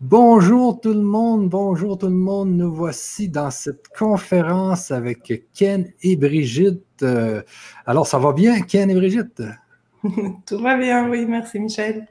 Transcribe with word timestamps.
Bonjour 0.00 0.80
tout 0.80 0.92
le 0.92 1.02
monde, 1.02 1.48
bonjour 1.48 1.98
tout 1.98 2.06
le 2.06 2.12
monde. 2.12 2.50
Nous 2.50 2.72
voici 2.72 3.28
dans 3.28 3.50
cette 3.50 3.88
conférence 3.88 4.92
avec 4.92 5.48
Ken 5.52 5.92
et 6.02 6.14
Brigitte. 6.14 7.02
Euh, 7.02 7.42
alors, 7.84 8.06
ça 8.06 8.16
va 8.20 8.32
bien, 8.32 8.60
Ken 8.60 8.88
et 8.90 8.94
Brigitte? 8.94 9.42
Tout 10.46 10.58
va 10.60 10.76
bien, 10.76 11.10
oui, 11.10 11.26
merci 11.26 11.58
Michel. 11.58 12.06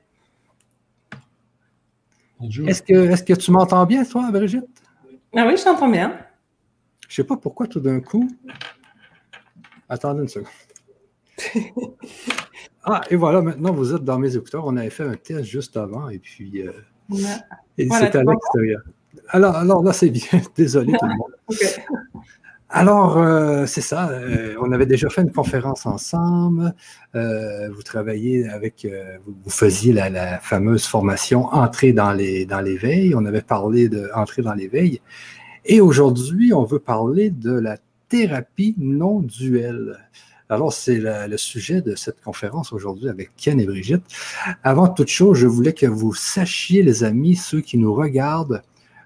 Bonjour. 2.41 2.67
Est-ce 2.67 2.83
que, 2.83 3.09
est 3.09 3.25
que 3.25 3.33
tu 3.33 3.51
m'entends 3.51 3.85
bien, 3.85 4.03
toi, 4.03 4.29
Brigitte? 4.31 4.67
Ah 5.33 5.45
oui, 5.47 5.55
je 5.55 5.63
t'entends 5.63 5.89
bien. 5.89 6.19
Je 7.07 7.13
ne 7.13 7.15
sais 7.15 7.23
pas 7.23 7.37
pourquoi 7.37 7.67
tout 7.67 7.79
d'un 7.79 8.01
coup. 8.01 8.29
Attendez 9.87 10.23
une 10.23 10.27
seconde. 10.27 10.49
ah, 12.83 12.99
et 13.09 13.15
voilà, 13.15 13.41
maintenant 13.41 13.71
vous 13.71 13.95
êtes 13.95 14.03
dans 14.03 14.19
mes 14.19 14.35
écouteurs. 14.35 14.65
On 14.65 14.75
avait 14.75 14.89
fait 14.89 15.07
un 15.07 15.15
test 15.15 15.45
juste 15.45 15.77
avant 15.77 16.09
et 16.09 16.19
puis. 16.19 16.63
Euh, 16.63 16.73
et 17.77 17.87
c'est 17.89 18.15
à 18.15 18.23
l'extérieur. 18.23 18.81
Alors, 19.29 19.55
alors 19.55 19.83
là, 19.83 19.93
c'est 19.93 20.09
bien. 20.09 20.41
Désolé 20.55 20.93
tout 20.93 21.05
le 21.05 21.15
monde. 21.15 21.31
Alors, 22.69 23.17
euh, 23.17 23.65
c'est 23.65 23.81
ça. 23.81 24.09
Euh, 24.09 24.55
on 24.61 24.73
avait 24.73 24.85
déjà 24.85 25.09
fait 25.09 25.21
une 25.21 25.31
conférence 25.31 25.85
ensemble. 25.85 26.73
Euh, 27.15 27.69
vous 27.69 27.81
travaillez 27.81 28.49
avec, 28.49 28.85
vous, 29.25 29.49
faisiez 29.49 29.93
la, 29.93 30.37
fameuse 30.39 30.85
formation 30.85 31.45
Entrer 31.45 31.93
dans 31.93 32.11
les 32.11 32.45
dans 32.45 32.59
l'éveil. 32.59 33.15
On 33.15 33.25
avait 33.25 33.41
parlé 33.41 33.87
de 33.87 34.09
Entrer 34.13 34.41
dans 34.41 34.53
l'éveil. 34.53 34.99
Et 35.63 35.79
aujourd'hui, 35.79 36.53
on 36.53 36.65
veut 36.65 36.79
parler 36.79 37.29
de 37.29 37.53
la 37.53 37.77
thérapie 38.09 38.75
non 38.77 39.21
duelle. 39.21 39.97
Alors, 40.49 40.71
c'est 40.71 40.99
le 40.99 41.37
sujet 41.37 41.81
de 41.81 41.95
cette 41.95 42.21
conférence 42.21 42.71
aujourd'hui 42.71 43.09
avec 43.09 43.31
Ken 43.35 43.59
et 43.59 43.65
Brigitte. 43.65 44.03
Avant 44.63 44.87
toute 44.87 45.09
chose, 45.09 45.37
je 45.37 45.47
voulais 45.47 45.73
que 45.73 45.85
vous 45.85 46.13
sachiez, 46.13 46.83
les 46.83 47.03
amis, 47.03 47.35
ceux 47.35 47.59
qui 47.59 47.77
nous 47.77 47.93
regardent, 47.93 48.61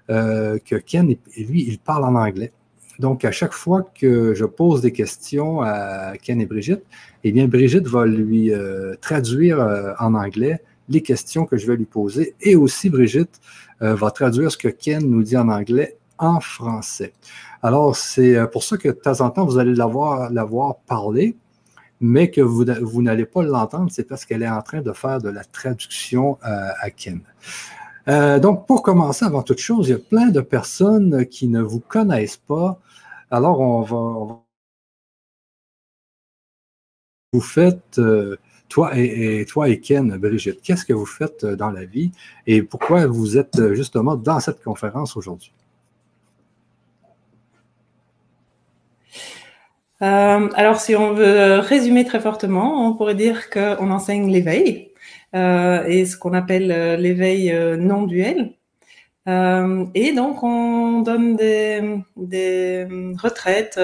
euh, 0.08 0.58
que 0.64 0.76
Ken, 0.76 1.06
lui, 1.36 1.64
il 1.66 1.78
parle 1.78 2.04
en 2.04 2.14
anglais. 2.14 2.52
Donc, 3.00 3.24
à 3.24 3.32
chaque 3.32 3.54
fois 3.54 3.82
que 3.82 4.34
je 4.34 4.44
pose 4.44 4.82
des 4.82 4.92
questions 4.92 5.62
à 5.62 6.12
Ken 6.22 6.40
et 6.40 6.46
Brigitte, 6.46 6.84
eh 7.24 7.32
bien, 7.32 7.48
Brigitte 7.48 7.88
va 7.88 8.06
lui 8.06 8.52
euh, 8.52 8.94
traduire 9.00 9.60
euh, 9.60 9.94
en 9.98 10.14
anglais 10.14 10.60
les 10.88 11.00
questions 11.00 11.44
que 11.44 11.56
je 11.56 11.66
vais 11.66 11.76
lui 11.76 11.86
poser 11.86 12.34
et 12.40 12.54
aussi 12.54 12.90
Brigitte 12.90 13.40
va 13.80 14.12
traduire 14.12 14.52
ce 14.52 14.56
que 14.56 14.68
Ken 14.68 15.02
nous 15.04 15.24
dit 15.24 15.36
en 15.36 15.48
anglais 15.48 15.96
en 16.18 16.38
français. 16.38 17.12
Alors, 17.62 17.94
c'est 17.96 18.36
euh, 18.36 18.46
pour 18.46 18.64
ça 18.64 18.76
que 18.76 18.88
de 18.88 18.92
temps 18.92 19.20
en 19.20 19.30
temps, 19.30 19.44
vous 19.46 19.58
allez 19.58 19.74
l'avoir, 19.74 20.30
l'avoir 20.32 20.76
parlé, 20.80 21.36
mais 22.00 22.30
que 22.30 22.40
vous, 22.40 22.64
vous 22.82 23.02
n'allez 23.02 23.26
pas 23.26 23.42
l'entendre, 23.42 23.90
c'est 23.92 24.04
parce 24.04 24.24
qu'elle 24.24 24.42
est 24.42 24.48
en 24.48 24.62
train 24.62 24.82
de 24.82 24.92
faire 24.92 25.20
de 25.20 25.28
la 25.28 25.44
traduction 25.44 26.38
euh, 26.44 26.68
à 26.80 26.90
Ken. 26.90 27.20
Euh, 28.08 28.40
donc, 28.40 28.66
pour 28.66 28.82
commencer, 28.82 29.24
avant 29.24 29.42
toute 29.42 29.60
chose, 29.60 29.88
il 29.88 29.92
y 29.92 29.94
a 29.94 29.98
plein 29.98 30.30
de 30.30 30.40
personnes 30.40 31.26
qui 31.26 31.48
ne 31.48 31.62
vous 31.62 31.80
connaissent 31.80 32.36
pas. 32.36 32.80
Alors, 33.30 33.60
on 33.60 33.82
va. 33.82 34.42
Vous 37.32 37.40
faites, 37.40 37.98
toi, 38.68 38.90
et, 38.94 39.46
toi 39.48 39.68
et 39.68 39.80
Ken, 39.80 40.18
Brigitte, 40.18 40.60
qu'est-ce 40.62 40.84
que 40.84 40.92
vous 40.92 41.06
faites 41.06 41.46
dans 41.46 41.70
la 41.70 41.86
vie 41.86 42.12
et 42.46 42.62
pourquoi 42.62 43.06
vous 43.06 43.38
êtes 43.38 43.72
justement 43.72 44.16
dans 44.16 44.38
cette 44.38 44.62
conférence 44.62 45.16
aujourd'hui? 45.16 45.54
Euh, 50.02 50.48
alors, 50.54 50.80
si 50.80 50.96
on 50.96 51.12
veut 51.14 51.58
résumer 51.60 52.04
très 52.04 52.20
fortement, 52.20 52.88
on 52.88 52.94
pourrait 52.94 53.14
dire 53.14 53.50
qu'on 53.50 53.90
enseigne 53.90 54.30
l'éveil 54.30 54.90
euh, 55.34 55.84
et 55.84 56.06
ce 56.06 56.16
qu'on 56.16 56.32
appelle 56.34 56.72
euh, 56.72 56.96
l'éveil 56.96 57.54
non 57.78 58.02
duel. 58.02 58.54
et 59.26 60.12
donc, 60.12 60.42
on 60.42 61.00
donne 61.02 61.36
des, 61.36 62.86
retraites, 63.22 63.78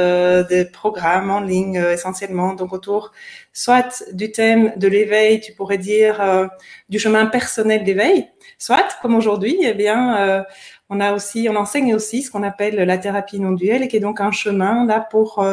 des 0.48 0.64
programmes 0.64 1.30
en 1.30 1.40
ligne 1.40 1.76
essentiellement, 1.92 2.54
donc 2.54 2.72
autour 2.72 3.12
soit 3.52 4.02
du 4.12 4.32
thème 4.32 4.72
de 4.76 4.88
l'éveil, 4.88 5.40
tu 5.40 5.52
pourrais 5.52 5.78
dire 5.78 6.48
du 6.88 6.98
chemin 6.98 7.26
personnel 7.26 7.84
d'éveil, 7.84 8.26
soit 8.58 8.88
comme 9.00 9.14
aujourd'hui, 9.14 9.58
eh 9.62 9.74
bien, 9.74 10.44
on 10.90 10.98
a 11.00 11.12
aussi, 11.12 11.48
on 11.48 11.54
enseigne 11.56 11.94
aussi 11.94 12.22
ce 12.22 12.32
qu'on 12.32 12.42
appelle 12.42 12.74
la 12.74 12.98
thérapie 12.98 13.38
non 13.38 13.52
duelle, 13.52 13.86
qui 13.86 13.96
est 13.96 14.00
donc 14.00 14.20
un 14.20 14.32
chemin 14.32 14.86
là 14.86 14.98
pour 15.00 15.44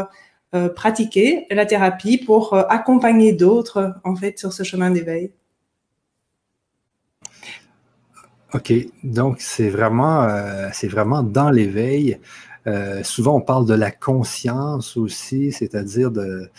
pratiquer 0.70 1.48
la 1.52 1.66
thérapie 1.66 2.18
pour 2.18 2.54
euh, 2.54 2.64
accompagner 2.70 3.34
d'autres 3.34 3.96
en 4.04 4.16
fait 4.16 4.38
sur 4.40 4.54
ce 4.54 4.64
chemin 4.64 4.92
d'éveil. 4.92 5.32
OK, 8.54 8.74
donc 9.04 9.38
c'est 9.40 9.70
vraiment, 9.70 10.24
euh, 10.24 10.70
vraiment 10.84 11.24
dans 11.24 11.50
l'éveil. 11.50 12.20
souvent, 13.04 13.36
on 13.36 13.42
parle 13.42 13.68
de 13.68 13.76
la 13.76 13.92
conscience 13.92 14.98
aussi, 14.98 15.52
c'est-à-dire 15.52 16.10
de 16.10 16.50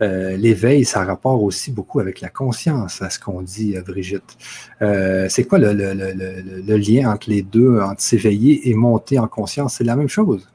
l'éveil, 0.00 0.84
ça 0.84 1.02
rapporte 1.04 1.42
aussi 1.42 1.70
beaucoup 1.70 2.00
avec 2.00 2.20
la 2.20 2.28
conscience, 2.28 3.00
à 3.00 3.08
ce 3.08 3.18
qu'on 3.18 3.40
dit, 3.40 3.74
Brigitte. 3.86 4.36
c'est 4.80 5.46
quoi 5.48 5.58
le, 5.58 5.72
le, 5.72 6.76
lien 6.76 7.10
entre 7.10 7.30
les 7.30 7.42
deux, 7.42 7.80
entre 7.80 8.02
s'éveiller 8.02 8.68
et 8.68 8.74
monter 8.74 9.18
en 9.18 9.28
conscience? 9.28 9.76
C'est 9.76 9.84
la 9.84 9.96
même 9.96 10.08
chose? 10.08 10.46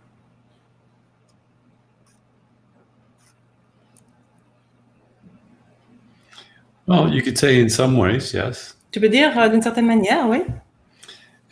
Well, 6.92 7.10
you 7.10 7.22
could 7.22 7.38
say 7.38 7.62
in 7.62 7.70
some 7.70 7.98
ways, 7.98 8.34
yes. 8.34 8.76
Tu 8.92 9.00
peux 9.00 9.08
dire 9.08 9.32
euh, 9.38 9.48
d'une 9.48 9.62
certaine 9.62 9.86
manière, 9.86 10.28
oui. 10.28 10.42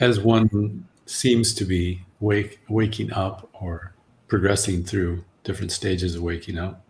As 0.02 0.20
one 0.20 0.84
seems 1.06 1.54
to 1.54 1.64
be 1.64 2.00
wake, 2.20 2.60
waking 2.68 3.14
up 3.14 3.50
or 3.54 3.94
progressing 4.28 4.84
through 4.84 5.24
different 5.46 5.72
stages 5.72 6.16
of 6.16 6.24
waking 6.24 6.58
up. 6.58 6.82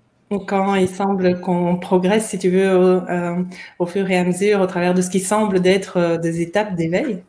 Quand 0.48 0.74
il 0.76 0.88
semble 0.88 1.40
qu'on 1.42 1.78
progresse, 1.78 2.30
si 2.30 2.40
tu 2.40 2.50
veux, 2.50 2.76
au, 2.76 3.08
euh, 3.08 3.44
au, 3.78 3.86
fur 3.86 4.10
et 4.10 4.18
à 4.18 4.24
mesure, 4.24 4.62
au 4.62 4.68
travers 4.68 4.96
de 4.96 5.02
ce 5.04 5.12
qui 5.12 5.20
semble 5.20 5.60
d'être 5.60 5.98
euh, 5.98 6.18
des 6.18 6.42
étapes 6.42 6.76
d'éveil. 6.76 7.24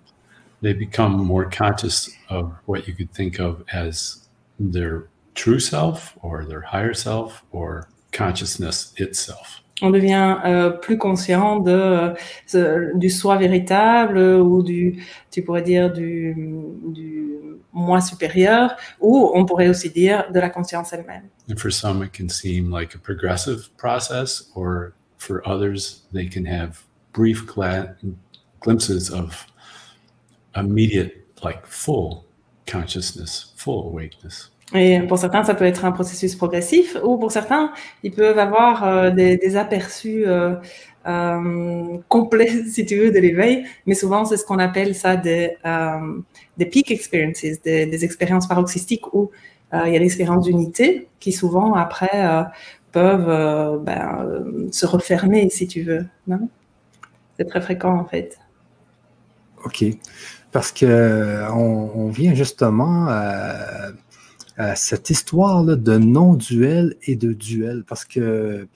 They 0.62 0.72
become 0.72 1.22
more 1.22 1.44
conscious 1.44 2.10
of 2.30 2.50
what 2.66 2.86
you 2.86 2.94
could 2.94 3.12
think 3.12 3.38
of 3.40 3.62
as 3.70 4.26
their 4.58 5.08
true 5.34 5.60
self 5.60 6.16
or 6.22 6.46
their 6.46 6.62
higher 6.62 6.94
self 6.94 7.44
or 7.52 7.88
consciousness 8.10 8.94
itself 8.96 9.62
on 9.82 9.90
devient 9.90 10.38
euh, 10.44 10.70
plus 10.70 10.98
conscient 10.98 11.64
euh, 11.66 12.14
du 12.94 13.10
soi 13.10 13.36
véritable 13.36 14.18
ou 14.18 14.62
du, 14.62 15.04
tu 15.30 15.42
pourrais 15.42 15.62
dire, 15.62 15.92
du, 15.92 16.34
du 16.86 17.30
moi 17.72 18.00
supérieur, 18.00 18.76
ou 19.00 19.30
on 19.34 19.44
pourrait 19.44 19.68
aussi 19.68 19.90
dire 19.90 20.30
de 20.32 20.40
la 20.40 20.50
conscience 20.50 20.92
elle-même. 20.92 21.28
And 21.48 21.56
for 21.56 21.72
some, 21.72 22.02
it 22.02 22.12
can 22.12 22.28
seem 22.28 22.70
like 22.70 22.94
a 22.94 22.98
progressive 22.98 23.70
process, 23.76 24.50
or 24.54 24.92
for 25.18 25.42
others, 25.46 26.02
they 26.12 26.28
can 26.28 26.44
have 26.46 26.82
brief 27.12 27.44
glimpses 28.60 29.10
of 29.10 29.46
immediate, 30.56 31.26
like 31.42 31.66
full 31.66 32.24
consciousness, 32.66 33.52
full 33.56 33.86
awakeness. 33.86 34.50
Et 34.74 35.00
pour 35.00 35.18
certains, 35.18 35.42
ça 35.42 35.54
peut 35.54 35.64
être 35.64 35.84
un 35.84 35.92
processus 35.92 36.36
progressif, 36.36 36.96
ou 37.02 37.18
pour 37.18 37.32
certains, 37.32 37.72
ils 38.02 38.12
peuvent 38.12 38.38
avoir 38.38 38.84
euh, 38.84 39.10
des, 39.10 39.56
aperçus 39.56 40.24
euh, 40.26 40.54
euh, 41.06 41.98
complets, 42.08 42.64
si 42.68 42.86
tu 42.86 42.96
veux, 42.96 43.10
de 43.10 43.18
l'éveil. 43.18 43.64
Mais 43.86 43.94
souvent, 43.94 44.24
c'est 44.24 44.36
ce 44.36 44.44
qu'on 44.44 44.58
appelle 44.58 44.94
ça 44.94 45.16
des, 45.16 45.56
peak 46.58 46.90
experiences, 46.90 47.42
des, 47.64 48.04
expériences 48.04 48.46
paroxystiques 48.46 49.12
où 49.12 49.30
il 49.72 49.92
y 49.92 49.96
a 49.96 50.00
l'expérience 50.00 50.44
d'unité 50.44 51.08
qui 51.20 51.32
souvent, 51.32 51.74
après, 51.74 52.26
peuvent 52.90 53.80
ben, 53.84 54.68
se 54.72 54.84
refermer, 54.86 55.48
si 55.50 55.68
tu 55.68 55.82
veux. 55.82 56.06
C'est 57.36 57.44
très 57.44 57.60
fréquent, 57.60 57.96
en 57.96 58.04
fait. 58.04 58.38
OK. 59.64 59.84
Parce 60.50 60.72
que 60.72 61.44
on, 61.52 61.90
on 61.94 62.08
vient 62.08 62.34
justement 62.34 63.06
cette 64.74 65.10
histoire 65.10 65.64
de 65.64 65.96
non-duel 65.96 66.96
et 67.04 67.16
de 67.16 67.32
duel, 67.32 67.84
parce 67.86 68.04
que 68.04 68.68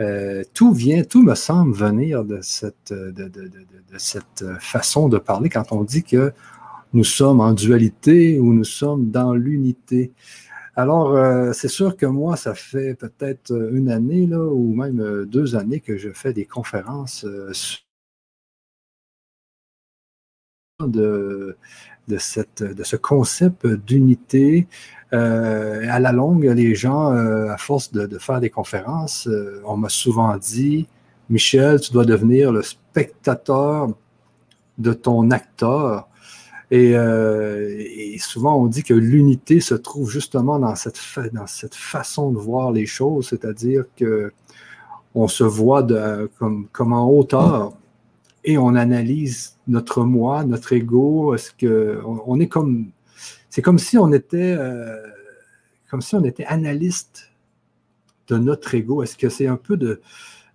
euh, 0.00 0.42
tout 0.54 0.72
vient, 0.72 1.04
tout 1.04 1.22
me 1.22 1.34
semble 1.34 1.74
venir 1.74 2.24
de 2.24 2.40
cette, 2.40 2.92
de, 2.92 3.30
cette 3.98 4.44
façon 4.58 5.08
de 5.08 5.18
parler 5.18 5.50
quand 5.50 5.72
on 5.72 5.84
dit 5.84 6.02
que 6.02 6.32
nous 6.94 7.04
sommes 7.04 7.40
en 7.40 7.52
dualité 7.52 8.40
ou 8.40 8.54
nous 8.54 8.64
sommes 8.64 9.10
dans 9.10 9.34
l'unité. 9.34 10.12
Alors, 10.74 11.14
euh, 11.14 11.52
c'est 11.52 11.68
sûr 11.68 11.96
que 11.96 12.06
moi, 12.06 12.36
ça 12.36 12.54
fait 12.54 12.94
peut-être 12.94 13.52
une 13.72 13.90
année 13.90 14.26
ou 14.34 14.74
même 14.74 15.26
deux 15.26 15.54
années 15.54 15.80
que 15.80 15.98
je 15.98 16.10
fais 16.12 16.32
des 16.32 16.46
conférences 16.46 17.26
euh, 17.26 17.52
de 20.86 21.56
ce 22.18 22.96
concept 22.96 23.66
d'unité. 23.66 24.66
Euh, 25.12 25.86
à 25.90 25.98
la 25.98 26.12
longue, 26.12 26.44
les 26.44 26.74
gens, 26.74 27.12
euh, 27.12 27.48
à 27.50 27.56
force 27.56 27.90
de, 27.90 28.18
faire 28.18 28.40
des 28.40 28.50
conférences, 28.50 29.26
euh, 29.26 29.60
on 29.64 29.76
m'a 29.76 29.88
souvent 29.88 30.36
dit, 30.36 30.86
Michel, 31.28 31.80
tu 31.80 31.92
dois 31.92 32.04
devenir 32.04 32.52
le 32.52 32.62
spectateur 32.62 33.88
de 34.78 34.92
ton 34.92 35.30
acteur. 35.30 36.08
Et, 36.70 36.94
souvent, 38.20 38.56
on 38.56 38.66
dit 38.66 38.84
que 38.84 38.94
l'unité 38.94 39.58
se 39.58 39.74
trouve 39.74 40.08
justement 40.08 40.60
dans 40.60 40.76
cette, 40.76 41.00
dans 41.32 41.48
cette 41.48 41.74
façon 41.74 42.30
de 42.30 42.38
voir 42.38 42.70
les 42.70 42.86
choses, 42.86 43.28
c'est-à-dire 43.28 43.84
que 43.96 44.32
on 45.16 45.26
se 45.26 45.42
voit 45.42 45.84
comme 46.38 46.92
en 46.92 47.10
hauteur 47.10 47.72
et 48.44 48.56
on 48.56 48.76
analyse 48.76 49.56
notre 49.66 50.04
moi, 50.04 50.44
notre 50.44 50.72
ego. 50.72 51.34
Est-ce 51.34 51.50
que 51.52 52.00
on, 52.04 52.38
est 52.38 52.46
comme, 52.46 52.86
c'est 53.50 53.62
comme 53.62 53.78
si 53.78 53.98
on 53.98 54.12
était, 54.12 54.56
euh, 54.56 54.96
comme 55.90 56.00
si 56.00 56.14
on 56.14 56.24
était 56.24 56.46
analyste 56.46 57.30
de 58.28 58.38
notre 58.38 58.74
ego. 58.74 59.02
Est-ce 59.02 59.18
que 59.18 59.28
c'est 59.28 59.48
un 59.48 59.56
peu 59.56 59.76
de, 59.76 60.00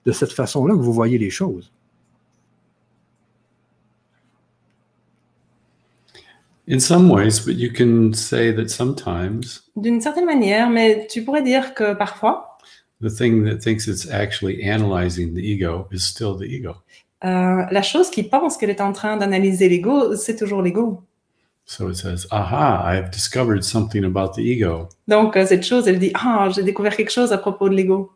de 0.06 0.12
cette 0.12 0.31
façon-là 0.31 0.74
que 0.74 0.80
vous 0.80 0.94
voyez 0.94 1.18
les 1.18 1.30
choses? 1.30 1.71
In 6.68 6.80
some 6.80 7.12
ways, 7.12 7.42
but 7.45 7.57
you 7.57 7.69
can 7.71 8.13
say 8.13 8.51
that 8.56 8.69
sometimes. 8.69 9.62
D'une 9.75 10.01
certaine 10.01 10.25
manière, 10.25 10.68
mais 10.71 11.06
tu 11.07 11.24
pourrais 11.24 11.44
dire 11.44 11.75
que 11.75 11.94
parfois. 11.94 12.57
The 13.01 13.09
thing 13.09 13.45
that 13.45 13.59
thinks 13.59 13.88
it's 13.88 14.09
actually 14.09 14.63
analyzing 14.63 15.36
the 15.36 15.44
ego 15.44 15.88
is 15.92 16.00
still 16.00 16.36
the 16.36 16.50
ego. 16.50 16.77
Euh, 17.24 17.65
la 17.69 17.81
chose 17.83 18.09
qui 18.09 18.24
pense 18.24 18.57
qu'elle 18.57 18.71
est 18.71 18.81
en 18.81 18.94
train 18.94 19.18
d'analyser 19.18 19.69
l'ego, 19.69 20.15
c'est 20.15 20.38
toujours 20.38 20.63
l'ego. 20.63 21.03
So 21.68 21.90
it 21.90 21.96
says, 21.96 22.28
aha, 22.32 22.84
I've 22.86 23.10
discovered 23.12 23.64
something 23.64 24.06
about 24.06 24.36
the 24.36 24.42
ego. 24.42 24.90
Donc 25.08 25.36
euh, 25.36 25.46
cette 25.48 25.66
chose, 25.66 25.88
elle 25.88 25.98
dit, 25.98 26.12
ah, 26.14 26.48
j'ai 26.54 26.64
découvert 26.64 26.96
quelque 26.96 27.12
chose 27.12 27.34
à 27.34 27.40
propos 27.40 27.70
de 27.70 27.76
l'ego. 27.76 28.12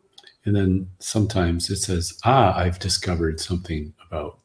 And 0.46 0.54
then 0.54 0.86
sometimes 1.00 1.68
it 1.68 1.78
says, 1.78 2.14
ah, 2.24 2.54
I've 2.56 2.78
discovered 2.78 3.40
something 3.40 3.92
about 4.08 4.38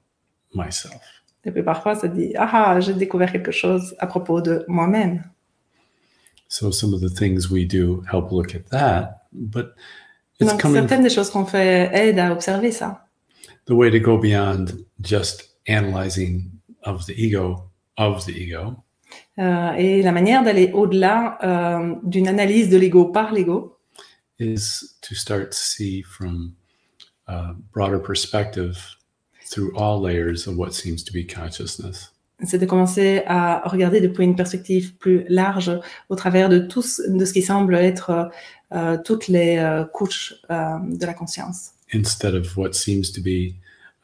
myself. 0.54 1.00
Et 1.46 1.52
puis 1.52 1.62
parfois, 1.62 1.94
ça 1.94 2.08
dit, 2.08 2.34
ah, 2.36 2.80
j'ai 2.80 2.94
découvert 2.96 3.32
quelque 3.32 3.52
chose 3.52 3.96
à 4.00 4.08
propos 4.08 4.42
de 4.42 4.66
moi-même. 4.68 5.24
So 6.48 6.72
some 6.72 6.94
of 6.94 7.02
the 7.02 7.10
things 7.10 7.50
we 7.50 7.66
do 7.66 8.04
help 8.12 8.32
look 8.32 8.56
at 8.56 8.70
that, 8.72 9.28
but 9.32 9.76
it's 10.40 10.50
Donc 10.50 10.62
coming... 10.62 10.82
certaines 10.82 11.04
des 11.04 11.10
choses 11.10 11.30
qu'on 11.30 11.46
fait 11.46 11.92
aident 11.94 12.20
à 12.20 12.32
observer 12.32 12.72
ça. 12.72 13.08
The 13.68 13.74
way 13.74 13.92
to 13.92 14.00
go 14.00 14.18
beyond 14.18 14.86
just 15.02 15.56
analyzing 15.68 16.52
of 16.84 17.06
the 17.06 17.14
ego 17.14 17.70
of 17.98 18.26
the 18.26 18.32
ego. 18.32 18.84
Euh, 19.38 19.74
et 19.74 20.02
la 20.02 20.12
manière 20.12 20.44
d'aller 20.44 20.72
au-delà 20.74 21.38
euh, 21.44 21.96
d'une 22.04 22.28
analyse 22.28 22.70
de 22.70 22.78
l'ego 22.78 23.06
par 23.06 23.34
l'ego. 23.34 23.78
Is 24.40 24.96
to 25.02 25.16
start 25.16 25.52
to 25.52 25.58
see 25.58 26.04
from 26.04 26.54
a 27.28 27.54
broader 27.74 28.00
perspective 28.00 28.98
through 29.50 29.72
all 29.78 30.02
layers 30.02 30.48
of 30.48 30.58
what 30.58 30.72
seems 30.72 31.04
to 31.04 31.14
be 31.14 31.26
consciousness. 31.26 32.12
C'est 32.44 32.58
de 32.58 32.66
commencer 32.66 33.24
à 33.28 33.62
regarder 33.66 34.02
depuis 34.02 34.26
une 34.26 34.36
perspective 34.36 34.98
plus 34.98 35.26
large 35.30 35.72
au 36.10 36.16
travers 36.16 36.50
de 36.50 36.60
tout 36.60 36.84
de 37.08 37.24
ce 37.24 37.32
qui 37.32 37.42
semble 37.42 37.76
être 37.76 38.30
euh, 38.74 38.98
toutes 39.06 39.30
les 39.30 39.58
euh, 39.58 39.86
couches 39.86 40.34
euh, 40.52 40.78
de 40.84 41.06
la 41.06 41.14
conscience. 41.14 41.72
Instead 41.94 42.36
of 42.36 42.58
what 42.58 42.74
seems 42.74 43.12
to 43.14 43.22
be 43.22 43.56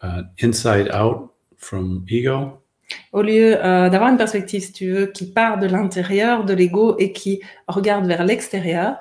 uh, 0.01 0.23
inside 0.39 0.89
out 0.93 1.33
from 1.57 2.05
ego. 2.07 2.61
Au 3.11 3.21
lieu 3.21 3.57
euh, 3.63 3.89
d'avoir 3.89 4.09
une 4.09 4.17
perspective, 4.17 4.61
si 4.61 4.73
tu 4.73 4.91
veux, 4.91 5.05
qui 5.07 5.31
part 5.31 5.59
de 5.59 5.67
l'intérieur 5.67 6.45
de 6.45 6.53
l'ego 6.53 6.95
et 6.99 7.11
qui 7.11 7.41
regarde 7.67 8.05
vers 8.05 8.23
l'extérieur. 8.23 8.95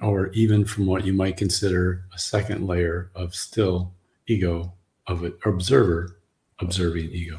Or 0.00 0.26
even 0.34 0.64
from 0.64 0.88
what 0.88 1.00
you 1.00 1.14
might 1.14 1.38
consider 1.38 2.00
a 2.14 2.18
second 2.18 2.66
layer 2.66 3.10
of 3.14 3.34
still 3.34 3.88
ego 4.28 4.72
of 5.06 5.22
an 5.22 5.32
observer 5.44 6.06
observing 6.60 7.10
ego. 7.12 7.36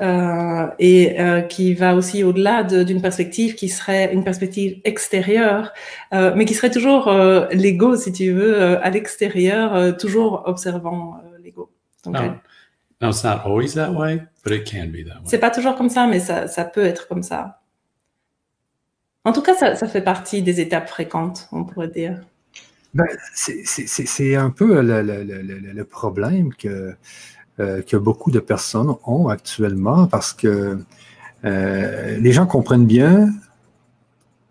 Euh, 0.00 0.66
et 0.78 1.20
euh, 1.20 1.42
qui 1.42 1.74
va 1.74 1.94
aussi 1.94 2.24
au-delà 2.24 2.62
d'une 2.62 3.02
perspective 3.02 3.54
qui 3.54 3.68
serait 3.68 4.14
une 4.14 4.24
perspective 4.24 4.80
extérieure, 4.84 5.74
euh, 6.14 6.32
mais 6.34 6.46
qui 6.46 6.54
serait 6.54 6.70
toujours 6.70 7.08
euh, 7.08 7.46
l'ego, 7.52 7.96
si 7.96 8.10
tu 8.10 8.32
veux, 8.32 8.62
euh, 8.62 8.80
à 8.80 8.88
l'extérieur, 8.88 9.74
euh, 9.74 9.92
toujours 9.92 10.44
observant 10.46 11.20
l'ego. 11.42 11.70
No. 12.06 12.18
No, 13.00 13.08
it's 13.10 13.24
not 13.24 13.42
always 13.44 13.74
that 13.74 13.92
way, 13.92 14.22
but 14.44 14.52
it 14.52 14.70
can 14.70 14.88
be 14.88 15.04
that 15.04 15.20
way. 15.20 15.26
C'est 15.26 15.38
pas 15.38 15.50
toujours 15.50 15.76
comme 15.76 15.90
ça, 15.90 16.06
mais 16.06 16.20
ça, 16.20 16.48
ça 16.48 16.64
peut 16.64 16.84
être 16.84 17.08
comme 17.08 17.22
ça. 17.22 17.60
En 19.24 19.32
tout 19.32 19.42
cas, 19.42 19.54
ça, 19.54 19.76
ça 19.76 19.86
fait 19.86 20.02
partie 20.02 20.42
des 20.42 20.60
étapes 20.60 20.88
fréquentes, 20.88 21.48
on 21.52 21.64
pourrait 21.64 21.88
dire. 21.88 22.20
Ben, 22.94 23.06
c'est 23.34 24.34
un 24.34 24.50
peu 24.50 24.80
le, 24.80 25.02
le, 25.02 25.22
le, 25.22 25.42
le 25.42 25.84
problème 25.84 26.52
que, 26.54 26.94
euh, 27.60 27.82
que 27.82 27.96
beaucoup 27.96 28.30
de 28.30 28.40
personnes 28.40 28.94
ont 29.06 29.28
actuellement 29.28 30.06
parce 30.08 30.32
que 30.32 30.78
euh, 31.44 32.16
les 32.18 32.32
gens 32.32 32.46
comprennent 32.46 32.86
bien 32.86 33.28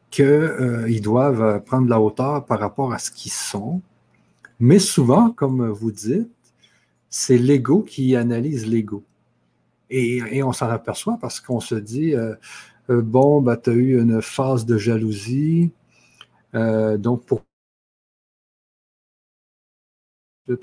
qu'ils 0.10 0.26
euh, 0.26 1.00
doivent 1.02 1.62
prendre 1.66 1.90
la 1.90 2.00
hauteur 2.00 2.46
par 2.46 2.60
rapport 2.60 2.94
à 2.94 3.00
ce 3.00 3.12
qu'ils 3.12 3.32
sont. 3.32 3.82
Mais 4.60 4.80
souvent, 4.80 5.32
comme 5.32 5.68
vous 5.68 5.92
dites, 5.92 6.32
c'est 7.10 7.38
l'ego 7.38 7.82
qui 7.82 8.16
analyse 8.16 8.68
l'ego. 8.68 9.04
Et, 9.90 10.44
on 10.44 10.54
s'en 10.54 10.70
aperçoit 10.70 11.18
parce 11.20 11.40
qu'on 11.40 11.60
se 11.60 11.76
dit, 11.76 12.14
euh, 12.14 12.36
euh 12.90 13.02
bon, 13.02 13.42
bah, 13.42 13.58
tu 13.58 13.72
as 13.72 13.74
eu 13.74 14.00
une 14.00 14.22
phase 14.22 14.66
de 14.66 14.78
jalousie, 14.78 15.72
euh, 16.56 16.98
donc 16.98 17.26
pour 17.26 17.42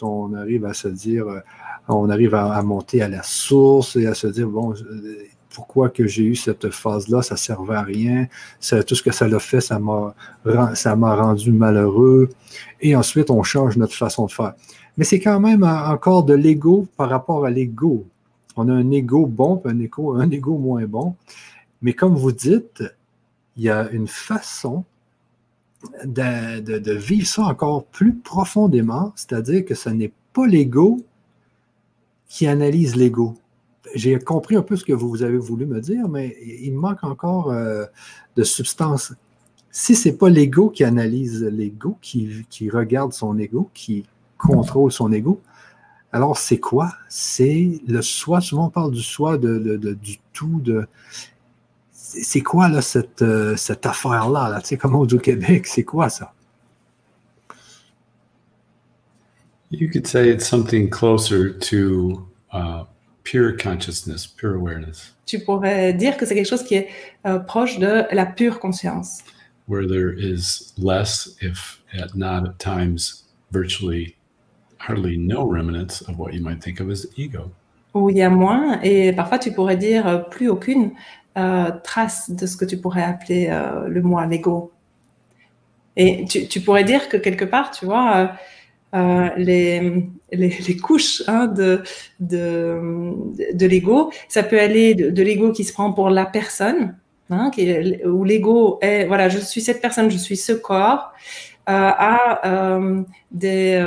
on 0.03 0.35
arrive 0.35 0.65
à 0.65 0.75
se 0.75 0.89
dire, 0.89 1.27
on 1.87 2.11
arrive 2.11 2.35
à, 2.35 2.61
monter 2.63 3.03
à 3.03 3.09
la 3.09 3.23
source 3.23 3.95
et 3.97 4.07
à 4.07 4.15
se 4.15 4.27
dire, 4.27 4.49
bon, 4.49 4.75
pourquoi 5.51 5.89
que 5.89 6.07
j'ai 6.07 6.25
eu 6.25 6.35
cette 6.35 6.71
phase-là, 6.71 7.23
ça 7.23 7.35
ne 7.35 7.39
servait 7.39 7.77
à 7.77 7.83
rien, 7.83 8.27
tout 8.87 8.95
ce 8.95 9.03
que 9.03 9.13
ça 9.13 9.29
l'a 9.29 9.39
fait, 9.39 9.61
ça 9.61 9.79
m'a 9.79 11.15
rendu 11.15 11.53
malheureux. 11.53 12.29
Et 12.81 12.97
ensuite, 12.97 13.31
on 13.31 13.43
change 13.43 13.77
notre 13.77 13.95
façon 13.95 14.27
de 14.27 14.33
faire. 14.33 14.55
Mais 14.97 15.05
c'est 15.05 15.21
quand 15.21 15.41
même 15.41 15.63
encore 15.63 16.25
de 16.25 16.35
l'ego 16.35 16.87
par 16.97 17.11
rapport 17.11 17.45
à 17.45 17.51
l'ego. 17.51 18.07
On 18.57 18.69
a 18.69 18.73
un 18.73 18.91
ego 18.91 19.27
bon, 19.27 19.61
un 19.65 19.79
ego, 19.79 20.15
un 20.15 20.31
ego 20.31 20.57
moins 20.57 20.87
bon. 20.87 21.15
Mais 21.83 21.93
comme 21.93 22.15
vous 22.15 22.33
dites, 22.33 22.83
il 23.57 23.65
y 23.65 23.71
a 23.71 23.91
une 23.91 24.09
façon 24.09 24.85
de, 26.05 26.93
vivre 26.93 27.27
ça 27.27 27.43
encore 27.43 27.85
plus 27.85 28.15
profondément, 28.15 29.13
c'est-à-dire 29.17 29.65
que 29.65 29.75
ce 29.75 29.91
n'est 29.91 30.13
pas 30.33 30.47
l'ego 30.47 31.05
qui 32.29 32.47
analyse 32.47 32.97
l'ego. 32.97 33.35
J'ai 33.95 34.19
compris 34.19 34.57
un 34.57 34.63
peu 34.63 34.77
ce 34.77 34.85
que 34.85 34.93
vous 34.93 35.23
avez 35.23 35.39
voulu 35.39 35.65
me 35.67 35.81
dire, 35.81 36.09
mais 36.09 36.37
il 36.45 36.73
manque 36.75 37.05
encore 37.05 37.53
euh, 37.53 37.85
de 38.35 38.43
substance. 38.43 39.15
Si 39.71 39.95
ce 39.95 40.09
n'est 40.09 40.15
pas 40.15 40.29
l'ego 40.29 40.71
qui 40.71 40.85
analyse 40.85 41.43
l'ego, 41.45 41.97
qui, 42.01 42.45
regarde 42.71 43.13
son 43.13 43.39
ego, 43.39 43.71
qui 43.75 44.05
contrôle 44.37 44.93
son 44.93 45.13
ego, 45.13 45.41
alors 46.13 46.39
c'est 46.39 46.59
quoi? 46.59 46.93
C'est 47.09 47.81
le 47.87 48.03
soi. 48.03 48.41
Souvent 48.41 48.67
on 48.67 48.71
parle 48.71 48.93
du 48.93 49.03
soi, 49.03 49.39
de, 49.39 49.77
du 49.95 50.19
tout, 50.33 50.61
de 50.61 50.87
c'est 51.93 52.41
quoi 52.41 52.69
là, 52.69 52.81
cette, 52.81 53.23
euh, 53.23 53.57
cette 53.57 53.85
affaire-là? 53.85 54.49
Là? 54.49 54.61
Tu 54.61 54.69
sais, 54.69 54.77
comme 54.77 54.95
on 54.95 55.05
dit 55.05 55.17
au 55.17 55.19
Québec, 55.19 55.67
c'est 55.67 55.85
quoi 55.85 56.09
ça? 56.09 56.33
You 59.71 59.91
could 59.91 60.07
say 60.07 60.31
it's 60.31 60.47
something 60.47 60.89
closer 60.89 61.53
to 61.59 62.27
uh, 62.53 62.85
pure 63.25 63.57
consciousness, 63.57 64.27
pure 64.27 64.55
awareness. 64.55 65.15
Tu 65.27 65.41
pourrais 65.41 65.93
dire 65.93 66.17
que 66.17 66.25
c'est 66.25 66.37
quelque 66.37 66.49
chose 66.49 66.63
qui 66.63 66.77
est 66.77 66.89
euh, 67.27 67.41
proche 67.41 67.79
de 67.79 68.05
la 68.13 68.27
pure 68.27 68.61
conscience. 68.61 69.23
Where 69.67 69.85
there 69.87 70.15
is 70.17 70.73
less, 70.79 71.37
if 71.43 71.83
at 71.93 72.15
not 72.15 72.47
at 72.47 72.59
times 72.61 73.25
virtually 73.51 74.16
hardly 74.79 75.17
no 75.17 75.45
remnants 75.45 76.03
of 76.03 76.19
what 76.19 76.33
you 76.33 76.43
might 76.43 76.63
think 76.63 76.81
of 76.81 76.91
as 76.91 77.07
ego. 77.17 77.51
Où 77.95 78.11
il 78.11 78.17
y 78.17 78.23
a 78.23 78.31
moins, 78.31 78.81
et 78.83 79.13
parfois 79.13 79.39
tu 79.39 79.53
pourrais 79.53 79.77
dire 79.77 80.07
euh, 80.07 80.19
plus 80.19 80.49
aucune, 80.49 80.93
euh, 81.39 81.71
trace 81.83 82.31
de 82.31 82.47
ce 82.47 82.57
que 82.57 82.65
tu 82.65 82.77
pourrais 82.79 83.03
appeler 83.03 83.49
euh, 83.51 83.89
le 83.89 84.03
moi, 84.03 84.27
l'ego. 84.27 84.73
Et 85.97 86.27
tu, 86.27 86.47
tu, 86.47 86.61
pourrais 86.61 86.85
dire 86.85 87.09
que 87.09 87.17
quelque 87.17 87.47
part, 87.47 87.71
tu 87.71 87.87
vois, 87.87 88.33
les, 88.93 90.09
les, 90.31 90.77
couches 90.77 91.23
hein, 91.27 91.47
de, 91.47 91.83
de, 92.21 93.13
de 93.55 93.67
l'ego, 93.67 94.11
ça 94.29 94.43
peut 94.43 94.61
aller 94.61 94.95
de, 94.95 95.23
l'ego 95.23 95.53
qui 95.53 95.65
se 95.65 95.73
prend 95.73 95.93
pour 95.95 96.11
la 96.11 96.27
personne, 96.27 96.99
hein, 97.31 97.51
où 98.05 98.25
l'ego 98.25 98.79
est, 98.83 99.07
voilà, 99.07 99.31
je 99.31 99.39
suis 99.39 99.63
cette 99.63 99.81
personne, 99.81 100.11
je 100.11 100.19
suis 100.19 100.37
ce 100.37 100.53
corps, 100.53 101.13
à 101.67 102.79
des, 103.31 103.81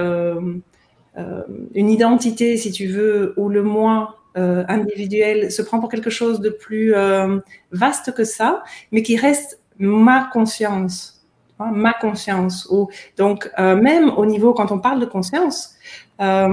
une 1.74 1.90
identité, 1.90 2.58
si 2.58 2.72
tu 2.72 2.88
veux, 2.88 3.34
où 3.38 3.50
le 3.50 3.64
moi 3.64 4.20
euh, 4.38 4.64
individuel 4.68 5.52
se 5.52 5.64
prend 5.64 5.80
pour 5.80 5.90
quelque 5.90 6.12
chose 6.12 6.40
de 6.40 6.52
plus 6.52 6.94
euh, 6.94 7.40
vaste 7.72 8.14
que 8.14 8.24
ça, 8.24 8.64
mais 8.92 9.02
qui 9.02 9.18
reste 9.18 9.60
ma 9.80 10.30
conscience, 10.32 11.26
ma 11.58 11.94
conscience. 11.94 12.68
Ou, 12.70 12.90
donc, 13.18 13.50
euh, 13.58 13.76
même 13.76 14.10
au 14.10 14.28
niveau, 14.28 14.54
quand 14.54 14.72
on 14.72 14.78
parle 14.78 15.00
de 15.00 15.06
conscience, 15.06 15.76
à 16.20 16.48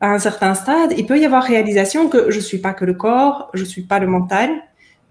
un 0.00 0.18
certain 0.18 0.54
stade, 0.54 0.92
il 0.96 1.06
peut 1.06 1.20
y 1.20 1.24
avoir 1.24 1.44
réalisation 1.44 2.08
que 2.08 2.32
je 2.32 2.40
suis 2.40 2.58
pas 2.58 2.74
que 2.74 2.84
le 2.84 2.94
corps, 2.94 3.48
je 3.54 3.64
suis 3.64 3.82
pas 3.82 4.00
le 4.00 4.08
mental, 4.08 4.50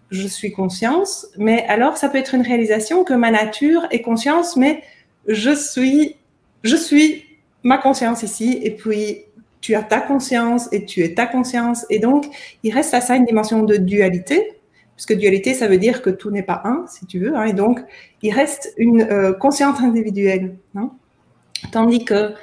je 0.09 0.27
suis 0.27 0.51
conscience, 0.51 1.27
mais 1.37 1.65
alors 1.67 1.95
ça 1.95 2.09
peut 2.09 2.17
être 2.17 2.35
une 2.35 2.41
réalisation 2.41 3.05
que 3.05 3.13
ma 3.13 3.31
nature 3.31 3.87
est 3.91 4.01
conscience, 4.01 4.57
mais 4.57 4.83
je 5.25 5.51
suis, 5.55 6.17
je 6.63 6.75
suis 6.75 7.30
ma 7.63 7.77
conscience 7.77 8.23
ici, 8.23 8.59
et 8.63 8.71
puis 8.71 9.25
tu 9.61 9.75
as 9.75 9.83
ta 9.83 10.01
conscience 10.01 10.67
et 10.71 10.85
tu 10.85 11.03
es 11.03 11.13
ta 11.13 11.25
conscience, 11.25 11.85
et 11.89 11.99
donc 11.99 12.25
il 12.63 12.73
reste 12.73 12.93
à 12.93 13.01
ça 13.01 13.15
une 13.15 13.25
dimension 13.25 13.63
de 13.63 13.77
dualité, 13.77 14.53
puisque 14.95 15.13
dualité 15.13 15.53
ça 15.53 15.67
veut 15.67 15.77
dire 15.77 16.01
que 16.01 16.09
tout 16.09 16.31
n'est 16.31 16.43
pas 16.43 16.61
un, 16.65 16.85
si 16.87 17.05
tu 17.05 17.19
veux, 17.19 17.35
hein, 17.35 17.45
et 17.45 17.53
donc 17.53 17.79
il 18.21 18.33
reste 18.33 18.73
une 18.77 19.01
euh, 19.01 19.33
conscience 19.33 19.79
individuelle, 19.81 20.57
hein. 20.75 20.91
tandis 21.71 22.03
que 22.05 22.33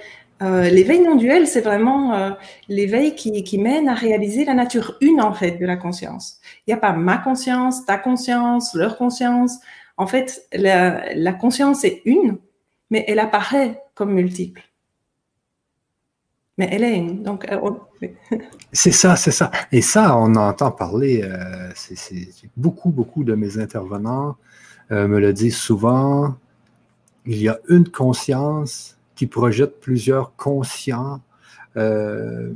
euh, 0.40 0.68
l'éveil 0.70 1.00
non 1.00 1.16
duel, 1.16 1.48
c'est 1.48 1.60
vraiment 1.60 2.14
euh, 2.14 2.30
l'éveil 2.68 3.16
qui, 3.16 3.42
qui, 3.42 3.58
mène 3.58 3.88
à 3.88 3.94
réaliser 3.94 4.44
la 4.44 4.54
nature 4.54 4.96
une, 5.00 5.20
en 5.20 5.32
fait, 5.32 5.58
de 5.58 5.66
la 5.66 5.76
conscience. 5.76 6.38
Il 6.66 6.70
n'y 6.70 6.74
a 6.74 6.76
pas 6.76 6.92
ma 6.92 7.18
conscience, 7.18 7.84
ta 7.84 7.98
conscience, 7.98 8.72
leur 8.74 8.96
conscience. 8.96 9.58
En 9.96 10.06
fait, 10.06 10.46
la, 10.52 11.12
la 11.14 11.32
conscience 11.32 11.84
est 11.84 12.02
une, 12.04 12.38
mais 12.90 13.04
elle 13.08 13.18
apparaît 13.18 13.82
comme 13.94 14.12
multiple. 14.12 14.67
Mais 16.58 16.76
une. 16.76 17.22
Donc, 17.22 17.50
euh, 17.50 17.70
c'est 18.72 18.92
ça, 18.92 19.16
c'est 19.16 19.30
ça. 19.30 19.50
Et 19.72 19.80
ça, 19.80 20.16
on 20.16 20.34
entend 20.34 20.70
parler, 20.70 21.26
c'est 21.74 22.28
beaucoup, 22.56 22.90
beaucoup 22.90 23.24
de 23.24 23.34
mes 23.34 23.58
intervenants 23.58 24.36
me 24.90 25.18
le 25.18 25.32
disent 25.32 25.56
souvent. 25.56 26.36
Il 27.26 27.36
y 27.42 27.48
a 27.48 27.58
une 27.68 27.88
conscience 27.88 28.98
qui 29.14 29.26
projette 29.26 29.80
plusieurs 29.80 30.34
conscients. 30.36 31.20
Euh, 31.76 32.54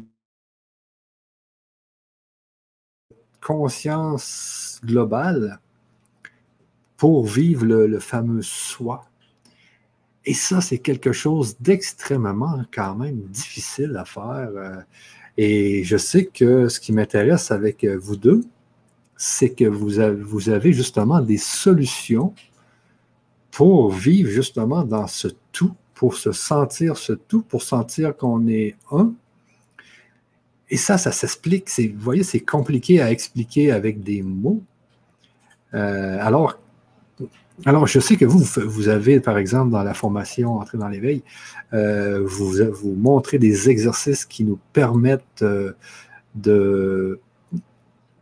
conscience 3.41 4.81
globale 4.85 5.59
pour 6.97 7.27
vivre 7.27 7.67
le, 7.67 7.99
fameux 7.99 8.43
soi. 8.43 9.05
Et 10.25 10.35
ça, 10.35 10.61
c'est 10.61 10.79
quelque 10.79 11.13
chose 11.13 11.57
d'extrêmement 11.61 12.63
quand 12.73 12.95
même 12.95 13.21
difficile 13.23 13.97
à 13.97 14.05
faire. 14.05 14.51
Euh, 14.55 14.77
et 15.37 15.83
je 15.85 15.97
sais 15.97 16.27
que 16.27 16.69
ce 16.69 16.79
qui 16.79 16.93
m'intéresse 16.93 17.51
avec 17.51 17.85
vous 17.85 18.17
deux, 18.17 18.43
c'est 19.17 19.51
que 19.51 19.65
vous 19.65 19.99
avez, 19.99 20.21
vous 20.21 20.49
avez 20.49 20.73
justement 20.73 21.21
des 21.21 21.39
solutions 21.39 22.35
pour 23.51 23.91
vivre 23.93 24.31
justement 24.31 24.85
dans 24.85 25.07
ce 25.07 25.29
tout 25.53 25.75
pour 26.03 26.17
se 26.17 26.33
sentir 26.33 26.97
ce 26.97 27.13
tout, 27.13 27.43
pour 27.43 27.63
sentir 27.63 28.17
qu'on 28.17 28.49
est 28.49 28.75
un. 28.91 29.13
Et 30.69 30.77
ça, 30.77 30.99
ça 30.99 31.13
s'explique. 31.13 31.69
Vous 31.79 32.01
voyez, 32.01 32.25
c'est 32.25 32.41
compliqué 32.41 33.01
à 33.01 33.13
expliquer 33.13 33.71
avec 33.71 34.03
des 34.03 34.21
mots. 34.21 34.61
Euh, 35.75 36.19
alors, 36.21 36.59
alors, 37.65 37.87
je 37.87 38.01
sais 38.01 38.17
que 38.17 38.25
vous, 38.25 38.45
vous 38.67 38.89
avez, 38.89 39.21
par 39.21 39.39
exemple, 39.39 39.71
dans 39.71 39.83
la 39.83 39.95
formation 39.95 40.55
Entrer 40.59 40.79
dans 40.79 40.89
l'éveil, 40.89 41.23
euh, 41.73 42.23
vous, 42.25 42.53
vous 42.73 42.95
montrez 42.95 43.39
des 43.39 43.69
exercices 43.69 44.25
qui 44.25 44.45
nous 44.45 44.59
permettent 44.73 45.43
euh, 45.43 45.73
de, 46.35 47.21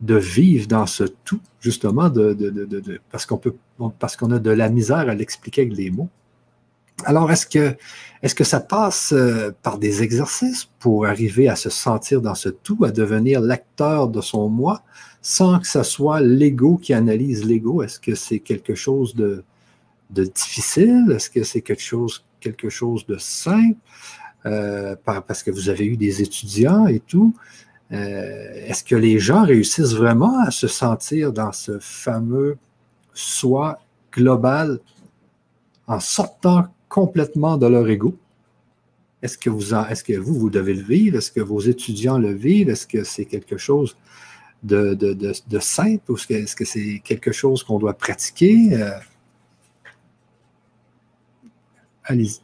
vivre 0.03 0.67
dans 0.67 0.87
ce 0.87 1.05
tout, 1.25 1.41
justement, 1.61 2.09
de, 2.09 3.01
parce 3.11 3.25
qu'on 3.25 3.39
peut, 3.39 3.55
parce 3.99 4.17
qu'on 4.17 4.31
a 4.31 4.39
de 4.39 4.51
la 4.51 4.69
misère 4.69 5.09
à 5.09 5.15
l'expliquer 5.15 5.63
avec 5.63 5.75
des 5.75 5.91
mots. 5.91 6.09
Alors, 7.05 7.31
est-ce 7.31 7.47
que, 7.47 8.45
ça 8.45 8.61
passe 8.61 9.13
euh, 9.13 9.51
par 9.63 9.79
des 9.79 10.03
exercices 10.03 10.69
pour 10.79 11.07
arriver 11.07 11.49
à 11.49 11.57
se 11.57 11.71
sentir 11.71 12.21
dans 12.21 12.35
ce 12.35 12.49
tout, 12.49 12.85
à 12.85 12.91
devenir 12.91 13.41
l'acteur 13.41 14.09
de 14.09 14.21
son 14.21 14.49
moi, 14.49 14.83
sans 15.23 15.59
que 15.59 15.67
ce 15.67 15.83
soit 15.83 16.21
l'ego 16.21 16.77
qui 16.77 16.93
analyse 16.93 17.45
l'ego? 17.45 17.83
Est-ce 17.83 18.01
que 18.01 18.15
c'est 18.15 18.41
quelque 18.41 18.75
chose 18.75 19.15
de, 19.15 19.45
difficile? 20.11 21.13
Est-ce 21.15 21.31
que 21.31 21.45
c'est 21.45 21.63
quelque 21.63 21.83
chose, 21.83 22.25
quelque 22.41 22.69
chose 22.69 23.07
de 23.07 23.17
simple? 23.19 23.79
Euh, 24.47 24.97
parce 25.05 25.43
que 25.43 25.51
vous 25.51 25.69
avez 25.69 25.85
eu 25.85 25.97
des 25.97 26.23
étudiants 26.23 26.87
et 26.87 27.01
tout? 27.01 27.35
Euh, 27.93 28.53
est-ce 28.55 28.85
que 28.85 28.95
les 28.95 29.19
gens 29.19 29.45
réussissent 29.45 29.95
vraiment 29.95 30.39
à 30.41 30.51
se 30.51 30.69
sentir 30.69 31.33
dans 31.33 31.53
ce 31.53 31.79
fameux 31.81 32.57
soi 33.15 33.81
global 34.13 34.79
en 35.87 35.99
sortant 35.99 36.69
complètement 36.91 37.57
de 37.57 37.67
leur 37.67 37.89
ego. 37.89 38.15
Est-ce 39.23 39.39
que, 39.39 39.49
vous 39.49 39.75
est-ce 39.75 40.05
que 40.05 40.19
vous, 40.19 40.35
vous 40.35 40.51
devez 40.51 40.75
le 40.75 40.83
vivre? 40.83 41.17
Est-ce 41.17 41.31
que 41.31 41.41
vos 41.41 41.61
étudiants 41.61 42.19
le 42.19 42.33
vivent? 42.33 42.69
Est-ce 42.69 42.87
que 42.87 43.05
c'est 43.05 43.25
quelque 43.25 43.57
chose 43.57 43.97
de, 44.63 45.61
simple 45.61 46.11
ou 46.11 46.17
est-ce 46.29 46.57
que 46.57 46.65
c'est 46.65 47.01
quelque 47.05 47.33
chose 47.33 47.63
qu'on 47.63 47.79
doit 47.79 47.95
pratiquer? 47.95 48.71
Euh, 48.73 48.91
allez-y. 52.05 52.41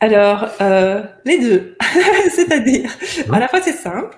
Alors, 0.00 0.50
euh, 0.60 1.02
les 1.24 1.38
deux. 1.40 1.76
C'est-à-dire, 2.34 2.90
à 3.32 3.40
la 3.40 3.48
fois 3.48 3.62
c'est 3.62 3.72
simple, 3.72 4.16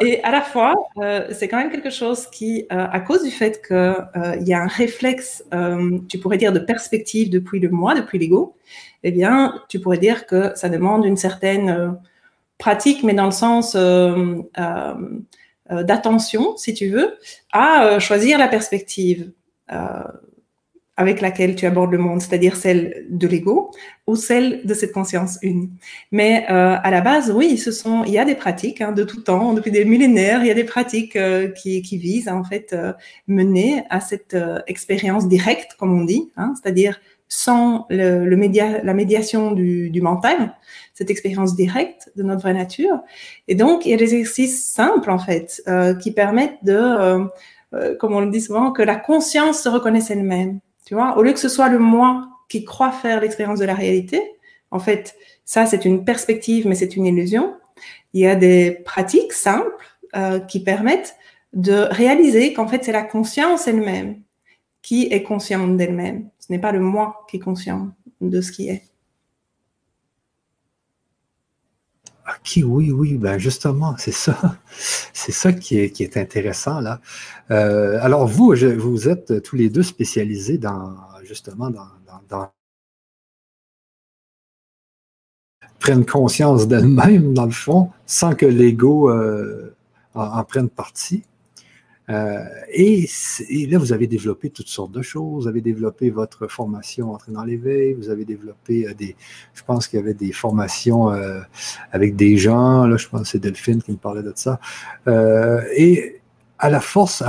et 0.00 0.22
à 0.22 0.30
la 0.30 0.40
fois, 0.40 0.74
euh, 0.98 1.26
c'est 1.32 1.48
quand 1.48 1.58
même 1.58 1.70
quelque 1.70 1.90
chose 1.90 2.26
qui, 2.28 2.66
euh, 2.72 2.86
à 2.90 3.00
cause 3.00 3.22
du 3.22 3.30
fait 3.30 3.62
qu'il 3.66 3.76
euh, 3.76 4.36
y 4.40 4.54
a 4.54 4.62
un 4.62 4.66
réflexe, 4.66 5.44
tu 6.08 6.18
pourrais 6.18 6.38
dire, 6.38 6.52
de 6.52 6.58
perspective 6.58 7.30
depuis 7.30 7.60
le 7.60 7.68
moi, 7.68 7.94
depuis 7.94 8.18
l'ego, 8.18 8.56
eh 9.02 9.12
bien, 9.12 9.60
tu 9.68 9.78
pourrais 9.80 9.98
dire 9.98 10.26
que 10.26 10.52
ça 10.54 10.68
demande 10.68 11.04
une 11.04 11.16
certaine 11.16 11.98
pratique, 12.58 13.02
mais 13.02 13.14
dans 13.14 13.26
le 13.26 13.32
sens 13.32 13.76
d'attention, 15.70 16.56
si 16.56 16.74
tu 16.74 16.88
veux, 16.88 17.18
à 17.52 17.98
choisir 17.98 18.38
la 18.38 18.48
perspective 18.48 19.30
avec 20.96 21.20
laquelle 21.20 21.54
tu 21.54 21.66
abordes 21.66 21.92
le 21.92 21.98
monde, 21.98 22.22
c'est-à-dire 22.22 22.56
celle 22.56 23.06
de 23.10 23.28
l'ego 23.28 23.70
ou 24.06 24.16
celle 24.16 24.64
de 24.64 24.72
cette 24.72 24.92
conscience 24.92 25.38
une. 25.42 25.70
Mais 26.10 26.46
euh, 26.50 26.76
à 26.82 26.90
la 26.90 27.02
base, 27.02 27.30
oui, 27.30 27.58
ce 27.58 27.70
sont, 27.70 28.02
il 28.04 28.12
y 28.12 28.18
a 28.18 28.24
des 28.24 28.34
pratiques 28.34 28.80
hein, 28.80 28.92
de 28.92 29.04
tout 29.04 29.20
temps, 29.20 29.52
depuis 29.52 29.70
des 29.70 29.84
millénaires, 29.84 30.40
il 30.42 30.46
y 30.46 30.50
a 30.50 30.54
des 30.54 30.64
pratiques 30.64 31.16
euh, 31.16 31.48
qui, 31.48 31.82
qui, 31.82 31.98
visent 31.98 32.28
en 32.28 32.44
fait 32.44 32.72
euh, 32.72 32.94
mener 33.28 33.84
à 33.90 34.00
cette 34.00 34.34
euh, 34.34 34.60
expérience 34.66 35.28
directe, 35.28 35.72
comme 35.78 35.98
on 35.98 36.04
dit, 36.04 36.32
hein, 36.36 36.54
c'est-à-dire 36.60 36.98
sans 37.28 37.86
le, 37.90 38.24
le 38.24 38.36
média, 38.36 38.82
la 38.82 38.94
médiation 38.94 39.50
du, 39.50 39.90
du, 39.90 40.00
mental, 40.00 40.54
cette 40.94 41.10
expérience 41.10 41.56
directe 41.56 42.10
de 42.16 42.22
notre 42.22 42.40
vraie 42.40 42.54
nature. 42.54 43.00
Et 43.48 43.54
donc, 43.56 43.84
il 43.84 43.90
y 43.90 43.94
a 43.94 43.96
des 43.96 44.14
exercices 44.14 44.64
simples 44.64 45.10
en 45.10 45.18
fait 45.18 45.60
qui 46.00 46.12
permettent 46.12 46.62
de, 46.62 47.26
comme 47.98 48.14
on 48.14 48.20
le 48.20 48.30
dit 48.30 48.40
souvent, 48.40 48.70
que 48.70 48.82
la 48.82 48.94
conscience 48.94 49.60
se 49.60 49.68
reconnaisse 49.68 50.08
elle-même. 50.08 50.60
Tu 50.86 50.94
vois, 50.94 51.18
au 51.18 51.22
lieu 51.22 51.32
que 51.32 51.38
ce 51.38 51.50
soit 51.50 51.68
le 51.68 51.78
moi 51.78 52.28
qui 52.48 52.64
croit 52.64 52.92
faire 52.92 53.20
l'expérience 53.20 53.58
de 53.58 53.64
la 53.66 53.74
réalité, 53.74 54.22
en 54.70 54.78
fait, 54.78 55.16
ça, 55.44 55.66
c'est 55.66 55.84
une 55.84 56.04
perspective, 56.04 56.66
mais 56.66 56.76
c'est 56.76 56.96
une 56.96 57.06
illusion. 57.06 57.54
Il 58.14 58.20
y 58.20 58.26
a 58.26 58.36
des 58.36 58.70
pratiques 58.84 59.32
simples 59.32 59.68
euh, 60.14 60.38
qui 60.38 60.62
permettent 60.62 61.16
de 61.52 61.88
réaliser 61.90 62.52
qu'en 62.52 62.68
fait, 62.68 62.84
c'est 62.84 62.92
la 62.92 63.02
conscience 63.02 63.66
elle-même 63.66 64.22
qui 64.80 65.08
est 65.10 65.24
consciente 65.24 65.76
d'elle-même. 65.76 66.28
Ce 66.38 66.52
n'est 66.52 66.60
pas 66.60 66.70
le 66.70 66.80
moi 66.80 67.26
qui 67.28 67.38
est 67.38 67.40
conscient 67.40 67.90
de 68.20 68.40
ce 68.40 68.52
qui 68.52 68.68
est. 68.68 68.84
Ok, 72.28 72.58
oui, 72.64 72.90
oui, 72.90 73.18
ben 73.18 73.38
justement, 73.38 73.94
c'est 73.98 74.12
ça. 74.12 74.58
C'est 75.12 75.32
ça 75.32 75.52
qui 75.52 75.78
est, 75.78 75.90
qui 75.90 76.02
est, 76.04 76.16
intéressant 76.16 76.80
là. 76.80 77.00
Euh, 77.50 77.98
alors, 78.02 78.26
vous, 78.26 78.54
vous 78.78 79.08
êtes 79.08 79.42
tous 79.42 79.56
les 79.56 79.70
deux 79.70 79.82
spécialisés 79.82 80.58
dans 80.58 80.94
justement 81.24 81.70
dans, 81.70 81.88
dans, 82.28 82.50
prennent 85.78 86.06
conscience 86.06 86.68
d'elles-mêmes, 86.68 87.34
dans 87.34 87.44
le 87.44 87.52
fond, 87.52 87.90
sans 88.06 88.34
que 88.34 88.46
l'ego 88.46 89.10
euh, 89.10 89.74
en, 90.14 90.42
prenne 90.44 90.68
partie. 90.68 91.22
Euh, 92.08 92.44
et, 92.72 93.08
là, 93.68 93.78
vous 93.78 93.92
avez 93.92 94.06
développé 94.06 94.50
toutes 94.50 94.68
sortes 94.68 94.92
de 94.92 95.02
choses. 95.02 95.44
Vous 95.44 95.48
avez 95.48 95.60
développé 95.60 96.10
votre 96.10 96.46
formation 96.46 97.12
Entrer 97.12 97.32
dans 97.32 97.44
l'éveil. 97.44 97.94
Vous 97.94 98.10
avez 98.10 98.24
développé 98.24 98.86
euh, 98.86 98.94
des. 98.94 99.16
Je 99.54 99.62
pense 99.64 99.88
qu'il 99.88 99.98
y 99.98 100.02
avait 100.02 100.14
des 100.14 100.32
formations 100.32 101.10
euh, 101.10 101.40
avec 101.92 102.16
des 102.16 102.36
gens. 102.36 102.86
Là, 102.86 102.96
je 102.96 103.08
pense 103.08 103.22
que 103.22 103.28
c'est 103.28 103.38
Delphine 103.38 103.82
qui 103.82 103.92
me 103.92 103.96
parlait 103.96 104.22
de 104.22 104.32
ça. 104.34 104.60
et 105.76 106.20
à 106.58 106.70
la 106.70 106.80
force, 106.80 107.22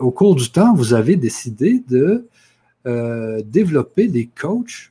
au 0.00 0.12
cours 0.12 0.36
du 0.36 0.50
temps, 0.50 0.72
vous 0.72 0.94
avez 0.94 1.16
décidé 1.16 1.82
de 1.88 2.28
développer 3.44 4.06
des 4.06 4.26
coachs, 4.26 4.90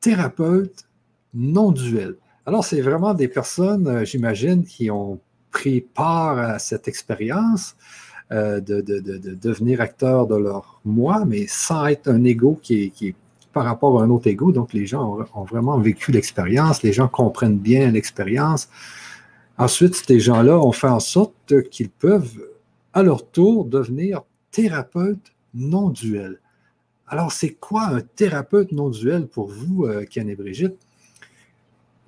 thérapeutes 0.00 0.86
non 1.34 1.72
duels. 1.72 2.16
Alors, 2.46 2.64
c'est 2.64 2.80
vraiment 2.80 3.12
des 3.12 3.26
personnes, 3.26 4.04
j'imagine, 4.04 4.64
qui 4.64 4.90
ont 4.90 5.18
pris 5.54 5.80
part 5.80 6.38
à 6.38 6.58
cette 6.58 6.88
expérience 6.88 7.76
euh, 8.32 8.60
de, 8.60 8.80
devenir 8.80 9.80
acteur 9.80 10.26
de 10.26 10.34
leur 10.34 10.80
moi, 10.84 11.24
mais 11.24 11.46
sans 11.46 11.86
être 11.86 12.08
un 12.08 12.24
ego 12.24 12.58
qui 12.60 12.92
est, 13.00 13.14
par 13.52 13.64
rapport 13.64 14.00
à 14.00 14.04
un 14.04 14.10
autre 14.10 14.26
ego. 14.26 14.50
Donc, 14.50 14.72
les 14.72 14.84
gens 14.84 15.16
ont, 15.32 15.44
vraiment 15.44 15.78
vécu 15.78 16.10
l'expérience, 16.10 16.82
les 16.82 16.92
gens 16.92 17.06
comprennent 17.06 17.58
bien 17.58 17.92
l'expérience. 17.92 18.68
Ensuite, 19.56 19.94
ces 19.94 20.18
gens-là 20.18 20.58
ont 20.58 20.72
fait 20.72 20.88
en 20.88 20.98
sorte 20.98 21.68
qu'ils 21.70 21.90
peuvent, 21.90 22.42
à 22.92 23.04
leur 23.04 23.30
tour, 23.30 23.64
devenir 23.64 24.22
thérapeutes 24.50 25.32
non 25.54 25.88
duels. 25.90 26.40
Alors, 27.06 27.30
c'est 27.30 27.54
quoi 27.54 27.84
un 27.86 28.00
thérapeute 28.00 28.72
non 28.72 28.90
duel 28.90 29.28
pour 29.28 29.46
vous, 29.48 29.84
euh, 29.84 30.04
Ken 30.04 30.28
et 30.28 30.34
Brigitte? 30.34 30.83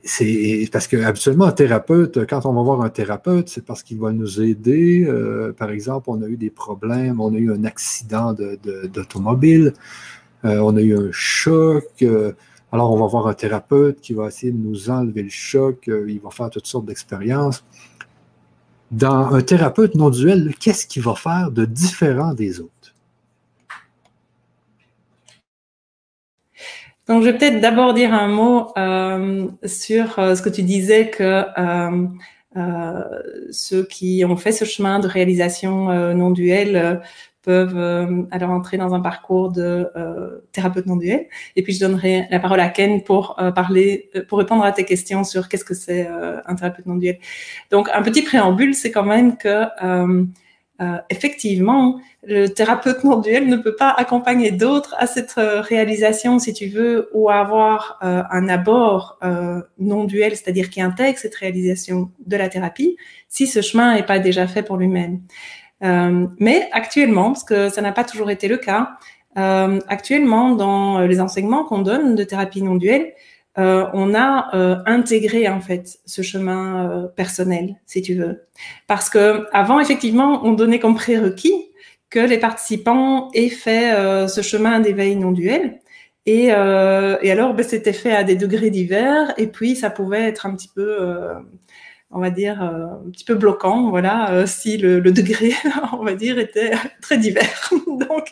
C'est 0.07 0.69
parce 0.73 0.87
que 0.87 0.97
habituellement 0.97 1.47
un 1.47 1.53
thérapeute, 1.53 2.27
quand 2.27 2.47
on 2.47 2.53
va 2.53 2.63
voir 2.63 2.81
un 2.83 2.89
thérapeute, 2.91 3.49
c'est 3.49 3.65
parce 3.65 3.83
qu'il 3.83 3.99
va 3.99 4.13
nous 4.13 4.41
aider. 4.41 5.05
Euh, 5.05 5.53
par 5.53 5.71
exemple, 5.71 6.09
on 6.11 6.23
a 6.23 6.27
eu 6.27 6.37
des 6.37 6.51
problèmes, 6.51 7.21
on 7.21 7.35
a 7.35 7.39
eu 7.39 7.53
un 7.53 7.65
accident 7.65 8.33
d'automobile, 8.33 9.73
euh, 10.45 10.59
on 10.61 10.77
a 10.77 10.81
eu 10.81 10.97
un 10.97 11.11
choc. 11.11 11.85
Euh, 12.03 12.33
alors, 12.71 12.93
on 12.93 12.99
va 12.99 13.07
voir 13.07 13.27
un 13.27 13.35
thérapeute 13.35 14.01
qui 14.01 14.15
va 14.15 14.29
essayer 14.29 14.53
de 14.53 14.59
nous 14.59 14.91
enlever 14.91 15.25
le 15.25 15.29
choc. 15.29 15.89
il 15.89 16.21
va 16.21 16.31
faire 16.31 16.51
toutes 16.51 16.67
sortes 16.67 16.87
d'expériences. 16.87 17.65
Dans 18.93 19.35
un 19.35 19.43
thérapeute 19.43 19.97
non 19.97 20.11
duel, 20.11 20.55
qu'est-ce 20.61 20.87
qu'il 20.87 21.03
va 21.03 21.17
faire 21.17 21.51
de 21.51 21.65
différent 21.65 22.33
des 22.33 22.61
autres? 22.61 22.76
Donc, 27.09 27.23
je 27.23 27.31
vais 27.31 27.39
peut-être 27.39 27.61
d'abord 27.61 27.95
dire 27.95 28.13
un 28.13 28.27
mot 28.27 28.73
euh, 28.77 29.47
sur 29.65 30.19
euh, 30.19 30.35
ce 30.35 30.43
que 30.43 30.49
tu 30.49 30.63
disais 30.63 31.09
que 31.09 31.45
euh, 31.57 32.07
euh, 32.57 33.05
ceux 33.53 33.85
qui 33.87 34.25
ont 34.25 34.37
fait 34.37 34.51
ce 34.51 34.65
chemin 34.65 34.99
de 34.99 35.07
réalisation 35.07 36.15
non 36.15 36.31
duel 36.31 37.01
peuvent 37.43 38.27
alors 38.33 38.51
entrer 38.51 38.77
dans 38.77 38.93
un 38.93 39.01
parcours 39.01 39.53
de 39.53 39.89
thérapeute 40.51 40.87
non 40.87 40.97
duel. 40.97 41.27
Et 41.55 41.63
puis, 41.63 41.75
je 41.75 41.81
donnerai 41.81 42.27
la 42.31 42.41
parole 42.41 42.59
à 42.59 42.69
Ken 42.71 43.03
pour 43.05 43.37
parler, 43.55 44.11
pour 44.29 44.39
répondre 44.39 44.65
à 44.65 44.73
tes 44.73 44.85
questions 44.85 45.23
sur 45.23 45.49
qu'est-ce 45.49 45.65
que 45.65 45.75
c'est 45.75 46.09
un 46.47 46.55
thérapeute 46.57 46.87
non 46.87 46.97
duel. 46.97 47.19
Donc, 47.71 47.89
un 47.93 48.03
petit 48.03 48.23
préambule, 48.23 48.75
c'est 48.75 48.91
quand 48.91 49.05
même 49.05 49.37
que 49.37 49.67
euh, 50.81 50.99
effectivement, 51.09 52.01
le 52.23 52.49
thérapeute 52.49 53.03
non 53.03 53.19
duel 53.19 53.49
ne 53.49 53.57
peut 53.57 53.77
pas 53.77 53.95
accompagner 53.97 54.51
d'autres 54.51 54.95
à 54.99 55.07
cette 55.07 55.39
euh, 55.39 55.63
réalisation, 55.63 56.39
si 56.39 56.53
tu 56.53 56.67
veux, 56.67 57.09
ou 57.15 57.31
avoir 57.31 57.99
euh, 58.03 58.23
un 58.31 58.49
abord 58.49 59.19
non 59.79 60.05
duel, 60.05 60.33
c'est-à-dire 60.37 60.71
qui 60.71 60.81
intègre 60.81 61.19
cette 61.19 61.35
réalisation 61.35 62.11
de 62.27 62.37
la 62.37 62.49
thérapie, 62.49 62.97
si 63.29 63.47
ce 63.47 63.63
chemin 63.63 63.95
n'est 63.95 64.03
pas 64.03 64.19
déjà 64.19 64.47
fait 64.47 64.63
pour 64.63 64.77
lui-même. 64.77 65.21
mais 65.81 66.69
actuellement, 66.73 67.33
parce 67.33 67.45
que 67.45 67.69
ça 67.69 67.81
n'a 67.83 67.93
pas 67.93 68.05
toujours 68.05 68.31
été 68.31 68.49
le 68.49 68.59
cas, 68.59 68.99
actuellement, 69.35 70.55
dans 70.55 71.01
les 71.01 71.21
enseignements 71.21 71.65
qu'on 71.65 71.83
donne 71.83 72.15
de 72.15 72.25
thérapie 72.25 72.63
non 72.63 72.77
duel, 72.77 73.13
euh, 73.59 73.87
on 73.95 74.15
a 74.15 74.55
euh, 74.55 74.77
intégré 74.85 75.49
en 75.49 75.61
fait 75.61 75.99
ce 76.05 76.21
chemin 76.21 76.91
euh, 76.91 77.07
personnel, 77.07 77.77
si 77.87 78.03
tu 78.03 78.15
veux, 78.15 78.47
parce 78.87 79.09
que 79.09 79.47
avant 79.53 79.81
effectivement, 79.81 80.45
on 80.45 80.53
donnait 80.53 80.79
comme 80.79 80.95
prérequis 80.95 81.71
que 82.11 82.21
les 82.21 82.39
participants 82.39 83.31
aient 83.33 83.49
fait 83.49 83.93
ce 84.29 84.41
chemin 84.41 84.79
d'éveil 84.79 85.17
non 85.17 85.33
duel. 85.33 85.81
Et, 86.25 86.53
alors, 86.53 87.55
ben, 87.55 87.65
c'était 87.65 87.93
fait 87.93 88.13
à 88.13 88.23
des 88.23 88.37
degrés 88.37 88.71
divers, 88.71 89.35
et 89.39 89.49
puis 89.49 89.75
ça 89.75 89.91
pouvait 89.91 90.23
être 90.23 90.47
un 90.47 90.55
petit 90.55 90.71
peu, 90.73 90.99
on 92.13 92.21
va 92.21 92.31
dire, 92.31 92.63
un 92.63 93.11
petit 93.11 93.25
peu 93.25 93.35
bloquant, 93.35 93.91
voilà, 93.91 94.47
si 94.47 94.77
le, 94.79 95.01
le, 95.01 95.11
degré, 95.11 95.53
on 95.99 96.05
va 96.05 96.15
dire, 96.15 96.39
était 96.39 96.73
très 97.03 97.19
divers. 97.19 97.71
Donc, 97.87 98.29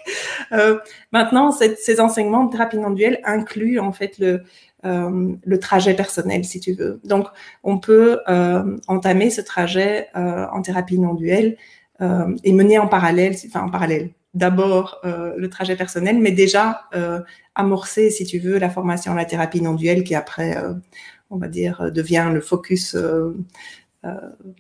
maintenant, 1.11 1.51
ces 1.51 2.01
enseignements 2.01 2.45
de 2.45 2.53
thérapie 2.53 2.79
non 2.79 2.91
duel 2.91 3.21
incluent 3.25 3.81
en 3.81 3.93
fait 3.93 4.19
le, 4.21 4.45
euh, 4.85 5.35
le 5.43 5.59
trajet 5.59 5.95
personnel, 5.95 6.45
si 6.45 6.61
tu 6.61 6.75
veux. 6.75 7.01
Donc, 7.05 7.27
on 7.63 7.79
peut 7.79 8.21
euh, 8.29 8.77
entamer 8.87 9.31
ce 9.31 9.41
trajet 9.41 10.09
euh, 10.15 10.47
en 10.53 10.61
thérapie 10.61 10.99
non 10.99 11.15
duelle 11.15 11.57
et 12.43 12.53
mener 12.53 12.79
en 12.79 12.89
parallèle, 12.89 13.35
enfin 13.47 13.63
en 13.63 13.71
parallèle, 13.71 14.11
d'abord 14.35 15.01
le 15.05 15.47
trajet 15.49 15.77
personnel, 15.77 16.19
mais 16.19 16.33
déjà 16.33 16.83
amorcer, 17.55 18.11
si 18.11 18.27
tu 18.27 18.41
veux, 18.41 18.59
la 18.59 18.69
formation 18.69 19.13
à 19.13 19.15
la 19.15 19.25
thérapie 19.25 19.63
non 19.63 19.75
duelle 19.75 20.03
qui 20.03 20.17
après, 20.17 20.59
on 21.31 21.39
va 21.39 21.47
dire, 21.47 21.93
devient 21.93 22.31
le 22.35 22.41
focus 22.41 22.97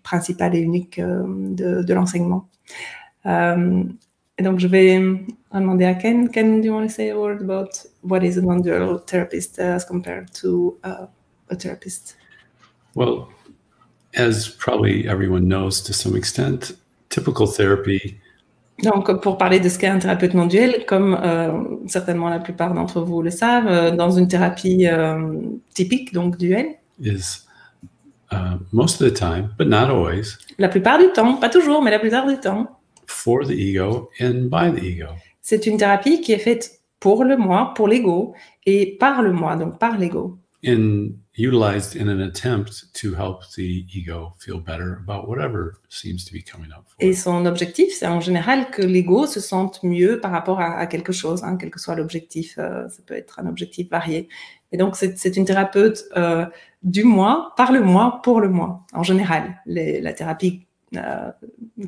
principal 0.04 0.54
et 0.54 0.60
unique 0.60 1.00
de, 1.00 1.82
de 1.82 1.94
l'enseignement. 1.94 2.48
Donc, 3.24 4.60
je 4.60 4.66
vais 4.68 5.02
demander 5.60 5.84
à 5.84 5.94
Ken. 5.94 6.28
Ken, 6.28 6.60
do 6.60 6.66
you 6.66 6.74
want 6.74 6.86
to 6.86 6.92
say 6.92 7.10
a 7.10 7.18
word 7.18 7.40
about 7.40 7.86
what 8.02 8.22
is 8.22 8.36
a 8.36 8.42
non-dual 8.42 8.98
therapist 9.06 9.58
as 9.58 9.84
compared 9.84 10.32
to 10.34 10.76
uh, 10.84 11.06
a 11.50 11.56
therapist? 11.56 12.16
Well, 12.94 13.28
as 14.14 14.48
probably 14.48 15.08
everyone 15.08 15.48
knows 15.48 15.82
to 15.82 15.92
some 15.92 16.16
extent, 16.16 16.72
typical 17.10 17.46
therapy. 17.46 18.20
Donc, 18.82 19.20
pour 19.20 19.38
parler 19.38 19.60
de 19.60 19.68
ce 19.68 19.78
qu'est 19.78 19.86
un 19.86 20.00
thérapeute 20.00 20.34
non 20.34 20.46
duel, 20.46 20.84
comme 20.86 21.14
euh, 21.22 21.52
certainement 21.86 22.28
la 22.28 22.40
plupart 22.40 22.74
d'entre 22.74 23.00
vous 23.00 23.22
le 23.22 23.30
savent, 23.30 23.68
euh, 23.68 23.90
dans 23.92 24.10
une 24.10 24.26
thérapie 24.26 24.88
euh, 24.88 25.40
typique, 25.74 26.12
donc 26.12 26.36
duel, 26.36 26.66
is 27.00 27.44
uh, 28.32 28.58
most 28.72 29.00
of 29.00 29.08
the 29.08 29.16
time, 29.16 29.54
but 29.58 29.68
not 29.68 29.88
always. 29.88 30.36
La 30.58 30.68
plupart 30.68 30.98
du 30.98 31.12
temps, 31.12 31.34
pas 31.36 31.48
toujours, 31.48 31.82
mais 31.82 31.92
la 31.92 32.00
plupart 32.00 32.26
du 32.26 32.36
temps 32.38 32.80
for 33.06 33.44
the 33.46 33.52
ego 33.52 34.10
and 34.20 34.50
by 34.50 34.70
the 34.70 34.82
ego. 34.82 35.14
C'est 35.46 35.66
une 35.66 35.76
thérapie 35.76 36.22
qui 36.22 36.32
est 36.32 36.38
faite 36.38 36.80
pour 37.00 37.22
le 37.22 37.36
moi, 37.36 37.74
pour 37.76 37.86
l'ego 37.86 38.34
et 38.64 38.96
par 38.98 39.20
le 39.20 39.30
moi, 39.30 39.56
donc 39.56 39.78
par 39.78 39.98
l'ego. 39.98 40.38
And 40.66 41.10
utilized 41.36 42.00
in 42.00 42.08
an 42.08 42.22
attempt 42.22 42.86
to 42.94 43.14
help 43.14 43.42
the 43.54 43.84
ego 43.94 44.32
feel 44.38 44.58
better 44.58 45.02
about 45.06 45.28
whatever 45.28 45.74
seems 45.90 46.24
to 46.24 46.32
be 46.32 46.42
coming 46.42 46.70
up. 46.70 46.84
For. 46.88 46.96
Et 46.98 47.12
son 47.12 47.44
objectif, 47.44 47.92
c'est 47.92 48.06
en 48.06 48.20
général 48.20 48.70
que 48.70 48.80
l'ego 48.80 49.26
se 49.26 49.38
sente 49.38 49.82
mieux 49.82 50.18
par 50.18 50.30
rapport 50.30 50.60
à, 50.60 50.78
à 50.78 50.86
quelque 50.86 51.12
chose, 51.12 51.44
hein, 51.44 51.58
quel 51.60 51.68
que 51.68 51.78
soit 51.78 51.94
l'objectif. 51.94 52.54
Euh, 52.56 52.88
ça 52.88 53.02
peut 53.04 53.12
être 53.12 53.38
un 53.38 53.46
objectif 53.46 53.90
varié. 53.90 54.30
Et 54.72 54.78
donc, 54.78 54.96
c'est 54.96 55.36
une 55.36 55.44
thérapeute 55.44 56.04
euh, 56.16 56.46
du 56.82 57.04
moi, 57.04 57.52
par 57.58 57.70
le 57.70 57.82
moi, 57.82 58.20
pour 58.24 58.40
le 58.40 58.48
moi, 58.48 58.80
en 58.94 59.02
général. 59.02 59.60
Les, 59.66 60.00
la 60.00 60.14
thérapie 60.14 60.66
euh, 60.96 61.30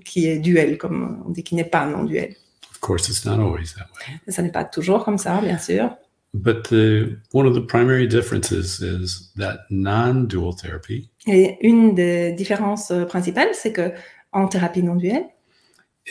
qui 0.05 0.27
est 0.27 0.41
duel, 0.41 0.77
comme 0.77 1.25
on 1.27 1.31
dit, 1.31 1.43
qui 1.43 1.55
n'est 1.55 1.65
pas 1.65 1.87
non 1.87 2.05
duel. 2.05 2.37
Of 2.77 2.81
course, 2.81 3.09
it's 3.09 3.25
not 3.25 3.41
always 3.41 3.75
that 3.75 3.87
way. 3.95 4.19
Ça 4.29 4.43
n'est 4.43 4.53
pas 4.53 4.65
toujours 4.65 5.05
comme 5.05 5.19
ça, 5.19 5.41
bien 5.41 5.59
sûr. 5.59 5.97
But 6.35 6.65
the, 6.65 7.19
one 7.33 7.47
of 7.47 7.55
the 7.55 7.67
primary 7.67 8.07
differences 8.07 8.81
is 8.81 9.33
that 9.37 9.61
non-dual 9.71 10.55
therapy. 10.55 11.09
Et 11.27 11.57
une 11.67 11.95
des 11.95 12.33
différences 12.33 12.91
euh, 12.91 13.07
principales, 13.07 13.55
c'est 13.55 13.73
que 13.73 13.93
en 14.33 14.47
thérapie 14.49 14.83
non 14.83 14.97
duel, 14.97 15.25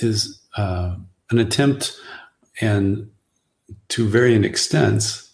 is 0.02 0.42
uh, 0.58 0.96
an 1.32 1.38
attempt 1.38 1.94
and 2.62 3.06
to 3.90 4.08
varying 4.08 4.44
extents. 4.44 5.32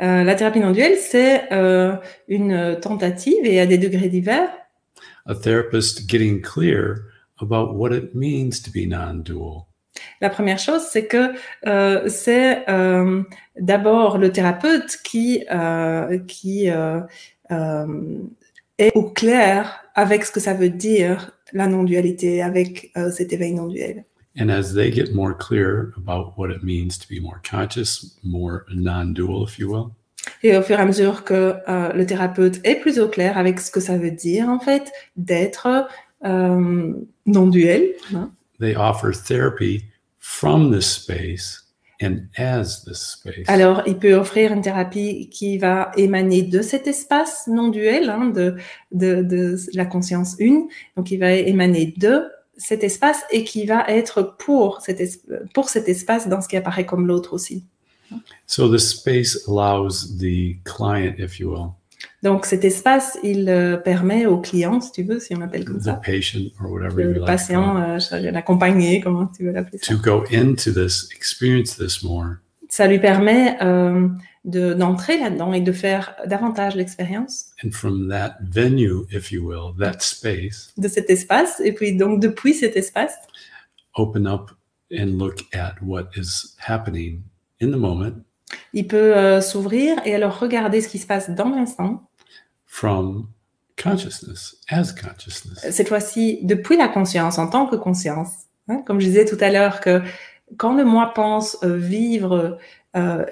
Euh, 0.00 0.24
la 0.24 0.34
thérapie 0.34 0.60
non 0.60 0.70
duel, 0.70 0.96
c'est 0.96 1.52
euh, 1.52 1.96
une 2.28 2.78
tentative 2.80 3.44
et 3.44 3.60
à 3.60 3.66
des 3.66 3.76
degrés 3.76 4.08
divers 4.08 4.48
a 5.26 5.34
therapist 5.34 6.08
getting 6.08 6.42
clear 6.42 7.12
about 7.40 7.74
what 7.74 7.92
it 7.92 8.14
means 8.14 8.60
to 8.60 8.70
be 8.70 8.86
non-dual. 8.86 9.68
La 10.20 10.30
première 10.30 10.58
chose, 10.58 10.82
c'est 10.90 11.06
que 11.06 11.32
euh, 11.66 12.08
c'est 12.08 12.68
euh, 12.68 13.22
d'abord 13.58 14.18
le 14.18 14.30
thérapeute 14.30 14.98
qui, 15.02 15.44
euh, 15.50 16.18
qui 16.26 16.66
est 16.66 16.92
au 18.94 19.10
clair 19.10 19.84
avec 19.94 20.24
ce 20.24 20.32
que 20.32 20.40
ça 20.40 20.54
veut 20.54 20.70
dire 20.70 21.32
la 21.52 21.66
non-dualité, 21.66 22.42
avec 22.42 22.92
cet 23.10 23.32
éveil 23.32 23.54
non-duel. 23.54 24.04
And 24.38 24.48
as 24.48 24.72
they 24.72 24.92
get 24.92 25.12
more 25.12 25.36
clear 25.36 25.92
about 25.96 26.34
what 26.36 26.50
it 26.50 26.62
means 26.62 26.96
to 26.98 27.08
be 27.08 27.20
more 27.20 27.40
conscious, 27.42 28.16
more 28.22 28.64
non-dual, 28.72 29.42
if 29.42 29.58
you 29.58 29.68
will, 29.68 29.90
et 30.42 30.56
au 30.56 30.62
fur 30.62 30.78
et 30.78 30.82
à 30.82 30.86
mesure 30.86 31.24
que 31.24 31.56
le 31.66 32.04
thérapeute 32.04 32.60
est 32.64 32.76
plus 32.76 33.00
au 33.00 33.08
clair 33.08 33.36
avec 33.36 33.58
ce 33.58 33.70
que 33.70 33.80
ça 33.80 33.98
veut 33.98 34.12
dire, 34.12 34.48
en 34.48 34.60
fait, 34.60 34.92
d'être 35.16 35.88
non-duel. 36.22 37.94
Hein. 38.14 38.30
They 38.60 38.76
offer 38.76 39.12
therapy 39.12 39.89
from 40.30 40.70
this 40.70 40.86
space 40.86 41.64
and 42.00 42.28
as 42.38 42.84
this 42.84 43.16
space. 43.18 43.44
Alors, 43.48 43.82
il 43.86 43.98
peut 43.98 44.14
offrir 44.14 44.52
une 44.52 44.62
thérapie 44.62 45.28
qui 45.28 45.58
va 45.58 45.90
émaner 45.96 46.42
de 46.42 46.62
cet 46.62 46.86
espace 46.86 47.46
non-duel, 47.46 48.08
hein, 48.08 48.26
de, 48.26 48.56
de, 48.92 49.22
de 49.22 49.56
la 49.74 49.84
conscience 49.84 50.36
une. 50.38 50.68
Donc, 50.96 51.10
il 51.10 51.18
va 51.18 51.32
émaner 51.32 51.94
de 51.98 52.22
cet 52.56 52.84
espace 52.84 53.20
et 53.30 53.42
qui 53.44 53.66
va 53.66 53.84
être 53.88 54.36
pour 54.38 54.80
cet, 54.80 55.00
pour 55.52 55.68
cet 55.68 55.88
espace 55.88 56.28
dans 56.28 56.40
ce 56.40 56.48
qui 56.48 56.56
apparaît 56.56 56.86
comme 56.86 57.06
l'autre 57.06 57.32
aussi. 57.32 57.64
So 58.46 58.68
the 58.68 58.78
space 58.78 59.36
allows 59.48 60.16
the 60.18 60.56
client, 60.64 61.16
if 61.18 61.38
you 61.38 61.50
will. 61.50 61.74
Donc 62.22 62.44
cet 62.44 62.64
espace, 62.64 63.18
il 63.22 63.48
euh, 63.48 63.78
permet 63.78 64.26
au 64.26 64.38
client, 64.38 64.80
si 64.80 64.92
tu 64.92 65.02
veux, 65.04 65.18
si 65.18 65.34
on 65.34 65.38
l'appelle 65.38 65.64
comme 65.64 65.80
ça, 65.80 66.00
le 66.06 67.24
patient, 67.24 67.78
euh, 67.78 68.30
l'accompagné, 68.30 69.00
comment 69.00 69.26
tu 69.26 69.44
veux 69.44 69.52
l'appeler 69.52 69.78
ça. 69.78 69.94
to 69.94 69.98
go 69.98 70.24
into 70.30 70.70
this, 70.70 71.08
experience 71.16 71.78
this 71.78 72.02
more, 72.02 72.36
Ça 72.68 72.86
lui 72.86 72.98
permet 72.98 73.56
euh, 73.62 74.06
d'entrer 74.44 75.18
là-dedans 75.18 75.54
et 75.54 75.62
de 75.62 75.72
faire 75.72 76.14
davantage 76.26 76.74
l'expérience. 76.74 77.46
And 77.64 77.70
from 77.70 78.10
that 78.10 78.36
venue, 78.42 79.06
if 79.10 79.32
you 79.32 79.48
will, 79.48 79.74
that 79.78 80.00
space, 80.00 80.74
de 80.76 80.88
cet 80.88 81.08
espace, 81.08 81.60
et 81.64 81.72
puis 81.72 81.96
donc 81.96 82.20
depuis 82.20 82.52
cet 82.52 82.76
espace, 82.76 83.14
open 83.94 84.26
up 84.26 84.50
and 84.92 85.18
look 85.18 85.46
at 85.54 85.76
what 85.80 86.10
is 86.16 86.54
happening 86.58 87.22
in 87.62 87.70
the 87.70 87.76
moment. 87.76 88.12
Il 88.72 88.86
peut 88.86 89.16
euh, 89.16 89.40
s'ouvrir 89.40 89.96
et 90.04 90.14
alors 90.14 90.38
regarder 90.38 90.80
ce 90.80 90.88
qui 90.88 90.98
se 90.98 91.06
passe 91.06 91.30
dans 91.30 91.48
l'instant. 91.48 92.09
From 92.72 93.28
consciousness, 93.76 94.56
as 94.70 94.92
consciousness. 94.92 95.66
Cette 95.70 95.88
fois-ci, 95.88 96.38
depuis 96.44 96.76
la 96.76 96.86
conscience, 96.86 97.38
en 97.38 97.48
tant 97.48 97.66
que 97.66 97.74
conscience. 97.74 98.30
Hein, 98.68 98.82
comme 98.86 99.00
je 99.00 99.06
disais 99.06 99.24
tout 99.24 99.36
à 99.40 99.50
l'heure 99.50 99.80
que 99.80 100.02
quand 100.56 100.74
le 100.74 100.84
moi 100.84 101.12
pense 101.12 101.58
euh, 101.64 101.76
vivre 101.76 102.58
euh, 102.96 103.26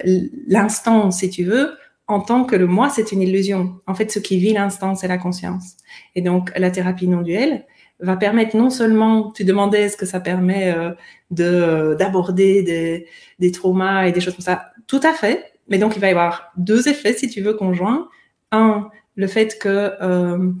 l'instant, 0.47 1.09
si 1.11 1.29
tu 1.29 1.45
veux, 1.45 1.71
en 2.07 2.19
tant 2.19 2.43
que 2.43 2.57
le 2.57 2.67
moi, 2.67 2.89
c'est 2.89 3.13
une 3.13 3.21
illusion. 3.21 3.79
En 3.87 3.95
fait, 3.95 4.11
ce 4.11 4.19
qui 4.19 4.39
vit 4.39 4.51
l'instant, 4.51 4.95
c'est 4.95 5.07
la 5.07 5.17
conscience. 5.17 5.77
Et 6.15 6.21
donc, 6.21 6.51
la 6.57 6.69
thérapie 6.69 7.07
non 7.07 7.21
duelle 7.21 7.65
va 8.01 8.17
permettre 8.17 8.57
non 8.57 8.69
seulement, 8.69 9.31
tu 9.31 9.45
demandais 9.45 9.83
est-ce 9.83 9.97
que 9.97 10.05
ça 10.05 10.19
permet 10.19 10.73
euh, 10.75 10.91
de 11.31 11.95
d'aborder 11.97 12.61
des, 12.63 13.07
des 13.39 13.51
traumas 13.51 14.05
et 14.05 14.11
des 14.11 14.19
choses 14.19 14.35
comme 14.35 14.43
ça, 14.43 14.71
tout 14.87 15.01
à 15.03 15.13
fait. 15.13 15.53
Mais 15.69 15.77
donc, 15.77 15.95
il 15.95 16.01
va 16.01 16.07
y 16.07 16.11
avoir 16.11 16.51
deux 16.57 16.89
effets, 16.89 17.13
si 17.13 17.29
tu 17.29 17.41
veux, 17.41 17.53
conjoints. 17.53 18.09
Un, 18.51 18.89
le 19.19 19.27
fait 19.27 19.59
que 19.59 19.91
euh, 20.01 20.51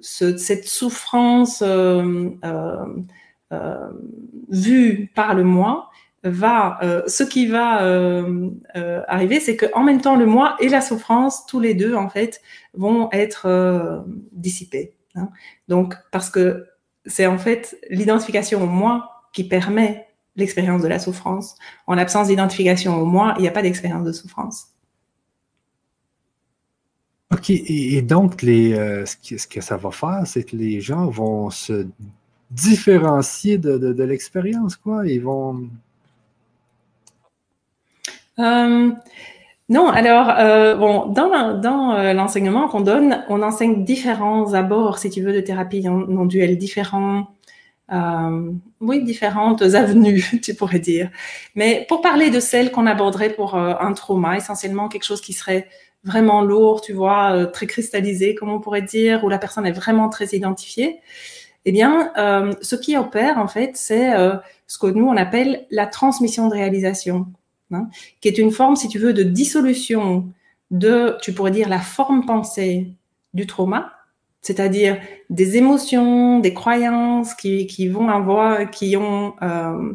ce, 0.00 0.36
cette 0.36 0.66
souffrance 0.66 1.62
vue 4.50 5.10
par 5.14 5.34
le 5.34 5.44
moi 5.44 5.90
va, 6.24 6.78
euh, 6.82 7.02
ce 7.06 7.22
qui 7.22 7.46
va 7.46 7.82
euh, 7.82 8.50
euh, 8.76 9.02
arriver, 9.08 9.40
c'est 9.40 9.56
qu'en 9.56 9.82
même 9.82 10.00
temps, 10.00 10.16
le 10.16 10.26
moi 10.26 10.56
et 10.60 10.68
la 10.68 10.80
souffrance, 10.80 11.46
tous 11.46 11.60
les 11.60 11.74
deux, 11.74 11.94
en 11.94 12.08
fait, 12.08 12.40
vont 12.74 13.08
être 13.12 14.04
dissipés. 14.32 14.94
Hein. 15.14 15.28
Donc, 15.68 15.94
parce 16.12 16.30
que 16.30 16.66
c'est 17.06 17.26
en 17.26 17.38
fait 17.38 17.78
l'identification 17.90 18.62
au 18.62 18.66
moi 18.66 19.10
qui 19.32 19.44
permet 19.44 20.06
l'expérience 20.36 20.82
de 20.82 20.88
la 20.88 20.98
souffrance. 20.98 21.56
En 21.86 21.94
l'absence 21.94 22.28
d'identification 22.28 23.00
au 23.00 23.04
moi, 23.04 23.34
il 23.38 23.42
n'y 23.42 23.48
a 23.48 23.52
pas 23.52 23.62
d'expérience 23.62 24.04
de 24.04 24.12
souffrance. 24.12 24.68
OK. 27.32 27.50
Et, 27.50 28.02
donc, 28.02 28.42
les, 28.42 28.74
ce, 29.06 29.46
que, 29.46 29.60
ça 29.60 29.76
va 29.76 29.90
faire, 29.90 30.22
c'est 30.26 30.44
que 30.44 30.56
les 30.56 30.80
gens 30.80 31.06
vont 31.06 31.50
se 31.50 31.86
différencier 32.50 33.58
de, 33.58 33.76
de 33.76 34.04
l'expérience, 34.04 34.76
quoi. 34.76 35.06
Ils 35.06 35.22
vont 35.22 35.68
euh, 38.38 38.90
non, 39.68 39.88
alors, 39.88 40.30
euh, 40.30 40.74
bon, 40.76 41.06
dans, 41.06 41.94
euh, 41.94 42.12
l'enseignement 42.14 42.68
qu'on 42.68 42.80
donne, 42.80 43.24
on 43.28 43.42
enseigne 43.42 43.84
différents 43.84 44.54
abords, 44.54 44.98
si 44.98 45.10
tu 45.10 45.22
veux, 45.22 45.32
de 45.32 45.40
thérapie 45.40 45.82
non 45.82 46.24
duel, 46.24 46.56
différents, 46.56 47.28
oui, 48.80 49.02
différentes 49.04 49.62
avenues, 49.62 50.24
tu 50.42 50.54
pourrais 50.54 50.78
dire. 50.78 51.10
Mais 51.54 51.84
pour 51.88 52.00
parler 52.00 52.30
de 52.30 52.40
celles 52.40 52.70
qu'on 52.70 52.86
aborderait 52.86 53.30
pour 53.30 53.56
un 53.56 53.92
trauma, 53.92 54.36
essentiellement 54.36 54.88
quelque 54.88 55.04
chose 55.04 55.20
qui 55.20 55.32
serait 55.32 55.68
vraiment 56.04 56.42
lourd, 56.42 56.80
tu 56.80 56.92
vois, 56.92 57.46
très 57.46 57.66
cristallisé, 57.66 58.34
comme 58.34 58.50
on 58.50 58.60
pourrait 58.60 58.82
dire, 58.82 59.24
où 59.24 59.28
la 59.28 59.38
personne 59.38 59.66
est 59.66 59.72
vraiment 59.72 60.08
très 60.08 60.26
identifiée, 60.28 61.00
eh 61.64 61.72
bien, 61.72 62.12
ce 62.60 62.76
qui 62.76 62.96
opère, 62.96 63.38
en 63.38 63.48
fait, 63.48 63.72
c'est 63.74 64.12
ce 64.66 64.78
que 64.78 64.86
nous, 64.86 65.06
on 65.06 65.16
appelle 65.16 65.66
la 65.70 65.86
transmission 65.86 66.48
de 66.48 66.54
réalisation. 66.54 67.26
Hein, 67.70 67.90
qui 68.22 68.28
est 68.28 68.38
une 68.38 68.50
forme, 68.50 68.76
si 68.76 68.88
tu 68.88 68.98
veux, 68.98 69.12
de 69.12 69.22
dissolution 69.22 70.32
de, 70.70 71.18
tu 71.20 71.34
pourrais 71.34 71.50
dire, 71.50 71.68
la 71.68 71.80
forme 71.80 72.24
pensée 72.24 72.94
du 73.34 73.46
trauma, 73.46 73.92
c'est-à-dire 74.40 74.98
des 75.28 75.58
émotions, 75.58 76.38
des 76.38 76.54
croyances 76.54 77.34
qui, 77.34 77.88
vont 77.88 78.08
avoir, 78.08 78.70
qui 78.70 78.96
ont, 78.96 79.34
euh, 79.42 79.92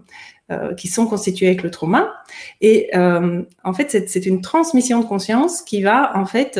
euh, 0.53 0.73
qui 0.73 0.87
sont 0.87 1.07
constituées 1.07 1.47
avec 1.47 1.63
le 1.63 1.71
trauma. 1.71 2.13
Et 2.61 2.89
euh, 2.95 3.43
en 3.63 3.73
fait, 3.73 4.07
c'est 4.07 4.25
une 4.25 4.41
transmission 4.41 4.99
de 4.99 5.05
conscience 5.05 5.61
qui 5.61 5.81
va 5.81 6.17
en 6.17 6.25
fait 6.25 6.59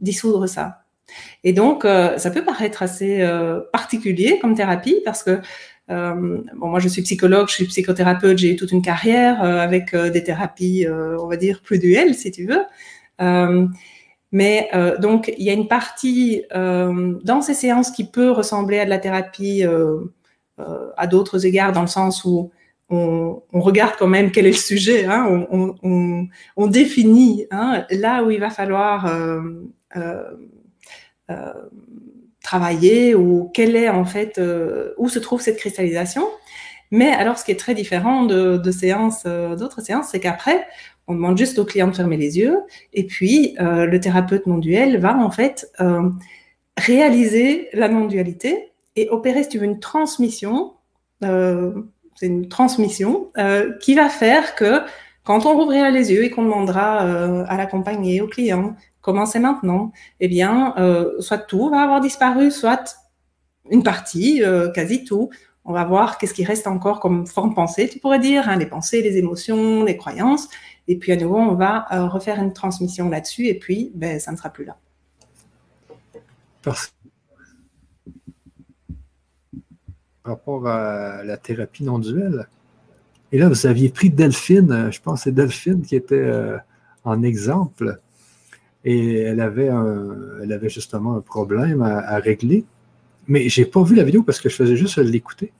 dissoudre 0.00 0.46
ça. 0.46 0.82
Et 1.44 1.52
donc, 1.52 1.84
ça 1.84 2.30
peut 2.30 2.44
paraître 2.44 2.82
assez 2.82 3.24
particulier 3.72 4.38
comme 4.40 4.54
thérapie 4.54 5.00
parce 5.04 5.22
que 5.22 5.40
euh, 5.90 6.42
bon, 6.54 6.68
moi, 6.68 6.80
je 6.80 6.88
suis 6.88 7.02
psychologue, 7.02 7.48
je 7.48 7.54
suis 7.54 7.66
psychothérapeute, 7.66 8.38
j'ai 8.38 8.52
eu 8.52 8.56
toute 8.56 8.72
une 8.72 8.82
carrière 8.82 9.42
euh, 9.42 9.58
avec 9.58 9.94
euh, 9.94 10.10
des 10.10 10.24
thérapies, 10.24 10.86
on 10.88 11.26
va 11.26 11.36
dire, 11.36 11.62
plus 11.62 11.78
duelles, 11.78 12.14
si 12.14 12.30
tu 12.30 12.46
veux. 12.46 12.62
mais 14.32 14.70
donc, 14.98 15.32
il 15.38 15.44
y 15.44 15.50
a 15.50 15.52
une 15.52 15.68
partie 15.68 16.42
dans 16.52 17.40
ces 17.40 17.54
séances 17.54 17.90
qui 17.90 18.04
peut 18.04 18.30
ressembler 18.30 18.78
à 18.80 18.84
de 18.84 18.90
la 18.90 18.98
thérapie 18.98 19.64
à 20.58 21.06
d'autres 21.06 21.46
égards, 21.46 21.72
dans 21.72 21.82
le 21.82 21.86
sens 21.86 22.24
où 22.24 22.50
on, 22.88 23.42
on, 23.52 23.60
regarde 23.60 23.94
quand 23.98 24.06
même 24.06 24.30
quel 24.30 24.46
est 24.46 24.50
le 24.50 24.56
sujet, 24.56 25.06
hein, 25.06 25.26
on, 25.50 25.74
on, 25.82 26.28
on, 26.56 26.66
définit 26.68 27.46
hein, 27.50 27.84
là 27.90 28.22
où 28.22 28.30
il 28.30 28.38
va 28.38 28.50
falloir 28.50 29.10
travailler 32.46 33.16
ou 33.16 33.50
quelle 33.52 33.74
est 33.74 33.88
en 33.88 34.04
fait, 34.04 34.38
euh, 34.38 34.94
où 34.98 35.08
se 35.08 35.18
trouve 35.18 35.40
cette 35.40 35.58
cristallisation. 35.58 36.28
Mais 36.92 37.10
alors, 37.10 37.36
ce 37.38 37.44
qui 37.44 37.50
est 37.50 37.58
très 37.58 37.74
différent 37.74 38.24
de, 38.24 38.56
de 38.56 38.70
séances, 38.70 39.24
euh, 39.26 39.56
d'autres 39.56 39.82
séances, 39.82 40.10
c'est 40.12 40.20
qu'après, 40.20 40.64
on 41.08 41.14
demande 41.14 41.36
juste 41.36 41.58
au 41.58 41.64
client 41.64 41.88
de 41.88 41.96
fermer 41.96 42.16
les 42.16 42.38
yeux 42.38 42.60
et 42.92 43.04
puis 43.04 43.56
euh, 43.60 43.86
le 43.86 43.98
thérapeute 43.98 44.46
non 44.46 44.58
duel 44.58 44.98
va 44.98 45.16
en 45.16 45.30
fait 45.30 45.70
réaliser 46.76 47.68
la 47.72 47.88
non-dualité 47.88 48.72
et 48.94 49.08
opérer, 49.10 49.42
si 49.42 49.50
tu 49.50 49.58
veux, 49.58 49.64
une 49.64 49.80
transmission. 49.80 50.74
C'est 52.16 52.26
une 52.26 52.48
transmission 52.48 53.30
qui 53.80 53.94
va 53.94 54.08
faire 54.08 54.54
que 54.54 54.80
quand 55.22 55.46
on 55.46 55.54
rouvrira 55.56 55.90
les 55.90 56.12
yeux 56.12 56.24
et 56.24 56.30
qu'on 56.30 56.44
demandera 56.44 57.00
à 57.44 57.56
l'accompagner, 57.56 58.20
au 58.20 58.26
client, 58.26 58.74
commencer 59.06 59.38
maintenant, 59.38 59.92
eh 60.18 60.26
bien, 60.26 60.74
euh, 60.78 61.20
soit 61.20 61.38
tout 61.38 61.70
va 61.70 61.82
avoir 61.82 62.00
disparu, 62.00 62.50
soit 62.50 62.96
une 63.70 63.84
partie, 63.84 64.42
euh, 64.42 64.68
quasi 64.72 65.04
tout. 65.04 65.30
On 65.64 65.72
va 65.72 65.84
voir 65.84 66.18
qu'est-ce 66.18 66.34
qui 66.34 66.44
reste 66.44 66.66
encore 66.66 66.98
comme 66.98 67.24
forme 67.24 67.54
pensée, 67.54 67.88
tu 67.88 68.00
pourrais 68.00 68.18
dire, 68.18 68.48
hein, 68.48 68.56
les 68.56 68.66
pensées, 68.66 69.02
les 69.02 69.16
émotions, 69.16 69.84
les 69.84 69.96
croyances. 69.96 70.48
Et 70.88 70.96
puis 70.98 71.12
à 71.12 71.16
nouveau, 71.16 71.36
on 71.36 71.54
va 71.54 71.86
euh, 71.92 72.08
refaire 72.08 72.40
une 72.40 72.52
transmission 72.52 73.08
là-dessus, 73.08 73.46
et 73.46 73.54
puis 73.54 73.92
ben, 73.94 74.18
ça 74.18 74.32
ne 74.32 74.36
sera 74.36 74.50
plus 74.50 74.64
là. 74.64 74.76
Rapport 80.26 80.66
à 80.66 81.22
la 81.22 81.36
thérapie 81.36 81.84
non 81.84 81.98
duelle, 81.98 82.48
et 83.32 83.38
là, 83.38 83.48
vous 83.48 83.66
aviez 83.66 83.88
pris 83.88 84.10
Delphine, 84.10 84.90
je 84.90 85.00
pense 85.00 85.20
que 85.20 85.24
c'est 85.24 85.32
Delphine 85.32 85.82
qui 85.82 85.96
était 85.96 86.30
en 87.04 87.22
exemple. 87.22 88.00
Et 88.84 89.18
elle 89.18 89.40
avait, 89.40 89.70
elle 90.42 90.52
avait 90.52 90.68
justement 90.68 91.16
un 91.16 91.20
problème 91.20 91.82
à, 91.82 92.18
régler. 92.18 92.64
Mais 93.26 93.48
je 93.48 93.60
n'ai 93.60 93.66
pas 93.66 93.82
vu 93.82 93.96
la 93.96 94.04
vidéo 94.04 94.22
parce 94.22 94.40
que 94.40 94.48
je 94.48 94.54
faisais 94.54 94.76
juste 94.76 94.98
l'écouter. 94.98 95.52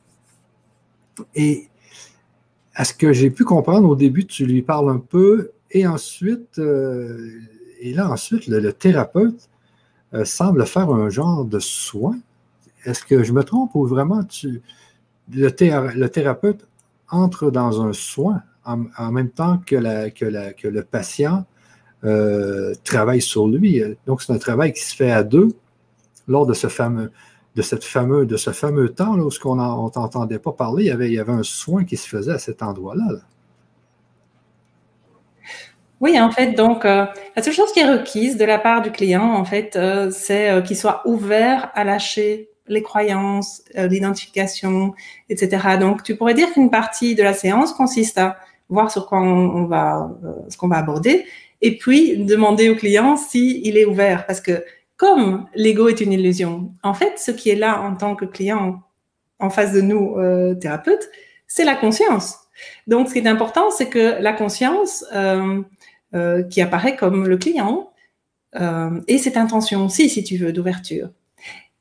Et 1.35 1.68
à 2.74 2.85
ce 2.85 2.92
que 2.92 3.12
j'ai 3.12 3.31
pu 3.31 3.44
comprendre 3.44 3.88
au 3.88 3.96
début, 3.96 4.26
tu 4.26 4.44
lui 4.46 4.62
parles 4.62 4.90
un 4.90 4.98
peu 4.98 5.50
et 5.70 5.87
ensuite, 5.87 6.59
euh, 6.59 7.40
et 7.81 7.94
là 7.94 8.11
ensuite, 8.11 8.46
le, 8.46 8.72
thérapeute 8.72 9.48
euh, 10.14 10.24
semble 10.24 10.66
faire 10.66 10.90
un 10.90 11.09
genre 11.09 11.44
de 11.44 11.59
soin. 11.59 12.18
Est-ce 12.87 13.05
que 13.05 13.25
je 13.25 13.33
me 13.33 13.42
trompe 13.42 13.75
ou 13.75 13.85
vraiment 13.85 14.20
le, 15.33 15.49
thérapeute 15.51 16.66
entre 17.11 17.51
dans 17.51 17.85
un 17.85 17.92
soin 17.92 18.42
en, 18.64 19.12
même 19.12 19.31
temps 19.31 19.61
que, 19.66 19.75
le 19.75 20.83
patient 20.83 21.44
euh, 22.05 22.75
travaille 22.85 23.20
sur 23.20 23.49
lui? 23.49 23.83
Donc, 24.07 24.22
c'est 24.22 24.33
un 24.33 24.38
travail 24.38 24.72
qui 24.72 24.85
se 24.85 24.94
fait 24.94 25.11
à 25.11 25.25
deux 25.25 25.49
lors 26.29 26.46
de 26.46 26.55
ce 26.55 26.68
fameux, 26.68 27.11
de 27.57 27.62
cette 27.62 27.85
fameux, 27.85 28.25
de 28.25 28.37
ce 28.37 28.51
fameux 28.51 28.88
temps 28.90 29.18
où 29.18 29.31
on 29.44 29.57
n'entendait 29.57 30.38
pas 30.38 30.53
parler. 30.53 30.85
Il 30.85 30.88
y, 30.88 30.92
avait, 30.92 31.09
il 31.09 31.14
y 31.14 31.18
avait 31.18 31.33
un 31.33 31.42
soin 31.42 31.85
qui 31.85 31.96
se 31.96 32.09
faisait 32.09 32.33
à 32.33 32.38
cet 32.38 32.62
endroit-là. 32.62 33.18
Oui, 36.01 36.20
en 36.20 36.31
fait, 36.31 36.53
donc 36.53 36.85
euh, 36.85 37.07
la 37.35 37.42
seule 37.42 37.55
chose 37.55 37.72
qui 37.72 37.81
est 37.81 37.90
requise 37.90 38.37
de 38.37 38.44
la 38.44 38.59
part 38.59 38.83
du 38.83 38.92
client, 38.92 39.33
en 39.33 39.44
fait, 39.44 39.75
euh, 39.75 40.11
c'est 40.11 40.62
qu'il 40.62 40.77
soit 40.77 41.01
ouvert 41.07 41.70
à 41.75 41.85
lâcher 41.85 42.51
les 42.68 42.83
croyances, 42.83 43.62
l'identification, 43.74 44.94
etc. 45.29 45.76
Donc, 45.81 46.02
tu 46.02 46.16
pourrais 46.16 46.35
dire 46.35 46.52
qu'une 46.52 46.70
partie 46.70 47.14
de 47.14 47.22
la 47.22 47.33
séance 47.33 47.72
consiste 47.72 48.18
à 48.18 48.37
voir 48.68 48.90
sur 48.90 49.07
quoi 49.07 49.20
on, 49.20 49.66
va, 49.66 50.11
ce 50.48 50.57
qu'on 50.57 50.68
va 50.68 50.79
aborder, 50.79 51.24
et 51.62 51.79
puis 51.79 52.18
demander 52.18 52.68
au 52.68 52.74
client 52.74 53.16
s'il 53.16 53.76
est 53.76 53.85
ouvert. 53.85 54.26
Parce 54.26 54.40
que 54.40 54.64
comme 54.96 55.46
l'ego 55.55 55.88
est 55.88 56.00
une 56.00 56.12
illusion, 56.12 56.72
en 56.83 56.94
fait, 56.94 57.18
ce 57.18 57.31
qui 57.31 57.50
est 57.50 57.57
là 57.57 57.81
en 57.83 57.94
tant 57.94 58.16
que 58.16 58.24
client 58.24 58.83
en 59.38 59.50
face 59.50 59.72
de 59.72 59.83
nous, 59.83 60.16
euh, 60.16 60.55
thérapeutes, 60.55 61.11
c'est 61.46 61.64
la 61.64 61.74
conscience. 61.74 62.38
Donc, 62.87 63.09
ce 63.09 63.12
qui 63.12 63.18
est 63.18 63.29
important, 63.29 63.70
c'est 63.70 63.88
que 63.88 64.20
la 64.20 64.33
conscience, 64.33 65.05
euh, 65.14 65.62
qui 66.48 66.62
apparaît 66.62 66.96
comme 66.96 67.29
le 67.29 67.37
client 67.37 67.90
et 69.07 69.18
cette 69.18 69.37
intention 69.37 69.85
aussi, 69.85 70.09
si 70.09 70.24
tu 70.24 70.38
veux, 70.38 70.50
d'ouverture. 70.50 71.11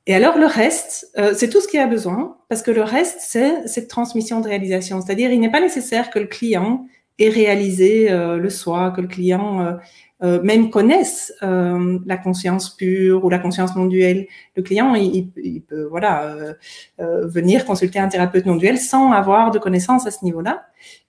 Et 0.08 0.14
alors 0.14 0.38
le 0.38 0.46
reste, 0.46 1.12
c'est 1.34 1.50
tout 1.50 1.60
ce 1.60 1.68
qu'il 1.68 1.80
a 1.80 1.88
besoin, 1.88 2.38
parce 2.48 2.62
que 2.62 2.70
le 2.70 2.84
reste, 2.84 3.18
c'est 3.22 3.68
cette 3.68 3.88
transmission 3.88 4.40
de 4.40 4.48
réalisation. 4.48 5.02
C'est-à-dire, 5.02 5.32
il 5.32 5.40
n'est 5.40 5.52
pas 5.52 5.62
nécessaire 5.62 6.12
que 6.12 6.20
le 6.20 6.28
client 6.28 6.86
ait 7.18 7.30
réalisé 7.30 8.10
le 8.10 8.50
soi, 8.52 8.92
que 8.92 9.02
le 9.02 9.08
client 9.08 9.80
euh, 10.24 10.42
même 10.44 10.70
connaissent 10.70 11.34
euh, 11.44 12.00
la 12.06 12.16
conscience 12.16 12.76
pure 12.76 13.26
ou 13.26 13.30
la 13.30 13.38
conscience 13.38 13.76
non 13.76 13.86
duelle. 13.86 14.28
Le 14.56 14.64
client, 14.64 14.96
il, 14.96 15.30
il 15.36 15.62
peut 15.62 15.84
voilà 15.84 16.24
euh, 16.24 16.54
euh, 17.02 17.28
venir 17.28 17.66
consulter 17.66 18.00
un 18.00 18.08
thérapeute 18.08 18.46
non 18.46 18.56
duel 18.56 18.78
sans 18.78 19.12
avoir 19.12 19.52
de 19.52 19.60
connaissances 19.60 20.08
à 20.08 20.12
ce 20.12 20.24
niveau-là. 20.24 20.68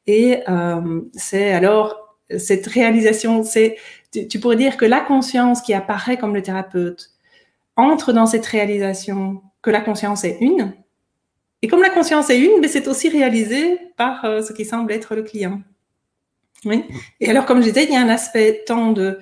Et 0.08 0.42
euh, 0.48 1.02
c'est 1.14 1.52
alors 1.52 2.16
cette 2.36 2.66
réalisation, 2.66 3.44
c'est 3.44 3.76
tu, 4.12 4.26
tu, 4.26 4.40
pourrais 4.40 4.56
dire 4.56 4.76
que 4.76 4.84
la 4.84 5.00
conscience 5.00 5.62
qui 5.62 5.72
apparaît 5.72 6.16
comme 6.16 6.34
le 6.34 6.42
thérapeute 6.42 7.10
entre 7.76 8.12
dans 8.12 8.26
cette 8.26 8.46
réalisation 8.46 9.42
que 9.62 9.70
la 9.70 9.80
conscience 9.80 10.24
est 10.24 10.38
une. 10.40 10.74
Et 11.62 11.68
comme 11.68 11.82
la 11.82 11.90
conscience 11.90 12.30
est 12.30 12.38
une, 12.38 12.60
mais 12.60 12.68
c'est 12.68 12.88
aussi 12.88 13.08
réalisé 13.08 13.78
par 13.96 14.22
ce 14.22 14.52
qui 14.52 14.64
semble 14.64 14.92
être 14.92 15.14
le 15.14 15.22
client. 15.22 15.60
Oui. 16.64 16.84
Et 17.20 17.30
alors, 17.30 17.46
comme 17.46 17.60
je 17.60 17.68
disais, 17.68 17.84
il 17.84 17.92
y 17.92 17.96
a 17.96 18.00
un 18.00 18.08
aspect 18.08 18.64
tant 18.66 18.92
de, 18.92 19.18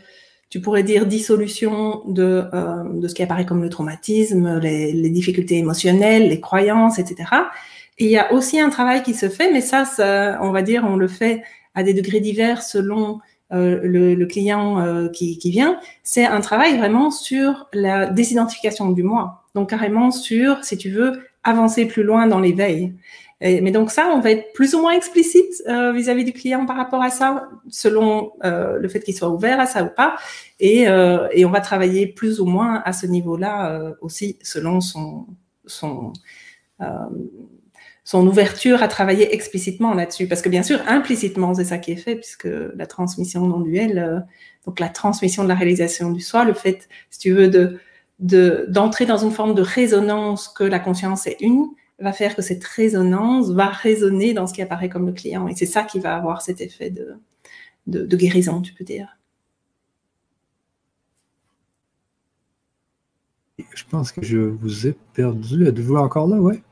tu 0.50 0.60
pourrais 0.60 0.82
dire, 0.82 1.06
dissolution 1.06 2.02
de, 2.06 2.44
euh, 2.52 2.84
de 2.84 3.08
ce 3.08 3.14
qui 3.14 3.22
apparaît 3.22 3.46
comme 3.46 3.62
le 3.62 3.68
traumatisme, 3.68 4.58
les, 4.60 4.92
les, 4.92 5.10
difficultés 5.10 5.58
émotionnelles, 5.58 6.28
les 6.28 6.40
croyances, 6.40 6.98
etc. 6.98 7.28
Et 7.98 8.04
il 8.04 8.10
y 8.10 8.18
a 8.18 8.32
aussi 8.32 8.60
un 8.60 8.70
travail 8.70 9.02
qui 9.02 9.14
se 9.14 9.28
fait, 9.28 9.52
mais 9.52 9.60
ça, 9.60 9.84
ça 9.84 10.38
on 10.42 10.52
va 10.52 10.62
dire, 10.62 10.84
on 10.84 10.96
le 10.96 11.08
fait 11.08 11.42
à 11.74 11.82
des 11.82 11.92
degrés 11.92 12.20
divers 12.20 12.62
selon 12.62 13.20
euh, 13.54 13.80
le, 13.82 14.26
client 14.26 14.80
euh, 14.80 15.08
qui, 15.08 15.38
vient. 15.50 15.78
C'est 16.02 16.24
un 16.24 16.40
travail 16.40 16.76
vraiment 16.76 17.10
sur 17.10 17.68
la 17.72 18.06
désidentification 18.06 18.90
du 18.90 19.02
moi. 19.02 19.44
Donc, 19.54 19.70
carrément 19.70 20.10
sur, 20.10 20.64
si 20.64 20.76
tu 20.76 20.90
veux, 20.90 21.22
avancer 21.42 21.86
plus 21.86 22.02
loin 22.02 22.26
dans 22.26 22.40
l'éveil 22.40 22.94
mais 23.40 23.72
donc 23.72 23.90
ça, 23.90 24.10
on 24.14 24.20
va 24.20 24.30
être 24.30 24.54
plus 24.54 24.74
ou 24.74 24.80
moins 24.80 24.92
explicite 24.92 25.62
euh, 25.68 25.92
vis-à-vis 25.92 26.24
du 26.24 26.32
client 26.32 26.64
par 26.64 26.76
rapport 26.76 27.02
à 27.02 27.10
ça, 27.10 27.50
selon 27.68 28.32
le 28.42 28.88
fait 28.88 29.00
qu'il 29.00 29.14
soit 29.14 29.28
ouvert 29.28 29.60
à 29.60 29.66
ça 29.66 29.84
ou 29.84 29.90
pas. 29.94 30.16
Et, 30.60 30.88
on 30.88 31.50
va 31.50 31.60
travailler 31.60 32.06
plus 32.06 32.40
ou 32.40 32.46
moins 32.46 32.80
à 32.86 32.94
ce 32.94 33.06
niveau-là 33.06 33.92
aussi, 34.00 34.38
selon 34.40 34.80
son, 34.80 35.26
son 38.04 38.26
ouverture 38.26 38.82
à 38.82 38.88
travailler 38.88 39.34
explicitement 39.34 39.94
là-dessus. 39.94 40.28
Parce 40.28 40.42
que 40.42 40.48
bien 40.48 40.62
sûr, 40.62 40.80
implicitement, 40.86 41.54
c'est 41.54 41.64
ça 41.64 41.78
qui 41.78 41.92
est 41.92 41.96
fait, 41.96 42.16
puisque 42.16 42.48
la 42.76 42.86
transmission 42.86 43.46
non 43.46 43.60
duelle, 43.60 44.26
donc 44.66 44.78
la 44.78 44.88
transmission 44.88 45.42
de 45.42 45.48
la 45.48 45.54
réalisation 45.54 46.10
du 46.10 46.20
soi, 46.20 46.44
le 46.44 46.54
fait, 46.54 46.88
si 47.10 47.18
tu 47.18 47.32
veux, 47.32 47.48
de 47.48 47.78
d'entrer 48.20 49.06
dans 49.06 49.18
une 49.18 49.32
forme 49.32 49.54
de 49.54 49.62
résonance 49.62 50.48
que 50.48 50.62
la 50.62 50.78
conscience 50.78 51.26
est 51.26 51.36
une, 51.40 51.66
va 51.98 52.12
faire 52.12 52.34
que 52.34 52.42
cette 52.42 52.64
résonance 52.64 53.50
va 53.50 53.68
résonner 53.68 54.34
dans 54.34 54.46
ce 54.46 54.54
qui 54.54 54.62
apparaît 54.62 54.88
comme 54.88 55.06
le 55.06 55.12
client. 55.12 55.48
Et 55.48 55.54
c'est 55.54 55.66
ça 55.66 55.82
qui 55.82 56.00
va 56.00 56.16
avoir 56.16 56.42
cet 56.42 56.60
effet 56.60 56.90
de, 56.90 57.16
de, 57.86 58.16
guérison, 58.16 58.60
tu 58.60 58.72
peux 58.74 58.84
dire. 58.84 59.18
Je 63.74 63.84
pense 63.88 64.12
que 64.12 64.24
je 64.24 64.38
vous 64.38 64.86
ai 64.86 64.96
perdu. 65.12 65.66
Êtes-vous 65.66 65.96
encore 65.96 66.26
là, 66.26 66.36
ouais? 66.36 66.62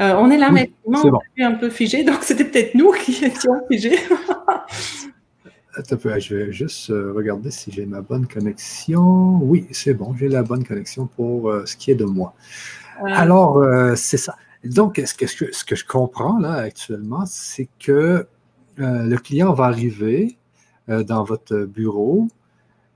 Euh, 0.00 0.14
on 0.16 0.30
est 0.30 0.38
là, 0.38 0.50
mais 0.50 0.70
bon. 0.86 1.00
on 1.02 1.20
est 1.36 1.44
un 1.44 1.54
peu 1.54 1.70
figé, 1.70 2.04
donc 2.04 2.22
c'était 2.22 2.44
peut-être 2.44 2.74
nous 2.74 2.92
qui 2.92 3.24
étions 3.24 3.52
figés. 3.70 3.98
je 5.76 6.34
vais 6.34 6.52
juste 6.52 6.90
euh, 6.90 7.12
regarder 7.14 7.50
si 7.50 7.70
j'ai 7.70 7.86
ma 7.86 8.00
bonne 8.00 8.26
connexion. 8.26 9.38
Oui, 9.42 9.66
c'est 9.70 9.94
bon, 9.94 10.14
j'ai 10.16 10.28
la 10.28 10.42
bonne 10.42 10.64
connexion 10.64 11.06
pour 11.06 11.50
euh, 11.50 11.66
ce 11.66 11.76
qui 11.76 11.90
est 11.90 11.96
de 11.96 12.04
moi. 12.04 12.34
Alors, 13.04 13.64
c'est 13.94 14.16
ça. 14.16 14.34
Donc, 14.64 15.00
ce 15.04 15.14
que, 15.14 15.26
ce 15.26 15.64
que 15.64 15.76
je 15.76 15.84
comprends 15.84 16.40
là 16.40 16.54
actuellement, 16.54 17.24
c'est 17.26 17.68
que 17.78 18.26
le 18.76 19.16
client 19.16 19.52
va 19.52 19.66
arriver 19.66 20.36
dans 20.88 21.22
votre 21.22 21.58
bureau 21.58 22.26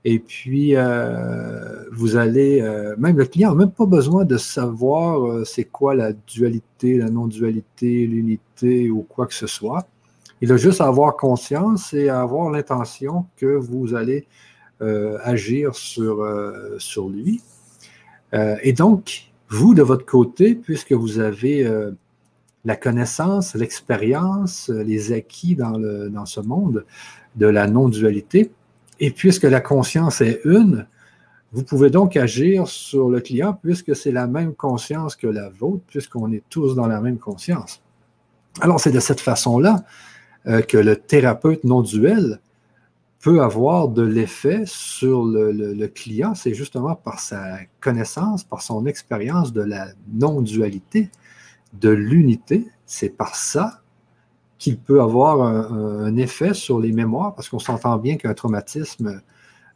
et 0.05 0.19
puis 0.19 0.75
euh, 0.75 1.83
vous 1.91 2.17
allez, 2.17 2.61
même 2.97 3.17
le 3.17 3.25
client 3.25 3.51
n'a 3.51 3.55
même 3.55 3.71
pas 3.71 3.85
besoin 3.85 4.25
de 4.25 4.37
savoir 4.37 5.45
c'est 5.45 5.63
quoi 5.65 5.95
la 5.95 6.13
dualité, 6.13 6.97
la 6.97 7.09
non-dualité, 7.09 8.05
l'unité 8.07 8.89
ou 8.89 9.01
quoi 9.01 9.27
que 9.27 9.33
ce 9.33 9.47
soit. 9.47 9.87
Il 10.41 10.51
a 10.51 10.57
juste 10.57 10.81
à 10.81 10.87
avoir 10.87 11.15
conscience 11.15 11.93
et 11.93 12.09
à 12.09 12.21
avoir 12.21 12.49
l'intention 12.49 13.25
que 13.37 13.45
vous 13.45 13.95
allez 13.95 14.27
agir 14.81 15.73
sur, 15.75 16.27
sur 16.79 17.07
lui. 17.07 17.41
et 18.33 18.73
donc, 18.73 19.33
vous, 19.53 19.75
de 19.75 19.83
votre 19.83 20.05
côté, 20.05 20.55
puisque 20.55 20.93
vous 20.93 21.19
avez 21.19 21.65
euh, 21.65 21.91
la 22.65 22.75
connaissance, 22.75 23.53
l'expérience, 23.53 24.71
euh, 24.71 24.83
les 24.83 25.11
acquis 25.13 25.55
dans, 25.55 25.77
le, 25.77 26.09
dans 26.09 26.25
ce 26.25 26.39
monde 26.39 26.85
de 27.35 27.45
la 27.45 27.67
non-dualité, 27.67 28.51
et 29.03 29.11
puisque 29.11 29.43
la 29.43 29.59
conscience 29.59 30.21
est 30.21 30.39
une, 30.45 30.87
vous 31.51 31.63
pouvez 31.63 31.89
donc 31.89 32.15
agir 32.15 32.69
sur 32.69 33.09
le 33.09 33.19
client 33.19 33.51
puisque 33.51 33.93
c'est 33.97 34.13
la 34.13 34.27
même 34.27 34.55
conscience 34.55 35.17
que 35.17 35.27
la 35.27 35.49
vôtre, 35.49 35.83
puisqu'on 35.87 36.31
est 36.31 36.43
tous 36.49 36.73
dans 36.73 36.87
la 36.87 37.01
même 37.01 37.17
conscience. 37.17 37.81
Alors, 38.61 38.79
c'est 38.79 38.93
de 38.93 39.01
cette 39.01 39.19
façon-là 39.19 39.83
euh, 40.47 40.61
que 40.61 40.77
le 40.77 40.95
thérapeute 40.95 41.65
non-duel 41.65 42.39
peut 43.19 43.41
avoir 43.41 43.89
de 43.89 44.03
l'effet 44.03 44.63
sur 44.65 45.25
le, 45.25 45.87
client, 45.87 46.33
c'est 46.33 46.53
justement 46.53 46.95
par 46.95 47.19
sa 47.19 47.57
connaissance, 47.81 48.45
par 48.45 48.61
son 48.61 48.85
expérience 48.85 49.51
de 49.51 49.63
la 49.63 49.87
non-dualité, 50.13 51.09
de 51.73 51.89
l'unité. 51.89 52.67
C'est 52.85 53.09
par 53.09 53.35
ça 53.35 53.82
qu'il 54.63 54.77
peut 54.77 55.01
avoir 55.01 55.41
un, 55.41 56.15
effet 56.15 56.53
sur 56.53 56.79
les 56.79 56.93
mémoires, 56.93 57.35
parce 57.35 57.49
qu'on 57.49 57.59
s'entend 57.59 57.97
bien 57.97 58.15
qu'un 58.15 58.33
traumatisme, 58.33 59.19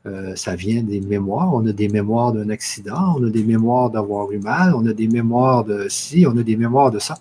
euh, 0.05 0.33
ça 0.37 0.55
vient 0.55 0.81
des 0.81 1.01
mémoires. 1.01 1.53
On 1.53 1.67
a 1.67 1.73
des 1.73 1.89
mémoires 1.89 2.31
d'un 2.31 2.49
accident, 2.49 3.17
on 3.19 3.27
a 3.27 3.29
des 3.29 3.43
mémoires 3.43 3.89
d'avoir 3.89 4.31
eu 4.31 4.39
mal, 4.39 4.73
on 4.73 4.85
a 4.85 4.93
des 4.93 5.09
mémoires 5.09 5.65
de 5.65 5.89
ci, 5.89 6.25
on 6.25 6.37
a 6.37 6.43
des 6.43 6.55
mémoires 6.55 6.89
de 6.89 6.99
ça. 6.99 7.15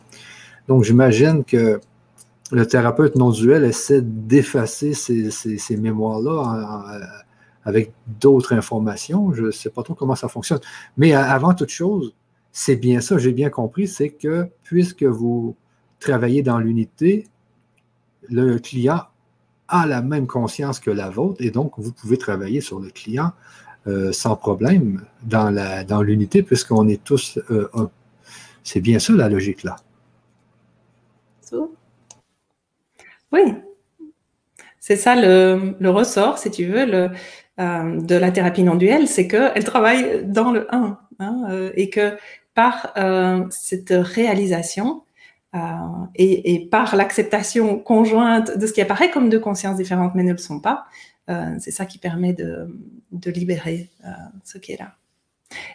Donc 0.68 0.84
j'imagine 0.84 1.42
que 1.42 1.80
le 2.52 2.66
thérapeute 2.68 3.16
non 3.16 3.30
duel 3.30 3.64
essaie 3.64 4.00
d'effacer 4.00 4.94
ces, 4.94 5.76
mémoires-là 5.76 7.00
avec 7.64 7.92
d'autres 8.20 8.52
informations. 8.52 9.32
Je 9.32 9.46
ne 9.46 9.50
sais 9.50 9.70
pas 9.70 9.82
trop 9.82 9.94
comment 9.94 10.14
ça 10.14 10.28
fonctionne. 10.28 10.60
Mais 10.96 11.14
avant 11.14 11.52
toute 11.52 11.70
chose, 11.70 12.14
c'est 12.52 12.76
bien 12.76 13.00
ça, 13.00 13.18
j'ai 13.18 13.32
bien 13.32 13.50
compris, 13.50 13.88
c'est 13.88 14.10
que 14.10 14.46
puisque 14.62 15.02
vous 15.02 15.56
travaillez 15.98 16.42
dans 16.42 16.58
l'unité, 16.58 17.26
le 18.28 18.58
client 18.58 19.02
a 19.68 19.86
la 19.86 20.02
même 20.02 20.26
conscience 20.26 20.78
que 20.80 20.90
la 20.90 21.10
vôtre 21.10 21.42
et 21.42 21.50
donc 21.50 21.72
vous 21.76 21.92
pouvez 21.92 22.18
travailler 22.18 22.60
sur 22.60 22.78
le 22.78 22.90
client 22.90 23.32
euh, 23.86 24.12
sans 24.12 24.36
problème 24.36 25.04
dans 25.22 25.50
l'unité 26.02 26.42
dans 26.42 26.46
puisqu'on 26.46 26.88
est 26.88 27.02
tous 27.02 27.38
euh, 27.50 27.68
un. 27.74 27.90
C'est 28.62 28.80
bien 28.80 28.98
ça 28.98 29.16
la 29.16 29.28
logique 29.28 29.62
là. 29.62 29.76
Oui, 33.32 33.54
c'est 34.80 34.96
ça 34.96 35.16
le, 35.16 35.90
ressort, 35.90 36.38
si 36.38 36.50
tu 36.50 36.64
veux, 36.66 36.86
le, 36.86 37.10
euh, 37.58 38.00
de 38.00 38.14
la 38.14 38.30
thérapie 38.30 38.62
non 38.62 38.76
duelle, 38.76 39.08
c'est 39.08 39.26
qu'elle 39.26 39.64
travaille 39.64 40.24
dans 40.24 40.52
le 40.52 40.72
1 40.74 40.98
hein, 41.18 41.42
euh, 41.50 41.72
et 41.74 41.90
que 41.90 42.16
par 42.54 42.94
cette 43.50 43.90
réalisation 43.90 45.02
et, 46.14 46.68
par 46.70 46.96
l'acceptation 46.96 47.78
conjointe 47.78 48.58
de 48.58 48.66
ce 48.66 48.72
qui 48.72 48.80
apparaît 48.80 49.10
comme 49.10 49.30
deux 49.30 49.40
consciences 49.40 49.76
différentes 49.76 50.14
mais 50.14 50.22
ne 50.22 50.32
le 50.32 50.38
sont 50.38 50.60
pas, 50.60 50.86
c'est 51.58 51.70
ça 51.70 51.86
qui 51.86 51.98
permet 51.98 52.32
de, 52.32 52.68
de 53.12 53.30
libérer 53.30 53.90
ce 54.44 54.58
qui 54.58 54.72
est 54.72 54.78
là. 54.78 54.94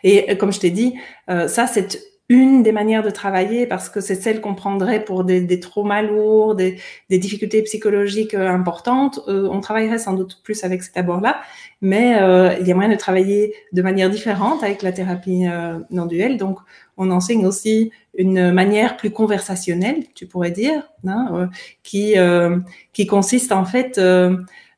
Et 0.03 0.37
comme 0.37 0.53
je 0.53 0.59
t'ai 0.59 0.69
dit, 0.69 0.95
ça, 1.27 1.65
c'est 1.67 1.99
une 2.31 2.63
des 2.63 2.71
manières 2.71 3.03
de 3.03 3.09
travailler 3.09 3.67
parce 3.67 3.89
que 3.89 3.99
c'est 3.99 4.15
celle 4.15 4.39
qu'on 4.39 4.55
prendrait 4.55 5.03
pour 5.03 5.25
des, 5.25 5.41
des 5.41 5.59
traumas 5.59 6.01
lourds, 6.01 6.55
des, 6.55 6.77
difficultés 7.09 7.61
psychologiques 7.63 8.33
euh, 8.33 8.47
importantes. 8.47 9.19
Euh, 9.27 9.49
on 9.51 9.59
travaillerait 9.59 9.97
sans 9.97 10.13
doute 10.13 10.39
plus 10.41 10.63
avec 10.63 10.81
cet 10.81 10.95
abord-là, 10.95 11.41
mais 11.81 12.21
euh, 12.21 12.55
il 12.61 12.65
y 12.65 12.71
a 12.71 12.75
moyen 12.75 12.89
de 12.89 12.95
travailler 12.95 13.53
de 13.73 13.81
manière 13.81 14.09
différente 14.09 14.63
avec 14.63 14.81
la 14.81 14.93
thérapie 14.93 15.43
non 15.89 16.05
duelle. 16.05 16.37
Donc, 16.37 16.59
on 16.95 17.11
enseigne 17.11 17.45
aussi 17.45 17.91
une 18.17 18.53
manière 18.53 18.95
plus 18.95 19.11
conversationnelle, 19.11 20.05
tu 20.15 20.25
pourrais 20.25 20.51
dire, 20.51 20.83
hein, 21.05 21.49
qui, 21.83 22.15
qui 22.93 23.07
consiste 23.07 23.51
en 23.51 23.65
fait 23.65 23.99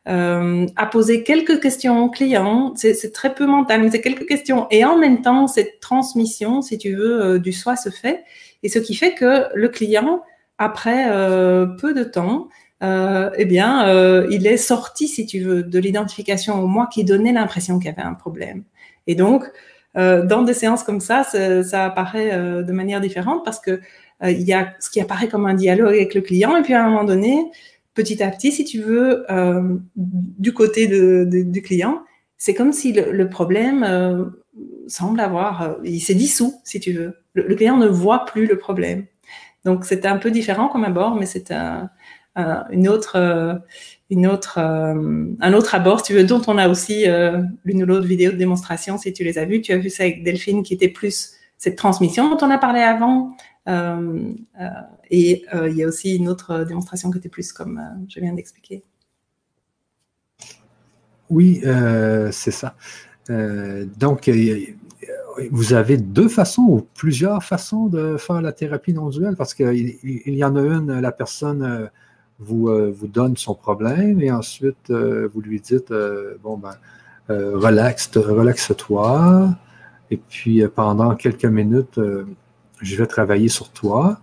euh, 0.10 0.68
à 0.76 0.86
poser 0.86 1.24
quelques 1.24 1.62
questions 1.62 2.04
aux 2.04 2.10
clients. 2.10 2.74
C'est 2.76 3.13
très 3.13 3.34
peu 3.34 3.46
mental, 3.46 3.82
mais 3.82 3.92
c'est 3.92 4.02
quelques 4.02 4.28
questions. 4.28 4.68
Et 4.70 4.84
en 4.84 4.98
même 4.98 5.22
temps, 5.22 5.48
cette 5.48 5.80
transmission, 5.80 6.62
si 6.62 6.78
tu 6.78 6.94
veux, 6.94 7.24
euh, 7.24 7.39
du 7.39 7.54
soi 7.54 7.78
se 7.78 7.89
fait. 7.89 8.26
Et 8.63 8.70
ce 8.70 8.80
qui 8.80 8.96
fait 8.96 9.13
que 9.13 9.46
le 9.56 9.70
client, 9.70 10.22
après 10.58 11.10
euh, 11.10 11.68
peu 11.68 11.94
de 11.94 12.04
temps, 12.04 12.50
eh 12.82 13.46
bien, 13.46 13.88
il 14.30 14.46
est 14.46 14.58
sorti, 14.58 15.08
si 15.08 15.26
tu 15.26 15.39
veux, 15.39 15.63
de 15.63 15.80
l'identification 15.80 16.62
au 16.62 16.68
moi 16.68 16.89
qui 16.92 17.06
donnait 17.06 17.32
l'impression 17.32 17.80
qu'il 17.80 17.86
y 17.89 17.94
avait 17.94 18.02
un 18.02 18.13
problème. 18.13 18.66
Et 19.08 19.16
donc, 19.16 19.46
dans 19.96 20.42
des 20.42 20.54
séances 20.54 20.84
comme 20.84 21.00
ça, 21.00 21.24
ça, 21.24 21.86
apparaît 21.86 22.38
de 22.62 22.72
manière 22.74 23.00
différente 23.00 23.46
parce 23.46 23.62
que 23.62 23.80
il 24.22 24.42
y 24.42 24.52
a 24.52 24.74
ce 24.82 24.89
qui 24.89 25.00
apparaît 25.00 25.30
comme 25.30 25.46
un 25.46 25.54
dialogue 25.54 25.94
avec 25.94 26.13
le 26.13 26.20
client, 26.20 26.58
et 26.58 26.62
puis 26.62 26.74
à 26.74 26.84
un 26.84 26.89
moment 26.89 27.06
donné, 27.06 27.50
petit 27.93 28.21
à 28.23 28.29
petit, 28.29 28.51
si 28.51 28.65
tu 28.65 28.82
veux, 28.82 29.25
du 29.95 30.53
côté 30.53 30.88
du 30.88 31.62
client, 31.62 32.03
c'est 32.38 32.53
comme 32.53 32.73
si 32.73 32.93
le, 32.93 33.29
problème 33.29 34.34
semble 34.88 35.19
avoir, 35.19 35.77
il 35.84 36.01
s'est 36.01 36.15
dissous, 36.15 36.56
si 36.63 36.79
tu 36.79 36.93
veux. 36.93 37.17
Le, 37.34 37.56
client 37.56 37.77
ne 37.77 37.88
voit 37.88 38.25
plus 38.25 38.47
le 38.47 38.58
problème. 38.58 39.06
Donc 39.65 39.86
c'est 39.86 40.06
un 40.06 40.17
peu 40.17 40.32
différent 40.32 40.67
comme 40.67 40.84
abord, 40.84 41.15
mais 41.15 41.25
c'est 41.25 41.51
un, 41.51 41.89
une 42.71 42.88
autre, 42.88 43.62
une 44.10 44.27
autre, 44.27 44.60
un 44.60 45.53
autre 45.53 45.75
abord, 45.75 45.99
si 45.99 46.08
tu 46.08 46.13
veux, 46.13 46.23
dont 46.23 46.41
on 46.47 46.58
a 46.58 46.67
aussi 46.67 47.06
l'une 47.63 47.84
ou 47.84 47.86
l'autre 47.86 48.08
vidéo 48.08 48.32
de 48.32 48.38
démonstration, 48.38 48.97
si 48.97 49.13
tu 49.13 49.23
les 49.23 49.38
as 49.38 49.45
vues. 49.45 49.62
Tu 49.62 49.71
as 49.71 49.77
vu 49.77 49.89
ça 49.89 50.03
avec 50.03 50.23
Delphine, 50.23 50.63
qui 50.63 50.73
était 50.73 50.89
plus 50.89 51.34
cette 51.58 51.77
transmission 51.77 52.29
dont 52.29 52.45
on 52.45 52.49
a 52.49 52.58
parlé 52.58 52.82
avant. 52.82 53.38
Et 53.67 55.45
il 55.54 55.73
y 55.76 55.84
a 55.84 55.88
aussi 55.88 56.15
une 56.15 56.28
autre 56.28 56.63
démonstration 56.65 57.12
était 57.13 57.30
plus 57.30 57.54
comme 57.54 57.82
je 58.10 58.19
viens 58.19 58.34
d'expliquer. 58.34 58.84
Oui, 61.30 61.62
c'est 62.32 62.52
ça. 62.52 62.76
donc, 63.30 64.30
vous 65.52 65.73
avez 65.73 65.97
deux 65.97 66.28
façons 66.28 66.63
ou 66.63 66.88
plusieurs 66.93 67.43
façons 67.43 67.88
de 67.88 68.17
faire 68.17 68.41
la 68.41 68.52
thérapie 68.52 68.93
non 68.93 69.10
duelle? 69.10 69.36
Parce 69.36 69.54
qu'il 69.54 69.97
il 70.04 70.36
y 70.36 70.43
en 70.43 70.56
a 70.56 70.62
une, 70.62 70.99
la 70.99 71.12
personne 71.12 71.63
euh, 71.63 71.88
vous, 72.39 72.69
euh, 72.69 72.93
vous 72.95 73.08
donne 73.08 73.38
son 73.38 73.56
problème 73.56 74.21
et 74.21 74.32
ensuite 74.32 74.89
euh, 74.89 75.30
vous 75.34 75.41
lui 75.41 75.60
dites 75.60 75.93
bon 76.43 76.58
ben 76.58 76.76
relaxe, 77.30 78.10
relaxe-toi 78.15 79.56
et 80.12 80.17
puis 80.17 80.62
pendant 80.67 81.15
quelques 81.15 81.45
minutes 81.45 81.99
je 82.84 82.96
vais 82.96 83.08
travailler 83.08 83.50
sur 83.50 83.69
toi. 83.69 84.19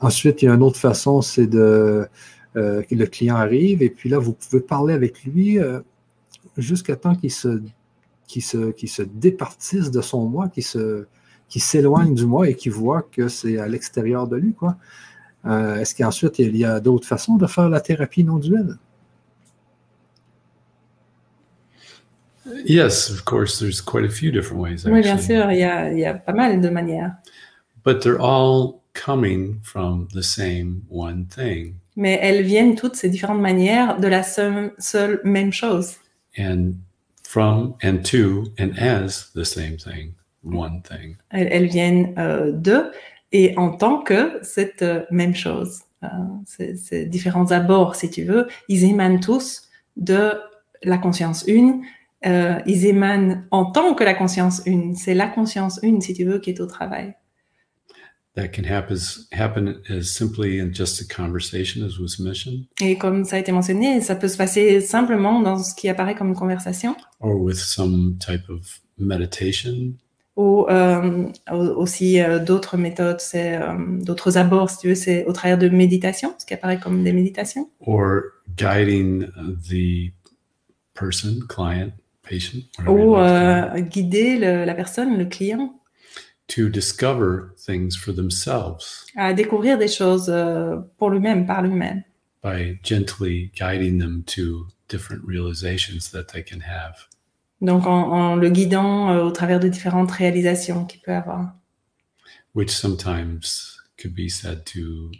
Ensuite, 0.00 0.42
il 0.42 0.46
y 0.46 0.48
a 0.48 0.54
une 0.54 0.62
autre 0.62 0.78
façon, 0.78 1.22
c'est 1.22 1.46
de 1.46 2.08
que 2.54 2.94
le 2.94 3.06
client 3.06 3.36
arrive 3.36 3.82
et 3.82 3.88
puis 3.88 4.10
là 4.10 4.18
vous 4.18 4.34
pouvez 4.34 4.60
parler 4.60 4.92
avec 4.92 5.24
lui 5.24 5.58
jusqu'à 6.58 6.96
temps 6.96 7.14
qu'il 7.14 7.30
se 7.30 7.62
se, 8.40 8.72
se 8.86 9.02
départissent 9.02 9.90
de 9.90 10.00
son 10.00 10.26
moi, 10.26 10.48
qui 10.48 10.62
se 10.62 11.06
qui 11.48 11.60
s'éloigne 11.60 12.14
du 12.14 12.24
moi 12.24 12.48
et 12.48 12.54
qui 12.54 12.70
voit 12.70 13.02
que 13.02 13.28
c'est 13.28 13.58
à 13.58 13.68
l'extérieur 13.68 14.26
de 14.26 14.36
lui. 14.36 14.54
Quoi. 14.54 14.78
Euh, 15.44 15.76
est-ce 15.76 15.94
qu'ensuite, 15.94 16.38
il 16.38 16.56
y 16.56 16.64
a 16.64 16.80
d'autres 16.80 17.06
façons 17.06 17.36
de 17.36 17.46
faire 17.46 17.68
la 17.68 17.82
thérapie 17.82 18.24
non 18.24 18.38
duelle? 18.38 18.78
Yes, 22.64 23.10
of 23.10 23.22
course, 23.24 23.58
there's 23.58 23.82
quite 23.82 24.06
a 24.06 24.08
few 24.08 24.30
different 24.30 24.60
ways. 24.62 24.86
Oui, 24.86 25.02
bien 25.02 25.18
sûr, 25.18 25.52
il 25.52 25.58
y, 25.58 25.64
a, 25.64 25.92
il 25.92 25.98
y 25.98 26.06
a 26.06 26.14
pas 26.14 26.32
mal 26.32 26.58
de 26.62 26.68
manières. 26.70 27.12
But 27.84 28.02
they're 28.02 28.20
all 28.20 28.82
coming 28.94 29.60
from 29.62 30.08
the 30.12 30.22
same 30.22 30.82
one 30.88 31.26
thing. 31.26 31.74
Mais 31.96 32.18
elles 32.22 32.42
viennent 32.42 32.74
toutes 32.74 32.96
ces 32.96 33.10
différentes 33.10 33.40
manières 33.40 33.98
de 33.98 34.08
la 34.08 34.22
seule, 34.22 34.72
seule 34.78 35.20
même 35.24 35.52
chose. 35.52 35.98
And 36.38 36.74
from 37.22 37.74
and 37.82 38.02
to 38.04 38.44
and 38.58 38.78
as 38.78 39.30
the 39.34 39.44
same 39.44 39.76
thing, 39.76 40.14
one 40.42 40.82
thing. 40.82 41.16
Elles, 41.30 41.66
viennent 41.66 42.14
euh, 42.18 42.52
de 42.52 42.90
et 43.32 43.56
en 43.56 43.72
tant 43.72 44.02
que 44.02 44.38
cette 44.42 44.82
euh, 44.82 45.04
même 45.10 45.34
chose. 45.34 45.80
Euh, 46.04 46.08
ces, 46.46 47.06
différents 47.06 47.52
abords, 47.52 47.94
si 47.94 48.10
tu 48.10 48.24
veux, 48.24 48.48
ils 48.68 48.84
émanent 48.84 49.20
tous 49.20 49.68
de 49.96 50.32
la 50.82 50.98
conscience 50.98 51.44
une. 51.46 51.82
ils 52.24 52.86
émanent 52.86 53.42
en 53.50 53.66
tant 53.66 53.94
que 53.94 54.04
la 54.04 54.14
conscience 54.14 54.62
une. 54.66 54.94
C'est 54.96 55.14
la 55.14 55.28
conscience 55.28 55.78
une, 55.82 56.00
si 56.00 56.14
tu 56.14 56.24
veux, 56.24 56.38
qui 56.38 56.50
est 56.50 56.60
au 56.60 56.66
travail. 56.66 57.14
That 58.34 58.48
can 58.48 58.64
happen, 58.64 58.96
happen 59.30 59.82
as 59.90 60.10
simply 60.10 60.58
in 60.58 60.72
just 60.72 61.02
a 61.02 61.04
conversation, 61.04 61.84
as 61.84 61.98
was 61.98 62.18
mentioned. 62.18 62.64
Et 62.80 62.96
comme 62.96 63.26
ça 63.26 63.36
a 63.36 63.38
été 63.38 63.52
mentionné, 63.52 64.00
ça 64.00 64.14
peut 64.14 64.28
se 64.28 64.38
passer 64.38 64.80
simplement 64.80 65.40
dans 65.42 65.58
ce 65.58 65.74
qui 65.74 65.90
apparaît 65.90 66.14
comme 66.14 66.28
une 66.28 66.34
conversation. 66.34 66.96
Or 67.20 67.38
with 67.38 67.58
some 67.58 68.16
type 68.18 68.48
of 68.48 68.80
meditation. 68.98 69.98
Ou 70.36 70.64
euh, 70.70 71.28
aussi 71.50 72.22
euh, 72.22 72.38
d'autres 72.38 72.78
méthodes, 72.78 73.20
c'est 73.20 73.56
euh, 73.56 73.74
d'autres 74.00 74.38
abords, 74.38 74.70
si 74.70 74.78
tu 74.78 74.88
veux, 74.88 74.94
c'est 74.94 75.26
au 75.26 75.32
travers 75.32 75.58
de 75.58 75.68
méditation, 75.68 76.34
ce 76.38 76.46
qui 76.46 76.54
apparaît 76.54 76.80
comme 76.80 77.04
des 77.04 77.12
méditations. 77.12 77.68
Or 77.80 78.22
guiding 78.56 79.26
the 79.68 80.10
person, 80.94 81.40
client, 81.50 81.92
patient. 82.22 82.60
Ou 82.88 83.16
euh, 83.16 83.78
guider 83.80 84.38
le, 84.38 84.64
la 84.64 84.74
personne, 84.74 85.18
le 85.18 85.26
client 85.26 85.74
to 86.48 86.68
discover 86.68 87.54
things 87.56 87.96
for 87.96 88.12
themselves. 88.12 89.06
À 89.16 89.32
découvrir 89.32 89.78
des 89.78 89.88
choses 89.88 90.28
euh, 90.28 90.76
pour 90.98 91.10
lui-même, 91.10 91.46
par 91.46 91.62
lui-même. 91.62 92.02
By 92.42 92.78
gently 92.82 93.52
guiding 93.54 93.98
them 93.98 94.24
to 94.26 94.66
different 94.88 95.22
realizations 95.24 96.10
that 96.10 96.28
they 96.32 96.42
can 96.42 96.60
have. 96.60 97.08
Donc 97.60 97.86
en, 97.86 98.10
en 98.10 98.36
le 98.36 98.50
guidant 98.50 99.10
euh, 99.10 99.22
au 99.22 99.30
travers 99.30 99.60
de 99.60 99.68
différentes 99.68 100.10
réalisations 100.10 100.84
qu'il 100.84 101.00
peut 101.00 101.14
avoir. 101.14 101.52
Which 102.54 102.70
sometimes 102.70 103.78
could 103.96 104.14
be 104.14 104.28
said 104.28 104.66
to 104.66 105.10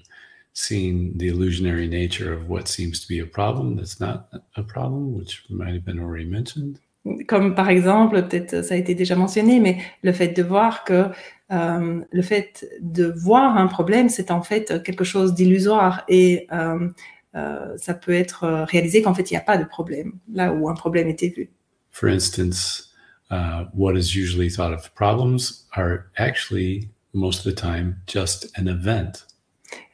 seeing 0.53 1.17
the 1.17 1.29
illusionary 1.29 1.89
nature 1.89 2.33
of 2.33 2.49
what 2.49 2.67
seems 2.67 3.01
to 3.01 3.09
be 3.09 3.21
a 3.21 3.27
problem 3.27 3.77
that's 3.77 4.01
not 4.01 4.29
a 4.57 4.63
problem, 4.63 5.15
which 5.15 5.45
might 5.49 5.73
have 5.73 5.85
been 5.85 5.99
already 5.99 6.27
mentioned 6.27 6.79
comme 7.27 7.55
par 7.55 7.69
exemple, 7.69 8.23
peut-être 8.23 8.65
ça 8.65 8.75
a 8.75 8.77
été 8.77 8.95
déjà 8.95 9.17
mentionné, 9.17 9.61
mais 9.61 9.79
le 10.03 10.13
fait 10.13 10.29
de 10.29 10.43
voir 10.43 10.85
que 10.85 11.07
euh, 11.53 12.01
le 12.11 12.23
fait 12.23 12.67
de 12.81 13.13
voir 13.17 13.57
un 13.57 13.67
problème, 13.67 14.09
c'est 14.09 14.31
en 14.31 14.43
fait 14.43 14.83
quelque 14.83 15.05
chose 15.05 15.35
d'illusoire 15.35 16.05
et 16.09 16.47
euh, 16.53 16.89
euh, 17.35 17.75
ça 17.77 17.95
peut 17.95 18.15
être 18.15 18.65
réalisé 18.69 19.03
qu'en 19.03 19.15
fait 19.15 19.31
il 19.31 19.35
n'y 19.35 19.39
a 19.39 19.43
pas 19.43 19.59
de 19.59 19.65
problème 19.65 20.13
là 20.33 20.53
où 20.53 20.69
un 20.69 20.75
problème 20.75 21.09
était 21.09 21.29
vu. 21.29 21.51
For 21.91 22.09
instance, 22.09 22.95
uh, 23.31 23.65
what 23.75 23.95
is 23.95 24.17
usually 24.17 24.49
thought 24.49 24.73
of 24.73 24.95
problems 24.95 25.67
are 25.77 26.05
actually 26.17 26.89
most 27.13 27.45
of 27.45 27.53
the 27.53 27.61
time 27.61 27.97
just 28.07 28.51
an 28.57 28.67
event. 28.67 29.27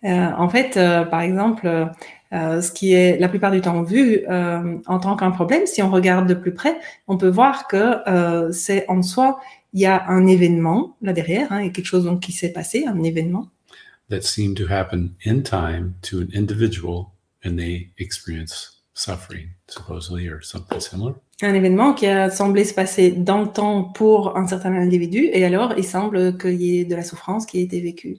en 0.04 0.48
fait, 0.48 0.74
par 1.10 1.22
exemple, 1.22 1.90
euh, 2.32 2.60
ce 2.60 2.70
qui 2.70 2.92
est 2.92 3.18
la 3.18 3.28
plupart 3.28 3.50
du 3.50 3.60
temps 3.60 3.82
vu 3.82 4.20
euh, 4.28 4.78
en 4.86 4.98
tant 4.98 5.16
qu'un 5.16 5.30
problème. 5.30 5.66
Si 5.66 5.82
on 5.82 5.90
regarde 5.90 6.28
de 6.28 6.34
plus 6.34 6.52
près, 6.52 6.78
on 7.06 7.16
peut 7.16 7.28
voir 7.28 7.66
que 7.68 8.08
euh, 8.08 8.52
c'est 8.52 8.84
en 8.88 9.02
soi, 9.02 9.40
il 9.72 9.80
y 9.80 9.86
a 9.86 10.06
un 10.08 10.26
événement 10.26 10.96
là 11.00 11.12
derrière, 11.12 11.50
hein, 11.52 11.60
il 11.60 11.66
y 11.66 11.68
a 11.68 11.72
quelque 11.72 11.86
chose 11.86 12.04
donc, 12.04 12.20
qui 12.20 12.32
s'est 12.32 12.52
passé, 12.52 12.84
un 12.86 13.02
événement. 13.02 13.48
That 14.10 14.22
seemed 14.22 14.56
to 14.56 14.64
happen 14.70 15.14
in 15.24 15.42
time 15.42 15.94
to 16.02 16.20
an 16.20 16.28
individual 16.34 17.12
and 17.44 17.56
they 17.56 17.90
experience 17.98 18.82
suffering, 18.94 19.50
supposedly, 19.68 20.28
or 20.28 20.42
something 20.42 20.80
similar. 20.80 21.14
Un 21.40 21.54
événement 21.54 21.94
qui 21.94 22.06
a 22.06 22.30
semblé 22.30 22.64
se 22.64 22.74
passer 22.74 23.12
dans 23.12 23.42
le 23.42 23.48
temps 23.48 23.84
pour 23.84 24.36
un 24.36 24.46
certain 24.46 24.72
individu, 24.74 25.28
et 25.32 25.44
alors 25.44 25.74
il 25.76 25.84
semble 25.84 26.36
qu'il 26.36 26.60
y 26.60 26.80
ait 26.80 26.84
de 26.84 26.96
la 26.96 27.04
souffrance 27.04 27.46
qui 27.46 27.58
a 27.58 27.60
été 27.62 27.80
vécue. 27.80 28.18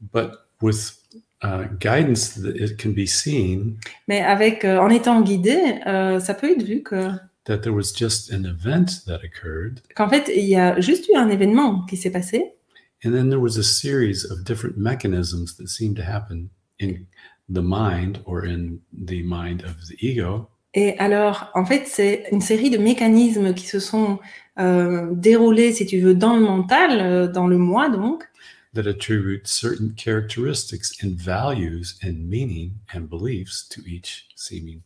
But 0.00 0.30
with 0.62 1.00
Uh, 1.42 1.64
guidance 1.78 2.34
that 2.34 2.54
it 2.54 2.76
can 2.76 2.90
be 2.90 3.06
seen 3.06 3.78
Mais 4.08 4.20
avec, 4.20 4.62
euh, 4.64 4.78
en 4.78 4.90
étant 4.90 5.22
guidé, 5.22 5.56
euh, 5.86 6.20
ça 6.20 6.34
peut 6.34 6.50
être 6.52 6.62
vu 6.62 6.82
que 6.82 7.12
that 7.46 7.58
there 7.62 7.72
was 7.72 7.94
just 7.96 8.30
an 8.30 8.44
event 8.44 9.02
that 9.06 9.20
occurred, 9.24 9.80
qu'en 9.96 10.10
fait, 10.10 10.30
il 10.36 10.44
y 10.44 10.56
a 10.56 10.78
juste 10.80 11.08
eu 11.08 11.16
un 11.16 11.30
événement 11.30 11.86
qui 11.86 11.96
s'est 11.96 12.10
passé. 12.10 12.52
and 13.04 13.14
then 13.14 13.30
there 13.30 13.40
was 13.40 13.56
a 13.56 13.62
series 13.62 14.24
of 14.30 14.44
different 14.44 14.76
mechanisms 14.76 15.56
that 15.56 15.68
seemed 15.68 15.96
to 15.96 16.02
happen 16.04 16.50
in 16.78 17.06
the 17.48 17.62
mind 17.62 18.20
or 18.26 18.44
in 18.44 18.78
the 18.92 19.22
mind 19.22 19.62
of 19.64 19.76
the 19.88 19.96
ego. 20.00 20.48
Et 20.74 20.96
alors, 20.98 21.50
en 21.54 21.64
fait, 21.64 21.86
c'est 21.86 22.24
une 22.30 22.40
série 22.40 22.70
de 22.70 22.78
mécanismes 22.78 23.54
qui 23.54 23.66
se 23.66 23.80
sont 23.80 24.20
euh, 24.60 25.08
déroulés, 25.12 25.72
si 25.72 25.84
tu 25.84 25.98
veux, 25.98 26.14
dans 26.14 26.36
le 26.36 26.42
mental, 26.42 27.00
euh, 27.00 27.26
dans 27.26 27.48
le 27.48 27.58
moi 27.58 27.88
donc, 27.88 28.24
that 28.74 28.86
attribute 28.86 29.46
certain 29.46 29.94
characteristics 29.96 30.92
and 31.02 31.16
values 31.16 31.98
and 32.02 32.28
meaning 32.28 32.72
and 32.92 33.08
beliefs 33.08 33.66
to 33.68 33.82
each 33.86 34.26
seeming 34.36 34.82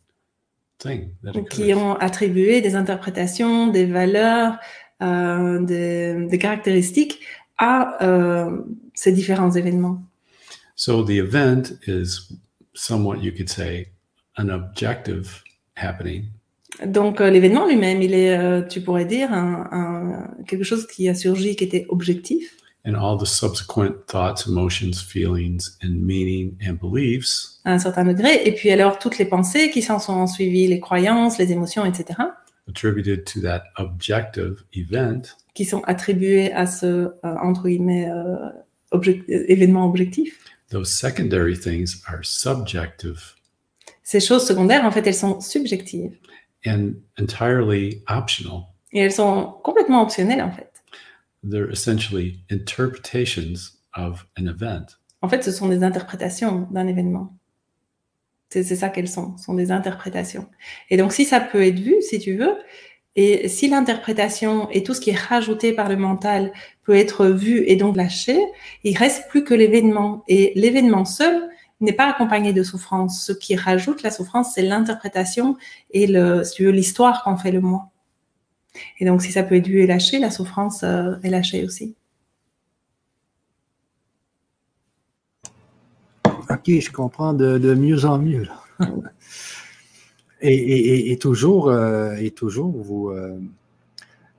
thing 0.79 1.15
that 1.23 1.33
qui 1.51 1.75
ont 1.75 1.95
attribué 1.97 2.61
des 2.61 2.75
interprétations, 2.75 3.69
des 3.69 3.87
valeurs, 3.87 4.59
euh, 5.03 5.61
des, 5.61 6.27
des, 6.27 6.39
caractéristiques 6.39 7.21
à 7.59 8.03
euh, 8.03 8.59
ces 8.95 9.13
différents 9.13 9.51
événements. 9.51 10.03
So 10.77 11.05
the 11.05 11.19
event 11.19 11.79
is 11.87 12.33
somewhat, 12.75 13.23
you 13.23 13.33
could 13.33 13.49
say, 13.49 13.89
an 14.37 14.49
objective 14.51 15.43
happening. 15.77 16.25
Donc 16.85 17.21
euh, 17.21 17.31
l'événement 17.31 17.69
lui-même, 17.69 18.03
il 18.03 18.15
est, 18.15 18.37
euh, 18.37 18.63
tu 18.63 18.81
pourrais 18.81 19.05
dire, 19.05 19.33
un, 19.33 19.69
un, 19.71 20.45
quelque 20.45 20.65
chose 20.65 20.87
qui 20.87 21.09
a 21.09 21.15
surgi, 21.15 21.55
qui 21.55 21.65
était 21.65 21.87
objectif. 21.89 22.57
And 22.87 22.95
all 22.97 23.17
the 23.19 23.27
subsequent 23.27 24.07
thoughts, 24.07 24.47
emotions, 24.47 25.01
feelings, 25.03 25.77
and 25.83 26.01
meaning 26.03 26.57
and 26.67 26.75
beliefs 26.81 27.61
à 27.65 27.73
un 27.73 27.79
certain 27.79 28.05
degré, 28.05 28.43
et 28.47 28.53
puis 28.53 28.71
alors 28.71 28.99
toutes 28.99 29.17
les 29.19 29.25
pensées 29.25 29.71
qui 29.71 29.81
s'en 29.83 29.99
sont 29.99 30.27
suivies, 30.27 30.67
les 30.69 30.81
croyances, 30.81 31.39
les 31.39 31.51
émotions, 31.53 31.85
etc., 31.87 32.21
attributed 32.69 33.25
to 33.25 33.41
that 33.41 33.63
objective 33.79 34.65
event 34.75 35.23
qui 35.55 35.65
sont 35.65 35.83
attribuées 35.87 36.53
à 36.53 36.67
ce, 36.67 36.87
euh, 36.87 37.13
entre 37.43 37.69
guillemets, 37.69 38.09
euh, 38.11 38.49
object- 38.93 39.25
événement 39.29 39.87
objectif. 39.87 40.39
those 40.71 40.91
secondary 40.91 41.57
things 41.59 42.03
are 42.09 42.19
subjective 42.23 43.35
Ces 44.03 44.21
choses 44.21 44.47
secondaires, 44.47 44.85
en 44.85 44.91
fait, 44.91 45.07
elles 45.07 45.15
sont 45.15 45.41
subjectives. 45.41 46.13
and 46.67 46.95
entirely 47.19 48.03
optional. 48.09 48.63
Et 48.93 49.01
elles 49.01 49.13
sont 49.13 49.55
complètement 49.63 50.03
optionnelles, 50.03 50.43
en 50.43 50.51
fait. 50.51 50.71
They're 51.49 51.71
essentially 51.71 52.45
interpretations 52.51 53.77
of 53.95 54.27
an 54.39 54.47
event. 54.47 54.87
En 55.23 55.29
fait, 55.29 55.43
ce 55.43 55.53
sont 55.53 55.69
des 55.69 55.83
interprétations 55.83 56.67
d'un 56.71 56.87
événement. 56.87 57.37
C'est 58.51 58.77
ça 58.77 58.89
qu'elles 58.89 59.09
sont, 59.09 59.37
ce 59.37 59.45
sont 59.45 59.55
des 59.55 59.73
interprétations. 59.73 60.49
Et 60.89 60.97
donc, 60.97 61.13
si 61.13 61.25
ça 61.25 61.41
peut 61.41 61.63
être 61.63 61.79
vu, 61.79 61.97
si 62.03 62.21
tu 62.21 62.37
veux, 62.37 62.55
et 63.17 63.49
si 63.49 63.69
l'interprétation 63.69 64.69
et 64.71 64.83
tout 64.83 64.95
ce 64.95 65.01
qui 65.01 65.11
est 65.11 65.19
rajouté 65.19 65.73
par 65.73 65.89
le 65.89 65.97
mental 65.97 66.53
peut 66.83 66.95
être 66.95 67.27
vu 67.27 67.65
et 67.67 67.77
donc 67.77 67.97
lâché, 67.97 68.39
il 68.83 68.97
reste 68.97 69.29
plus 69.29 69.45
que 69.45 69.55
l'événement. 69.55 70.25
Et 70.29 70.53
l'événement 70.57 71.05
seul 71.05 71.49
n'est 71.81 71.93
pas 71.93 72.09
accompagné 72.09 72.53
de 72.53 72.63
souffrance. 72.63 73.25
Ce 73.25 73.33
qui 73.33 73.55
rajoute 73.57 74.03
la 74.03 74.11
souffrance, 74.11 74.53
c'est 74.55 74.63
l'interprétation 74.63 75.57
et 75.91 76.07
le, 76.07 76.43
si 76.45 76.55
tu 76.55 76.65
veux, 76.65 76.71
l'histoire 76.71 77.23
qu'en 77.25 77.37
fait 77.37 77.53
le 77.53 77.61
moi. 77.61 77.91
Et 78.99 79.05
donc, 79.05 79.23
si 79.23 79.33
ça 79.33 79.43
peut 79.43 79.57
être 79.57 79.67
vu 79.67 79.81
et 79.81 79.87
lâché, 79.87 80.19
la 80.19 80.31
souffrance 80.31 80.83
euh, 80.83 81.15
est 81.23 81.31
lâchée 81.31 81.65
aussi. 81.65 81.95
OK, 86.51 86.67
je 86.67 86.91
comprends 86.91 87.33
de, 87.33 87.75
mieux 87.75 88.05
en 88.05 88.19
mieux. 88.19 88.47
et, 90.41 91.17
toujours, 91.21 91.69
euh, 91.69 92.17
et 92.17 92.31
toujours, 92.31 92.73
vous, 92.73 93.11
euh, 93.11 93.39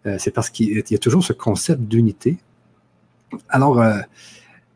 euh, 0.06 0.18
c'est 0.20 0.32
parce 0.32 0.50
qu'il 0.50 0.84
y 0.90 0.96
a 0.96 0.98
toujours 0.98 1.24
ce 1.24 1.34
concept 1.34 1.82
d'unité. 1.82 2.38
Alors, 3.50 3.82
euh, 3.82 4.00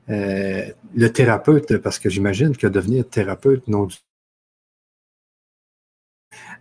euh, 0.10 0.66
le 0.96 1.14
thérapeute, 1.14 1.78
parce 1.78 2.00
que 2.00 2.10
j'imagine 2.10 2.58
que 2.58 2.68
devenir 2.68 3.08
thérapeute 3.08 3.68
non 3.68 3.86
du- 3.86 3.98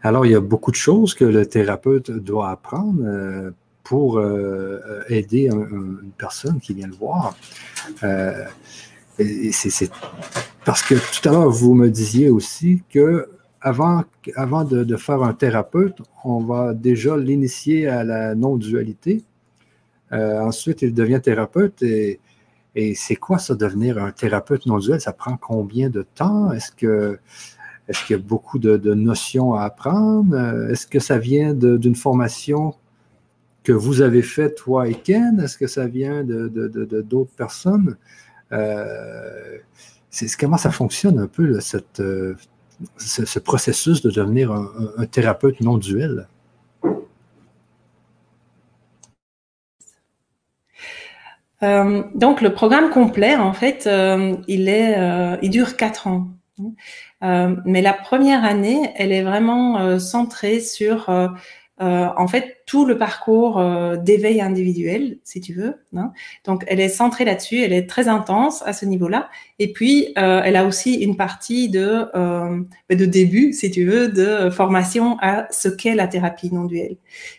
Alors, 0.03 0.27
il 0.27 0.33
y 0.33 0.35
a 0.35 0.41
beaucoup 0.41 0.71
de 0.71 0.77
choses 0.77 1.15
que 1.15 1.25
le 1.25 1.45
thérapeute 1.47 2.11
doit 2.11 2.51
apprendre 2.51 3.03
euh, 3.05 3.51
pour 3.83 4.19
euh, 4.19 4.81
euh, 4.87 5.03
aider 5.09 5.49
un- 5.49 5.59
un- 5.59 5.99
une 6.03 6.13
personne 6.17 6.61
qui 6.61 6.75
vient 6.75 6.87
le 6.87 6.95
voir. 6.95 7.37
Parce 10.65 10.83
que 10.83 10.95
tout 10.95 11.29
à 11.29 11.33
l'heure, 11.33 11.51
vous 11.51 11.75
me 11.75 11.89
disiez 11.89 12.31
aussi 12.31 12.83
que 12.91 13.29
avant, 13.61 14.05
de, 14.65 14.97
faire 14.97 15.23
un 15.25 15.35
thérapeute, 15.35 15.99
on 16.23 16.41
va 16.45 16.75
déjà 16.75 17.17
l'initier 17.17 17.89
à 17.89 18.05
la 18.05 18.37
non-dualité. 18.37 19.25
Ensuite, 20.13 20.83
il 20.83 20.95
devient 20.95 21.21
thérapeute. 21.21 21.83
Et, 21.83 22.21
et 22.77 22.95
c'est 22.95 23.17
quoi 23.17 23.39
ça, 23.39 23.57
devenir 23.57 23.99
un 23.99 24.13
thérapeute 24.13 24.67
non-duel? 24.67 25.01
Ça 25.01 25.13
prend 25.13 25.37
combien 25.37 25.91
de 25.91 26.03
temps? 26.03 26.53
Est-ce 26.53 26.71
que 26.71 27.19
est-ce 27.89 28.05
qu'il 28.05 28.17
y 28.17 28.19
a 28.19 28.23
beaucoup 28.23 28.59
de, 28.59 28.95
notions 28.95 29.55
à 29.55 29.65
apprendre? 29.65 30.37
Est-ce 30.71 30.87
que 30.87 31.01
ça 31.01 31.19
vient 31.19 31.55
d'une 31.55 31.97
formation 31.97 32.75
que 33.65 33.73
vous 33.73 34.03
avez 34.03 34.23
faite, 34.23 34.57
toi 34.57 34.89
et 34.89 34.95
Ken? 34.95 35.41
Est-ce 35.41 35.59
que 35.59 35.67
ça 35.67 35.87
vient 35.87 36.23
de 36.25 36.49
d'autres 37.03 37.35
personnes? 37.37 37.97
Euh, 38.53 39.59
comment 40.39 40.57
ça 40.57 40.71
fonctionne 40.71 41.19
un 41.19 41.27
peu, 41.27 41.59
euh, 42.01 42.35
ce, 42.97 43.25
ce 43.25 43.39
processus 43.39 44.03
de 44.03 44.11
devenir 44.11 44.53
un, 44.53 45.07
thérapeute 45.07 45.61
non 45.61 45.79
duel? 45.79 46.29
Euh, 51.65 52.05
donc 52.15 52.41
le 52.41 52.55
programme 52.55 52.91
complet, 52.91 53.35
en 53.37 53.53
fait, 53.53 53.89
il 54.49 55.51
dure 55.51 55.77
quatre 55.77 56.07
ans. 56.07 56.29
Euh, 57.23 57.57
mais 57.65 57.83
la 57.83 57.93
première 57.93 58.45
année, 58.45 58.91
elle 58.97 59.13
est 59.13 59.23
vraiment 59.23 59.79
euh, 59.81 59.99
centrée 59.99 60.61
sur, 60.61 61.09
euh, 61.09 61.29
euh, 61.81 62.09
en 62.17 62.29
fait, 62.29 62.59
tout 62.67 62.85
le 62.85 62.99
parcours 62.99 63.59
euh, 63.59 63.97
d'éveil 63.97 64.41
individuel, 64.41 65.19
si 65.25 65.41
tu 65.41 65.53
veux. 65.55 65.77
hein. 65.97 66.13
Donc, 66.45 66.65
elle 66.69 66.81
est 66.81 66.89
centrée 66.89 67.25
là-dessus, 67.25 67.63
elle 67.63 67.73
est 67.73 67.89
très 67.89 68.09
intense 68.09 68.63
à 68.67 68.73
ce 68.73 68.85
niveau-là. 68.85 69.31
Et 69.59 69.73
puis, 69.73 70.13
elle 70.17 70.57
a 70.57 70.65
aussi 70.65 70.95
une 70.95 71.17
partie 71.17 71.69
de, 71.69 72.07
de 72.91 73.05
début, 73.05 73.53
si 73.53 73.71
tu 73.71 73.85
veux, 73.85 74.09
de 74.09 74.51
formation 74.51 75.19
à 75.21 75.47
ce 75.51 75.69
qu'est 75.69 75.95
la 75.95 76.09
thérapie 76.09 76.53
non 76.53 76.65
duelle. 76.65 76.97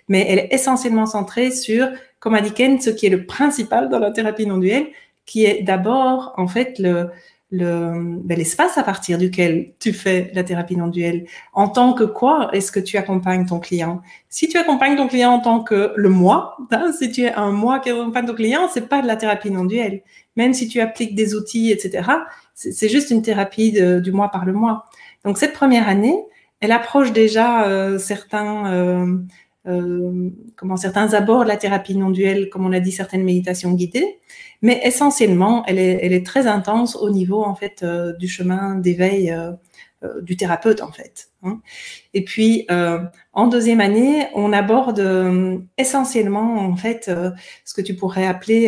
Mais 0.08 0.26
elle 0.30 0.40
est 0.40 0.54
essentiellement 0.54 1.06
centrée 1.06 1.52
sur 1.52 1.88
comme 2.20 2.36
a 2.36 2.42
dit 2.42 2.52
Ken, 2.52 2.80
ce 2.82 2.90
qui 2.90 3.06
est 3.06 3.10
le 3.10 3.26
principal 3.26 3.90
dans 3.90 4.00
la 4.00 4.12
thérapie 4.12 4.46
non 4.46 4.58
duelle, 4.58 4.88
qui 5.26 5.46
est 5.46 5.64
d'abord 5.64 6.34
en 6.38 6.48
fait 6.48 6.80
le 6.80 7.10
le- 7.52 8.20
ben, 8.24 8.38
l'espace 8.38 8.78
à 8.78 8.84
partir 8.84 9.18
duquel 9.18 9.74
tu 9.80 9.94
fais 9.94 10.32
la 10.34 10.44
thérapie 10.44 10.76
non 10.76 10.88
duelle. 10.88 11.26
En 11.54 11.68
tant 11.68 11.94
que 11.94 12.04
quoi 12.04 12.50
est-ce 12.54 12.72
que 12.72 12.80
tu 12.80 12.98
accompagnes 12.98 13.46
ton 13.46 13.60
client? 13.60 14.02
Si 14.30 14.48
tu 14.48 14.58
accompagnes 14.58 14.96
ton 14.98 15.08
client 15.08 15.32
en 15.32 15.40
tant 15.40 15.64
que 15.64 15.94
le 15.96 16.10
moi, 16.10 16.58
hein, 16.72 16.92
si 16.98 17.12
tu 17.12 17.22
es 17.24 17.34
un 17.34 17.52
moi 17.52 17.80
qui 17.80 17.90
accompagne 17.90 18.26
ton 18.28 18.36
client, 18.36 18.68
c'est 18.74 18.88
pas 18.88 19.02
de 19.02 19.08
la 19.08 19.16
thérapie 19.16 19.52
non 19.52 19.66
duelle. 19.66 20.02
Même 20.36 20.54
si 20.54 20.68
tu 20.68 20.80
appliques 20.80 21.16
des 21.16 21.36
outils, 21.36 21.72
etc., 21.72 22.08
c'est 22.54 22.90
juste 22.90 23.10
une 23.10 23.22
thérapie 23.22 23.72
du 24.02 24.12
moi 24.12 24.30
par 24.30 24.46
le 24.46 24.54
moi. 24.54 24.86
Donc 25.26 25.38
cette 25.38 25.54
première 25.54 25.88
année, 25.88 26.18
elle 26.60 26.72
approche 26.74 27.14
déjà 27.14 27.66
euh, 27.68 27.98
certains 27.98 28.72
euh, 28.74 29.18
euh, 29.68 30.30
comment 30.56 30.78
certains 30.78 31.14
abords 31.14 31.44
de 31.44 31.50
la 31.50 31.58
thérapie 31.58 31.96
non 31.96 32.12
duelle, 32.12 32.50
comme 32.50 32.66
on 32.66 32.72
a 32.72 32.80
dit, 32.80 32.92
certaines 32.92 33.24
méditations 33.24 33.74
guidées, 33.74 34.20
mais 34.62 34.80
essentiellement, 34.84 35.66
elle 35.68 35.80
est, 35.80 36.26
très 36.26 36.48
intense 36.48 36.96
au 36.96 37.10
niveau 37.10 37.44
en 37.44 37.56
fait 37.56 37.82
euh, 37.84 38.14
du 38.14 38.28
chemin 38.28 38.76
d'éveil 38.76 39.32
euh, 39.32 39.52
du 40.22 40.38
thérapeute 40.38 40.82
en 40.82 40.92
fait. 40.94 41.30
hein. 41.44 41.60
Et 42.14 42.24
puis 42.24 42.66
en 43.34 43.48
deuxième 43.48 43.82
année, 43.82 44.28
on 44.34 44.54
aborde 44.54 45.04
essentiellement 45.78 46.56
en 46.56 46.78
fait 46.78 47.12
ce 47.66 47.74
que 47.74 47.82
tu 47.82 47.96
pourrais 47.96 48.26
appeler 48.26 48.68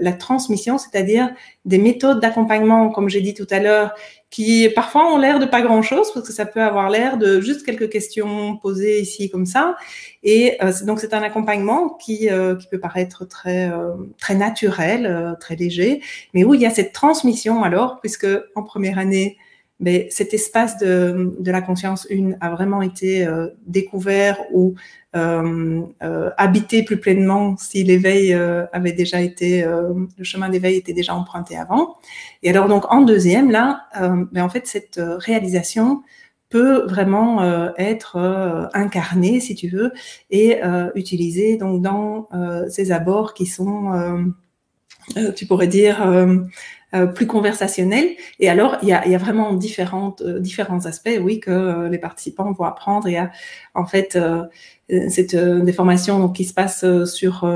la 0.00 0.12
transmission, 0.12 0.78
c'est-à-dire 0.78 1.32
des 1.64 1.78
méthodes 1.78 2.18
d'accompagnement, 2.18 2.90
comme 2.90 3.08
j'ai 3.08 3.20
dit 3.20 3.34
tout 3.34 3.46
à 3.50 3.60
l'heure, 3.60 3.94
qui 4.32 4.70
parfois 4.74 5.12
ont 5.12 5.18
l'air 5.18 5.38
de 5.38 5.44
pas 5.44 5.60
grand-chose 5.60 6.10
parce 6.12 6.26
que 6.26 6.32
ça 6.32 6.46
peut 6.46 6.62
avoir 6.62 6.88
l'air 6.88 7.18
de 7.18 7.40
juste 7.42 7.66
quelques 7.66 7.90
questions 7.90 8.56
posées 8.56 8.98
ici 8.98 9.28
comme 9.28 9.44
ça. 9.44 9.76
Et 10.22 10.56
euh, 10.64 10.72
donc 10.84 11.00
c'est 11.00 11.12
un 11.12 11.22
accompagnement 11.22 11.90
qui, 11.90 12.30
euh, 12.30 12.56
qui 12.56 12.66
peut 12.66 12.80
paraître 12.80 13.26
très, 13.26 13.70
euh, 13.70 13.92
très 14.18 14.34
naturel, 14.34 15.04
euh, 15.04 15.34
très 15.38 15.54
léger, 15.54 16.00
mais 16.32 16.44
où 16.44 16.54
il 16.54 16.62
y 16.62 16.66
a 16.66 16.70
cette 16.70 16.94
transmission 16.94 17.62
alors, 17.62 18.00
puisque 18.00 18.26
en 18.54 18.62
première 18.62 18.98
année, 18.98 19.36
ben, 19.80 20.06
cet 20.08 20.32
espace 20.32 20.78
de, 20.78 21.34
de 21.38 21.50
la 21.50 21.60
conscience 21.60 22.06
une 22.08 22.38
a 22.40 22.50
vraiment 22.50 22.80
été 22.80 23.26
euh, 23.26 23.48
découvert 23.66 24.38
ou 24.50 24.74
euh, 25.14 25.82
euh, 26.02 26.30
habité 26.38 26.82
plus 26.82 26.96
pleinement 26.96 27.56
si 27.58 27.84
l'éveil 27.84 28.32
euh, 28.32 28.64
avait 28.72 28.92
déjà 28.92 29.20
été, 29.20 29.62
le 29.62 30.24
chemin 30.24 30.48
d'éveil 30.48 30.76
était 30.76 30.92
déjà 30.92 31.14
emprunté 31.14 31.56
avant. 31.56 31.96
Et 32.42 32.50
alors 32.50 32.68
donc 32.68 32.84
en 32.90 33.02
deuxième, 33.02 33.50
là, 33.50 33.84
ben, 34.32 34.42
en 34.42 34.48
fait 34.48 34.66
cette 34.66 35.00
réalisation 35.18 36.02
peut 36.48 36.86
vraiment 36.86 37.42
être 37.78 38.16
euh, 38.16 38.66
incarnée, 38.74 39.40
si 39.40 39.54
tu 39.54 39.68
veux, 39.68 39.92
et 40.30 40.62
euh, 40.62 40.90
utilisée 40.94 41.56
donc 41.56 41.80
dans 41.82 42.28
ces 42.68 42.92
abords 42.92 43.34
qui 43.34 43.46
sont, 43.46 44.32
tu 45.36 45.46
pourrais 45.46 45.66
dire, 45.66 45.96
euh, 46.94 47.06
plus 47.06 47.26
conversationnels. 47.26 48.10
Et 48.38 48.50
alors, 48.50 48.76
il 48.82 48.88
y 48.88 48.92
a, 48.92 49.06
y 49.08 49.14
a 49.14 49.18
vraiment 49.18 49.54
différentes, 49.54 50.20
euh, 50.20 50.38
différents 50.40 50.84
aspects, 50.84 51.18
oui, 51.22 51.40
que 51.40 51.50
euh, 51.50 51.88
les 51.88 51.96
participants 51.96 52.52
vont 52.52 52.64
apprendre. 52.64 53.08
Il 53.08 53.12
y 53.12 53.16
a 53.16 53.30
en 53.74 53.86
fait 53.86 54.14
euh, 54.14 54.44
euh, 54.90 55.60
des 55.60 55.72
formations 55.72 56.18
donc, 56.18 56.36
qui 56.36 56.44
se 56.44 56.52
passent 56.52 56.84
sur 57.06 57.48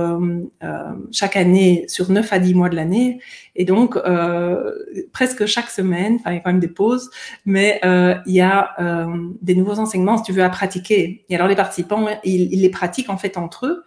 chaque 1.13 1.37
année, 1.37 1.85
sur 1.87 2.11
9 2.11 2.33
à 2.33 2.39
10 2.39 2.55
mois 2.55 2.71
de 2.71 2.77
l'année. 2.77 3.21
Et 3.57 3.67
donc, 3.67 3.99
presque 5.13 5.45
chaque 5.45 5.69
semaine, 5.69 6.17
enfin, 6.21 6.31
il 6.31 6.35
y 6.35 6.39
a 6.39 6.41
quand 6.41 6.51
même 6.51 6.61
des 6.61 6.69
pauses, 6.69 7.11
mais 7.45 7.79
il 7.83 8.33
y 8.33 8.41
a 8.41 8.75
des 9.43 9.55
nouveaux 9.55 9.79
enseignements, 9.79 10.17
si 10.17 10.25
tu 10.25 10.33
veux, 10.33 10.45
à 10.45 10.49
pratiquer. 10.49 11.25
Et 11.29 11.35
alors, 11.35 11.49
les 11.49 11.57
participants, 11.57 12.07
ils, 12.25 12.53
ils 12.53 12.63
les 12.63 12.71
pratiquent 12.71 13.11
en 13.11 13.19
fait 13.19 13.37
entre 13.37 13.67
eux, 13.67 13.85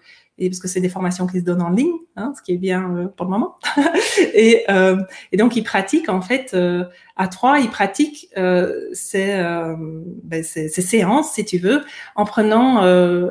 parce 0.48 0.60
que 0.60 0.68
c'est 0.68 0.80
des 0.80 0.90
formations 0.90 1.28
qui 1.28 1.40
se 1.40 1.44
donnent 1.44 1.62
en 1.62 1.70
ligne, 1.70 1.98
hein, 2.16 2.34
ce 2.38 2.42
qui 2.42 2.54
est 2.54 2.58
bien 2.58 2.96
euh, 2.96 3.08
pour 3.08 3.26
le 3.26 3.32
moment. 3.32 3.58
et, 4.34 4.64
euh, 4.70 4.98
et 5.32 5.38
donc, 5.38 5.56
ils 5.56 5.64
pratiquent 5.64 6.08
en 6.08 6.22
fait 6.22 6.52
euh, 6.54 6.86
à 7.18 7.28
trois, 7.28 7.60
ils 7.60 7.70
pratiquent 7.70 8.30
ces, 8.94 9.44
ben, 10.24 10.44
ces, 10.44 10.70
ces 10.70 10.82
séances, 10.82 11.34
si 11.34 11.44
tu 11.44 11.58
veux, 11.58 11.84
en 12.16 12.24
prenant 12.24 12.82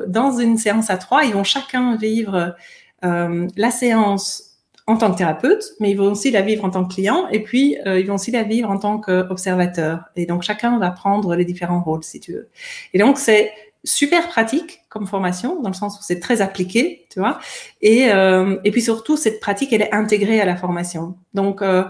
dans 0.05 0.37
une 0.37 0.57
séance 0.57 0.91
à 0.91 0.97
trois, 0.97 1.23
ils 1.23 1.33
vont 1.33 1.43
chacun 1.43 1.95
vivre 1.95 2.55
la 3.01 3.71
séance 3.71 4.59
en 4.85 4.97
tant 4.97 5.11
que 5.11 5.17
thérapeute, 5.17 5.63
mais 5.79 5.89
ils 5.89 5.97
vont 5.97 6.11
aussi 6.11 6.29
la 6.29 6.43
vivre 6.43 6.65
en 6.65 6.69
tant 6.69 6.85
que 6.85 6.93
client, 6.93 7.27
et 7.29 7.41
puis 7.41 7.77
ils 7.83 8.05
vont 8.05 8.15
aussi 8.15 8.29
la 8.29 8.43
vivre 8.43 8.69
en 8.69 8.77
tant 8.77 8.99
qu'observateur. 8.99 10.03
Et 10.15 10.27
donc 10.27 10.43
chacun 10.43 10.77
va 10.77 10.91
prendre 10.91 11.35
les 11.35 11.45
différents 11.45 11.81
rôles, 11.81 12.03
si 12.03 12.19
tu 12.19 12.33
veux. 12.33 12.49
Et 12.93 12.99
donc 12.99 13.17
c'est 13.17 13.51
super 13.83 14.27
pratique 14.27 14.81
comme 14.89 15.07
formation, 15.07 15.61
dans 15.61 15.69
le 15.69 15.75
sens 15.75 15.99
où 15.99 16.03
c'est 16.03 16.19
très 16.19 16.41
appliqué, 16.41 17.05
tu 17.11 17.19
vois. 17.19 17.39
Et, 17.81 18.11
euh, 18.11 18.57
et 18.63 18.71
puis 18.71 18.81
surtout, 18.81 19.17
cette 19.17 19.39
pratique, 19.39 19.71
elle 19.71 19.81
est 19.81 19.93
intégrée 19.93 20.41
à 20.41 20.45
la 20.45 20.55
formation. 20.55 21.15
Donc, 21.33 21.61
euh, 21.61 21.83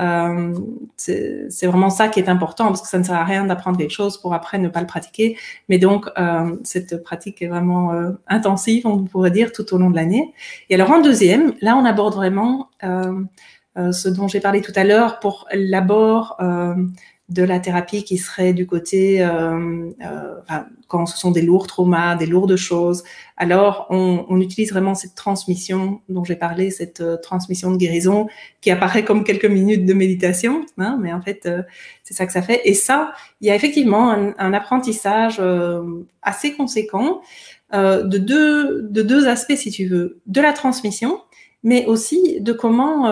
euh, 0.00 0.54
c'est 0.96 1.66
vraiment 1.66 1.90
ça 1.90 2.08
qui 2.08 2.20
est 2.20 2.28
important, 2.28 2.66
parce 2.68 2.82
que 2.82 2.88
ça 2.88 2.98
ne 2.98 3.04
sert 3.04 3.14
à 3.14 3.24
rien 3.24 3.44
d'apprendre 3.44 3.78
quelque 3.78 3.92
chose 3.92 4.20
pour 4.20 4.34
après 4.34 4.58
ne 4.58 4.68
pas 4.68 4.80
le 4.80 4.86
pratiquer. 4.86 5.36
Mais 5.68 5.78
donc, 5.78 6.08
cette 6.64 7.02
pratique 7.02 7.42
est 7.42 7.48
vraiment 7.48 7.92
intensive, 8.26 8.86
on 8.86 9.04
pourrait 9.04 9.30
dire, 9.30 9.52
tout 9.52 9.74
au 9.74 9.78
long 9.78 9.90
de 9.90 9.96
l'année. 9.96 10.32
Et 10.70 10.74
alors, 10.74 10.90
en 10.90 11.00
deuxième, 11.00 11.54
là, 11.60 11.76
on 11.76 11.84
aborde 11.84 12.14
vraiment 12.14 12.70
ce 12.82 14.08
dont 14.08 14.26
j'ai 14.26 14.40
parlé 14.40 14.62
tout 14.62 14.72
à 14.74 14.84
l'heure 14.84 15.20
pour 15.20 15.46
l'abord 15.52 16.38
de 17.30 17.44
la 17.44 17.60
thérapie 17.60 18.02
qui 18.02 18.18
serait 18.18 18.52
du 18.52 18.66
côté, 18.66 19.22
euh, 19.22 19.90
euh, 20.04 20.34
quand 20.88 21.06
ce 21.06 21.16
sont 21.16 21.30
des 21.30 21.42
lourds 21.42 21.68
traumas, 21.68 22.16
des 22.16 22.26
lourdes 22.26 22.56
choses, 22.56 23.04
alors 23.36 23.86
on, 23.88 24.26
on 24.28 24.40
utilise 24.40 24.72
vraiment 24.72 24.96
cette 24.96 25.14
transmission 25.14 26.00
dont 26.08 26.24
j'ai 26.24 26.34
parlé, 26.34 26.70
cette 26.70 27.00
euh, 27.00 27.16
transmission 27.16 27.70
de 27.70 27.76
guérison 27.76 28.26
qui 28.60 28.72
apparaît 28.72 29.04
comme 29.04 29.22
quelques 29.22 29.46
minutes 29.46 29.86
de 29.86 29.94
méditation, 29.94 30.66
hein, 30.76 30.98
mais 31.00 31.12
en 31.12 31.22
fait 31.22 31.46
euh, 31.46 31.62
c'est 32.02 32.14
ça 32.14 32.26
que 32.26 32.32
ça 32.32 32.42
fait. 32.42 32.60
Et 32.64 32.74
ça, 32.74 33.12
il 33.40 33.46
y 33.46 33.50
a 33.50 33.54
effectivement 33.54 34.10
un, 34.10 34.34
un 34.36 34.52
apprentissage 34.52 35.36
euh, 35.38 35.82
assez 36.22 36.52
conséquent 36.54 37.22
de 37.72 38.18
deux 38.18 38.82
de 38.82 39.00
deux 39.00 39.28
aspects 39.28 39.54
si 39.54 39.70
tu 39.70 39.86
veux, 39.86 40.18
de 40.26 40.40
la 40.40 40.52
transmission, 40.52 41.20
mais 41.62 41.86
aussi 41.86 42.40
de 42.40 42.52
comment 42.52 43.08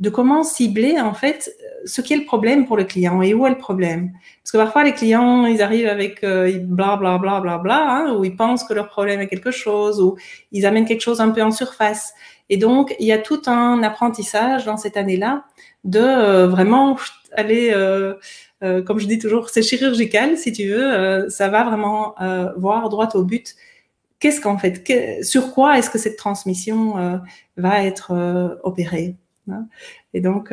de 0.00 0.10
comment 0.10 0.42
cibler 0.42 1.00
en 1.00 1.14
fait 1.14 1.50
ce 1.86 2.00
qui 2.00 2.12
est 2.12 2.16
le 2.16 2.24
problème 2.24 2.66
pour 2.66 2.76
le 2.76 2.84
client 2.84 3.22
et 3.22 3.32
où 3.32 3.46
est 3.46 3.50
le 3.50 3.58
problème. 3.58 4.12
Parce 4.42 4.52
que 4.52 4.58
parfois 4.58 4.84
les 4.84 4.92
clients 4.92 5.46
ils 5.46 5.62
arrivent 5.62 5.88
avec 5.88 6.22
euh, 6.24 6.58
bla 6.60 6.96
bla 6.96 7.18
bla 7.18 7.40
bla 7.40 7.58
bla, 7.58 7.78
hein, 7.88 8.14
ou 8.14 8.24
ils 8.24 8.36
pensent 8.36 8.64
que 8.64 8.74
leur 8.74 8.88
problème 8.88 9.20
est 9.20 9.28
quelque 9.28 9.50
chose, 9.50 10.00
ou 10.00 10.16
ils 10.52 10.66
amènent 10.66 10.84
quelque 10.84 11.02
chose 11.02 11.20
un 11.20 11.30
peu 11.30 11.42
en 11.42 11.52
surface. 11.52 12.12
Et 12.50 12.56
donc 12.56 12.94
il 12.98 13.06
y 13.06 13.12
a 13.12 13.18
tout 13.18 13.42
un 13.46 13.82
apprentissage 13.82 14.64
dans 14.66 14.76
cette 14.76 14.96
année-là 14.96 15.44
de 15.84 16.00
euh, 16.00 16.46
vraiment 16.48 16.98
aller, 17.32 17.70
euh, 17.72 18.14
euh, 18.62 18.82
comme 18.82 18.98
je 18.98 19.06
dis 19.06 19.18
toujours, 19.18 19.48
c'est 19.48 19.62
chirurgical 19.62 20.36
si 20.36 20.52
tu 20.52 20.68
veux, 20.68 21.28
ça 21.30 21.48
va 21.48 21.64
vraiment 21.64 22.14
voir 22.56 22.88
droit 22.88 23.08
au 23.14 23.24
but. 23.24 23.54
Qu'est-ce 24.18 24.40
qu'en 24.40 24.58
fait, 24.58 25.22
sur 25.22 25.52
quoi 25.52 25.78
est-ce 25.78 25.90
que 25.90 25.98
cette 25.98 26.16
transmission 26.16 27.20
va 27.56 27.84
être 27.84 28.58
opérée 28.62 29.16
Hein? 29.50 29.66
Et 30.14 30.20
donc, 30.20 30.52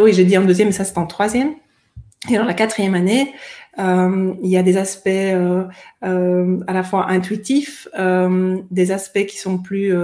oui, 0.00 0.12
j'ai 0.12 0.24
dit 0.24 0.36
en 0.36 0.44
deuxième, 0.44 0.68
mais 0.68 0.72
ça 0.72 0.84
c'est 0.84 0.98
en 0.98 1.06
troisième. 1.06 1.54
Et 2.30 2.36
dans 2.36 2.44
la 2.44 2.54
quatrième 2.54 2.94
année, 2.94 3.34
euh, 3.78 4.34
il 4.42 4.50
y 4.50 4.56
a 4.56 4.62
des 4.62 4.76
aspects 4.76 5.08
euh, 5.08 5.64
euh, 6.04 6.60
à 6.66 6.72
la 6.72 6.82
fois 6.82 7.08
intuitifs, 7.08 7.88
des 8.70 8.92
aspects 8.92 9.26
qui 9.26 9.38
sont 9.38 9.58
plus 9.58 9.94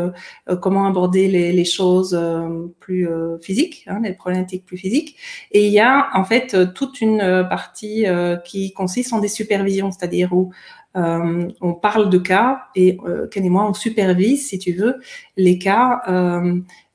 comment 0.60 0.86
aborder 0.86 1.28
les, 1.28 1.64
choses 1.64 2.18
plus 2.80 3.08
physiques, 3.40 3.84
hein, 3.86 4.00
les 4.02 4.14
problématiques 4.14 4.64
plus 4.64 4.78
physiques. 4.78 5.16
Et 5.52 5.66
il 5.66 5.72
y 5.72 5.80
a 5.80 6.08
en 6.14 6.24
fait 6.24 6.74
toute 6.74 7.00
une 7.00 7.46
partie 7.48 8.06
qui 8.44 8.72
consiste 8.72 9.12
en 9.12 9.20
des 9.20 9.28
supervisions, 9.28 9.90
c'est-à-dire 9.92 10.32
où 10.32 10.50
on 10.94 11.74
parle 11.74 12.10
de 12.10 12.18
cas 12.18 12.62
et 12.74 12.98
Ken 13.30 13.44
et 13.44 13.50
moi, 13.50 13.68
on 13.68 13.74
supervise, 13.74 14.48
si 14.48 14.58
tu 14.58 14.72
veux, 14.72 14.96
les 15.36 15.58
cas, 15.58 16.02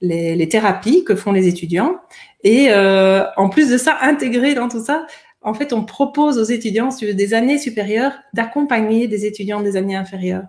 les, 0.02 0.50
thérapies 0.50 1.04
que 1.04 1.16
font 1.16 1.32
les 1.32 1.48
étudiants. 1.48 2.00
Et 2.44 2.68
euh, 2.70 3.24
en 3.38 3.50
plus 3.50 3.70
de 3.70 3.78
ça, 3.78 3.98
intégré 4.02 4.54
dans 4.54 4.70
tout 4.70 4.84
ça, 4.84 5.06
en 5.42 5.54
fait, 5.54 5.74
on 5.74 5.84
propose 5.84 6.38
aux 6.38 6.44
étudiants, 6.44 6.90
des 6.90 7.34
années 7.34 7.58
supérieures, 7.58 8.14
d'accompagner 8.34 9.08
des 9.08 9.26
étudiants 9.26 9.62
des 9.62 9.76
années 9.76 9.96
inférieures. 9.96 10.44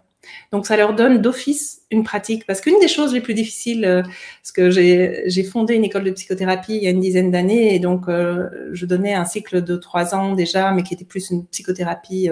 Donc, 0.53 0.67
ça 0.67 0.77
leur 0.77 0.95
donne 0.95 1.21
d'office 1.21 1.83
une 1.91 2.03
pratique. 2.03 2.47
Parce 2.47 2.61
qu'une 2.61 2.79
des 2.81 2.89
choses 2.89 3.13
les 3.13 3.21
plus 3.21 3.35
difficiles, 3.35 3.85
euh, 3.85 4.03
parce 4.03 4.53
que 4.53 4.71
j'ai 4.71 5.45
fondé 5.45 5.75
une 5.75 5.85
école 5.85 6.05
de 6.05 6.11
psychothérapie 6.11 6.77
il 6.77 6.83
y 6.83 6.87
a 6.87 6.91
une 6.91 7.01
dizaine 7.01 7.31
d'années, 7.31 7.75
et 7.75 7.79
donc 7.79 8.09
euh, 8.09 8.49
je 8.73 8.87
donnais 8.87 9.15
un 9.15 9.25
cycle 9.25 9.63
de 9.63 9.77
trois 9.77 10.15
ans 10.15 10.35
déjà, 10.35 10.73
mais 10.73 10.83
qui 10.83 10.95
était 10.95 11.05
plus 11.05 11.31
une 11.31 11.47
psychothérapie 11.47 12.31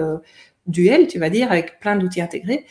duel, 0.67 1.07
tu 1.07 1.19
vas 1.19 1.29
dire, 1.29 1.51
avec 1.51 1.79
plein 1.79 1.95
d'outils 1.95 2.21
intégrés. 2.21 2.65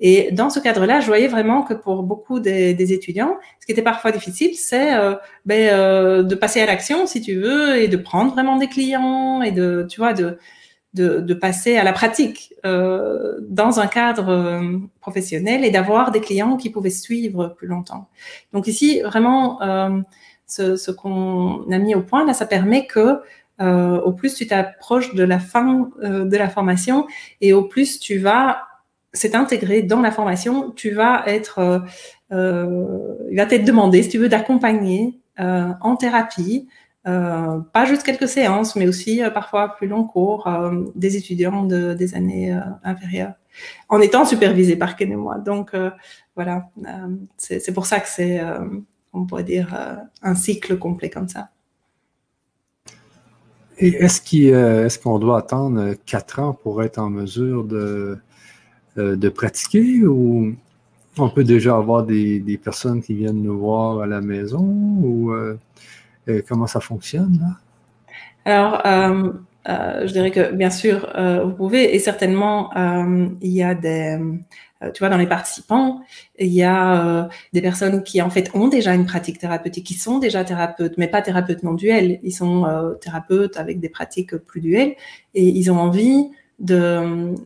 Et 0.00 0.30
dans 0.32 0.50
ce 0.50 0.60
cadre-là, 0.60 1.00
je 1.00 1.06
voyais 1.06 1.28
vraiment 1.28 1.62
que 1.62 1.74
pour 1.74 2.02
beaucoup 2.02 2.40
des, 2.40 2.92
étudiants, 2.92 3.36
ce 3.60 3.66
qui 3.66 3.72
était 3.72 3.82
parfois 3.82 4.12
difficile, 4.12 4.54
c'est 4.54 4.94
euh, 4.94 5.14
ben, 5.46 5.72
euh, 5.72 6.22
de 6.22 6.34
passer 6.34 6.60
à 6.60 6.66
l'action, 6.66 7.06
si 7.06 7.20
tu 7.20 7.36
veux, 7.36 7.76
et 7.78 7.88
de 7.88 7.96
prendre 7.96 8.32
vraiment 8.32 8.56
des 8.56 8.68
clients 8.68 9.42
et 9.42 9.50
de, 9.50 9.86
tu 9.88 10.00
vois, 10.00 10.12
de, 10.12 10.38
passer 11.40 11.76
à 11.76 11.84
la 11.84 11.92
pratique 11.92 12.54
euh, 12.66 13.36
dans 13.48 13.80
un 13.80 13.86
cadre 13.86 14.62
professionnel 15.00 15.64
et 15.64 15.70
d'avoir 15.70 16.10
des 16.10 16.20
clients 16.20 16.56
qui 16.56 16.70
pouvaient 16.70 16.90
suivre 16.90 17.54
plus 17.56 17.68
longtemps. 17.68 18.08
Donc 18.52 18.66
ici, 18.66 19.00
vraiment, 19.02 19.60
ce, 20.46 20.76
ce 20.76 20.90
qu'on 20.90 21.70
a 21.70 21.78
mis 21.78 21.94
au 21.94 22.02
point, 22.02 22.26
là, 22.26 22.34
ça 22.34 22.46
permet 22.46 22.86
que 22.86 23.20
euh, 23.60 24.00
au 24.00 24.12
plus 24.12 24.34
tu 24.34 24.46
t'approches 24.46 25.14
de 25.14 25.24
la 25.24 25.38
fin 25.38 25.90
euh, 26.02 26.24
de 26.24 26.36
la 26.36 26.48
formation 26.48 27.06
et 27.40 27.52
au 27.52 27.64
plus 27.64 27.98
tu 27.98 28.18
vas 28.18 28.68
c'est 29.12 29.34
intégré 29.34 29.82
dans 29.82 30.00
la 30.00 30.10
formation, 30.10 30.70
tu 30.70 30.90
vas 30.90 31.24
être, 31.26 31.58
euh, 31.58 31.78
euh 32.32 33.14
il 33.30 33.36
va 33.36 33.46
t'être 33.46 33.64
demandé, 33.64 34.02
si 34.02 34.10
tu 34.10 34.18
veux, 34.18 34.28
d'accompagner 34.28 35.18
euh, 35.40 35.72
en 35.80 35.96
thérapie, 35.96 36.68
euh, 37.06 37.58
pas 37.72 37.84
juste 37.84 38.02
quelques 38.02 38.28
séances, 38.28 38.76
mais 38.76 38.86
aussi 38.86 39.22
parfois 39.32 39.76
plus 39.76 39.86
long 39.86 40.04
cours, 40.04 40.48
des 40.94 41.16
étudiants 41.16 41.64
de, 41.64 41.94
des 41.94 42.14
années 42.14 42.56
inférieures, 42.84 43.34
en 43.88 44.00
étant 44.00 44.24
supervisés 44.24 44.76
par 44.76 44.96
Ken 44.96 45.12
et 45.12 45.16
moi. 45.16 45.38
Donc 45.38 45.74
voilà, 46.34 46.70
c'est 47.36 47.72
pour 47.72 47.86
ça 47.86 48.00
que 48.00 48.08
c'est, 48.08 48.40
on 49.12 49.24
pourrait 49.26 49.44
dire, 49.44 49.74
un 50.22 50.34
cycle 50.34 50.76
complet 50.78 51.08
comme 51.08 51.28
ça. 51.28 51.50
Et 53.78 53.88
est-ce 53.88 54.20
qu'on 54.20 54.54
euh, 54.54 54.86
est 54.86 55.02
qu'on 55.02 55.18
doit 55.18 55.38
attendre 55.38 55.94
quatre 56.04 56.40
ans 56.40 56.52
pour 56.52 56.82
être 56.82 56.98
en 56.98 57.10
mesure 57.10 57.64
de, 57.64 58.18
euh, 58.98 59.16
de 59.16 59.28
pratiquer 59.28 60.04
ou 60.04 60.54
on 61.16 61.30
peut 61.30 61.44
déjà 61.44 61.76
avoir 61.76 62.04
des, 62.04 62.40
des, 62.40 62.58
personnes 62.58 63.02
qui 63.02 63.14
viennent 63.14 63.42
nous 63.42 63.58
voir 63.58 64.00
à 64.00 64.06
la 64.06 64.20
maison 64.20 64.60
ou 64.60 65.32
euh, 65.32 65.56
comment 66.48 66.66
ça 66.66 66.80
fonctionne 66.80 67.40
là? 67.40 67.56
Alors, 68.44 68.82
je 70.06 70.12
dirais 70.12 70.30
que 70.30 70.52
bien 70.52 70.70
sûr, 70.70 71.06
vous 71.44 71.52
pouvez, 71.52 71.94
et 71.94 71.98
certainement, 71.98 72.70
il 73.42 73.50
y 73.50 73.62
a 73.62 73.74
des, 73.74 74.18
tu 74.80 75.00
vois, 75.00 75.08
dans 75.08 75.16
les 75.16 75.26
participants, 75.26 76.00
il 76.38 76.52
y 76.52 76.62
a 76.62 77.04
euh, 77.04 77.28
des 77.52 77.60
personnes 77.60 78.02
qui 78.04 78.22
en 78.22 78.30
fait 78.30 78.50
ont 78.54 78.68
déjà 78.68 78.94
une 78.94 79.06
pratique 79.06 79.38
thérapeutique, 79.38 79.86
qui 79.86 79.94
sont 79.94 80.18
déjà 80.18 80.44
thérapeutes, 80.44 80.94
mais 80.98 81.08
pas 81.08 81.20
thérapeutes 81.20 81.64
non 81.64 81.74
duels. 81.74 82.20
Ils 82.22 82.32
sont 82.32 82.64
euh, 82.64 82.94
thérapeutes 82.94 83.56
avec 83.56 83.80
des 83.80 83.88
pratiques 83.88 84.36
plus 84.36 84.60
duelles 84.60 84.94
et 85.34 85.46
ils 85.48 85.70
ont 85.70 85.78
envie 85.78 86.30
de 86.60 87.36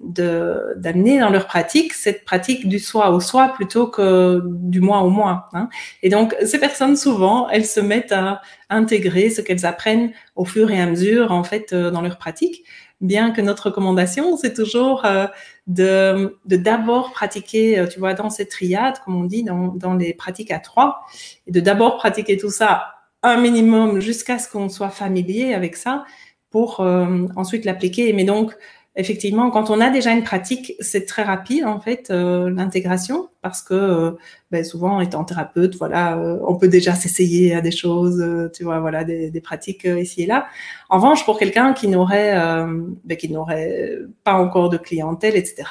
d'amener 0.76 1.20
dans 1.20 1.28
leur 1.28 1.46
pratique 1.46 1.92
cette 1.92 2.24
pratique 2.24 2.66
du 2.66 2.78
soi 2.78 3.10
au 3.10 3.20
soi 3.20 3.52
plutôt 3.54 3.86
que 3.86 4.42
du 4.46 4.80
moi 4.80 5.02
au 5.02 5.10
moi. 5.10 5.50
Hein. 5.52 5.68
Et 6.02 6.08
donc 6.08 6.34
ces 6.46 6.58
personnes 6.58 6.96
souvent 6.96 7.46
elles 7.50 7.66
se 7.66 7.80
mettent 7.80 8.12
à 8.12 8.40
intégrer 8.70 9.28
ce 9.28 9.42
qu'elles 9.42 9.66
apprennent 9.66 10.12
au 10.34 10.46
fur 10.46 10.70
et 10.70 10.80
à 10.80 10.86
mesure 10.86 11.30
en 11.30 11.44
fait 11.44 11.74
dans 11.74 12.00
leur 12.00 12.16
pratique 12.16 12.64
bien 13.02 13.32
que 13.32 13.42
notre 13.42 13.66
recommandation, 13.66 14.36
c'est 14.36 14.54
toujours 14.54 15.04
euh, 15.04 15.26
de 15.66 16.38
d'abord 16.46 17.12
pratiquer, 17.12 17.78
euh, 17.78 17.86
tu 17.86 17.98
vois, 17.98 18.14
dans 18.14 18.30
cette 18.30 18.50
triade, 18.50 18.98
comme 19.04 19.16
on 19.16 19.24
dit, 19.24 19.42
dans, 19.42 19.68
dans 19.68 19.94
les 19.94 20.14
pratiques 20.14 20.50
à 20.50 20.60
trois, 20.60 21.02
de 21.48 21.60
d'abord 21.60 21.96
pratiquer 21.96 22.38
tout 22.38 22.50
ça 22.50 22.94
un 23.22 23.40
minimum 23.40 24.00
jusqu'à 24.00 24.38
ce 24.38 24.48
qu'on 24.48 24.68
soit 24.68 24.90
familier 24.90 25.52
avec 25.54 25.76
ça 25.76 26.04
pour 26.50 26.80
euh, 26.80 27.26
ensuite 27.36 27.64
l'appliquer. 27.64 28.12
Mais 28.12 28.24
donc, 28.24 28.56
effectivement, 28.94 29.50
quand 29.50 29.70
on 29.70 29.80
a 29.80 29.90
déjà 29.90 30.12
une 30.12 30.22
pratique, 30.22 30.74
c'est 30.80 31.06
très 31.06 31.22
rapide 31.22 31.64
en 31.64 31.80
fait 31.80 32.10
euh, 32.10 32.50
l'intégration 32.50 33.28
parce 33.40 33.62
que 33.62 33.74
euh, 33.74 34.10
ben, 34.50 34.64
souvent 34.64 35.00
étant 35.00 35.24
thérapeute, 35.24 35.76
voilà, 35.76 36.16
euh, 36.18 36.38
on 36.46 36.56
peut 36.56 36.68
déjà 36.68 36.94
s'essayer 36.94 37.54
à 37.54 37.60
des 37.60 37.70
choses, 37.70 38.20
euh, 38.20 38.50
tu 38.54 38.64
vois, 38.64 38.80
voilà, 38.80 39.04
des, 39.04 39.30
des 39.30 39.40
pratiques 39.40 39.86
euh, 39.86 40.00
ici 40.00 40.22
et 40.22 40.26
là. 40.26 40.46
En 40.90 40.96
revanche, 40.96 41.24
pour 41.24 41.38
quelqu'un 41.38 41.72
qui 41.72 41.88
n'aurait, 41.88 42.34
ben, 43.04 43.16
qui 43.18 43.30
n'aurait 43.30 43.98
pas 44.24 44.34
encore 44.34 44.68
de 44.68 44.76
clientèle, 44.76 45.36
etc., 45.36 45.64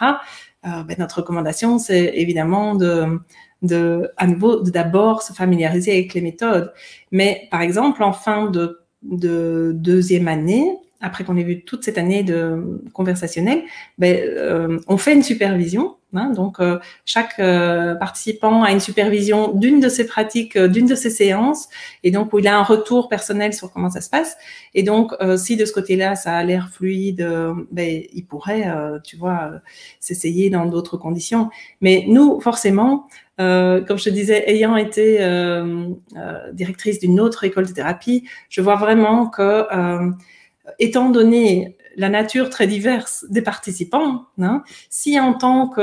ben, 0.64 0.96
notre 0.98 1.18
recommandation, 1.18 1.80
c'est 1.80 2.14
évidemment 2.16 2.76
de 2.76 3.20
de 3.62 4.10
à 4.18 4.26
nouveau 4.26 4.62
d'abord 4.62 5.22
se 5.22 5.34
familiariser 5.34 5.92
avec 5.92 6.14
les 6.16 6.22
méthodes. 6.22 6.74
Mais 7.12 7.48
par 7.52 7.62
exemple, 7.62 8.02
en 8.04 8.12
fin 8.12 8.50
de, 8.50 8.80
de 9.04 9.72
deuxième 9.76 10.28
année, 10.28 10.78
après 11.02 11.24
qu'on 11.24 11.38
ait 11.38 11.44
vu 11.44 11.64
toute 11.64 11.84
cette 11.84 11.98
année 11.98 12.24
de 12.24 12.82
conversationnel, 12.94 13.64
ben, 13.98 14.18
euh, 14.24 14.80
on 14.88 14.98
fait 14.98 15.14
une 15.14 15.24
supervision 15.24 15.96
Hein. 16.14 16.32
donc, 16.32 16.60
euh, 16.60 16.78
chaque 17.06 17.40
euh, 17.40 17.96
participant 17.96 18.64
a 18.64 18.72
une 18.72 18.82
supervision 18.82 19.54
d'une 19.54 19.80
de 19.80 19.88
ses 19.88 20.06
pratiques, 20.06 20.58
euh, 20.58 20.68
d'une 20.68 20.86
de 20.86 20.96
ses 20.96 21.10
séances, 21.10 21.70
et 22.04 22.12
donc 22.12 22.34
où 22.34 22.40
il 22.40 22.48
a 22.48 22.58
un 22.58 22.64
retour 22.64 23.08
personnel 23.08 23.54
sur 23.54 23.72
comment 23.72 23.90
ça 23.90 24.02
se 24.02 24.10
passe. 24.10 24.36
Et 24.74 24.84
donc, 24.84 25.14
si 25.38 25.58
de 25.58 25.66
ce 25.66 25.74
côté-là, 25.74 26.16
ça 26.16 26.34
a 26.36 26.44
l'air 26.44 26.70
fluide, 26.70 27.28
ben, 27.72 28.04
il 28.14 28.26
pourrait, 28.26 28.66
tu 29.04 29.18
vois, 29.18 29.52
s'essayer 30.00 30.50
dans 30.50 30.66
d'autres 30.66 30.98
conditions. 30.98 31.50
Mais 31.82 32.06
nous, 32.08 32.40
forcément, 32.40 33.08
comme 33.38 33.98
je 33.98 34.06
te 34.06 34.10
disais, 34.10 34.50
ayant 34.50 34.78
été 34.78 35.20
directrice 36.54 37.00
d'une 37.00 37.20
autre 37.20 37.44
école 37.44 37.68
de 37.68 37.74
thérapie, 37.74 38.24
je 38.50 38.62
vois 38.62 38.76
vraiment 38.76 39.28
que, 39.28 39.66
étant 40.80 41.10
donné 41.10 41.78
la 41.96 42.10
nature 42.10 42.50
très 42.50 42.68
diverse 42.68 43.26
des 43.30 43.42
participants. 43.42 44.26
Hein. 44.42 44.64
Si 44.90 45.20
en 45.20 45.34
tant 45.34 45.68
que 45.68 45.82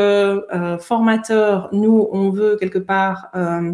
euh, 0.52 0.78
formateur, 0.78 1.68
nous, 1.72 2.08
on 2.12 2.30
veut 2.30 2.56
quelque 2.58 2.78
part 2.78 3.28
euh, 3.34 3.72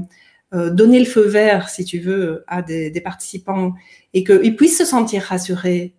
euh, 0.54 0.70
donner 0.70 0.98
le 0.98 1.06
feu 1.06 1.22
vert, 1.22 1.68
si 1.68 1.84
tu 1.84 1.98
veux, 1.98 2.44
à 2.46 2.62
des, 2.62 3.00
participants 3.00 3.74
et 4.12 4.24
qu'ils 4.24 4.56
puissent 4.56 4.78
se 4.78 4.84
sentir 4.84 5.22
rassurés, 5.22 5.94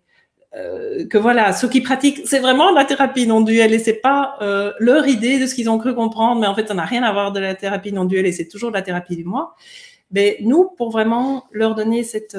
que 1.10 1.18
voilà, 1.18 1.52
ceux 1.52 1.68
qui 1.68 1.82
pratiquent, 1.82 2.22
c'est 2.24 2.40
vraiment 2.40 2.72
la 2.72 2.86
thérapie 2.86 3.28
non 3.28 3.42
duelle 3.42 3.74
et 3.74 3.80
c'est 3.80 4.00
pas 4.00 4.38
leur 4.80 5.06
idée 5.06 5.38
de 5.38 5.48
ce 5.48 5.54
qu'ils 5.54 5.70
ont 5.70 5.78
cru 5.78 5.94
comprendre, 5.94 6.40
mais 6.40 6.48
en 6.48 6.56
fait, 6.56 6.70
ça 6.70 6.74
n'a 6.74 6.86
rien 6.86 7.04
à 7.04 7.12
voir 7.12 7.34
de 7.34 7.42
la 7.42 7.56
thérapie 7.56 7.92
non 7.92 8.06
duelle 8.06 8.26
et 8.26 8.32
c'est 8.32 8.48
toujours 8.48 8.72
la 8.72 8.82
thérapie 8.82 9.18
du 9.18 9.26
moi. 9.26 9.54
Mais 10.12 10.38
nous, 10.40 10.70
pour 10.78 10.92
vraiment 10.92 11.44
leur 11.52 11.76
donner 11.76 12.04
cette 12.04 12.38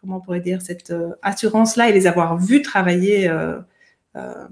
comment 0.00 0.16
on 0.16 0.20
pourrait 0.20 0.40
dire, 0.40 0.62
cette 0.62 0.90
euh, 0.90 1.10
assurance-là 1.22 1.88
et 1.88 1.92
les 1.92 2.06
avoir 2.06 2.38
vus 2.38 2.62
travailler 2.62 3.28
euh, 3.28 3.58
euh, 4.16 4.46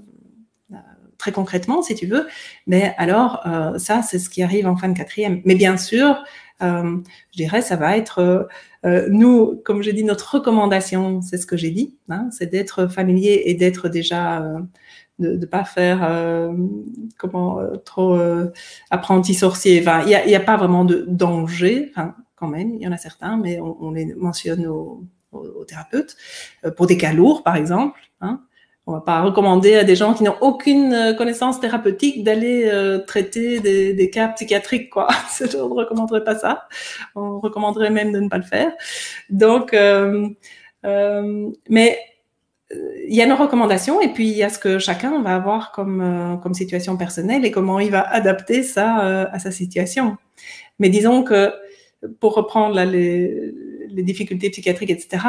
très 1.17 1.33
concrètement, 1.33 1.83
si 1.83 1.95
tu 1.95 2.07
veux. 2.07 2.29
Mais 2.67 2.95
alors, 2.97 3.45
ça, 3.77 4.03
c'est 4.03 4.21
ce 4.21 4.31
qui 4.31 4.41
arrive 4.41 4.69
en 4.69 4.77
fin 4.77 4.89
de 4.89 4.97
quatrième. 4.97 5.43
Mais 5.45 5.57
bien 5.57 5.77
sûr, 5.77 6.23
je 6.61 7.03
dirais, 7.35 7.61
ça 7.61 7.75
va 7.75 7.97
être, 7.97 8.49
nous, 8.85 9.61
comme 9.65 9.83
j'ai 9.83 9.93
dit, 9.93 10.05
notre 10.05 10.37
recommandation, 10.37 11.21
c'est 11.21 11.37
ce 11.37 11.45
que 11.45 11.57
j'ai 11.57 11.73
dit, 11.73 11.97
hein, 12.09 12.29
c'est 12.31 12.47
d'être 12.47 12.87
familier 12.87 13.43
et 13.47 13.55
d'être 13.55 13.89
déjà, 13.89 14.45
de 15.19 15.33
ne 15.33 15.45
pas 15.45 15.65
faire, 15.65 16.09
comment, 17.17 17.59
trop 17.85 18.17
apprenti 18.91 19.35
sorcier. 19.35 19.81
Enfin, 19.81 20.03
il 20.03 20.29
n'y 20.29 20.37
a, 20.37 20.39
a, 20.39 20.45
pas 20.45 20.57
vraiment 20.57 20.85
de 20.85 21.05
danger, 21.09 21.91
enfin, 21.91 22.15
quand 22.37 22.47
même, 22.47 22.77
il 22.77 22.83
y 22.83 22.87
en 22.87 22.93
a 22.93 22.97
certains, 22.97 23.39
mais 23.39 23.59
on, 23.59 23.77
on 23.83 23.91
les 23.91 24.15
mentionne 24.15 24.69
au, 24.69 25.03
aux, 25.39 25.64
thérapeutes, 25.64 26.16
euh, 26.64 26.70
pour 26.70 26.86
des 26.86 26.97
cas 26.97 27.12
lourds, 27.12 27.43
par 27.43 27.57
exemple. 27.57 28.01
Hein. 28.20 28.41
On 28.86 28.93
va 28.93 29.01
pas 29.01 29.20
recommander 29.20 29.76
à 29.76 29.84
des 29.84 29.97
gens 29.97 30.14
qui 30.14 30.22
n'ont 30.22 30.36
aucune 30.41 30.95
euh, 30.95 31.12
connaissance 31.12 31.61
thérapeutique 31.61 32.24
d'aller 32.24 32.68
euh, 32.72 32.99
traiter 32.99 33.61
des, 33.61 34.11
cas 34.11 34.28
psychiatriques, 34.28 34.91
quoi. 34.91 35.09
Je 35.39 35.57
ne 35.57 35.62
recommanderais 35.62 36.24
pas 36.24 36.39
ça. 36.39 36.66
On 37.14 37.39
recommanderait 37.39 37.91
même 37.91 38.12
de 38.12 38.20
ne 38.20 38.28
pas 38.28 38.39
le 38.39 38.45
faire. 38.45 38.72
Donc, 39.30 39.76
mais 41.68 41.99
il 43.09 43.14
y 43.14 43.22
a 43.22 43.26
nos 43.26 43.36
recommandations 43.36 44.01
et 44.03 44.09
puis 44.09 44.28
il 44.28 44.36
y 44.36 44.43
a 44.43 44.51
ce 44.51 44.59
que 44.59 44.78
chacun 44.78 45.22
va 45.22 45.34
avoir 45.34 45.72
comme, 45.72 46.39
comme 46.43 46.53
situation 46.53 46.99
personnelle 46.99 47.45
et 47.47 47.51
comment 47.51 47.80
il 47.80 47.91
va 47.91 48.03
adapter 48.03 48.62
ça 48.62 49.26
à 49.26 49.39
sa 49.39 49.51
situation. 49.51 50.18
Mais 50.78 50.91
disons 50.91 51.22
que 51.22 51.51
pour 52.20 52.34
reprendre 52.34 52.74
là, 52.74 52.84
les, 52.84 53.55
difficultés 54.03 54.51
psychiatriques, 54.51 54.91
etc., 54.91 55.25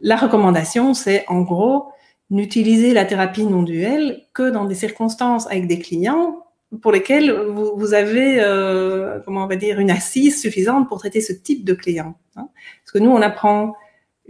la 0.00 0.16
recommandation, 0.16 0.94
c'est 0.94 1.24
en 1.28 1.40
gros 1.40 1.88
n'utiliser 2.30 2.92
la 2.92 3.04
thérapie 3.04 3.44
non 3.44 3.62
duelle 3.62 4.24
que 4.32 4.50
dans 4.50 4.64
des 4.64 4.74
circonstances 4.74 5.46
avec 5.48 5.66
des 5.66 5.78
clients 5.78 6.44
pour 6.82 6.92
lesquels 6.92 7.32
vous, 7.32 7.94
avez, 7.94 8.40
euh, 8.40 9.20
comment 9.24 9.44
on 9.44 9.46
va 9.46 9.56
dire, 9.56 9.80
une 9.80 9.90
assise 9.90 10.40
suffisante 10.40 10.86
pour 10.88 10.98
traiter 10.98 11.22
ce 11.22 11.32
type 11.32 11.64
de 11.64 11.72
client. 11.72 12.14
Hein. 12.36 12.48
Parce 12.84 12.92
que 12.92 12.98
nous, 12.98 13.10
on 13.10 13.22
apprend 13.22 13.74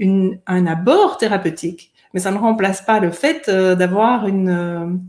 un 0.01 0.67
abord 0.67 1.19
thérapeutique, 1.19 1.93
mais 2.15 2.21
ça 2.21 2.31
ne 2.31 2.39
remplace 2.39 2.83
pas 2.83 3.01
le 3.01 3.11
fait 3.11 3.49
euh, 3.49 3.75
d'avoir 3.75 4.29
une, 4.29 5.01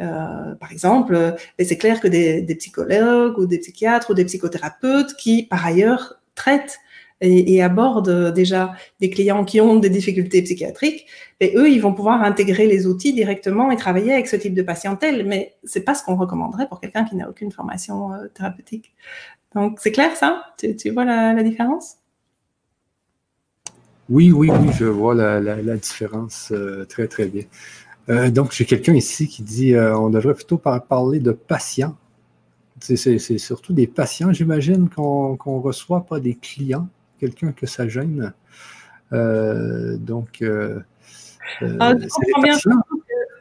euh, 0.00 0.54
par 0.54 0.70
exemple, 0.70 1.34
c'est 1.58 1.78
clair 1.78 2.00
que 2.00 2.08
des, 2.08 2.54
psychologues 2.56 3.38
ou 3.38 3.46
des 3.46 3.58
psychiatres 3.58 4.10
ou 4.10 4.14
des 4.14 4.24
psychothérapeutes 4.24 5.14
qui, 5.16 5.44
par 5.44 5.66
ailleurs, 5.66 6.20
traitent 6.34 6.78
et, 7.20 7.54
et, 7.54 7.62
abordent 7.62 8.32
déjà 8.34 8.74
des 9.00 9.08
clients 9.10 9.44
qui 9.44 9.60
ont 9.60 9.76
des 9.76 9.88
difficultés 9.88 10.42
psychiatriques, 10.42 11.06
eux, 11.42 11.70
ils 11.70 11.80
vont 11.80 11.92
pouvoir 11.92 12.22
intégrer 12.22 12.66
les 12.66 12.86
outils 12.86 13.12
directement 13.12 13.70
et 13.70 13.76
travailler 13.76 14.12
avec 14.12 14.26
ce 14.26 14.36
type 14.36 14.54
de 14.54 14.62
patientèle. 14.62 15.26
Mais 15.26 15.54
c'est 15.64 15.82
pas 15.82 15.94
ce 15.94 16.04
qu'on 16.04 16.16
recommanderait 16.16 16.68
pour 16.68 16.80
quelqu'un 16.80 17.04
qui 17.04 17.16
n'a 17.16 17.28
aucune 17.28 17.52
formation 17.52 18.12
euh, 18.12 18.26
thérapeutique. 18.34 18.94
Donc, 19.54 19.78
c'est 19.80 19.92
clair 19.92 20.14
ça? 20.16 20.44
Tu, 20.58 20.90
vois 20.90 21.04
la, 21.04 21.42
différence? 21.42 21.96
Oui, 24.08 24.30
oui, 24.30 24.50
oui, 24.50 24.70
je 24.74 24.84
vois 24.84 25.14
la, 25.14 25.76
différence 25.76 26.52
euh, 26.52 26.84
très, 26.84 27.08
très 27.08 27.26
bien. 27.26 27.44
Euh, 28.08 28.30
donc, 28.30 28.52
j'ai 28.52 28.64
quelqu'un 28.64 28.94
ici 28.94 29.26
qui 29.26 29.42
dit 29.42 29.74
euh, 29.74 29.96
on 29.96 30.10
devrait 30.10 30.34
plutôt 30.34 30.58
par 30.58 30.84
parler 30.84 31.20
de 31.20 31.32
patients. 31.32 31.96
C'est 32.80 33.18
surtout 33.38 33.72
des 33.72 33.86
patients, 33.86 34.32
j'imagine, 34.32 34.90
qu'on 34.90 35.36
qu 35.36 35.48
reçoit, 35.48 36.04
pas 36.04 36.20
des 36.20 36.34
clients? 36.34 36.88
Quelqu'un 37.18 37.52
que 37.52 37.66
ça 37.66 37.88
gêne. 37.88 38.32
Euh, 39.12 39.96
donc, 39.96 40.42
euh, 40.42 40.80
euh, 41.62 41.76
ah, 41.78 41.94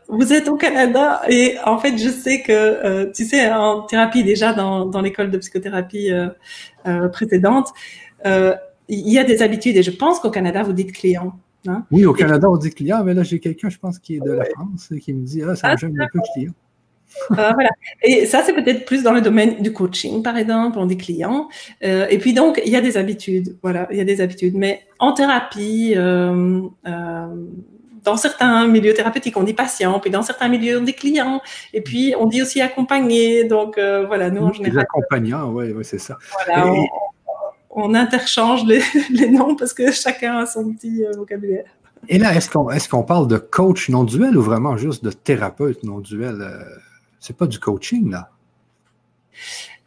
vous 0.08 0.34
êtes 0.34 0.48
au 0.48 0.56
Canada 0.56 1.22
et 1.28 1.58
en 1.66 1.80
fait, 1.80 1.98
je 1.98 2.10
sais 2.10 2.42
que, 2.44 3.12
tu 3.12 3.26
sais, 3.26 3.52
en 3.52 3.82
thérapie 3.82 4.24
déjà 4.24 4.54
dans, 4.54 4.86
dans 4.86 5.02
l'école 5.02 5.32
de 5.32 5.38
psychothérapie 5.38 6.12
précédente, 7.12 7.70
il 8.24 8.60
y 8.88 9.18
a 9.18 9.24
des 9.24 9.42
habitudes 9.42 9.78
et 9.78 9.84
je 9.84 9.92
pense 9.92 10.20
qu'au 10.20 10.30
Canada, 10.30 10.64
vous 10.64 10.74
dites 10.74 10.92
client. 10.92 11.40
Hein. 11.68 11.86
Oui, 11.90 12.06
au 12.06 12.14
Canada, 12.14 12.50
on 12.50 12.58
dit 12.58 12.70
client, 12.70 13.04
mais 13.04 13.16
là, 13.16 13.24
j'ai 13.24 13.40
quelqu'un, 13.40 13.70
je 13.70 13.80
pense, 13.80 13.98
qui 13.98 14.18
est 14.18 14.20
de 14.20 14.32
la 14.32 14.46
France 14.46 14.92
et 14.92 15.00
qui 15.00 15.14
me 15.14 15.26
dit, 15.26 15.42
ah, 15.42 15.56
ça 15.56 15.70
me 15.70 15.74
ah, 15.74 15.76
gêne 15.76 16.00
un 16.00 16.08
peu 16.12 16.20
client. 16.34 16.54
Euh, 17.32 17.52
voilà. 17.54 17.70
Et 18.04 18.26
ça, 18.26 18.44
c'est 18.44 18.54
peut-être 18.54 18.86
plus 18.86 19.04
dans 19.04 19.12
le 19.12 19.22
domaine 19.22 19.62
du 19.62 19.74
coaching, 19.74 20.22
par 20.24 20.38
exemple, 20.38 20.74
pour 20.74 20.86
des 20.86 20.98
clients. 20.98 21.50
Euh, 21.84 22.08
et 22.10 22.18
puis 22.18 22.34
donc, 22.34 22.62
il 22.66 22.72
y 22.72 22.76
a 22.76 22.82
des 22.82 22.98
habitudes. 22.98 23.58
Voilà, 23.62 23.88
il 23.92 23.98
y 23.98 24.02
a 24.02 24.06
des 24.06 24.22
habitudes. 24.22 24.56
Mais 24.56 24.82
en 25.00 25.14
thérapie, 25.14 25.94
euh, 25.96 26.62
dans 28.04 28.18
certains 28.18 28.68
milieux 28.68 28.94
thérapeutiques, 28.94 29.38
on 29.38 29.44
dit 29.44 29.54
patient, 29.54 30.00
puis 30.00 30.12
dans 30.12 30.22
certains 30.22 30.48
milieux, 30.48 30.80
on 30.80 30.84
dit 30.84 30.94
client, 30.94 31.42
et 31.74 31.82
puis 31.82 32.14
on 32.20 32.28
dit 32.28 32.42
aussi 32.42 32.62
accompagné. 32.62 33.46
Donc 33.46 33.80
voilà, 33.80 34.30
nous 34.30 34.44
en 34.44 34.54
général. 34.54 34.80
Accompagnants, 34.80 35.50
oui, 35.52 35.72
ouais, 35.72 35.84
c'est 35.84 36.00
ça. 36.00 36.18
Voilà, 36.46 36.68
on, 36.68 36.86
on, 37.72 37.94
interchange 37.96 38.64
les, 38.66 38.82
les, 39.10 39.30
noms 39.30 39.56
parce 39.56 39.74
que 39.74 39.92
chacun 39.92 40.38
a 40.38 40.46
son 40.46 40.72
petit 40.74 41.04
vocabulaire. 41.18 41.66
Et 42.08 42.20
là, 42.20 42.36
est-ce 42.36 42.52
qu'on 42.52 42.70
est 42.70 42.88
qu'on 42.88 43.02
parle 43.02 43.28
de 43.28 43.38
coach 43.38 43.90
non 43.90 44.04
duel 44.04 44.38
ou 44.38 44.42
vraiment 44.44 44.78
juste 44.78 45.04
de 45.04 45.10
thérapeute 45.10 45.84
non 45.84 45.98
duel? 46.00 46.48
C'est 47.26 47.36
pas 47.36 47.48
du 47.48 47.60
coaching, 47.60 48.12
là. 48.12 48.30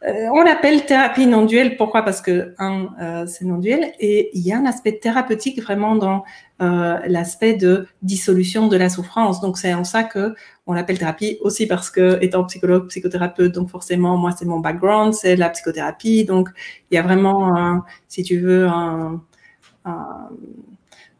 Euh, 0.07 0.27
on 0.31 0.43
l'appelle 0.43 0.85
thérapie 0.85 1.27
non 1.27 1.45
duelle. 1.45 1.75
Pourquoi? 1.75 2.03
Parce 2.03 2.21
que, 2.21 2.53
un, 2.57 2.87
euh, 3.01 3.25
c'est 3.27 3.43
non 3.43 3.57
duel 3.57 3.91
et 3.99 4.29
il 4.33 4.41
y 4.41 4.53
a 4.53 4.57
un 4.57 4.65
aspect 4.65 4.97
thérapeutique 4.97 5.61
vraiment 5.61 5.95
dans 5.95 6.23
euh, 6.61 6.99
l'aspect 7.05 7.53
de 7.53 7.85
dissolution 8.01 8.67
de 8.67 8.77
la 8.77 8.89
souffrance. 8.89 9.41
Donc, 9.41 9.57
c'est 9.57 9.73
en 9.73 9.83
ça 9.83 10.03
que 10.03 10.35
on 10.67 10.73
l'appelle 10.73 10.97
thérapie 10.97 11.37
aussi 11.41 11.65
parce 11.67 11.89
que, 11.89 12.17
étant 12.21 12.45
psychologue, 12.45 12.87
psychothérapeute, 12.87 13.53
donc 13.53 13.69
forcément, 13.69 14.15
moi, 14.17 14.31
c'est 14.37 14.45
mon 14.45 14.59
background, 14.59 15.13
c'est 15.13 15.35
la 15.35 15.49
psychothérapie. 15.49 16.23
Donc, 16.23 16.49
il 16.91 16.95
y 16.95 16.97
a 16.97 17.01
vraiment, 17.01 17.57
un, 17.57 17.83
si 18.07 18.23
tu 18.23 18.39
veux, 18.39 18.67
un, 18.67 19.21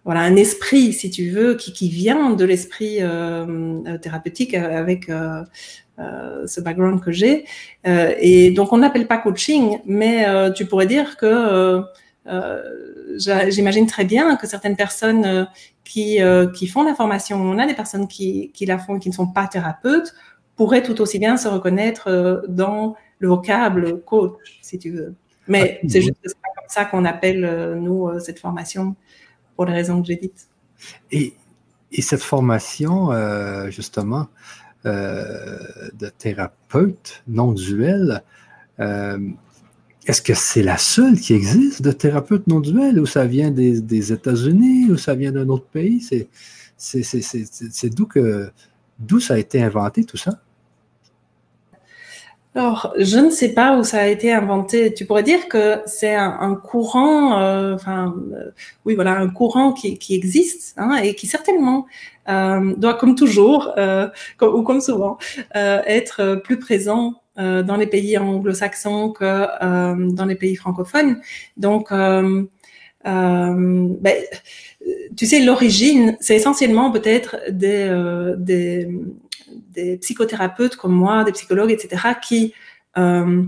voilà 0.06 0.22
un 0.22 0.36
esprit, 0.38 0.94
si 0.94 1.10
tu 1.10 1.30
veux, 1.32 1.56
qui, 1.56 1.74
qui 1.74 1.90
vient 1.90 2.32
de 2.32 2.46
l'esprit 2.46 3.00
thérapeutique 4.02 4.54
avec 4.54 5.10
ce 6.48 6.62
background 6.62 7.02
que 7.02 7.12
j'ai. 7.12 7.46
Euh, 7.88 8.14
et 8.20 8.52
donc, 8.52 8.74
on 8.74 8.78
n'appelle 8.78 9.08
pas 9.08 9.18
coaching, 9.18 9.80
mais 9.86 10.28
euh, 10.28 10.52
tu 10.52 10.66
pourrais 10.66 10.88
dire 10.88 11.18
que 11.18 11.84
j'imagine 13.50 13.88
très 13.88 14.06
bien 14.06 14.36
que 14.36 14.48
certaines 14.48 14.76
personnes 14.76 15.48
qui, 15.84 16.20
qui 16.56 16.68
font 16.68 16.84
la 16.84 16.94
formation, 16.94 17.38
on 17.42 17.58
a 17.58 17.66
des 17.66 17.74
personnes 17.74 18.08
qui, 18.08 18.52
qui 18.54 18.66
la 18.66 18.78
font 18.78 18.98
et 18.98 19.00
qui 19.00 19.10
ne 19.10 19.14
sont 19.14 19.28
pas 19.28 19.48
thérapeutes, 19.48 20.14
pourraient 20.56 20.84
tout 20.84 21.02
aussi 21.02 21.18
bien 21.18 21.38
se 21.38 21.48
reconnaître 21.48 22.44
dans 22.48 22.96
le 23.18 23.30
vocable 23.30 24.02
coach, 24.02 24.60
si 24.62 24.78
tu 24.78 24.92
veux. 24.92 25.16
Mais 25.48 25.80
c'est 25.88 26.02
juste 26.02 26.18
comme 26.24 26.66
ça 26.68 26.86
qu'on 26.86 27.04
appelle, 27.06 27.80
nous, 27.82 28.20
cette 28.20 28.40
formation, 28.40 28.96
pour 29.56 29.66
les 29.66 29.74
raisons 29.74 30.00
que 30.02 30.08
j'ai 30.08 30.18
dites. 30.18 30.48
Et, 31.12 31.34
et 31.92 32.02
cette 32.02 32.22
formation, 32.22 33.10
justement, 33.70 34.22
euh, 34.22 34.24
de 34.86 36.10
thérapeute 36.18 37.24
non 37.28 37.52
duel. 37.52 38.24
Euh, 38.80 39.18
est-ce 40.06 40.22
que 40.22 40.34
c'est 40.34 40.64
la 40.64 40.78
seule 40.78 41.20
qui 41.20 41.34
existe 41.34 41.82
de 41.82 41.92
thérapeute 41.92 42.48
non 42.48 42.62
duel 42.62 43.00
ou 43.00 43.06
ça 43.06 43.26
vient 43.26 43.52
des, 43.52 44.12
États-Unis 44.12 44.90
ou 44.90 44.98
ça 44.98 45.14
vient 45.16 45.32
d'un 45.32 45.50
autre 45.50 45.68
pays? 45.68 46.02
C'est 46.78 47.90
d'où 47.90 48.06
que 48.06 48.52
d'où 48.98 49.20
ça 49.20 49.36
a 49.36 49.38
été 49.38 49.62
inventé 49.62 50.04
tout 50.04 50.18
ça? 50.18 50.40
alors, 52.56 52.94
je 52.98 53.18
ne 53.20 53.30
sais 53.30 53.50
pas 53.50 53.78
où 53.78 53.84
ça 53.84 54.00
a 54.00 54.08
été 54.08 54.34
inventé. 54.34 54.94
Tu 54.94 55.06
pourrais 55.06 55.24
dire 55.24 55.48
que 55.48 55.82
c'est 55.86 56.16
un, 56.16 56.56
courant, 56.56 57.40
euh, 57.40 57.76
enfin, 57.76 58.16
euh, 58.34 58.52
oui, 58.86 58.96
voilà, 58.96 59.12
un 59.18 59.30
courant 59.30 59.72
qui, 59.72 59.98
qui 59.98 60.16
existe 60.16 60.74
hein, 60.78 60.96
et 61.02 61.14
qui 61.16 61.28
certainement 61.28 61.86
euh, 62.19 62.19
doit, 62.78 62.94
comme 62.94 63.16
toujours, 63.16 63.74
comme, 64.38 64.56
ou 64.56 64.64
comme 64.64 64.82
souvent, 64.82 65.18
être 65.54 66.36
plus 66.44 66.60
présent 66.60 67.22
dans 67.38 67.78
les 67.78 67.88
pays 67.88 68.18
anglo-saxons 68.18 69.12
que 69.12 70.14
dans 70.14 70.26
les 70.26 70.36
pays 70.36 70.56
francophones. 70.56 71.20
Donc, 71.58 71.90
ben, 71.92 72.38
tu 75.16 75.26
sais, 75.26 75.40
l'origine, 75.40 76.18
c'est 76.20 76.36
essentiellement 76.36 76.92
peut-être 76.92 77.38
des, 77.50 78.88
psychothérapeutes 80.02 80.76
comme 80.76 80.94
moi, 80.94 81.24
des 81.24 81.32
psychologues, 81.32 81.72
etc., 81.72 82.14
qui 82.22 82.54
euh, 82.98 83.44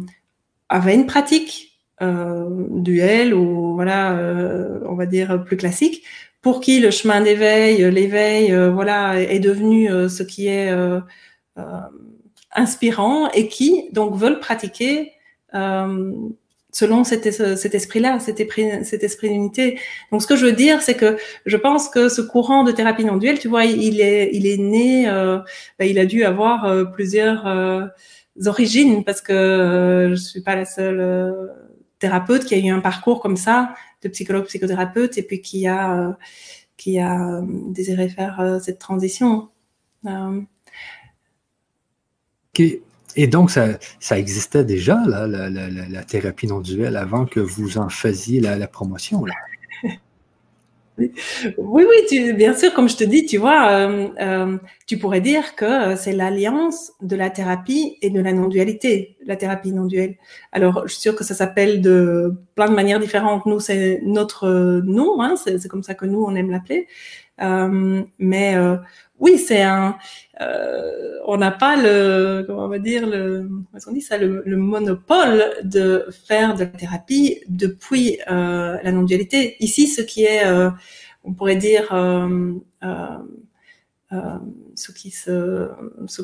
avaient 0.70 0.96
une 0.96 1.06
pratique 1.06 1.80
euh, 2.02 2.48
duel 2.70 3.34
ou 3.34 3.76
voilà, 3.76 4.18
euh, 4.18 4.80
on 4.88 4.96
va 4.96 5.06
dire 5.06 5.44
plus 5.44 5.58
classique, 5.58 6.04
pour 6.42 6.62
qui 6.62 6.80
le 6.80 6.92
chemin 6.92 7.22
d'éveil, 7.22 7.90
l'éveil, 7.92 8.54
voilà, 8.74 9.22
est 9.22 9.40
devenu 9.40 9.88
ce 9.88 10.24
qui 10.24 10.48
est 10.48 10.74
inspirant 12.54 13.30
et 13.32 13.48
qui 13.48 13.90
donc 13.92 14.16
veulent 14.16 14.40
pratiquer 14.40 15.14
selon 16.72 17.04
cet, 17.04 17.26
esprit-là, 17.26 18.20
cet 18.20 18.40
esprit, 18.40 19.30
d'unité. 19.30 19.80
Donc, 20.12 20.22
ce 20.22 20.28
que 20.28 20.36
je 20.36 20.46
veux 20.46 20.54
dire, 20.54 20.82
c'est 20.82 20.96
que 20.96 21.18
je 21.46 21.58
pense 21.58 21.90
que 21.90 22.10
ce 22.10 22.22
courant 22.22 22.64
de 22.64 22.72
thérapie 22.72 23.06
non 23.06 23.18
duelle, 23.18 23.40
tu 23.40 23.48
vois, 23.48 23.66
il 23.66 24.00
est, 24.02 24.30
il 24.34 24.48
est 24.48 24.58
né, 24.58 25.10
euh, 25.10 25.40
ben, 25.78 25.86
il 25.86 26.00
a 26.00 26.06
dû 26.06 26.24
avoir 26.24 26.66
euh, 26.66 26.86
plusieurs 26.86 27.46
euh, 27.46 27.86
origines 28.46 29.04
parce 29.04 29.22
que 29.22 29.34
euh, 29.34 30.10
je 30.12 30.16
suis 30.16 30.42
pas 30.42 30.56
la 30.56 30.66
seule 30.66 31.52
thérapeute 32.02 32.44
qui 32.46 32.56
a 32.56 32.58
eu 32.58 32.70
un 32.70 32.82
parcours 32.82 33.22
comme 33.22 33.38
ça 33.38 33.74
de 34.02 34.10
psychologue, 34.10 34.46
psychothérapeute, 34.46 35.18
et 35.18 35.24
puis 35.24 35.42
qui 35.42 35.68
a, 35.68 36.18
qui 36.76 37.00
a 37.00 37.42
désiré 37.70 38.10
faire 38.10 38.60
cette 38.62 38.80
transition. 38.80 39.50
Et 43.16 43.28
donc, 43.28 43.52
ça, 43.52 43.78
ça 44.00 44.18
existait 44.18 44.64
déjà, 44.64 45.04
là, 45.06 45.28
la, 45.28 45.50
la, 45.50 45.70
la, 45.70 46.04
thérapie 46.04 46.48
non 46.48 46.62
duelle, 46.62 46.96
avant 46.96 47.26
que 47.26 47.40
vous 47.40 47.78
en 47.78 47.90
faisiez 47.90 48.40
la, 48.40 48.68
promotion. 48.68 49.26
Là? 49.26 49.34
Oui, 50.98 51.14
oui, 51.58 52.34
bien 52.34 52.54
sûr, 52.54 52.74
comme 52.74 52.90
je 52.90 52.98
te 52.98 53.04
dis, 53.04 53.26
tu 53.26 53.38
vois, 53.38 53.72
euh, 53.72 54.08
euh, 54.20 54.58
tu 54.86 54.98
pourrais 54.98 55.22
dire 55.22 55.56
que 55.56 55.66
euh, 55.66 55.96
c'est 55.96 56.12
l'alliance 56.12 56.92
de 57.02 57.16
la 57.16 57.30
thérapie 57.30 57.98
et 58.02 58.10
de 58.10 58.20
la 58.22 58.34
non-dualité, 58.34 59.18
la 59.26 59.36
thérapie 59.36 59.72
non-duelle. 59.72 60.18
Alors, 60.52 60.84
je 60.86 60.94
suis 60.94 61.02
sûre 61.02 61.16
que 61.16 61.24
ça 61.24 61.34
s'appelle 61.34 61.82
de 61.82 62.34
plein 62.56 62.70
de 62.70 62.76
manières 62.76 63.00
différentes. 63.00 63.46
Nous, 63.46 63.60
c'est 63.60 64.02
notre 64.04 64.82
nom, 64.86 65.22
hein, 65.22 65.36
c'est 65.38 65.68
comme 65.68 65.84
ça 65.84 65.96
que 65.96 66.06
nous, 66.06 66.24
on 66.24 66.36
aime 66.36 66.52
l'appeler. 66.52 66.88
Mais 67.42 68.56
oui, 69.22 69.38
c'est 69.38 69.62
un. 69.62 69.98
Euh, 70.42 71.20
on 71.28 71.38
n'a 71.38 71.52
pas 71.52 71.76
le, 71.78 72.44
comment 72.48 72.66
on 72.66 72.68
va 72.68 72.80
dire 72.80 73.06
le, 73.06 73.48
on 73.88 73.92
dit 73.92 74.02
ça, 74.02 74.18
le, 74.18 74.44
monopole 74.58 75.44
de 75.64 76.08
faire 76.26 76.56
de 76.56 76.62
la 76.62 76.66
thérapie 76.66 77.40
depuis 77.48 78.18
euh, 78.30 78.78
la 78.84 78.92
non-dualité. 78.92 79.56
Ici, 79.60 79.88
ce 79.88 80.02
qui 80.02 80.24
est, 80.24 80.46
euh, 80.48 80.72
on 81.24 81.34
pourrait 81.34 81.56
dire, 81.56 81.94
euh, 81.94 82.54
euh, 82.84 83.18
ce 84.76 84.92
qui 84.92 85.10
se, 85.10 85.70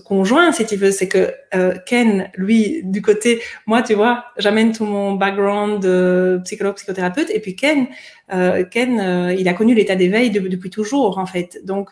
conjoint, 0.06 0.52
si 0.52 0.66
tu 0.66 0.76
veux, 0.76 0.92
c'est 0.92 1.08
que 1.08 1.32
euh, 1.56 1.76
Ken, 1.86 2.30
lui, 2.36 2.82
du 2.84 3.02
côté, 3.02 3.42
moi, 3.66 3.82
tu 3.82 3.94
vois, 3.94 4.26
j'amène 4.38 4.74
tout 4.74 4.86
mon 4.86 5.14
background 5.14 5.80
psychologue, 6.44 6.76
psychothérapeute, 6.76 7.30
et 7.30 7.40
puis 7.40 7.56
Ken, 7.56 7.88
euh, 8.34 8.66
Ken, 8.66 9.00
euh, 9.00 9.34
il 9.34 9.48
a 9.48 9.54
connu 9.54 9.74
l'état 9.74 9.96
d'éveil 9.96 10.32
depuis 10.32 10.70
toujours, 10.70 11.18
en 11.18 11.26
fait. 11.26 11.62
Donc, 11.66 11.90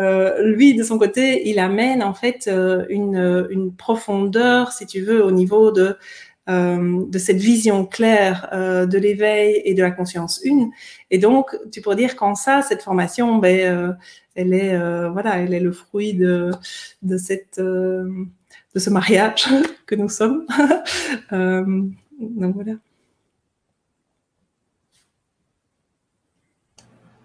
euh, 0.00 0.42
lui, 0.42 0.74
de 0.74 0.82
son 0.82 0.98
côté, 0.98 1.48
il 1.48 1.58
amène 1.58 2.02
en 2.02 2.14
fait 2.14 2.48
une 2.88 3.72
profondeur, 3.76 4.72
si 4.72 4.86
tu 4.86 5.02
veux, 5.02 5.24
au 5.24 5.30
niveau 5.30 5.70
de 5.70 5.96
euh, 6.50 7.06
de 7.08 7.18
cette 7.18 7.38
vision 7.38 7.86
claire 7.86 8.50
euh, 8.52 8.84
de 8.84 8.98
l'éveil 8.98 9.62
et 9.64 9.72
de 9.72 9.82
la 9.82 9.90
conscience 9.90 10.42
une. 10.44 10.70
Et 11.10 11.16
donc, 11.16 11.56
tu 11.72 11.80
pourrais 11.80 11.96
dire 11.96 12.16
qu'en 12.16 12.34
ça, 12.34 12.60
cette 12.60 12.82
formation, 12.82 13.38
ben, 13.38 13.60
euh, 13.60 13.92
elle 14.34 14.52
est, 14.52 14.76
voilà, 15.08 15.38
elle 15.38 15.54
est 15.54 15.60
le 15.60 15.72
fruit 15.72 16.12
de, 16.12 16.50
de 17.00 17.16
cette, 17.16 17.58
de 17.58 18.26
ce 18.74 18.90
mariage 18.90 19.46
que 19.86 19.94
nous 19.94 20.10
sommes. 20.10 20.44
donc 21.30 22.54
voilà. 22.54 22.72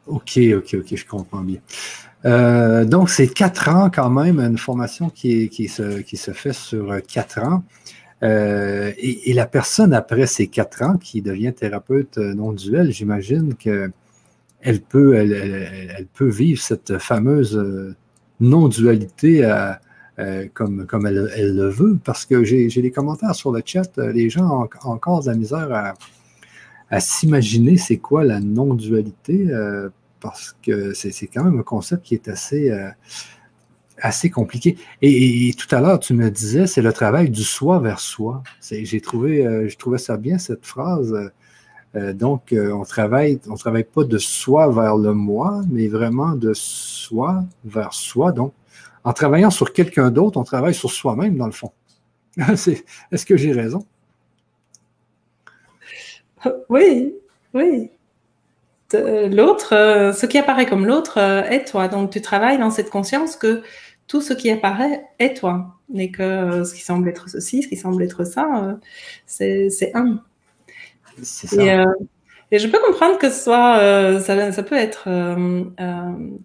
Ok, 0.08 0.40
ok, 0.56 0.76
ok, 0.76 0.96
je 0.96 1.06
comprends 1.06 1.44
bien. 1.44 1.60
donc, 2.86 3.10
c'est 3.10 3.28
quatre 3.28 3.68
ans 3.68 3.90
quand 3.90 4.10
même, 4.10 4.40
une 4.40 4.58
formation 4.58 5.10
qui, 5.10 5.50
qui, 5.50 5.68
se, 5.68 6.00
qui 6.00 6.16
se 6.16 6.32
fait 6.32 6.54
sur 6.54 7.02
quatre 7.06 7.40
ans. 7.40 7.64
Euh, 8.22 8.92
et, 8.98 9.34
la 9.34 9.46
personne, 9.46 9.94
après 9.94 10.28
ces 10.28 10.48
quatre 10.48 10.82
ans, 10.84 10.98
qui 10.98 11.22
devient 11.22 11.54
thérapeute 11.54 12.18
euh, 12.18 12.34
non 12.34 12.52
duel, 12.52 12.92
j'imagine 12.92 13.56
qu'elle 13.56 13.92
peut, 14.90 15.16
elle, 15.16 16.06
peut 16.14 16.28
vivre 16.28 16.62
cette 16.62 16.98
fameuse 16.98 17.58
euh, 17.58 17.96
non-dualité 18.40 19.48
comme, 20.54 20.86
comme 20.86 21.08
elle, 21.08 21.56
le 21.56 21.70
veut, 21.70 21.98
parce 22.04 22.26
que 22.26 22.44
j'ai 22.44 22.68
des 22.68 22.92
commentaires 22.92 23.36
sur 23.36 23.54
le 23.54 23.62
chat, 23.66 23.98
les 23.98 24.30
gens 24.30 24.64
ont, 24.64 24.90
encore 24.90 25.22
de 25.22 25.28
la 25.28 25.36
misère 25.36 25.96
à 26.90 27.00
s'imaginer 27.00 27.78
c'est 27.78 27.98
quoi 27.98 28.26
la 28.26 28.42
non-dualité, 28.42 29.48
parce 30.20 30.58
que 30.62 30.94
c'est 30.94 31.28
quand 31.28 31.46
même 31.46 31.60
un 31.60 31.64
concept 31.64 32.04
qui 32.04 32.16
est 32.16 32.28
assez 32.28 32.70
assez 34.02 34.30
compliqué. 34.30 34.78
Et, 35.02 35.54
tout 35.58 35.74
à 35.76 35.82
l'heure, 35.82 36.00
tu 36.00 36.14
me 36.14 36.30
disais, 36.30 36.68
c'est 36.68 36.82
le 36.82 36.94
travail 36.94 37.30
du 37.30 37.44
soi 37.44 37.80
vers 37.80 38.00
soi. 38.00 38.44
J'ai 38.62 39.02
trouvé, 39.02 39.46
euh, 39.46 39.68
je 39.68 39.78
trouvais 39.78 39.98
ça 39.98 40.18
bien, 40.18 40.38
cette 40.38 40.66
phrase. 40.66 41.16
Euh, 41.96 42.14
donc, 42.14 42.54
euh, 42.54 42.72
on 42.72 42.84
travaille, 42.84 43.40
on 43.48 43.56
travaille 43.56 43.84
pas 43.84 44.04
de 44.04 44.18
soi 44.18 44.70
vers 44.70 44.96
le 44.96 45.14
moi, 45.14 45.62
mais 45.70 45.88
vraiment 45.88 46.36
de 46.36 46.54
soi 46.54 47.44
vers 47.66 47.94
soi. 47.94 48.32
Donc, 48.32 48.54
en 49.04 49.14
travaillant 49.14 49.50
sur 49.50 49.74
quelqu'un 49.74 50.12
d'autre, 50.12 50.38
on 50.38 50.44
travaille 50.44 50.76
sur 50.76 50.92
soi-même, 50.92 51.38
dans 51.38 51.48
le 51.48 51.52
fond. 51.52 51.72
Est-ce 52.38 53.26
que 53.26 53.38
j'ai 53.38 53.52
raison? 53.52 53.86
Oui, 56.70 57.16
oui. 57.54 57.90
L'autre, 58.94 59.70
ce 60.16 60.26
qui 60.26 60.38
apparaît 60.38 60.66
comme 60.66 60.86
l'autre 60.86 61.18
est 61.18 61.66
toi. 61.66 61.88
Donc, 61.88 62.12
tu 62.12 62.22
travailles 62.22 62.58
dans 62.58 62.72
cette 62.72 62.90
conscience 62.90 63.36
que 63.36 63.62
tout 64.10 64.22
ce 64.22 64.34
qui 64.34 64.50
apparaît 64.50 65.06
est 65.20 65.36
toi, 65.36 65.78
n'est 65.88 66.10
que 66.10 66.24
euh, 66.24 66.66
ce 66.66 66.74
qui 66.74 66.82
semble 66.82 67.08
être 67.08 67.30
ceci, 67.30 67.62
ce 67.62 67.68
qui 67.68 67.78
semble 67.78 68.04
être 68.04 68.26
ça, 68.26 68.50
euh, 68.64 69.70
c'est 69.70 69.92
un. 69.94 70.20
Et, 71.54 71.72
euh, 71.72 71.86
et, 72.52 72.58
je 72.58 72.68
peux 72.68 72.80
comprendre 72.80 73.20
que 73.20 73.30
ce 73.30 73.44
soit, 73.44 74.20
ça, 74.22 74.52
ça, 74.52 74.64
peut 74.64 74.76
être 74.76 75.08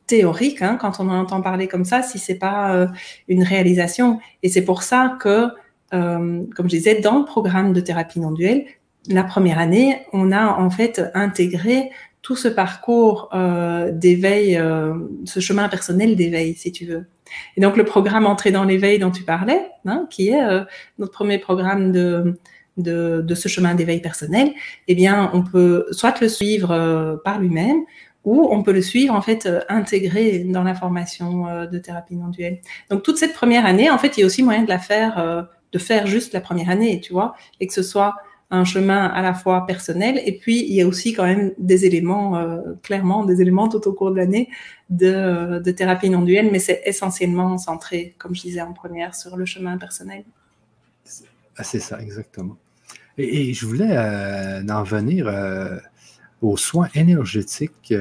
théorique 0.07 0.61
hein, 0.61 0.77
quand 0.79 1.01
on 1.01 1.09
en 1.09 1.21
entend 1.21 1.41
parler 1.41 1.67
comme 1.67 1.87
ça, 1.87 2.03
si 2.03 2.19
c'est 2.19 2.35
pas 2.35 2.89
une 3.29 3.43
réalisation. 3.43 4.21
Et 4.43 4.51
c'est 4.51 4.65
pour 4.65 4.83
ça 4.83 5.17
que, 5.21 5.49
comme 5.91 6.65
je 6.65 6.77
disais, 6.77 7.01
dans 7.01 7.21
le 7.21 7.25
programme 7.25 7.73
de 7.73 7.81
thérapie 7.81 8.21
non 8.21 8.33
duelle, 8.33 8.67
la 9.09 9.23
première 9.23 9.59
année, 9.59 10.03
on 10.13 10.33
a 10.33 10.45
en 10.45 10.71
fait 10.71 11.01
intégré 11.15 11.91
tout 12.21 12.37
ce 12.37 12.49
parcours 12.49 13.31
d'éveil, 13.93 14.61
ce 15.25 15.41
chemin 15.41 15.69
personnel 15.69 16.17
d'éveil, 16.17 16.55
si 16.57 16.73
tu 16.73 16.85
veux. 16.85 17.07
Et 17.57 17.61
donc 17.61 17.77
le 17.77 17.85
programme 17.85 18.27
Entrée 18.27 18.51
dans 18.51 18.65
l'éveil 18.65 18.99
dont 18.99 19.11
tu 19.11 19.23
parlais, 19.23 19.63
hein, 19.87 20.07
qui 20.11 20.29
est 20.29 20.43
euh, 20.43 20.65
notre 20.99 21.13
premier 21.13 21.39
programme 21.39 21.93
de, 21.93 22.39
de, 22.77 23.23
de 23.23 23.35
ce 23.35 23.49
chemin 23.49 23.75
d'éveil 23.75 24.01
personnel, 24.01 24.53
eh 24.89 24.95
bien 24.95 25.31
on 25.33 25.43
peut 25.43 25.87
soit 25.91 26.21
le 26.21 26.29
suivre 26.29 26.71
euh, 26.71 27.17
par 27.25 27.39
lui-même 27.39 27.83
ou 28.25 28.49
on 28.51 28.63
peut 28.63 28.73
le 28.73 28.83
suivre 28.83 29.15
en 29.15 29.21
fait 29.21 29.47
euh, 29.47 29.61
intégré 29.69 30.41
dans 30.41 30.63
la 30.63 30.75
formation 30.75 31.67
de 31.67 31.79
thérapie 31.79 32.17
non 32.17 32.29
duelle. 32.29 32.61
Donc 32.91 33.03
toute 33.03 33.19
cette 33.19 33.35
première 33.35 33.67
année, 33.67 33.91
en 33.91 33.99
fait, 33.99 34.17
il 34.17 34.21
y 34.21 34.23
a 34.23 34.27
aussi 34.27 34.43
moyen 34.43 34.63
de 34.63 34.69
la 34.69 34.79
faire, 34.79 35.47
de 35.73 35.79
faire 35.79 36.07
juste 36.07 36.33
la 36.33 36.41
première 36.41 36.71
année, 36.71 37.01
tu 37.01 37.13
vois, 37.13 37.35
et 37.61 37.67
que 37.67 37.75
ce 37.75 37.83
soit 37.83 38.15
un 38.51 38.65
chemin 38.65 39.07
à 39.07 39.23
la 39.23 39.35
fois 39.35 39.67
personnel 39.67 40.21
et 40.25 40.37
puis 40.37 40.65
il 40.65 40.75
y 40.75 40.83
a 40.83 40.87
aussi 40.87 41.13
quand 41.13 41.25
même 41.25 41.53
des 41.59 41.87
éléments, 41.87 42.37
euh, 42.37 42.61
clairement 42.83 43.25
des 43.25 43.41
éléments 43.41 43.69
tout 43.69 43.87
au 43.89 43.93
cours 43.93 44.11
de 44.11 44.17
l'année 44.17 44.49
de, 44.91 45.61
de, 45.61 45.71
thérapie 45.71 46.11
non 46.11 46.23
duelle, 46.23 46.51
mais 46.53 46.59
c'est 46.59 46.83
essentiellement 46.85 47.57
centré, 47.59 48.15
comme 48.19 48.35
je 48.35 48.43
disais 48.43 48.61
en 48.61 48.73
première, 48.73 49.15
sur 49.15 49.37
le 49.37 49.45
chemin 49.47 49.79
personnel. 49.79 50.25
Ah, 51.57 51.65
c'est 51.65 51.81
ça, 51.81 52.01
exactement. 52.01 52.57
Et, 53.17 53.55
je 53.55 53.65
voulais 53.65 53.97
euh, 53.97 54.63
en 54.69 54.83
venir 54.83 55.27
euh, 55.27 55.79
aux 56.43 56.57
soins 56.57 56.89
énergétiques 56.95 57.95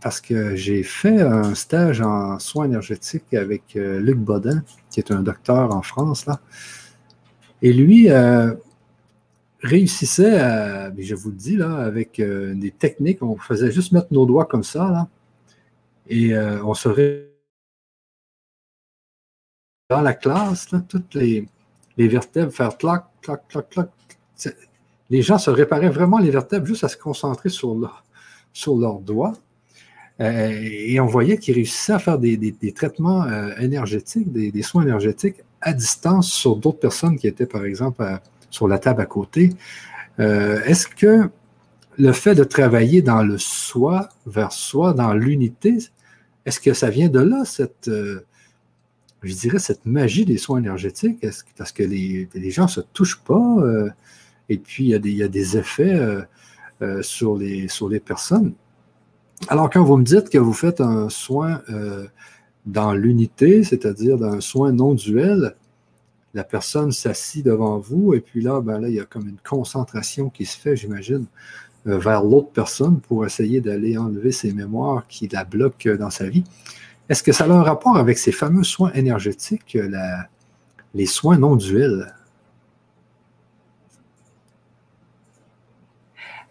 parce 0.00 0.20
que 0.20 0.54
j'ai 0.54 0.82
fait 0.82 1.20
un 1.20 1.54
stage 1.54 2.00
en 2.00 2.38
soins 2.38 2.64
énergétiques 2.66 3.34
avec 3.34 3.74
Luc 3.74 4.18
Bodin, 4.18 4.62
qui 4.88 5.00
est 5.00 5.10
un 5.10 5.22
docteur 5.22 5.74
en 5.74 5.82
France, 5.82 6.26
là. 6.26 6.40
Et 7.62 7.72
lui 7.72 8.08
réussissait 9.62 10.38
à, 10.38 10.92
je 10.96 11.14
vous 11.14 11.30
le 11.30 11.36
dis, 11.36 11.56
là, 11.56 11.76
avec 11.76 12.20
des 12.20 12.70
techniques, 12.70 13.22
on 13.22 13.36
faisait 13.36 13.70
juste 13.70 13.92
mettre 13.92 14.08
nos 14.10 14.26
doigts 14.26 14.46
comme 14.46 14.64
ça, 14.64 14.90
là, 14.90 15.08
et 16.08 16.36
on 16.36 16.74
serait 16.74 17.30
dans 19.90 20.00
la 20.00 20.14
classe, 20.14 20.68
toutes 20.88 21.14
les, 21.14 21.46
vertèbres 21.98 22.52
faire 22.52 22.78
clac, 22.78 23.04
clac, 23.20 23.46
clac, 23.48 23.68
clac. 23.68 23.88
Les 25.10 25.20
gens 25.20 25.38
se 25.38 25.50
réparaient 25.50 25.90
vraiment 25.90 26.18
les 26.18 26.30
vertèbres 26.30 26.64
juste 26.64 26.84
à 26.84 26.88
se 26.88 26.96
concentrer 26.96 27.48
sur, 27.48 27.76
sur 28.52 28.76
leurs 28.76 29.00
doigts. 29.00 29.34
Euh, 30.20 30.50
et 30.62 31.00
on 31.00 31.06
voyait 31.06 31.38
qu'ils 31.38 31.54
réussissaient 31.54 31.94
à 31.94 31.98
faire 31.98 32.18
des, 32.18 32.72
traitements 32.74 33.24
euh, 33.24 33.54
énergétiques, 33.58 34.30
des, 34.30 34.62
soins 34.62 34.82
énergétiques 34.82 35.36
à 35.60 35.72
distance 35.72 36.30
sur 36.30 36.56
d'autres 36.56 36.78
personnes 36.78 37.18
qui 37.18 37.26
étaient, 37.26 37.46
par 37.46 37.64
exemple, 37.64 38.04
sur 38.50 38.68
la 38.68 38.78
table 38.78 39.00
à 39.00 39.06
côté. 39.06 39.50
Euh, 40.18 40.60
est-ce 40.64 40.86
que 40.86 41.30
le 41.96 42.12
fait 42.12 42.34
de 42.34 42.44
travailler 42.44 43.02
dans 43.02 43.22
le 43.22 43.38
soi, 43.38 44.08
vers 44.26 44.52
soi, 44.52 44.92
dans 44.92 45.14
l'unité, 45.14 45.78
est-ce 46.46 46.60
que 46.60 46.74
ça 46.74 46.90
vient 46.90 47.08
de 47.08 47.20
là, 47.20 47.44
cette, 47.44 47.90
je 49.22 49.34
dirais, 49.34 49.58
cette 49.58 49.84
magie 49.86 50.24
des 50.24 50.38
soins 50.38 50.58
énergétiques, 50.58 51.24
parce 51.56 51.72
que 51.72 51.82
les, 51.82 52.28
gens 52.50 52.64
ne 52.64 52.68
se 52.68 52.80
touchent 52.80 53.20
pas, 53.20 53.56
euh, 53.58 53.90
et 54.48 54.58
puis 54.58 54.84
il 54.84 54.90
y, 54.90 55.22
a 55.22 55.28
des, 55.28 55.56
effets 55.56 55.94
euh, 55.94 56.22
euh, 56.82 57.02
sur, 57.02 57.36
les, 57.36 57.68
sur 57.68 57.88
les 57.88 58.00
personnes? 58.00 58.54
Alors, 59.48 59.70
quand 59.70 59.84
vous 59.84 59.96
me 59.96 60.04
dites 60.04 60.30
que 60.30 60.38
vous 60.38 60.52
faites 60.52 60.80
un 60.80 61.08
soin 61.08 61.62
dans 62.66 62.92
l'unité, 62.92 63.64
c'est-à-dire 63.64 64.22
un 64.22 64.40
soin 64.40 64.70
non 64.70 64.92
duel, 64.92 65.54
la 66.34 66.44
personne 66.44 66.92
s'assit 66.92 67.44
devant 67.44 67.78
vous, 67.78 68.14
et 68.14 68.20
puis 68.20 68.40
là, 68.40 68.60
ben 68.60 68.80
là, 68.80 68.88
il 68.88 68.94
y 68.94 69.00
a 69.00 69.04
comme 69.04 69.28
une 69.28 69.38
concentration 69.38 70.30
qui 70.30 70.46
se 70.46 70.56
fait, 70.56 70.76
j'imagine, 70.76 71.26
vers 71.84 72.22
l'autre 72.22 72.50
personne 72.52 73.00
pour 73.00 73.24
essayer 73.24 73.60
d'aller 73.60 73.96
enlever 73.96 74.32
ses 74.32 74.52
mémoires 74.52 75.06
qui 75.08 75.28
la 75.28 75.44
bloquent 75.44 75.96
dans 75.96 76.10
sa 76.10 76.28
vie. 76.28 76.44
Est-ce 77.08 77.22
que 77.22 77.32
ça 77.32 77.44
a 77.44 77.48
un 77.48 77.62
rapport 77.62 77.96
avec 77.96 78.18
ces 78.18 78.32
fameux 78.32 78.62
soins 78.62 78.92
énergétiques, 78.92 79.76
les 80.94 81.06
soins 81.06 81.38
non 81.38 81.56
duels? 81.56 82.14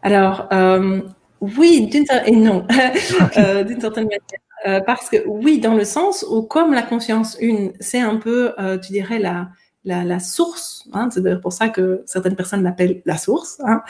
Alors, 0.01 0.47
euh, 0.53 1.01
oui, 1.41 1.87
d'une 1.87 2.05
et 2.25 2.35
non, 2.35 2.65
euh, 3.37 3.63
d'une 3.63 3.81
certaine 3.81 4.05
manière. 4.05 4.19
Euh, 4.67 4.81
parce 4.81 5.09
que 5.09 5.25
oui, 5.25 5.59
dans 5.59 5.75
le 5.75 5.85
sens 5.85 6.25
où 6.29 6.41
comme 6.41 6.73
la 6.73 6.81
conscience 6.81 7.37
une, 7.39 7.71
c'est 7.79 8.01
un 8.01 8.17
peu, 8.17 8.53
tu 8.81 8.91
dirais, 8.91 9.19
la, 9.19 9.49
la, 9.89 10.19
source, 10.19 10.87
hein, 10.93 11.09
c'est 11.11 11.21
d'ailleurs 11.21 11.41
pour 11.41 11.53
ça 11.53 11.69
que 11.69 12.03
certaines 12.05 12.35
personnes 12.35 12.63
l'appellent 12.63 13.01
la 13.05 13.17
source, 13.17 13.59
hein, 13.65 13.81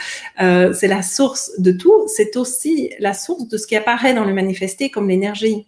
c'est 0.73 0.87
la 0.87 1.01
source 1.03 1.51
de 1.59 1.71
tout, 1.71 2.07
c'est 2.07 2.35
aussi 2.37 2.91
la 2.99 3.13
source 3.13 3.47
de 3.47 3.57
ce 3.57 3.67
qui 3.67 3.75
apparaît 3.75 4.13
dans 4.13 4.25
le 4.25 4.33
manifesté 4.33 4.89
comme 4.89 5.09
l'énergie. 5.09 5.67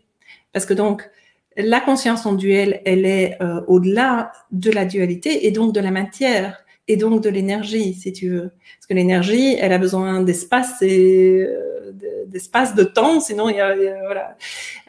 Parce 0.54 0.66
que 0.66 0.74
donc, 0.74 1.10
la 1.58 1.82
conscience 1.82 2.26
en 2.26 2.34
duel, 2.34 2.82
elle 2.86 3.06
est 3.06 3.38
euh, 3.42 3.62
au-delà 3.68 4.32
de 4.52 4.72
la 4.72 4.86
dualité 4.86 5.48
et 5.48 5.52
donc 5.52 5.74
de 5.74 5.80
la 5.80 5.92
matière 5.92 6.64
et 6.88 6.98
donc 6.98 7.22
de 7.22 7.30
l'énergie, 7.30 7.94
si 7.94 8.14
tu 8.14 8.30
veux. 8.30 8.52
Parce 8.78 8.88
que 8.90 8.94
l'énergie, 8.94 9.56
elle 9.60 9.74
a 9.74 9.78
besoin 9.78 10.22
d'espace 10.22 10.82
et 10.82 11.42
euh, 11.42 11.92
d'espace, 12.28 12.76
de 12.76 12.84
temps, 12.84 13.20
sinon 13.20 13.50
il 13.50 13.58
y 13.58 13.60
a, 13.60 13.76
voilà. 13.76 14.38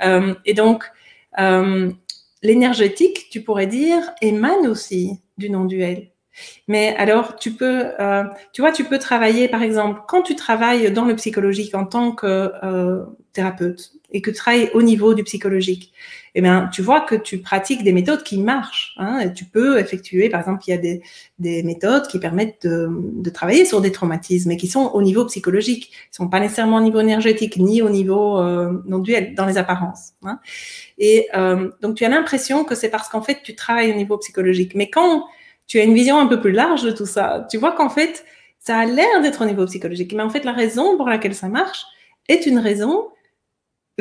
Euh, 0.05 0.34
et 0.45 0.55
donc, 0.55 0.84
l'énergétique, 2.43 3.28
tu 3.30 3.43
pourrais 3.43 3.66
dire, 3.66 4.12
émane 4.20 4.66
aussi 4.66 5.20
du 5.38 5.51
non-duel. 5.51 6.11
Mais 6.66 6.95
alors, 6.97 7.36
tu 7.36 7.53
peux, 7.53 7.86
tu 8.53 8.62
vois, 8.62 8.72
tu 8.72 8.84
peux 8.84 8.99
travailler, 8.99 9.49
par 9.49 9.62
exemple, 9.62 10.01
quand 10.09 10.22
tu 10.22 10.34
travailles 10.34 10.90
dans 10.90 11.05
le 11.05 11.14
psychologique 11.16 11.74
en 11.74 11.84
tant 11.84 12.12
que 12.12 12.51
thérapeute, 13.32 13.93
et 14.11 14.20
que 14.22 14.30
tu 14.30 14.36
travailles 14.36 14.70
au 14.74 14.82
niveau 14.82 15.14
du 15.14 15.24
psychologique, 15.24 15.93
eh 16.35 16.41
bien, 16.41 16.70
tu 16.72 16.80
vois 16.80 17.03
que 17.03 17.14
tu 17.14 17.39
pratiques 17.39 17.85
des 17.85 17.93
méthodes 17.93 18.22
qui 18.22 18.39
marchent. 18.39 18.95
Hein, 18.97 19.28
tu 19.28 19.45
peux 19.45 19.78
effectuer, 19.78 20.30
par 20.30 20.41
exemple, 20.41 20.62
il 20.66 20.70
y 20.70 20.74
a 20.74 20.78
des, 20.78 21.03
des 21.39 21.62
méthodes 21.62 22.07
qui 22.07 22.18
permettent 22.18 22.66
de, 22.66 22.89
de, 22.91 23.28
travailler 23.28 23.66
sur 23.66 23.83
des 23.83 23.93
traumatismes 23.93 24.51
et 24.51 24.57
qui 24.57 24.66
sont 24.66 24.91
au 24.95 25.03
niveau 25.03 25.26
psychologique. 25.26 25.93
Ils 26.11 26.16
sont 26.16 26.28
pas 26.28 26.41
nécessairement 26.41 26.78
au 26.78 26.83
niveau 26.83 27.01
énergétique 27.01 27.59
ni 27.59 27.83
au 27.83 27.91
niveau 27.91 28.39
euh, 28.39 28.83
non 28.87 29.01
duel, 29.01 29.35
dans 29.35 29.45
les 29.45 29.59
apparences. 29.59 30.14
Hein. 30.22 30.41
Et 30.97 31.28
euh, 31.35 31.70
donc, 31.83 31.97
tu 31.97 32.05
as 32.07 32.09
l'impression 32.09 32.64
que 32.64 32.74
c'est 32.74 32.89
parce 32.89 33.11
qu'en 33.11 33.22
fait, 33.22 33.41
tu 33.43 33.55
travailles 33.55 33.93
au 33.93 33.97
niveau 33.97 34.16
psychologique. 34.16 34.74
Mais 34.74 34.89
quand 34.89 35.26
tu 35.66 35.80
as 35.80 35.85
une 35.85 35.95
vision 35.95 36.18
un 36.18 36.26
peu 36.26 36.41
plus 36.41 36.53
large 36.53 36.83
de 36.83 36.93
tout 36.93 37.07
ça, 37.07 37.47
tu 37.51 37.59
vois 37.59 37.72
qu'en 37.72 37.91
fait, 37.91 38.24
ça 38.59 38.78
a 38.78 38.87
l'air 38.87 39.20
d'être 39.20 39.43
au 39.43 39.47
niveau 39.47 39.66
psychologique. 39.66 40.14
Mais 40.14 40.22
en 40.22 40.30
fait, 40.30 40.45
la 40.45 40.53
raison 40.53 40.97
pour 40.97 41.09
laquelle 41.09 41.35
ça 41.35 41.49
marche 41.49 41.85
est 42.28 42.47
une 42.47 42.59
raison 42.59 43.09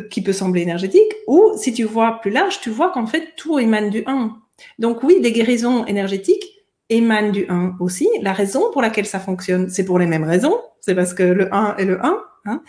qui 0.10 0.22
peut 0.22 0.34
sembler 0.34 0.62
énergétique, 0.62 1.12
ou 1.28 1.54
si 1.58 1.74
tu 1.74 1.84
vois 1.84 2.20
plus 2.22 2.32
large, 2.32 2.62
tu 2.62 2.70
vois 2.70 2.92
qu'en 2.92 3.08
fait, 3.08 3.34
tout 3.36 3.60
émane 3.60 3.90
du 3.90 4.04
1. 4.06 4.38
Donc 4.80 5.04
oui, 5.04 5.20
des 5.22 5.32
guérisons 5.32 5.86
énergétiques 5.86 6.44
émanent 6.90 7.32
du 7.32 7.46
1 7.50 7.78
aussi. 7.80 8.08
La 8.22 8.34
raison 8.34 8.72
pour 8.72 8.82
laquelle 8.82 9.06
ça 9.06 9.20
fonctionne, 9.20 9.70
c'est 9.70 9.86
pour 9.86 10.00
les 10.00 10.06
mêmes 10.06 10.24
raisons, 10.24 10.60
c'est 10.80 10.96
parce 10.96 11.14
que 11.14 11.24
le 11.24 11.54
1 11.54 11.78
est 11.78 11.86
le 11.86 12.04
1. 12.04 12.18
Hein. 12.46 12.64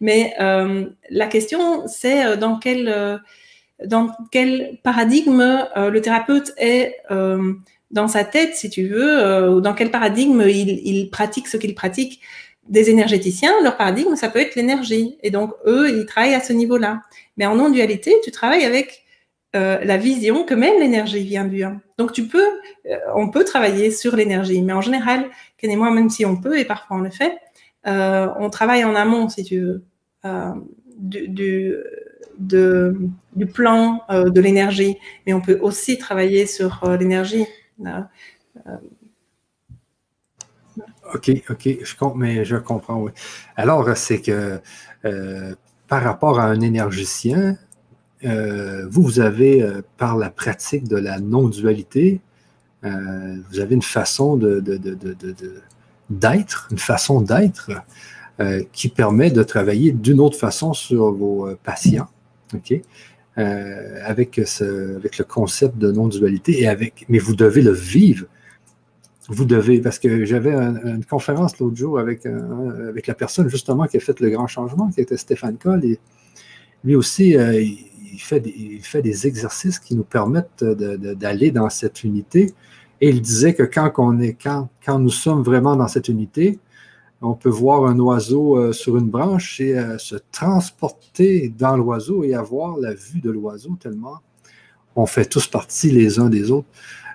Mais 0.00 0.34
euh, 0.40 0.86
la 1.10 1.26
question, 1.26 1.86
c'est 1.86 2.24
euh, 2.24 2.36
dans 2.36 2.58
quel, 2.58 2.88
euh, 2.88 3.18
dans 3.84 4.10
quel 4.30 4.78
paradigme 4.82 5.66
le 5.76 5.98
thérapeute 6.00 6.52
est 6.56 6.96
dans 7.90 8.08
sa 8.08 8.24
tête, 8.24 8.54
si 8.54 8.68
tu 8.68 8.86
veux, 8.88 9.48
ou 9.50 9.60
dans 9.60 9.72
quel 9.72 9.90
paradigme 9.90 10.42
il, 10.46 10.80
il 10.84 11.10
pratique 11.10 11.46
ce 11.46 11.56
qu'il 11.56 11.74
pratique 11.74 12.20
des 12.68 12.90
énergéticiens, 12.90 13.52
leur 13.62 13.76
paradigme, 13.76 14.14
ça 14.14 14.28
peut 14.28 14.40
être 14.40 14.54
l'énergie. 14.54 15.18
Et 15.22 15.30
donc, 15.30 15.52
eux, 15.66 15.90
ils 15.90 16.06
travaillent 16.06 16.34
à 16.34 16.40
ce 16.40 16.52
niveau-là. 16.52 17.02
Mais 17.36 17.46
en 17.46 17.56
non-dualité, 17.56 18.14
tu 18.22 18.30
travailles 18.30 18.64
avec 18.64 19.04
euh, 19.56 19.82
la 19.82 19.96
vision 19.96 20.44
que 20.44 20.54
même 20.54 20.78
l'énergie 20.78 21.24
vient 21.24 21.46
du 21.46 21.64
1. 21.64 21.80
Donc, 21.96 22.12
tu 22.12 22.26
peux, 22.26 22.46
euh, 22.86 22.96
on 23.14 23.30
peut 23.30 23.44
travailler 23.44 23.90
sur 23.90 24.16
l'énergie. 24.16 24.60
Mais 24.62 24.74
en 24.74 24.82
général, 24.82 25.26
Ken 25.56 25.70
et 25.70 25.76
moi, 25.76 25.90
même 25.90 26.10
si 26.10 26.26
on 26.26 26.36
peut, 26.36 26.58
et 26.58 26.64
parfois 26.64 26.98
on 26.98 27.00
le 27.00 27.10
fait, 27.10 27.38
euh, 27.86 28.28
on 28.38 28.50
travaille 28.50 28.84
en 28.84 28.94
amont, 28.94 29.28
si 29.28 29.44
tu 29.44 29.60
veux, 29.60 29.84
du 30.88 31.76
plan 33.54 34.02
de 34.10 34.40
l'énergie. 34.40 34.96
Mais 35.26 35.32
on 35.32 35.40
peut 35.40 35.58
aussi 35.62 35.96
travailler 35.96 36.46
sur 36.46 36.84
l'énergie. 36.98 37.46
OK, 41.14 41.30
OK, 41.50 41.68
je, 41.82 41.94
mais 42.16 42.44
je 42.44 42.56
comprends, 42.56 43.00
oui. 43.00 43.12
Alors, 43.56 43.96
c'est 43.96 44.20
que 44.20 44.60
euh, 45.04 45.54
par 45.86 46.02
rapport 46.02 46.38
à 46.40 46.44
un 46.44 46.60
énergicien, 46.60 47.56
euh, 48.24 48.86
vous, 48.90 49.02
vous 49.02 49.20
avez, 49.20 49.62
euh, 49.62 49.82
par 49.96 50.16
la 50.16 50.30
pratique 50.30 50.86
de 50.88 50.96
la 50.96 51.20
non-dualité, 51.20 52.20
vous 52.82 53.58
avez 53.58 53.74
une 53.74 53.82
façon 53.82 54.36
de, 54.36 54.62
d'être, 56.10 56.68
une 56.70 56.78
façon 56.78 57.20
d'être 57.20 57.72
qui 58.70 58.88
permet 58.88 59.32
de 59.32 59.42
travailler 59.42 59.90
d'une 59.90 60.20
autre 60.20 60.38
façon 60.38 60.74
sur 60.74 61.10
vos 61.10 61.48
patients, 61.64 62.06
OK? 62.54 62.80
avec, 63.36 64.40
ce, 64.46 64.94
avec 64.94 65.18
le 65.18 65.24
concept 65.24 65.76
de 65.76 65.90
non-dualité, 65.90 66.72
mais 67.08 67.18
vous 67.18 67.34
devez 67.34 67.62
le 67.62 67.72
vivre 67.72 68.26
vous 69.28 69.44
devez, 69.44 69.80
parce 69.80 69.98
que 69.98 70.24
j'avais 70.24 70.54
une 70.54 71.04
conférence 71.04 71.58
l'autre 71.58 71.76
jour 71.76 71.98
avec, 71.98 72.24
avec 72.24 73.06
la 73.06 73.14
personne 73.14 73.48
justement 73.48 73.86
qui 73.86 73.98
a 73.98 74.00
fait 74.00 74.18
le 74.20 74.30
grand 74.30 74.46
changement, 74.46 74.88
qui 74.88 75.00
était 75.00 75.18
Stéphane 75.18 75.58
Coll, 75.58 75.84
et 75.84 75.98
lui 76.84 76.94
aussi, 76.94 77.36
euh, 77.36 77.60
il, 77.60 78.20
fait 78.20 78.40
des, 78.40 78.54
il 78.56 78.82
fait 78.82 79.02
des 79.02 79.26
exercices 79.26 79.78
qui 79.78 79.94
nous 79.94 80.04
permettent 80.04 80.64
d'aller 80.64 81.50
dans 81.50 81.68
cette 81.70 82.04
unité. 82.04 82.52
Et 83.00 83.10
il 83.10 83.20
disait 83.20 83.54
que 83.54 83.62
quand, 83.62 84.18
est, 84.20 84.34
quand, 84.34 84.68
quand 84.84 84.98
nous 84.98 85.10
sommes 85.10 85.42
vraiment 85.42 85.76
dans 85.76 85.88
cette 85.88 86.08
unité, 86.08 86.58
on 87.20 87.34
peut 87.34 87.48
voir 87.48 87.84
un 87.86 87.98
oiseau 87.98 88.56
euh, 88.56 88.72
sur 88.72 88.96
une 88.96 89.08
branche 89.08 89.60
et 89.60 89.76
euh, 89.76 89.98
se 89.98 90.16
transporter 90.30 91.48
dans 91.48 91.76
l'oiseau 91.76 92.22
et 92.22 92.34
avoir 92.34 92.76
la 92.78 92.94
vue 92.94 93.20
de 93.20 93.30
l'oiseau 93.30 93.76
tellement 93.80 94.18
on 94.94 95.06
fait 95.06 95.26
tous 95.26 95.46
partie 95.46 95.92
les 95.92 96.18
uns 96.18 96.28
des 96.28 96.50
autres. 96.50 96.66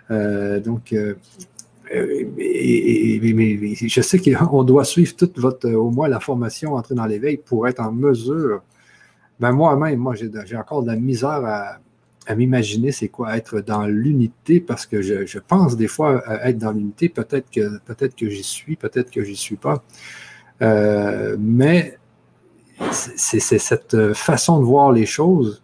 donc, 0.09 0.93
euh, 0.93 1.15
mais, 1.93 3.75
je 3.75 4.01
sais 4.01 4.19
qu'on 4.19 4.63
doit 4.63 4.85
suivre 4.85 5.15
toute 5.15 5.39
votre, 5.39 5.69
au 5.69 5.91
moins 5.91 6.07
la 6.07 6.19
formation 6.19 6.73
entrer 6.73 6.95
dans 6.95 7.05
l'éveil 7.05 7.37
pour 7.37 7.67
être 7.67 7.79
en 7.79 7.91
mesure. 7.91 8.61
Ben 9.39 9.51
moi-même, 9.51 9.99
moi, 9.99 10.15
j'ai 10.15 10.57
encore 10.57 10.83
de 10.83 10.87
la 10.87 10.95
misère 10.95 11.43
à, 11.45 11.79
m'imaginer 12.35 12.93
c'est 12.93 13.09
quoi 13.09 13.35
être 13.35 13.59
dans 13.59 13.85
l'unité 13.85 14.61
parce 14.61 14.85
que 14.85 15.01
je, 15.01 15.39
pense 15.39 15.75
des 15.75 15.89
fois 15.89 16.23
être 16.45 16.57
dans 16.57 16.71
l'unité, 16.71 17.09
peut-être 17.09 17.51
que 17.51 17.79
peut-être 17.79 18.15
que 18.15 18.29
j'y 18.29 18.43
suis, 18.43 18.77
peut-être 18.77 19.11
que 19.11 19.23
j'y 19.23 19.35
suis 19.35 19.57
pas. 19.57 19.83
Euh, 20.61 21.35
mais 21.37 21.97
c'est 22.91 23.39
cette 23.39 24.13
façon 24.13 24.59
de 24.59 24.63
voir 24.63 24.93
les 24.93 25.05
choses 25.05 25.63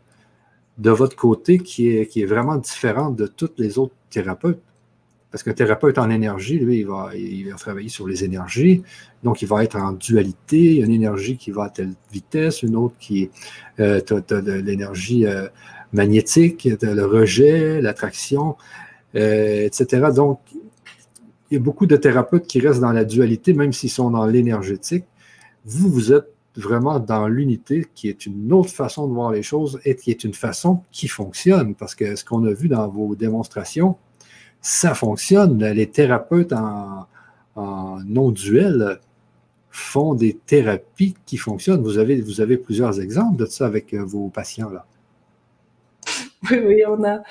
de 0.78 0.90
votre 0.90 1.16
côté 1.16 1.60
qui 1.60 1.90
est, 1.90 2.08
qui 2.08 2.22
est 2.22 2.26
vraiment 2.26 2.56
différente 2.56 3.16
de 3.16 3.28
tous 3.28 3.52
les 3.58 3.78
autres 3.78 3.96
thérapeutes. 4.10 4.62
Parce 5.32 5.44
qu'un 5.44 5.54
thérapeute 5.54 6.00
en 6.00 6.10
énergie, 6.10 6.58
lui, 6.58 6.80
il 6.80 6.88
va, 6.88 7.12
il 7.16 7.50
va 7.50 7.56
travailler 7.56 7.90
sur 7.90 8.08
les 8.08 8.24
énergies. 8.24 8.82
Donc, 9.24 9.44
il 9.44 9.48
va 9.48 9.64
être 9.64 9.76
en 9.76 9.92
dualité. 9.92 10.78
Une 10.78 10.92
énergie 10.92 11.38
qui 11.38 11.52
va 11.52 11.66
à 11.66 11.70
telle 11.70 11.94
vitesse, 12.12 12.64
une 12.64 12.76
autre 12.76 12.96
qui 13.00 13.24
est 13.24 13.32
euh, 13.80 14.02
de 14.02 14.54
l'énergie 14.54 15.28
euh, 15.28 15.48
magnétique, 15.94 16.68
le 16.82 17.06
rejet, 17.06 17.80
l'attraction, 17.80 18.56
euh, 19.16 19.66
etc. 19.66 20.08
Donc, 20.16 20.40
il 21.52 21.56
y 21.56 21.58
a 21.58 21.60
beaucoup 21.60 21.86
de 21.86 21.96
thérapeutes 21.96 22.48
qui 22.48 22.60
restent 22.60 22.82
dans 22.82 22.92
la 22.92 23.06
dualité, 23.06 23.54
même 23.54 23.74
s'ils 23.74 23.90
sont 23.92 24.10
dans 24.10 24.26
l'énergétique. 24.26 25.06
Vous, 25.66 25.90
vous 25.90 26.12
êtes 26.12 26.32
vraiment 26.56 27.00
dans 27.00 27.28
l'unité, 27.28 27.88
qui 27.94 28.10
est 28.10 28.26
une 28.26 28.52
autre 28.52 28.72
façon 28.72 29.08
de 29.08 29.14
voir 29.14 29.32
les 29.32 29.44
choses 29.44 29.80
et 29.86 29.96
qui 29.96 30.10
est 30.10 30.24
une 30.24 30.34
façon 30.34 30.82
qui 30.92 31.08
fonctionne. 31.08 31.76
Parce 31.76 31.94
que 31.94 32.16
ce 32.16 32.26
qu'on 32.26 32.44
a 32.46 32.52
vu 32.52 32.68
dans 32.68 32.88
vos 32.88 33.16
démonstrations, 33.16 33.96
ça 34.62 34.94
fonctionne. 34.94 35.64
Les 35.64 35.88
thérapeutes 35.88 36.54
en, 36.54 37.08
non-duel 38.06 39.00
font 39.70 40.14
des 40.14 40.34
thérapies 40.34 41.16
qui 41.26 41.38
fonctionnent. 41.38 41.84
Vous 41.84 41.98
avez, 41.98 42.22
vous 42.22 42.42
avez 42.42 42.58
plusieurs 42.58 43.02
exemples 43.02 43.38
de 43.38 43.46
ça 43.46 43.66
avec 43.66 43.94
euh, 43.94 44.04
vos 44.04 44.30
patients 44.30 44.70
là. 44.70 44.86
Oui, 46.50 46.58
oui, 46.66 46.84
on 46.88 47.04
a, 47.04 47.22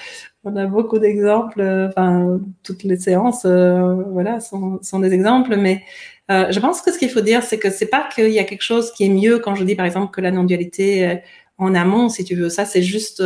on 0.44 0.54
a 0.56 0.66
beaucoup 0.66 0.98
d'exemples. 0.98 1.62
Enfin, 1.88 2.40
toutes 2.62 2.82
les 2.82 2.98
séances, 2.98 3.46
euh, 3.46 3.94
voilà, 4.10 4.38
sont, 4.38 4.78
sont, 4.82 4.98
des 4.98 5.14
exemples. 5.14 5.56
Mais 5.56 5.82
euh, 6.30 6.52
je 6.52 6.60
pense 6.60 6.82
que 6.82 6.92
ce 6.92 6.98
qu'il 6.98 7.08
faut 7.08 7.22
dire, 7.22 7.42
c'est 7.42 7.58
que 7.58 7.70
c'est 7.70 7.86
pas 7.86 8.06
qu'il 8.14 8.30
y 8.30 8.38
a 8.38 8.44
quelque 8.44 8.62
chose 8.62 8.92
qui 8.92 9.06
est 9.06 9.08
mieux 9.08 9.38
quand 9.38 9.54
je 9.54 9.64
dis, 9.64 9.74
par 9.74 9.86
exemple, 9.86 10.12
que 10.12 10.20
la 10.20 10.30
non-dualité 10.30 11.22
en 11.56 11.74
amont, 11.74 12.10
si 12.10 12.22
tu 12.22 12.34
veux. 12.34 12.50
Ça, 12.50 12.66
c'est 12.66 12.82
juste 12.82 13.22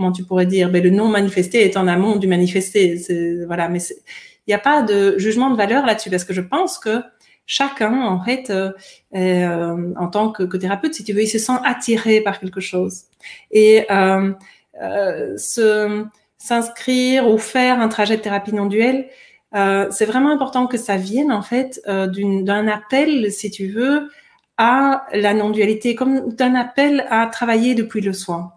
comment 0.00 0.12
tu 0.12 0.24
pourrais 0.24 0.46
dire, 0.46 0.70
ben, 0.70 0.82
le 0.82 0.88
non 0.88 1.08
manifesté 1.08 1.62
est 1.62 1.76
en 1.76 1.86
amont 1.86 2.16
du 2.16 2.26
manifesté. 2.26 2.96
Voilà, 3.46 3.68
mais 3.68 3.80
il 3.80 4.48
n'y 4.48 4.54
a 4.54 4.58
pas 4.58 4.80
de 4.80 5.18
jugement 5.18 5.50
de 5.50 5.56
valeur 5.56 5.84
là-dessus 5.84 6.08
parce 6.08 6.24
que 6.24 6.32
je 6.32 6.40
pense 6.40 6.78
que 6.78 7.02
chacun, 7.44 8.00
en 8.00 8.18
fait, 8.24 8.48
euh, 8.48 8.72
euh, 9.14 9.92
en 9.98 10.08
tant 10.08 10.32
que, 10.32 10.56
thérapeute, 10.56 10.94
si 10.94 11.04
tu 11.04 11.12
veux, 11.12 11.22
il 11.22 11.28
se 11.28 11.38
sent 11.38 11.58
attiré 11.64 12.22
par 12.22 12.40
quelque 12.40 12.60
chose. 12.60 13.02
Et 13.50 13.84
euh, 13.90 14.32
s'inscrire 16.38 17.28
ou 17.28 17.36
faire 17.36 17.78
un 17.78 17.88
trajet 17.88 18.16
de 18.16 18.22
thérapie 18.22 18.54
non 18.54 18.64
duel, 18.64 19.06
c'est 19.52 20.06
vraiment 20.06 20.30
important 20.30 20.66
que 20.66 20.78
ça 20.78 20.96
vienne 20.96 21.30
en 21.30 21.42
fait 21.42 21.82
d'un 21.86 22.68
appel, 22.68 23.30
si 23.30 23.50
tu 23.50 23.66
veux, 23.66 24.08
à 24.56 25.04
la 25.12 25.34
non-dualité, 25.34 25.94
comme 25.94 26.32
d'un 26.32 26.54
appel 26.54 27.06
à 27.10 27.26
travailler 27.26 27.74
depuis 27.74 28.00
le 28.00 28.14
soin 28.14 28.54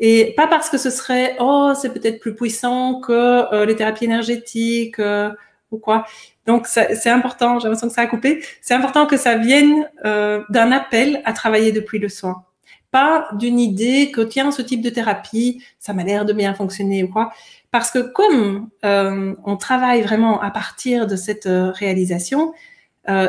Et 0.00 0.34
pas 0.36 0.46
parce 0.46 0.70
que 0.70 0.78
ce 0.78 0.90
serait, 0.90 1.36
oh, 1.38 1.72
c'est 1.80 1.92
peut-être 1.92 2.20
plus 2.20 2.34
puissant 2.34 3.00
que 3.00 3.52
euh, 3.52 3.64
les 3.66 3.76
thérapies 3.76 4.04
énergétiques 4.04 4.98
euh, 4.98 5.30
ou 5.70 5.78
quoi. 5.78 6.04
Donc, 6.46 6.66
c'est 6.66 7.08
important, 7.08 7.58
j'ai 7.58 7.68
l'impression 7.68 7.88
que 7.88 7.94
ça 7.94 8.02
a 8.02 8.06
coupé, 8.06 8.44
c'est 8.60 8.74
important 8.74 9.06
que 9.06 9.16
ça 9.16 9.36
vienne 9.36 9.88
euh, 10.04 10.42
d'un 10.50 10.72
appel 10.72 11.22
à 11.24 11.32
travailler 11.32 11.72
depuis 11.72 11.98
le 11.98 12.10
soin. 12.10 12.44
Pas 12.90 13.28
d'une 13.32 13.58
idée 13.58 14.10
que, 14.10 14.20
tiens, 14.20 14.50
ce 14.50 14.60
type 14.60 14.82
de 14.82 14.90
thérapie, 14.90 15.64
ça 15.78 15.94
m'a 15.94 16.04
l'air 16.04 16.26
de 16.26 16.34
bien 16.34 16.52
fonctionner 16.52 17.02
ou 17.02 17.08
quoi. 17.08 17.32
Parce 17.70 17.90
que 17.90 17.98
comme 17.98 18.68
on 18.82 19.56
travaille 19.56 20.02
vraiment 20.02 20.40
à 20.40 20.50
partir 20.50 21.06
de 21.06 21.16
cette 21.16 21.48
réalisation, 21.48 22.52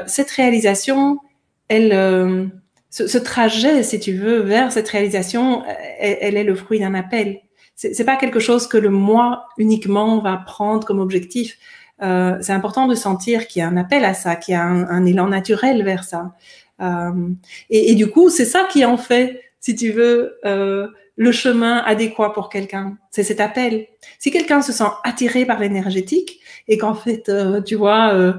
cette 0.05 0.29
réalisation, 0.29 1.19
elle 1.67 2.51
ce, 2.95 3.17
trajet, 3.17 3.83
si 3.83 3.99
tu 3.99 4.13
veux, 4.13 4.39
vers 4.39 4.71
cette 4.71 4.87
réalisation, 4.87 5.63
elle, 5.99 6.37
est 6.37 6.43
le 6.45 6.55
fruit 6.55 6.79
d'un 6.79 6.93
appel. 6.93 7.41
C'est 7.75 8.05
pas 8.05 8.15
quelque 8.15 8.39
chose 8.39 8.67
que 8.67 8.77
le 8.77 8.89
moi 8.89 9.47
uniquement 9.57 10.19
va 10.19 10.37
prendre 10.37 10.87
comme 10.87 10.99
objectif. 10.99 11.57
Euh, 12.01 12.37
c'est 12.39 12.53
important 12.53 12.87
de 12.87 12.95
sentir 12.95 13.47
qu'il 13.47 13.59
y 13.59 13.63
a 13.63 13.67
un 13.67 13.75
appel 13.75 14.05
à 14.05 14.13
ça, 14.13 14.37
qu'il 14.37 14.53
y 14.53 14.55
a 14.55 14.63
un, 14.63 15.05
élan 15.05 15.27
naturel 15.27 15.83
vers 15.83 16.05
ça. 16.05 16.35
Euh, 16.81 17.29
et, 17.69 17.95
du 17.95 18.07
coup, 18.07 18.29
c'est 18.29 18.45
ça 18.45 18.65
qui 18.71 18.85
en 18.85 18.97
fait, 18.97 19.41
si 19.59 19.75
tu 19.75 19.91
veux, 19.91 20.37
euh, 20.45 20.87
le 21.17 21.31
chemin 21.31 21.77
adéquat 21.77 22.33
pour 22.33 22.49
quelqu'un. 22.49 22.97
C'est 23.11 23.23
cet 23.23 23.39
appel. 23.39 23.87
Si 24.19 24.31
quelqu'un 24.31 24.61
se 24.61 24.71
sent 24.73 24.89
attiré 25.03 25.45
par 25.45 25.59
l'énergétique 25.59 26.39
et 26.67 26.77
qu'en 26.77 26.93
fait, 26.93 27.31
tu 27.65 27.75
vois, 27.75 28.33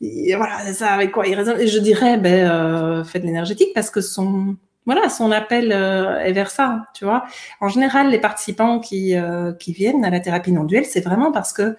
voilà, 0.00 0.60
c'est 0.64 0.74
ça 0.74 0.92
avec 0.92 1.12
quoi 1.12 1.26
il 1.26 1.34
raisonne. 1.34 1.60
Et 1.60 1.66
je 1.66 1.78
dirais, 1.78 2.18
ben, 2.18 2.50
euh, 2.50 3.04
faites 3.04 3.24
l'énergétique 3.24 3.70
parce 3.74 3.90
que 3.90 4.00
son, 4.00 4.56
voilà, 4.88 5.10
son 5.10 5.30
appel 5.32 5.70
euh, 5.70 6.18
est 6.20 6.32
vers 6.32 6.50
ça, 6.50 6.86
tu 6.94 7.04
vois. 7.04 7.26
En 7.60 7.68
général, 7.68 8.10
les 8.10 8.18
participants 8.18 8.80
qui, 8.80 9.14
euh, 9.16 9.52
qui 9.52 9.74
viennent 9.74 10.02
à 10.02 10.08
la 10.08 10.18
thérapie 10.18 10.50
non 10.50 10.64
duel, 10.64 10.86
c'est 10.86 11.02
vraiment 11.02 11.30
parce 11.30 11.52
que 11.52 11.76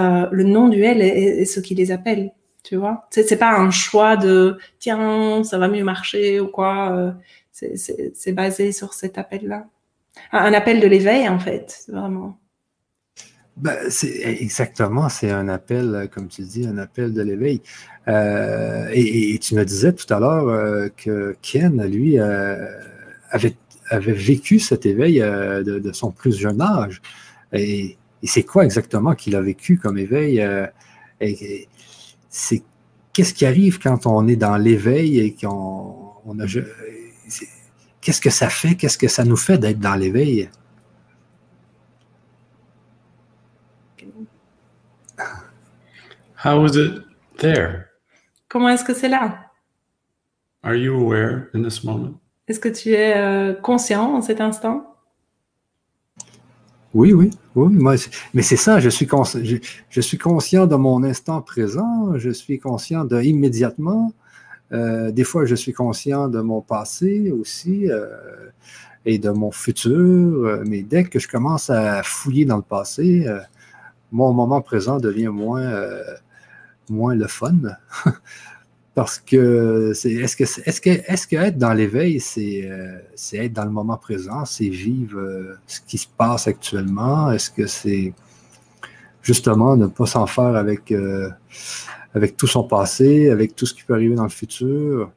euh, 0.00 0.26
le 0.32 0.42
non 0.42 0.68
duel 0.68 1.00
est, 1.00 1.44
ce 1.44 1.60
qui 1.60 1.76
les 1.76 1.92
appelle, 1.92 2.32
tu 2.64 2.74
vois. 2.74 3.06
C'est, 3.10 3.36
pas 3.36 3.52
un 3.52 3.70
choix 3.70 4.16
de 4.16 4.58
tiens, 4.80 5.44
ça 5.44 5.56
va 5.58 5.68
mieux 5.68 5.84
marcher 5.84 6.40
ou 6.40 6.48
quoi. 6.48 7.14
C'est 7.52 8.32
basé 8.32 8.72
sur 8.72 8.92
cet 8.92 9.18
appel-là. 9.18 9.66
Un, 10.32 10.52
appel 10.52 10.80
de 10.80 10.86
l'éveil, 10.86 11.28
en 11.28 11.38
fait, 11.38 11.84
vraiment. 11.88 12.38
Ben, 13.56 13.76
c'est 13.90 14.20
exactement, 14.40 15.08
c'est 15.08 15.32
un 15.32 15.48
appel, 15.48 15.94
euh, 15.94 16.06
comme 16.06 16.28
tu 16.28 16.42
dis, 16.42 16.64
un 16.66 16.78
appel 16.78 17.12
de 17.12 17.22
l'éveil. 17.22 17.60
Euh, 18.06 18.88
et, 18.92 19.36
tu 19.40 19.56
me 19.56 19.64
disais 19.64 19.92
tout 19.92 20.12
à 20.14 20.20
l'heure 20.20 20.48
euh, 20.48 20.88
que 20.96 21.36
Ken, 21.42 21.82
lui, 21.84 22.18
avait, 22.20 23.56
vécu 23.90 24.60
cet 24.60 24.86
éveil 24.86 25.18
de, 25.20 25.90
son 25.92 26.12
plus 26.12 26.38
jeune 26.38 26.60
âge. 26.60 27.02
Et, 27.52 27.96
c'est 28.22 28.42
quoi 28.44 28.64
exactement 28.64 29.14
qu'il 29.14 29.34
a 29.36 29.40
vécu 29.40 29.78
comme 29.78 29.98
éveil? 29.98 30.44
c'est 32.30 32.62
qu'est-ce 33.12 33.34
qui 33.34 33.46
arrive 33.46 33.80
quand 33.80 34.06
on 34.06 34.28
est 34.28 34.36
dans 34.36 34.56
l'éveil 34.56 35.18
et 35.18 35.34
qu'on 35.34 36.12
on 36.24 36.38
a. 36.38 36.46
Qu'est-ce 38.00 38.20
que 38.20 38.30
ça 38.30 38.48
fait? 38.48 38.74
Qu'est-ce 38.74 38.98
que 38.98 39.08
ça 39.08 39.24
nous 39.24 39.36
fait 39.36 39.58
d'être 39.58 39.80
dans 39.80 39.94
l'éveil? 39.94 40.50
How 46.44 46.64
is 46.64 46.76
it 46.76 47.02
there? 47.38 47.86
Comment 48.48 48.68
est-ce 48.68 48.84
que 48.84 48.94
c'est 48.94 49.08
là? 49.08 49.50
Are 50.62 50.74
you 50.74 50.94
aware 50.94 51.48
in 51.54 51.62
this 51.62 51.82
moment? 51.82 52.20
Est-ce 52.46 52.60
que 52.60 52.68
tu 52.68 52.90
es 52.90 53.16
euh, 53.16 53.54
conscient 53.54 54.14
en 54.14 54.22
cet 54.22 54.40
instant? 54.40 54.94
Oui, 56.94 57.12
oui, 57.12 57.30
oui. 57.54 57.72
Moi, 57.74 57.96
mais 58.32 58.42
c'est 58.42 58.56
ça, 58.56 58.80
je 58.80 58.88
suis, 58.88 59.06
je, 59.42 59.56
je, 59.90 60.00
suis 60.00 60.16
conscient 60.16 60.66
de 60.66 60.74
mon 60.74 61.02
instant 61.02 61.42
présent, 61.42 62.16
je 62.16 62.30
suis 62.30 62.58
conscient 62.58 63.04
de 63.04 63.20
immédiatement. 63.20 64.12
Euh, 64.72 65.10
des 65.10 65.24
fois, 65.24 65.44
je 65.46 65.54
suis 65.54 65.72
conscient 65.72 66.28
de 66.28 66.40
mon 66.40 66.60
passé 66.60 67.30
aussi 67.30 67.90
euh, 67.90 68.06
et 69.06 69.18
de 69.18 69.30
mon 69.30 69.50
futur. 69.50 70.62
mais 70.66 70.82
dès 70.82 71.04
que 71.04 71.18
je 71.18 71.28
commence 71.28 71.70
à 71.70 72.02
fouiller 72.02 72.44
dans 72.44 72.56
le 72.56 72.62
passé, 72.62 73.26
mon 74.12 74.32
moment 74.32 74.60
présent 74.60 74.98
devient 74.98 75.28
moins 75.28 75.72
moins 76.90 77.14
le 77.14 77.26
fun. 77.26 77.54
Parce 78.94 79.20
que 79.20 79.92
est-ce 79.92 80.36
que 80.36 80.42
est-ce 80.42 80.80
que 80.80 80.90
est-ce 80.90 81.28
que 81.28 81.36
être 81.36 81.56
dans 81.56 81.72
l'éveil, 81.72 82.18
c'est 82.18 82.68
euh, 82.68 82.98
c'est 83.14 83.36
être 83.36 83.52
dans 83.52 83.64
le 83.64 83.70
moment 83.70 83.96
présent, 83.96 84.44
c'est 84.44 84.68
vivre 84.68 85.20
euh, 85.20 85.56
ce 85.68 85.80
qui 85.86 85.98
se 85.98 86.08
passe 86.08 86.48
actuellement? 86.48 87.30
Est-ce 87.30 87.48
que 87.48 87.68
c'est 87.68 88.12
justement 89.22 89.76
ne 89.76 89.86
pas 89.86 90.06
s'en 90.06 90.26
faire 90.26 90.56
avec 90.56 90.90
euh, 90.90 91.30
avec 92.14 92.36
tout 92.36 92.46
son 92.46 92.64
passé, 92.64 93.30
avec 93.30 93.54
tout 93.54 93.66
ce 93.66 93.74
qui 93.74 93.84
peut 93.84 93.94
arriver 93.94 94.14
dans 94.14 94.24
le 94.24 94.28
futur. 94.28 95.12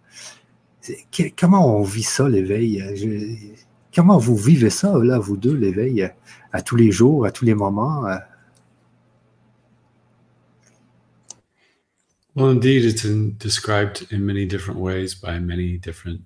comment 1.38 1.78
on 1.78 1.84
vit 1.84 2.04
ça, 2.04 2.28
l'éveil? 2.28 2.84
Comment 3.94 4.18
vous 4.18 4.38
vivez 4.38 4.70
ça, 4.70 4.98
là, 4.98 5.20
vous 5.20 5.38
deux, 5.38 5.56
l'éveil, 5.56 6.10
à 6.54 6.62
tous 6.62 6.76
les 6.76 6.92
jours, 6.92 7.26
à 7.26 7.32
tous 7.32 7.46
les 7.46 7.56
moments? 7.56 8.06
Well, 12.34 12.50
indeed, 12.52 12.86
it's 12.86 13.04
in, 13.04 13.36
described 13.38 14.08
in 14.10 14.20
many 14.20 14.46
different 14.46 14.80
ways 14.80 15.16
by 15.16 15.39
many 15.39 15.78
different 15.78 16.22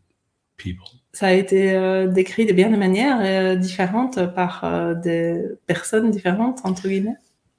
people. 0.58 0.86
Ça 1.14 1.28
a 1.28 1.34
été 1.34 1.72
euh, 1.72 2.08
décrit 2.08 2.46
de 2.46 2.54
bien 2.54 2.70
de 2.70 2.76
manières 2.76 3.20
euh, 3.22 3.56
différentes 3.56 4.20
par 4.36 4.64
euh, 4.64 4.94
des 4.94 5.42
personnes 5.66 6.12
différentes, 6.12 6.60
entre 6.64 6.88
guillemets. 6.88 7.16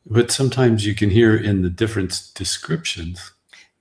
But 0.08 0.30
sometimes 0.30 0.84
you 0.86 0.94
can 0.94 1.10
hear 1.10 1.34
in 1.34 1.62
the 1.62 1.70
different 1.70 2.32
descriptions 2.38 3.14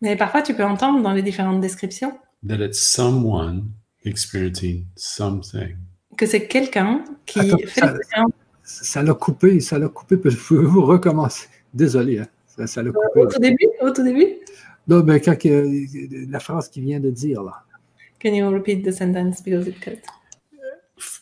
Mais 0.01 0.15
parfois, 0.15 0.41
tu 0.41 0.53
peux 0.53 0.63
entendre 0.63 1.01
dans 1.01 1.13
les 1.13 1.21
différentes 1.21 1.61
descriptions 1.61 2.17
that 2.47 2.57
it's 2.63 2.79
someone 2.79 3.71
experiencing 4.05 4.85
something. 4.95 5.75
que 6.17 6.25
c'est 6.25 6.47
quelqu'un 6.47 7.03
qui 7.25 7.39
Attends, 7.39 7.57
fait 7.67 7.81
ça, 7.81 8.23
ça 8.63 9.03
l'a 9.03 9.13
coupé, 9.13 9.59
ça 9.59 9.77
l'a 9.79 9.87
coupé. 9.87 10.17
Pouvez-vous 10.17 10.85
recommencer 10.85 11.47
Désolé, 11.73 12.19
hein, 12.19 12.27
ça, 12.47 12.67
ça 12.67 12.81
l'a 12.83 12.91
coupé. 12.91 13.19
au 13.21 13.27
tout 13.27 13.39
début, 13.39 13.67
au 13.81 13.91
tout 13.91 14.03
début 14.03 14.27
Non, 14.87 15.03
mais 15.03 15.19
quand, 15.19 15.37
la 15.43 16.39
phrase 16.39 16.69
qu'il 16.69 16.83
vient 16.83 16.99
de 16.99 17.09
dire 17.11 17.43
là. 17.43 17.63
Can 18.21 18.33
you 18.33 18.49
repeat 18.49 18.83
the 18.83 18.91
sentence 18.91 19.41
because 19.43 19.67
it 19.67 19.79
cut? 19.79 19.99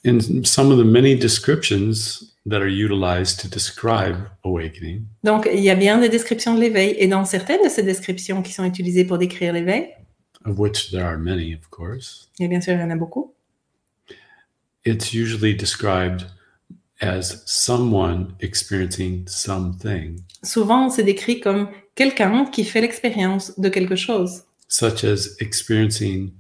In 0.06 0.20
some 0.45 0.72
of 0.72 0.78
the 0.78 0.86
many 0.86 1.16
descriptions, 1.16 2.32
that 2.46 2.62
are 2.62 2.68
utilized 2.68 3.39
to 3.39 3.48
describe 3.48 4.18
awakening. 4.44 5.06
Donc, 5.24 5.48
il 5.52 5.62
y 5.62 5.70
a 5.70 5.76
bien 5.76 6.00
des 6.00 6.10
descriptions 6.10 6.54
de 6.56 6.60
l'éveil, 6.60 6.96
et 6.98 7.08
dans 7.08 7.26
certaines 7.26 7.64
de 7.64 7.70
ces 7.70 7.84
descriptions 7.84 8.41
qui 8.41 8.52
sont 8.52 8.66
utilisées 8.66 9.06
pour 9.06 9.18
décrire 9.18 9.54
l'éveil, 9.54 9.89
of 10.46 10.60
which 10.60 10.91
there 10.91 11.04
are 11.04 11.18
many, 11.18 11.54
of 11.54 11.70
course, 11.70 12.30
et 12.39 12.48
bien 12.48 12.60
sûr, 12.60 12.74
il 12.74 12.82
y 12.82 12.84
en 12.84 12.89
a 12.89 12.96
beaucoup, 12.96 13.34
it's 14.86 15.14
usually 15.14 15.56
described 15.56 16.28
as 17.02 17.44
someone 17.46 18.34
experiencing 18.41 19.26
something, 19.28 20.20
souvent 20.44 20.89
c'est 20.89 21.04
décrit 21.04 21.39
comme 21.39 21.70
quelqu'un 21.96 22.46
qui 22.46 22.66
fait 22.66 22.82
l'expérience 22.82 23.58
de 23.58 23.70
quelque 23.70 23.96
chose, 23.96 24.44
such 24.68 25.06
as 25.06 25.30
experiencing, 25.39 26.34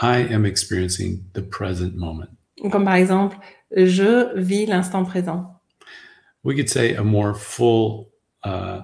I 0.00 0.24
am 0.32 0.46
experiencing 0.46 1.24
the 1.32 1.40
present 1.40 1.96
moment. 1.96 2.28
comme 2.70 2.84
par 2.84 2.94
exemple, 2.94 3.36
je 3.74 4.36
vis 4.38 4.66
l'instant 4.66 5.04
présent. 5.04 5.60
We 6.44 6.54
could 6.54 6.68
say 6.68 6.94
a 6.94 7.02
more 7.02 7.34
full 7.34 8.08
uh, 8.44 8.82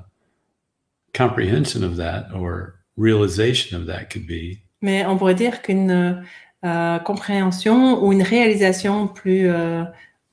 comprehension 1.15 1.83
of 1.85 1.97
that 1.97 2.33
or 2.35 2.75
realization 2.97 3.79
of 3.79 3.87
that 3.87 4.11
could 4.11 4.27
be 4.27 4.59
Mais 4.81 5.07
on 5.07 5.17
pourrait 5.17 5.37
dire 5.37 5.63
qu'une 5.63 6.25
euh, 6.65 6.99
compréhension 7.01 8.05
ou 8.05 8.13
une 8.13 8.23
réalisation 8.23 9.07
plus 9.07 9.49
euh, 9.49 9.85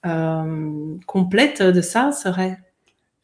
euh, 0.05 0.97
complète 1.05 1.61
de 1.61 1.81
ça 1.81 2.11
serait 2.11 2.57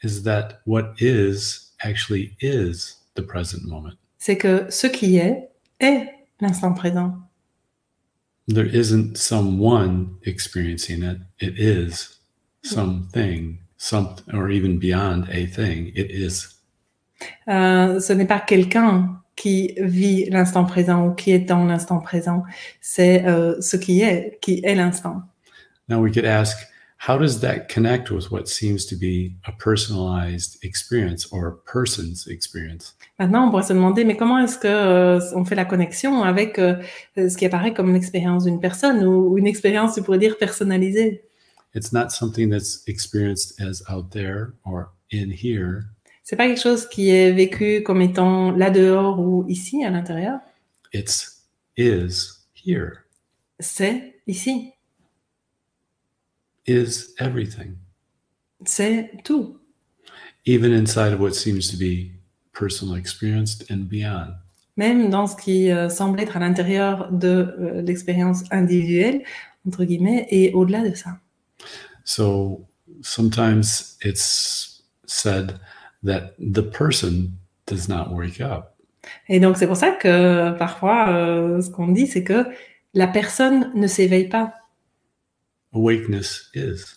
is 0.03 0.21
that 0.23 0.59
what 0.67 0.93
is 0.99 1.71
actually 1.80 2.36
is 2.41 2.97
the 3.15 3.21
present 3.21 3.63
moment. 3.65 3.93
c'est 4.19 4.38
que 4.38 4.67
ce 4.69 4.88
qui 4.88 5.17
est 5.17 5.49
est 5.80 6.09
l'instant 6.41 6.73
présent. 6.73 7.17
There 8.48 8.66
isn't 8.66 9.18
someone 9.18 10.18
experiencing 10.24 11.04
it. 11.04 11.18
It 11.39 11.58
is 11.58 12.18
hmm. 12.64 12.70
something, 12.70 13.60
something, 13.78 14.36
or 14.36 14.50
even 14.50 14.78
beyond 14.78 15.28
a 15.30 15.48
thing. 15.48 15.91
It 15.96 16.12
is. 16.12 16.48
Euh, 17.48 18.00
ce 18.00 18.14
n'est 18.14 18.28
pas 18.28 18.41
quelqu'un 18.41 19.22
qui 19.36 19.74
vit 19.78 20.30
l'instant 20.30 20.66
présent 20.66 21.08
ou 21.08 21.14
qui 21.14 21.32
est 21.32 21.39
dans 21.39 21.66
l'instant 21.66 22.00
présent, 22.00 22.43
c'est 22.82 23.26
euh, 23.26 23.60
ce 23.62 23.78
qui 23.78 24.02
est, 24.02 24.39
qui 24.41 24.62
est 24.64 24.76
l'instant. 24.76 25.24
Now 25.88 26.02
we 26.02 26.12
could 26.12 26.26
ask, 26.26 26.58
how 26.98 27.18
does 27.18 27.41
that 27.41 27.68
connect 27.70 28.10
with 28.10 28.32
what 28.32 28.48
seems 28.48 28.86
to 28.88 28.96
be 28.96 29.36
a 29.46 29.52
personalized 29.52 30.58
experience 30.64 31.28
or 31.32 31.48
a 31.48 31.72
person's 31.72 32.28
experience? 32.28 32.93
Maintenant, 33.18 33.47
on 33.47 33.49
pourrait 33.49 33.63
se 33.63 33.72
demander, 33.74 34.03
mais 34.03 34.18
comment 34.18 34.39
est-ce 34.39 34.57
que 34.57 34.68
euh, 34.68 35.20
on 35.36 35.45
fait 35.45 35.55
la 35.55 35.63
connexion 35.63 36.24
avec 36.24 36.59
euh, 36.59 36.76
ce 37.16 37.38
qui 37.38 37.45
apparaît 37.45 37.74
comme 37.74 37.93
l'expérience 37.93 38.43
d'une 38.43 38.59
personne 38.59 39.05
ou, 39.05 39.38
une 39.38 39.47
expérience, 39.47 39.95
tu 39.95 40.01
pourrais 40.01 40.18
dire, 40.18 40.38
personnalisée? 40.38 41.24
It's 41.74 41.93
not 41.93 42.09
something 42.09 42.49
that's 42.49 42.84
experienced 42.88 43.59
as 43.61 43.82
out 43.89 44.09
there 44.11 44.47
or 44.66 44.91
in 45.13 45.30
here. 45.30 45.84
C'est 46.24 46.36
pas 46.36 46.47
quelque 46.47 46.61
chose 46.61 46.88
qui 46.89 47.09
est 47.09 47.32
vécu 47.32 47.84
comme 47.84 48.01
étant 48.01 48.51
là 48.51 48.70
dehors 48.70 49.20
ou 49.20 49.45
ici 49.47 49.84
à 49.86 49.89
l'intérieur? 49.91 50.39
It's 50.93 51.43
is 51.78 52.32
here, 52.66 53.03
C'est 53.59 54.16
ici. 54.28 54.72
is 56.68 57.13
everything, 57.20 57.76
C'est 58.66 59.11
tout. 59.24 59.59
even 60.45 60.74
inside 60.74 61.13
of 61.13 61.20
what 61.20 61.34
seems 61.34 61.70
to 61.70 61.78
be 61.78 62.11
personal 62.58 62.97
experienced 62.97 63.66
and 63.70 63.88
beyond. 63.89 64.34
Même 64.78 65.10
dans 65.10 65.28
ce 65.28 65.36
qui 65.36 65.72
euh, 65.72 65.89
semble 65.89 66.20
être 66.20 66.36
à 66.36 66.39
l'intérieur 66.39 67.12
de 67.12 67.56
euh, 67.60 67.82
l'expérience 67.82 68.43
individuelle, 68.51 69.24
entre 69.68 69.86
guillemets, 69.86 70.28
et 70.30 70.53
au-delà 70.53 70.88
de 70.88 70.93
ça. 70.93 71.18
So 72.03 72.66
sometimes 73.01 73.97
it's 74.03 74.84
said 75.06 75.60
that 76.03 76.34
the 76.39 76.62
person 76.62 77.32
does 77.68 77.88
not 77.88 78.14
wake 78.14 78.41
up. 78.41 78.76
Et 79.30 79.39
donc, 79.39 79.58
c'est 79.58 79.68
pour 79.68 79.78
ça 79.78 79.91
que 79.91 80.58
parfois, 80.58 81.10
euh, 81.10 81.62
ce 81.62 81.70
qu'on 81.70 81.88
dit, 81.88 82.08
c'est 82.08 82.24
que 82.24 82.45
la 82.93 83.08
personne 83.08 83.72
ne 83.76 83.88
s'éveille 83.88 84.30
pas. 84.30 84.53
Awakeness 85.74 86.49
is. 86.56 86.95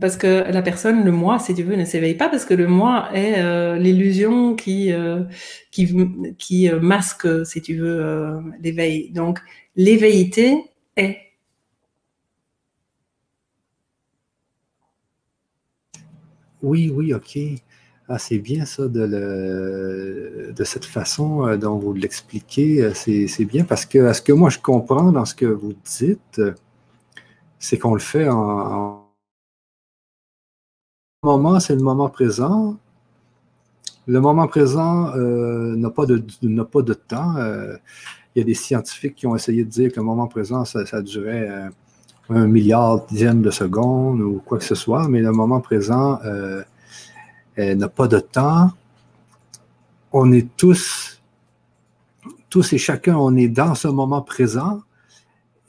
Parce 0.00 0.16
que 0.16 0.50
la 0.52 0.62
personne, 0.62 1.04
le 1.04 1.12
moi, 1.12 1.38
si 1.38 1.54
tu 1.54 1.62
veux, 1.62 1.76
ne 1.76 1.84
s'éveille 1.84 2.14
pas 2.14 2.28
parce 2.28 2.44
que 2.44 2.54
le 2.54 2.66
moi 2.66 3.08
est 3.14 3.38
euh, 3.40 3.76
l'illusion 3.78 4.54
qui, 4.54 4.92
euh, 4.92 5.24
qui, 5.70 5.88
qui 6.38 6.68
euh, 6.70 6.80
masque, 6.80 7.26
si 7.46 7.62
tu 7.62 7.76
veux, 7.76 8.40
l'éveil. 8.62 9.10
Donc, 9.12 9.40
l'éveillité 9.76 10.62
est. 10.96 11.18
Oui, 16.62 16.90
oui, 16.94 17.14
ok. 17.14 17.38
Ah, 18.08 18.18
c'est 18.18 18.38
bien 18.38 18.64
ça 18.64 18.88
de, 18.88 19.00
le- 19.04 20.52
de 20.56 20.64
cette 20.64 20.84
façon 20.86 21.56
dont 21.56 21.78
vous 21.78 21.92
l'expliquez. 21.92 22.90
C'est 22.94 23.44
bien 23.44 23.64
parce 23.64 23.84
que 23.86 23.98
à 24.06 24.14
ce 24.14 24.22
que 24.22 24.32
moi 24.32 24.50
je 24.50 24.58
comprends 24.58 25.12
dans 25.12 25.24
ce 25.26 25.34
que 25.34 25.44
vous 25.46 25.74
dites, 25.84 26.40
c'est 27.58 27.78
qu'on 27.78 27.94
le 27.94 28.00
fait 28.00 28.28
en 28.28 28.97
moment, 31.28 31.60
c'est 31.60 31.74
le 31.74 31.82
moment 31.82 32.08
présent. 32.08 32.76
Le 34.06 34.20
moment 34.20 34.46
présent 34.46 35.14
euh, 35.14 35.76
n'a 35.76 35.90
pas 35.90 36.06
de 36.06 36.16
pas 36.62 36.82
de 36.82 36.94
temps. 36.94 37.36
Euh, 37.36 37.76
il 38.34 38.38
y 38.38 38.42
a 38.42 38.44
des 38.44 38.54
scientifiques 38.54 39.16
qui 39.16 39.26
ont 39.26 39.36
essayé 39.36 39.64
de 39.64 39.68
dire 39.68 39.90
que 39.92 39.96
le 39.96 40.06
moment 40.06 40.28
présent, 40.28 40.64
ça, 40.64 41.02
durait 41.02 41.48
euh, 41.50 41.68
un 42.30 42.46
milliard 42.46 43.04
dixième 43.06 43.42
de 43.42 43.50
seconde 43.50 44.20
ou 44.22 44.40
quoi 44.44 44.58
que 44.58 44.64
ce 44.64 44.74
soit, 44.74 45.08
mais 45.08 45.20
le 45.20 45.32
moment 45.32 45.60
présent 45.60 46.20
n'a 47.58 47.88
pas 47.88 48.08
de 48.08 48.20
temps. 48.20 48.70
On 50.12 50.32
est 50.32 50.48
tous, 50.56 51.20
tous 52.48 52.72
et 52.72 52.78
chacun, 52.78 53.16
on 53.16 53.36
est 53.36 53.48
dans 53.48 53.74
ce 53.74 53.88
moment 53.88 54.22
présent 54.22 54.82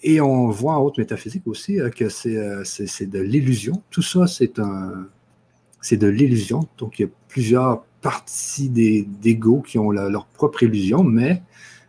et 0.01 0.21
on 0.21 0.49
voit 0.49 0.75
en 0.75 0.81
haute 0.83 0.97
métaphysique 0.97 1.45
aussi 1.45 1.79
que 1.97 2.07
c'est 2.07 3.09
de 3.17 3.19
l'illusion. 3.19 3.81
Tout 3.89 4.01
ça, 4.01 4.27
c'est 4.27 4.59
un, 4.59 5.07
c'est 5.81 5.97
de 5.97 6.07
l'illusion. 6.07 6.67
Donc, 6.77 6.99
il 6.99 7.03
y 7.03 7.05
a 7.05 7.09
plusieurs 7.27 7.83
parties 8.01 8.69
des- 8.69 9.07
qui 9.65 9.77
ont 9.77 9.91
leur 9.91 10.25
propre 10.25 10.63
illusion, 10.63 11.03
mais 11.03 11.41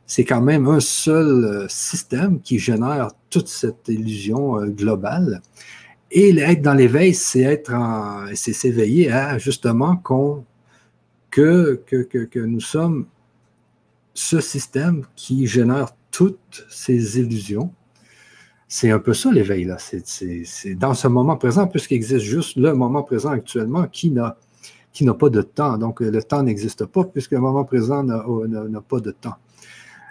c'est 0.07 0.24
quand 0.24 0.43
même 0.43 0.66
un 0.66 0.80
seul 0.80 1.45
euh, 1.45 1.66
système 1.68 2.41
qui 2.41 2.59
génère 2.59 3.12
toute 3.30 3.49
cette 3.49 3.88
illusion 3.88 4.59
euh, 4.59 4.66
globale. 4.66 5.41
Et 6.11 6.36
être 6.36 6.62
dans 6.62 6.74
l'éveil, 6.74 7.14
c'est 7.14 7.43
être 7.43 7.72
c'est 8.34 8.53
s'éveiller 8.53 9.12
à 9.12 9.38
justement 9.38 9.97
qu'on, 9.97 10.45
que, 11.30 11.80
que, 11.86 12.03
que, 12.03 12.18
que 12.24 12.41
nous 12.41 12.61
sommes 12.61 13.07
ce 14.12 14.41
système 14.41 15.05
qui 15.14 15.47
génère 15.47 15.91
toutes 16.11 16.66
ces 16.68 17.20
illusions. 17.20 17.72
C'est 18.73 18.93
un 18.93 19.01
peu 19.01 19.14
ça 19.14 19.33
l'éveil, 19.33 19.64
là. 19.64 19.79
C'est, 19.79 20.75
dans 20.77 20.95
ce 20.95 21.09
moment 21.09 21.37
présent, 21.37 21.66
puisqu'il 21.66 21.97
existe 21.97 22.25
juste 22.25 22.57
le 22.57 22.72
moment 22.72 23.03
présent 23.03 23.30
actuellement 23.30 23.88
qui 23.88 24.13
n'a, 24.13 24.37
pas 25.18 25.29
de 25.29 25.42
temps. 25.42 25.76
Donc, 25.76 25.99
le 25.99 26.22
temps 26.22 26.45
n'existe 26.45 26.87
pas 26.87 27.03
puisque 27.03 27.33
le 27.33 27.41
moment 27.41 27.64
présent 27.64 28.05
n'a, 28.05 28.25
n'a 28.47 28.80
pas 28.80 29.01
de 29.01 29.11
temps. 29.11 29.34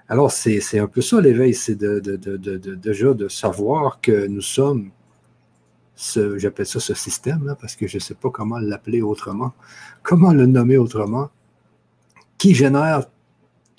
Alors, 0.10 0.30
c'est, 0.30 0.78
un 0.78 0.88
peu 0.88 1.00
ça 1.00 1.22
l'éveil, 1.22 1.54
c'est 1.54 1.76
de, 1.76 2.02
de, 2.02 2.18
de, 2.18 2.76
déjà 2.76 3.14
de 3.14 3.30
savoir 3.30 4.02
que 4.02 4.28
nous 4.28 4.42
sommes 4.42 4.92
j'appelle 6.36 6.66
ça 6.66 6.82
ce 6.82 6.94
système, 6.94 7.46
là, 7.46 7.56
parce 7.56 7.76
que 7.76 7.88
je 7.88 7.96
ne 7.96 8.02
sais 8.02 8.14
pas 8.14 8.30
comment 8.30 8.60
l'appeler 8.60 9.02
autrement, 9.02 9.54
comment 10.04 10.34
le 10.34 10.46
nommer 10.46 10.78
autrement, 10.78 11.30
qui 12.38 12.54
génère 12.54 13.06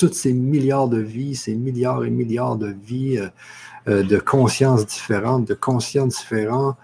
toutes 0.00 0.14
ces 0.14 0.32
milliards 0.32 0.88
de 0.88 0.98
vies, 0.98 1.36
ces 1.36 1.54
milliards 1.54 2.04
et 2.04 2.10
milliards 2.10 2.56
de 2.56 2.68
vies, 2.68 3.18
euh, 3.18 3.28
euh, 3.90 4.02
de 4.02 4.18
consciences 4.18 4.86
différentes, 4.86 5.46
de 5.46 5.54
conscients 5.54 6.06
différents, 6.06 6.76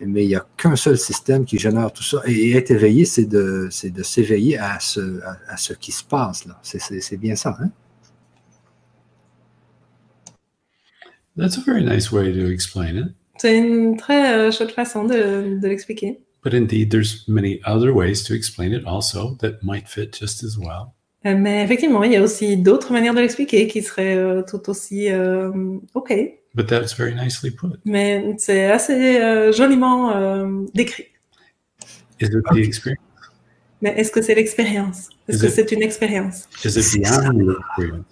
mais 0.00 0.24
il 0.24 0.28
n'y 0.28 0.34
a 0.34 0.46
qu'un 0.56 0.76
seul 0.76 0.96
système 0.96 1.44
qui 1.44 1.58
génère 1.58 1.92
tout 1.92 2.02
ça. 2.02 2.22
Et 2.26 2.52
être 2.56 2.70
éveillé, 2.70 3.04
c'est 3.04 3.26
de, 3.26 3.68
c'est 3.70 3.90
de 3.90 4.02
s'éveiller 4.02 4.58
à 4.58 4.80
ce, 4.80 5.20
à, 5.22 5.36
à 5.48 5.56
ce 5.56 5.72
qui 5.74 5.92
se 5.92 6.04
passe. 6.04 6.46
Là. 6.46 6.58
C'est, 6.62 6.80
c'est, 6.80 7.00
c'est 7.00 7.16
bien 7.16 7.36
ça. 7.36 7.56
Hein? 7.60 7.70
That's 11.36 11.56
a 11.56 11.60
very 11.60 11.84
nice 11.84 12.10
way 12.10 12.32
to 12.32 12.50
explain 12.50 12.96
it. 12.96 13.14
C'est 13.38 13.56
une 13.56 13.96
très 13.96 14.34
euh, 14.34 14.50
chouette 14.50 14.72
façon 14.72 15.04
de, 15.04 15.58
de 15.60 15.68
l'expliquer. 15.68 16.20
But 16.42 16.54
indeed, 16.54 16.90
there's 16.90 17.26
many 17.28 17.60
other 17.64 17.92
ways 17.92 18.22
to 18.24 18.34
explain 18.34 18.72
it 18.72 18.84
also 18.86 19.36
that 19.40 19.62
might 19.62 19.88
fit 19.88 20.12
just 20.12 20.42
as 20.42 20.56
well. 20.58 20.94
Euh, 21.26 21.36
Mais 21.36 21.62
effectivement, 21.62 22.02
il 22.02 22.12
y 22.12 22.16
a 22.16 22.22
aussi 22.22 22.56
d'autres 22.56 22.92
manières 22.92 23.14
de 23.14 23.20
l'expliquer 23.20 23.66
qui 23.66 23.82
seraient 23.82 24.16
euh, 24.16 24.42
tout 24.42 24.70
aussi 24.70 25.10
euh, 25.10 25.50
OK. 25.94 26.12
But 26.54 26.66
that's 26.66 26.96
very 26.96 27.14
nicely 27.14 27.50
put. 27.50 27.78
Mais 27.84 28.34
c'est 28.38 28.70
assez 28.70 29.20
euh, 29.20 29.52
joliment 29.52 30.16
euh, 30.16 30.64
décrit. 30.74 31.06
Is 32.20 32.26
it 32.26 32.42
the 32.52 32.56
experience? 32.56 33.04
Mais 33.82 33.90
est-ce 33.98 34.10
que 34.10 34.20
c'est 34.20 34.34
l'expérience? 34.34 35.08
Est-ce 35.28 35.42
que 35.42 35.48
c'est 35.48 35.72
une 35.72 35.82
expérience? 35.82 36.48
Is 36.64 36.68
it 36.78 36.82
C'est 36.82 36.98
beyond 36.98 37.34
the 37.34 37.56
experience? 37.58 38.04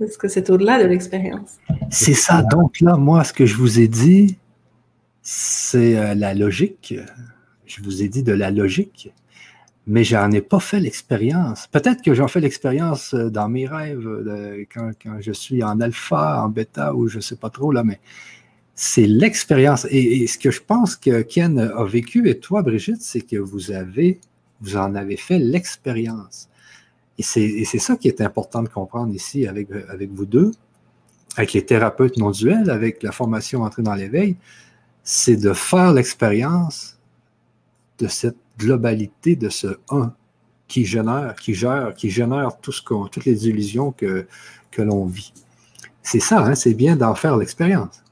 Est-ce 0.00 0.18
que 0.18 0.28
c'est 0.28 0.50
au-delà 0.50 0.82
de 0.82 0.88
l'expérience? 0.88 1.58
C'est 1.90 2.14
ça. 2.14 2.42
Donc 2.42 2.80
là, 2.80 2.96
moi, 2.96 3.22
ce 3.24 3.32
que 3.32 3.44
je 3.44 3.56
vous 3.56 3.78
ai 3.78 3.88
dit, 3.88 4.38
c'est 5.22 6.14
la 6.14 6.34
logique. 6.34 6.94
Je 7.66 7.82
vous 7.82 8.02
ai 8.02 8.08
dit 8.08 8.22
de 8.22 8.32
la 8.32 8.50
logique 8.50 9.12
mais 9.86 10.04
j'en 10.04 10.30
ai 10.30 10.40
pas 10.40 10.60
fait 10.60 10.80
l'expérience. 10.80 11.66
Peut-être 11.66 12.02
que 12.02 12.14
j'en 12.14 12.28
fais 12.28 12.40
l'expérience 12.40 13.14
euh, 13.14 13.30
dans 13.30 13.48
mes 13.48 13.66
rêves, 13.66 14.06
euh, 14.06 14.64
quand, 14.72 14.92
je 15.20 15.32
suis 15.32 15.62
en 15.62 15.80
alpha, 15.80 16.42
en 16.44 16.48
bêta, 16.48 16.94
ou 16.94 17.08
je 17.08 17.20
sais 17.20 17.36
pas 17.36 17.50
trop, 17.50 17.72
là, 17.72 17.82
mais 17.82 18.00
c'est 18.74 19.06
l'expérience. 19.06 19.86
Et, 19.90 20.26
ce 20.26 20.38
que 20.38 20.50
je 20.50 20.60
pense 20.60 20.96
que 20.96 21.22
Ken 21.22 21.58
a 21.58 21.84
vécu, 21.84 22.28
et 22.28 22.38
toi, 22.38 22.62
Brigitte, 22.62 23.02
c'est 23.02 23.20
que 23.22 23.36
vous 23.36 23.72
avez, 23.72 24.20
vous 24.60 24.76
en 24.76 24.94
avez 24.94 25.16
fait 25.16 25.38
l'expérience. 25.38 26.48
Et 27.18 27.22
c'est 27.22 27.78
ça 27.78 27.96
qui 27.96 28.08
est 28.08 28.20
important 28.20 28.62
de 28.62 28.68
comprendre 28.68 29.14
ici 29.14 29.46
avec, 29.46 29.68
avec 29.88 30.10
vous 30.10 30.26
deux, 30.26 30.52
avec 31.36 31.52
les 31.52 31.64
thérapeutes 31.64 32.16
non 32.16 32.30
duels, 32.30 32.70
avec 32.70 33.02
la 33.02 33.12
formation 33.12 33.62
entrée 33.62 33.82
dans 33.82 33.94
l'éveil, 33.94 34.36
c'est 35.04 35.36
de 35.36 35.52
faire 35.52 35.92
l'expérience 35.92 36.98
de 37.98 38.08
cette 38.08 38.41
globalité 38.58 39.36
de 39.36 39.48
ce 39.48 39.78
un 39.90 40.14
qui 40.68 40.84
génère, 40.84 41.34
qui 41.36 41.54
gère, 41.54 41.94
qui 41.94 42.10
génère 42.10 42.58
tout 42.60 42.72
ce 42.72 42.82
toutes 42.82 43.24
les 43.24 43.48
illusions 43.48 43.92
que, 43.92 44.26
que 44.70 44.82
l'on 44.82 45.04
vit. 45.06 45.32
C'est 46.02 46.20
ça, 46.20 46.40
hein, 46.40 46.54
c'est 46.54 46.74
bien 46.74 46.96
d'en 46.96 47.14
faire 47.14 47.36
l'expérience. 47.36 48.02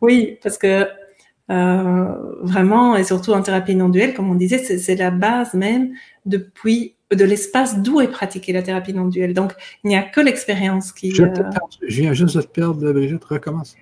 Oui, 0.00 0.38
parce 0.42 0.58
que 0.58 0.86
euh, 1.50 2.14
vraiment, 2.42 2.94
et 2.94 3.04
surtout 3.04 3.32
en 3.32 3.42
thérapie 3.42 3.74
non 3.74 3.88
duelle, 3.88 4.14
comme 4.14 4.30
on 4.30 4.34
disait, 4.34 4.58
c'est 4.58 4.96
la 4.96 5.10
base 5.10 5.54
même 5.54 5.94
depuis 6.26 6.94
de 7.10 7.24
l'espace 7.24 7.78
d'où 7.78 8.02
est 8.02 8.08
pratiquée 8.08 8.52
la 8.52 8.62
thérapie 8.62 8.92
non 8.92 9.06
duelle. 9.06 9.32
Donc, 9.32 9.54
il 9.82 9.88
n'y 9.88 9.96
a 9.96 10.02
que 10.02 10.20
l'expérience 10.20 10.92
qui. 10.92 11.14
Je, 11.14 11.22
euh, 11.22 11.50
je, 11.88 12.02
viens 12.02 12.12
juste 12.12 12.36
de 12.36 12.42
te 12.42 12.48
perdre, 12.48 12.92
Brigitte, 12.92 13.24
recommence. 13.24 13.76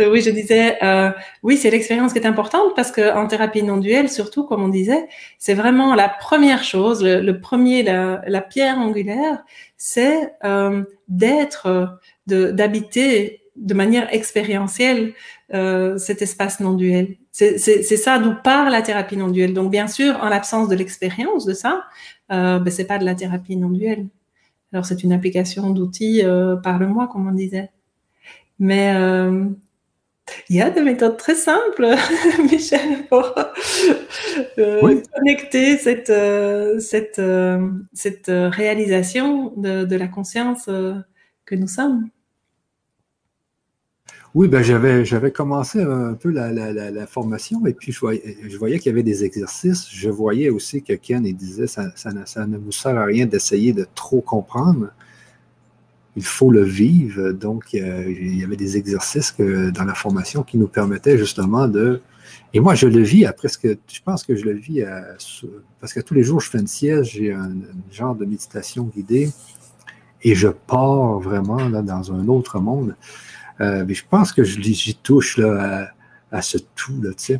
Euh, 0.00 0.10
oui, 0.12 0.20
je 0.20 0.30
disais, 0.30 0.82
euh, 0.82 1.10
oui, 1.42 1.56
c'est 1.56 1.70
l'expérience 1.70 2.12
qui 2.12 2.18
est 2.20 2.26
importante 2.26 2.74
parce 2.76 2.92
qu'en 2.92 3.26
thérapie 3.26 3.62
non 3.62 3.78
duelle, 3.78 4.08
surtout, 4.08 4.44
comme 4.44 4.62
on 4.62 4.68
disait, 4.68 5.08
c'est 5.38 5.54
vraiment 5.54 5.94
la 5.94 6.08
première 6.08 6.62
chose, 6.62 7.02
le, 7.02 7.40
premier, 7.40 7.82
la, 7.82 8.40
pierre 8.40 8.78
angulaire, 8.78 9.42
c'est 9.76 10.32
euh, 10.44 10.84
d'être, 11.08 11.98
d'habiter 12.26 13.42
de 13.56 13.74
manière 13.74 14.12
expérientielle 14.14 15.14
cet 15.50 16.22
espace 16.22 16.60
non 16.60 16.74
duel. 16.74 17.16
C'est 17.32 17.58
ça 17.58 18.18
d'où 18.18 18.34
part 18.44 18.70
la 18.70 18.82
thérapie 18.82 19.16
non 19.16 19.28
duelle. 19.28 19.54
Donc, 19.54 19.70
bien 19.70 19.88
sûr, 19.88 20.16
en 20.22 20.28
l'absence 20.28 20.68
de 20.68 20.76
l'expérience 20.76 21.44
de 21.44 21.54
ça, 21.54 21.84
euh, 22.30 22.58
ben, 22.58 22.70
c'est 22.70 22.86
pas 22.86 22.98
de 22.98 23.04
la 23.04 23.14
thérapie 23.14 23.56
non 23.56 23.70
duelle. 23.70 24.06
Alors, 24.72 24.84
c'est 24.84 25.02
une 25.02 25.12
application 25.12 25.70
d'outils 25.70 26.22
par 26.62 26.78
le 26.78 26.86
mois, 26.86 27.08
comme 27.08 27.26
on 27.26 27.32
disait. 27.32 27.70
Mais 28.60 28.92
il 30.48 30.56
y 30.56 30.62
a 30.62 30.70
des 30.70 30.82
méthodes 30.82 31.16
très 31.16 31.34
simples, 31.34 31.94
Michel, 32.50 33.06
pour 33.08 33.34
euh, 34.58 35.00
connecter 35.14 35.78
cette, 35.78 36.10
euh, 36.10 36.78
cette, 36.80 37.18
euh, 37.18 37.68
cette 37.92 38.26
réalisation 38.28 39.52
de, 39.56 39.84
de, 39.84 39.96
la 39.96 40.08
conscience 40.08 40.66
que 40.66 41.54
nous 41.54 41.68
sommes. 41.68 42.08
Oui, 44.34 44.46
ben 44.46 44.62
j'avais, 44.62 45.04
j'avais 45.04 45.32
commencé 45.32 45.80
un 45.80 46.14
peu 46.14 46.30
la, 46.30 46.52
la, 46.52 46.72
la, 46.72 47.06
formation 47.06 47.66
et 47.66 47.72
puis 47.72 47.92
je 47.92 48.00
voyais, 48.00 48.36
je 48.46 48.56
voyais 48.58 48.78
qu'il 48.78 48.90
y 48.90 48.92
avait 48.92 49.02
des 49.02 49.24
exercices. 49.24 49.88
Je 49.90 50.10
voyais 50.10 50.50
aussi 50.50 50.82
que 50.82 50.92
Ken 50.92 51.26
il 51.26 51.34
disait 51.34 51.66
ça, 51.66 51.90
ça, 51.96 52.10
ça 52.26 52.46
ne 52.46 52.58
vous 52.58 52.72
sert 52.72 52.96
à 52.96 53.04
rien 53.04 53.26
d'essayer 53.26 53.72
de 53.72 53.86
trop 53.94 54.20
comprendre 54.20 54.90
il 56.16 56.24
faut 56.24 56.50
le 56.50 56.62
vivre. 56.62 57.32
Donc, 57.32 57.72
il 57.72 58.38
y 58.38 58.44
avait 58.44 58.56
des 58.56 58.76
exercices 58.76 59.34
dans 59.38 59.84
la 59.84 59.94
formation 59.94 60.42
qui 60.42 60.58
nous 60.58 60.68
permettaient 60.68 61.18
justement 61.18 61.68
de. 61.68 62.00
Et 62.54 62.60
moi, 62.60 62.74
je 62.74 62.86
le 62.86 63.02
vis 63.02 63.24
à 63.26 63.32
presque. 63.32 63.66
Je 63.66 64.00
pense 64.04 64.24
que 64.24 64.34
je 64.34 64.44
le 64.44 64.54
vis 64.54 64.84
parce 65.80 65.92
que 65.92 66.00
tous 66.00 66.14
les 66.14 66.22
jours, 66.22 66.40
je 66.40 66.50
fais 66.50 66.58
une 66.58 66.66
sieste, 66.66 67.04
j'ai 67.04 67.32
un, 67.32 67.52
genre 67.90 68.14
de 68.14 68.24
méditation 68.24 68.84
guidée 68.84 69.30
et 70.22 70.34
je 70.34 70.48
pars 70.48 71.18
vraiment 71.20 71.68
là, 71.68 71.82
dans 71.82 72.12
un 72.12 72.26
autre 72.28 72.58
monde. 72.58 72.96
Euh, 73.60 73.84
mais 73.86 73.94
je 73.94 74.04
pense 74.08 74.32
que 74.32 74.44
j'y 74.44 74.94
touche 74.96 75.38
à, 75.38 76.42
ce 76.42 76.58
tout, 76.74 77.00
là, 77.02 77.10
tu 77.10 77.24
sais. 77.24 77.38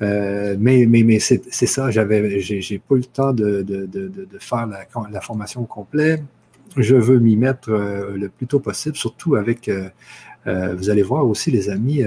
Euh, 0.00 0.56
mais 0.58 0.86
mais, 0.86 1.18
c'est 1.18 1.66
ça, 1.66 1.90
j'avais, 1.90 2.40
j'ai 2.40 2.78
pas 2.78 2.94
eu 2.94 2.98
le 2.98 3.04
temps 3.04 3.32
de, 3.32 3.64
faire 4.38 4.66
la, 4.66 4.86
la, 5.10 5.20
formation 5.20 5.64
complète 5.64 6.22
je 6.78 6.96
veux 6.96 7.18
m'y 7.18 7.36
mettre 7.36 7.70
euh, 7.70 8.16
le 8.16 8.28
plus 8.28 8.46
tôt 8.46 8.60
possible, 8.60 8.96
surtout 8.96 9.34
avec, 9.34 9.68
euh, 9.68 9.88
euh, 10.46 10.74
vous 10.74 10.90
allez 10.90 11.02
voir 11.02 11.26
aussi 11.26 11.50
les 11.50 11.68
amis, 11.68 12.02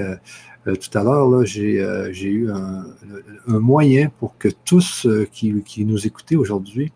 tout 0.66 0.98
à 0.98 1.04
l'heure, 1.04 1.44
j'ai 1.46 1.82
eu 2.24 2.52
un, 2.52 2.86
moyen 3.48 4.10
pour 4.20 4.38
que 4.38 4.48
tous 4.64 5.08
qui, 5.32 5.86
nous 5.86 6.08
écoutez 6.08 6.36
aujourd'hui 6.36 6.92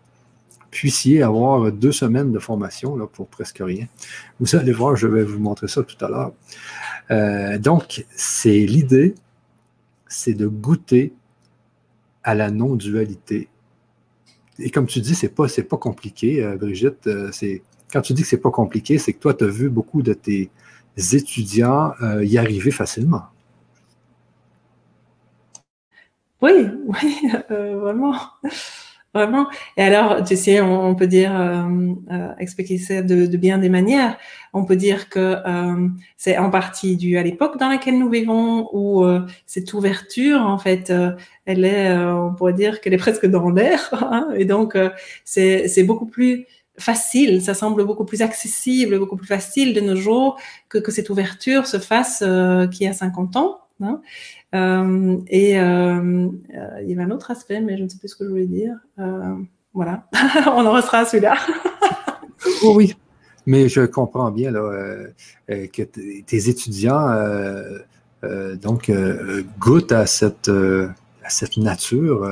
puissiez 0.70 1.22
avoir 1.22 1.72
deux 1.72 1.92
semaines 1.92 2.32
de 2.32 2.38
formation 2.38 2.98
pour 3.12 3.28
presque 3.28 3.62
rien. 3.64 3.86
Vous 4.40 4.56
allez 4.56 4.72
voir, 4.72 4.94
je 4.94 5.06
vais 5.06 5.22
vous 5.22 5.38
montrer 5.38 5.68
ça 5.68 5.82
tout 5.82 6.04
à 6.04 6.08
l'heure. 6.08 7.60
donc, 7.60 8.04
c'est 8.14 8.58
l'idée, 8.66 9.14
c'est 10.06 10.34
de 10.34 10.46
goûter 10.46 11.14
à 12.22 12.34
la 12.34 12.50
non-dualité 12.50 13.48
et 14.58 14.70
comme 14.70 14.86
tu 14.86 15.00
dis, 15.00 15.14
c'est 15.14 15.28
pas, 15.28 15.48
c'est 15.48 15.64
pas 15.64 15.76
compliqué, 15.76 16.42
euh, 16.42 16.56
Brigitte. 16.56 17.06
Euh, 17.06 17.30
c'est, 17.32 17.62
quand 17.92 18.00
tu 18.00 18.12
dis 18.12 18.22
que 18.22 18.28
c'est 18.28 18.40
pas 18.40 18.50
compliqué, 18.50 18.98
c'est 18.98 19.12
que 19.12 19.18
toi, 19.18 19.34
tu 19.34 19.44
as 19.44 19.48
vu 19.48 19.68
beaucoup 19.68 20.02
de 20.02 20.14
tes 20.14 20.50
étudiants 21.12 21.92
euh, 22.02 22.24
y 22.24 22.38
arriver 22.38 22.70
facilement. 22.70 23.24
Oui, 26.40 26.52
oui, 26.86 27.28
vraiment. 27.50 28.16
Et 29.76 29.82
alors, 29.82 30.22
tu 30.24 30.36
sais, 30.36 30.60
on, 30.60 30.94
peut 30.94 31.06
dire, 31.06 31.38
euh, 31.38 31.64
euh, 32.10 32.32
expliquer 32.38 32.78
ça 32.78 33.02
de, 33.02 33.26
bien 33.36 33.58
des 33.58 33.68
manières. 33.68 34.16
On 34.52 34.64
peut 34.64 34.76
dire 34.76 35.08
que 35.08 35.36
euh, 35.46 35.88
c'est 36.16 36.38
en 36.38 36.50
partie 36.50 36.96
dû 36.96 37.18
à 37.18 37.22
l'époque 37.22 37.58
dans 37.58 37.68
laquelle 37.68 37.98
nous 37.98 38.10
vivons, 38.10 38.68
où 38.72 39.04
cette 39.46 39.72
ouverture, 39.74 40.40
en 40.40 40.58
fait, 40.58 40.92
elle 41.44 41.64
est, 41.64 41.96
on 41.96 42.34
pourrait 42.34 42.54
dire 42.54 42.80
qu'elle 42.80 42.94
est 42.94 42.98
presque 42.98 43.26
dans 43.26 43.50
l'air. 43.50 43.92
Hein. 44.08 44.28
et 44.36 44.44
donc, 44.44 44.76
c'est 45.24 45.82
beaucoup 45.84 46.06
plus 46.06 46.46
facile, 46.78 47.42
ça 47.42 47.54
semble 47.54 47.84
beaucoup 47.84 48.04
plus 48.04 48.22
accessible, 48.22 48.98
beaucoup 48.98 49.16
plus 49.16 49.26
facile 49.26 49.74
de 49.74 49.80
nos 49.80 49.96
jours 49.96 50.38
que, 50.68 50.78
que 50.78 50.92
cette 50.92 51.10
ouverture 51.10 51.66
se 51.66 51.78
fasse 51.78 52.22
qui 52.70 52.86
a 52.86 52.92
50 52.92 53.36
ans. 53.36 53.58
Hein. 53.82 54.00
Euh, 54.54 55.18
et 55.28 55.58
euh, 55.58 56.28
euh, 56.54 56.80
il 56.82 56.90
y 56.90 56.92
avait 56.92 57.02
un 57.02 57.10
autre 57.10 57.30
aspect, 57.30 57.60
mais 57.60 57.76
je 57.76 57.84
ne 57.84 57.88
sais 57.88 57.98
plus 57.98 58.08
ce 58.08 58.16
que 58.16 58.24
je 58.24 58.30
voulais 58.30 58.46
dire. 58.46 58.74
voilà, 59.72 60.08
on 60.46 60.64
en 60.64 60.72
restera 60.72 60.98
à 60.98 61.04
celui-là. 61.04 61.36
oh, 62.62 62.74
oui, 62.76 62.94
mais 63.44 63.68
je 63.68 63.82
comprends 63.82 64.30
bien 64.30 64.50
là, 64.50 65.08
que 65.48 65.82
tes 65.82 66.48
étudiants 66.48 67.08
donc 68.62 68.90
goûtent 69.58 69.92
à 69.92 70.06
cette, 70.06 70.50
nature. 71.56 72.28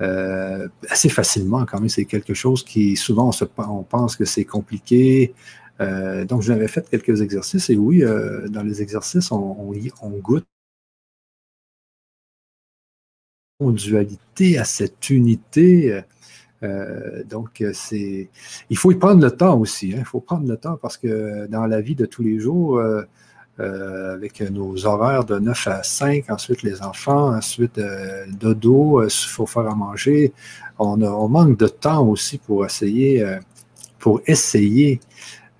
assez 0.00 1.08
facilement 1.08 1.66
quand 1.66 1.80
même. 1.80 1.88
C'est 1.88 2.06
quelque 2.06 2.34
chose 2.34 2.64
qui 2.64 2.96
souvent 2.96 3.28
on, 3.28 3.32
se, 3.32 3.44
on 3.58 3.82
pense 3.82 4.16
que 4.16 4.24
c'est 4.24 4.44
compliqué. 4.44 5.34
donc 5.78 6.42
j'avais 6.42 6.68
fait 6.68 6.88
quelques 6.88 7.20
exercices 7.20 7.68
et 7.70 7.76
oui, 7.76 8.02
dans 8.48 8.62
les 8.62 8.82
exercices, 8.82 9.30
on, 9.30 9.36
on, 9.36 9.74
on 10.02 10.10
goûte 10.18 10.46
dualité, 13.60 14.56
à 14.58 14.64
cette 14.64 15.10
unité. 15.10 16.02
Euh, 16.62 17.24
donc, 17.24 17.64
c'est, 17.72 18.28
il 18.70 18.76
faut 18.76 18.92
y 18.92 18.94
prendre 18.94 19.22
le 19.22 19.30
temps 19.32 19.58
aussi. 19.58 19.92
Hein. 19.94 19.98
Il 20.00 20.04
faut 20.04 20.20
prendre 20.20 20.48
le 20.48 20.56
temps 20.56 20.78
parce 20.80 20.96
que 20.96 21.46
dans 21.46 21.66
la 21.66 21.80
vie 21.80 21.96
de 21.96 22.06
tous 22.06 22.22
les 22.22 22.38
jours, 22.38 22.78
euh, 22.78 23.02
euh, 23.58 24.14
avec 24.14 24.40
nos 24.40 24.86
horaires 24.86 25.24
de 25.24 25.40
9 25.40 25.66
à 25.66 25.82
5, 25.82 26.30
ensuite 26.30 26.62
les 26.62 26.82
enfants, 26.82 27.34
ensuite 27.34 27.80
dodo, 28.28 29.02
il 29.02 29.10
faut 29.10 29.46
faire 29.46 29.66
à 29.66 29.74
manger. 29.74 30.32
On, 30.78 31.02
on, 31.02 31.28
manque 31.28 31.58
de 31.58 31.66
temps 31.66 32.06
aussi 32.06 32.38
pour 32.38 32.64
essayer, 32.64 33.26
pour 33.98 34.20
essayer 34.26 35.00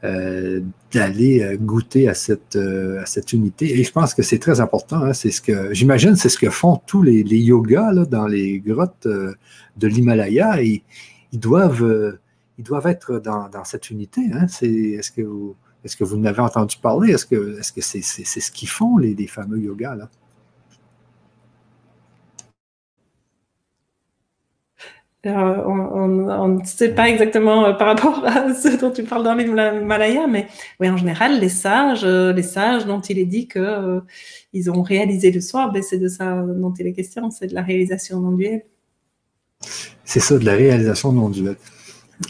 euh, 0.05 0.61
d'aller 0.93 1.43
euh, 1.43 1.57
goûter 1.57 2.09
à 2.09 2.15
cette, 2.15 2.55
euh, 2.55 3.03
à 3.03 3.07
cette 3.07 3.33
unité. 3.33 3.81
Et 3.81 3.83
je 3.83 3.91
pense 3.91 4.15
que 4.15 4.23
c'est 4.23 4.39
très 4.39 4.61
important. 4.61 5.03
Hein. 5.03 5.13
c'est 5.13 5.33
ce 5.33 5.41
que 5.41 5.75
j'imagine, 5.75 6.15
c'est 6.15 6.29
ce 6.29 6.39
que 6.39 6.51
font 6.51 6.81
tous 6.87 7.03
les, 7.03 7.25
les 7.25 7.39
yogas 7.39 7.93
dans 8.07 8.29
les 8.29 8.61
grottes 8.61 9.09
de 9.09 9.87
l'Himalaya. 9.87 10.63
Et 10.63 10.85
ils 11.33 11.41
doivent, 11.41 12.17
ils 12.59 12.65
doivent 12.65 12.87
être 12.87 13.19
dans, 13.19 13.49
dans 13.49 13.65
cette 13.65 13.91
unité. 13.91 14.23
Hein. 14.33 14.47
C'est, 14.47 14.71
est-ce 14.71 15.11
que 15.11 15.23
vous, 15.23 15.57
est-ce 15.85 15.97
que 15.97 16.05
vous 16.05 16.17
en 16.17 16.25
entendu 16.27 16.77
parler? 16.81 17.13
Est-ce 17.13 17.27
que, 17.27 17.59
est-ce 17.59 17.73
que 17.73 17.81
c'est, 17.81 18.01
ce 18.03 18.51
qu'ils 18.51 18.69
font 18.69 18.99
les, 18.99 19.27
fameux 19.27 19.59
yogas 19.59 20.09
on 25.29 26.49
ne 26.49 26.65
sait 26.65 26.95
pas 26.95 27.09
exactement 27.09 27.75
par 27.75 27.89
rapport 27.89 28.25
à 28.27 28.55
ce 28.63 28.79
dont 28.81 28.91
tu 28.91 29.03
parles 29.05 29.25
dans 29.25 29.35
l'Himalaya, 29.35 30.27
mais 30.27 30.47
oui, 30.81 30.89
en 30.89 30.97
général, 30.97 31.41
les 31.41 31.49
sages, 31.49 32.05
les 32.05 32.43
sages 32.43 32.87
dont 32.87 33.01
il 33.01 33.19
est 33.19 33.27
dit 33.27 33.47
que 33.47 34.01
ils 34.53 34.71
ont 34.71 34.83
réalisé 34.83 35.31
le 35.31 35.41
soir, 35.41 35.73
ben, 35.73 35.83
c'est 35.83 35.99
de 35.99 36.09
ça 36.09 36.43
dont 36.43 36.73
il 36.79 36.87
est 36.87 36.93
question, 36.93 37.31
c'est 37.31 37.49
de 37.49 37.55
la 37.55 37.63
réalisation 37.63 38.21
non 38.21 38.33
duelle. 38.33 38.65
C'est 40.05 40.21
ça, 40.21 40.39
de 40.39 40.45
la 40.45 40.55
réalisation 40.55 41.13
non 41.13 41.29
duelle. 41.29 41.57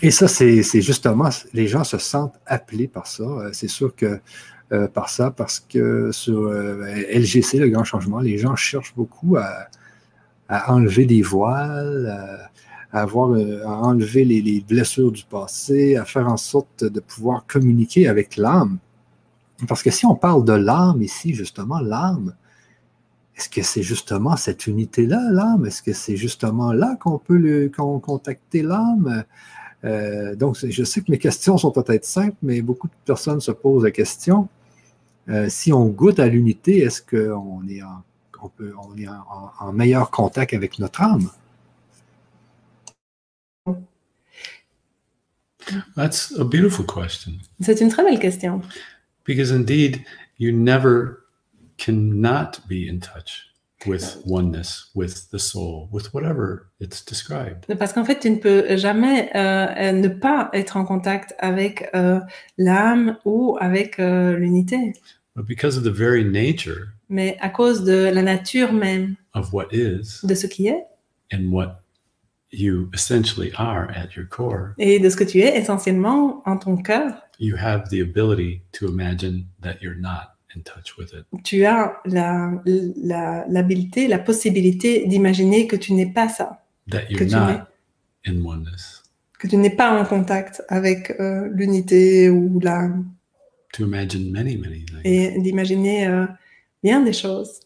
Et 0.02 0.10
ça, 0.10 0.28
c'est 0.28 0.62
justement, 0.80 1.30
les 1.54 1.66
gens 1.66 1.84
se 1.84 1.98
sentent 1.98 2.38
appelés 2.46 2.88
par 2.88 3.06
ça. 3.06 3.22
Euh, 3.22 3.50
c'est 3.52 3.68
sûr 3.68 3.94
que 3.94 4.20
euh, 4.72 4.86
par 4.86 5.08
ça, 5.08 5.30
parce 5.30 5.60
que 5.60 6.12
sur 6.12 6.40
euh, 6.40 6.84
LGC, 7.10 7.58
le 7.58 7.68
grand 7.70 7.84
changement, 7.84 8.20
les 8.20 8.36
gens 8.36 8.54
cherchent 8.54 8.94
beaucoup 8.94 9.36
à, 9.36 9.68
enlever 10.68 11.04
des 11.04 11.20
voiles, 11.20 12.50
à, 12.92 13.02
avoir, 13.02 13.32
à 13.32 13.82
enlever 13.82 14.24
les, 14.24 14.40
les, 14.40 14.60
blessures 14.60 15.12
du 15.12 15.24
passé, 15.24 15.96
à 15.96 16.04
faire 16.04 16.28
en 16.28 16.36
sorte 16.36 16.84
de 16.84 17.00
pouvoir 17.00 17.46
communiquer 17.46 18.08
avec 18.08 18.36
l'âme. 18.36 18.78
Parce 19.66 19.82
que 19.82 19.90
si 19.90 20.06
on 20.06 20.14
parle 20.14 20.44
de 20.44 20.52
l'âme 20.52 21.02
ici, 21.02 21.34
justement, 21.34 21.80
l'âme, 21.80 22.34
est-ce 23.38 23.48
que 23.48 23.62
c'est 23.62 23.84
justement 23.84 24.36
cette 24.36 24.66
unité-là, 24.66 25.30
l'âme? 25.30 25.64
Est-ce 25.64 25.80
que 25.80 25.92
c'est 25.92 26.16
justement 26.16 26.72
là 26.72 26.96
qu'on 27.00 27.18
peut 27.18 27.36
le, 27.36 27.68
contacter 27.68 28.62
l'âme? 28.62 29.24
Euh, 29.84 30.34
donc, 30.34 30.56
je 30.60 30.84
sais 30.84 31.02
que 31.02 31.10
mes 31.12 31.18
questions 31.18 31.56
sont 31.56 31.70
peut-être 31.70 32.04
simples, 32.04 32.36
mais 32.42 32.62
beaucoup 32.62 32.88
de 32.88 32.92
personnes 33.04 33.40
se 33.40 33.52
posent 33.52 33.84
la 33.84 33.92
question. 33.92 34.48
Euh, 35.28 35.48
si 35.48 35.72
on 35.72 35.86
goûte 35.86 36.18
à 36.18 36.26
l'unité, 36.26 36.78
est-ce 36.78 37.00
qu'on 37.00 37.62
est, 37.68 37.82
en, 37.82 38.02
on 38.42 38.96
est 38.96 39.06
en, 39.60 39.72
meilleur 39.72 40.10
contact 40.10 40.52
avec 40.52 40.80
notre 40.80 41.02
âme? 41.02 41.30
That's 45.96 46.32
a 46.38 46.44
beautiful 46.44 46.84
question. 46.84 47.32
C'est 47.60 47.80
une 47.80 47.88
très 47.88 48.04
belle 48.04 48.18
question. 48.18 48.62
Because 49.24 49.50
indeed, 49.50 50.04
you 50.38 50.52
never 50.52 51.24
cannot 51.76 52.60
be 52.68 52.88
in 52.88 53.00
touch 53.00 53.48
with 53.86 54.20
oneness, 54.26 54.90
with 54.94 55.30
the 55.30 55.38
soul, 55.38 55.88
with 55.92 56.12
whatever 56.12 56.70
it's 56.80 57.04
described. 57.04 57.66
Parce 57.78 57.92
qu'en 57.92 58.04
fait, 58.04 58.20
tu 58.20 58.30
ne 58.30 58.36
peux 58.36 58.76
jamais 58.76 59.30
euh, 59.34 59.92
ne 59.92 60.08
pas 60.08 60.50
être 60.52 60.76
en 60.76 60.84
contact 60.84 61.34
avec 61.38 61.88
euh, 61.94 62.20
l'âme 62.56 63.16
ou 63.24 63.56
avec 63.60 63.98
euh, 64.00 64.36
l'unité. 64.36 64.94
But 65.36 65.46
because 65.46 65.76
of 65.76 65.84
the 65.84 65.92
very 65.92 66.24
nature 66.24 66.88
Mais 67.08 67.36
à 67.40 67.48
cause 67.48 67.84
de 67.84 68.10
la 68.12 68.22
nature 68.22 68.72
même 68.72 69.16
of 69.34 69.52
what 69.52 69.68
is 69.72 70.20
de 70.24 70.34
ce 70.34 70.46
qui 70.46 70.66
est 70.66 70.84
and 71.32 71.50
what 71.50 71.80
you 72.50 72.88
essentially 72.94 73.52
are 73.56 73.90
at 73.90 74.16
your 74.16 74.26
core, 74.26 74.74
et 74.78 74.98
de 74.98 75.08
ce 75.08 75.16
que 75.16 75.24
tu 75.24 75.40
es 75.40 75.56
essentiellement 75.56 76.42
en 76.46 76.56
ton 76.56 76.76
cœur, 76.76 77.22
you 77.38 77.56
have 77.56 77.88
the 77.90 78.00
ability 78.00 78.62
to 78.72 78.86
imagine 78.86 79.46
that 79.62 79.80
you're 79.80 79.98
not 79.98 80.34
in 80.54 80.62
touch 80.62 80.96
with 80.96 81.12
it. 81.12 81.24
tu 81.44 81.64
as 81.64 82.00
la, 82.04 82.52
la, 82.66 84.18
possibilité 84.18 85.06
d'imaginer 85.06 85.66
que 85.66 85.76
tu 85.76 85.92
n'es 85.92 86.12
pas 86.12 86.28
ça. 86.28 86.64
That 86.90 87.10
you're 87.10 87.18
que 87.18 87.24
not 87.24 87.66
tu 88.24 88.30
in 88.30 88.44
oneness. 88.44 89.02
Que 89.38 89.46
tu 89.46 89.56
n'es 89.56 89.70
pas 89.70 90.00
en 90.00 90.04
contact 90.04 90.62
avec 90.68 91.14
euh, 91.20 91.48
l'unité 91.52 92.28
ou 92.28 92.58
la. 92.60 92.90
To 93.74 93.84
imagine 93.84 94.32
many, 94.32 94.56
many 94.56 94.84
things. 94.84 95.00
Et 95.04 95.38
d'imaginer 95.40 96.06
euh, 96.06 96.26
bien 96.82 97.02
des 97.02 97.12
choses. 97.12 97.60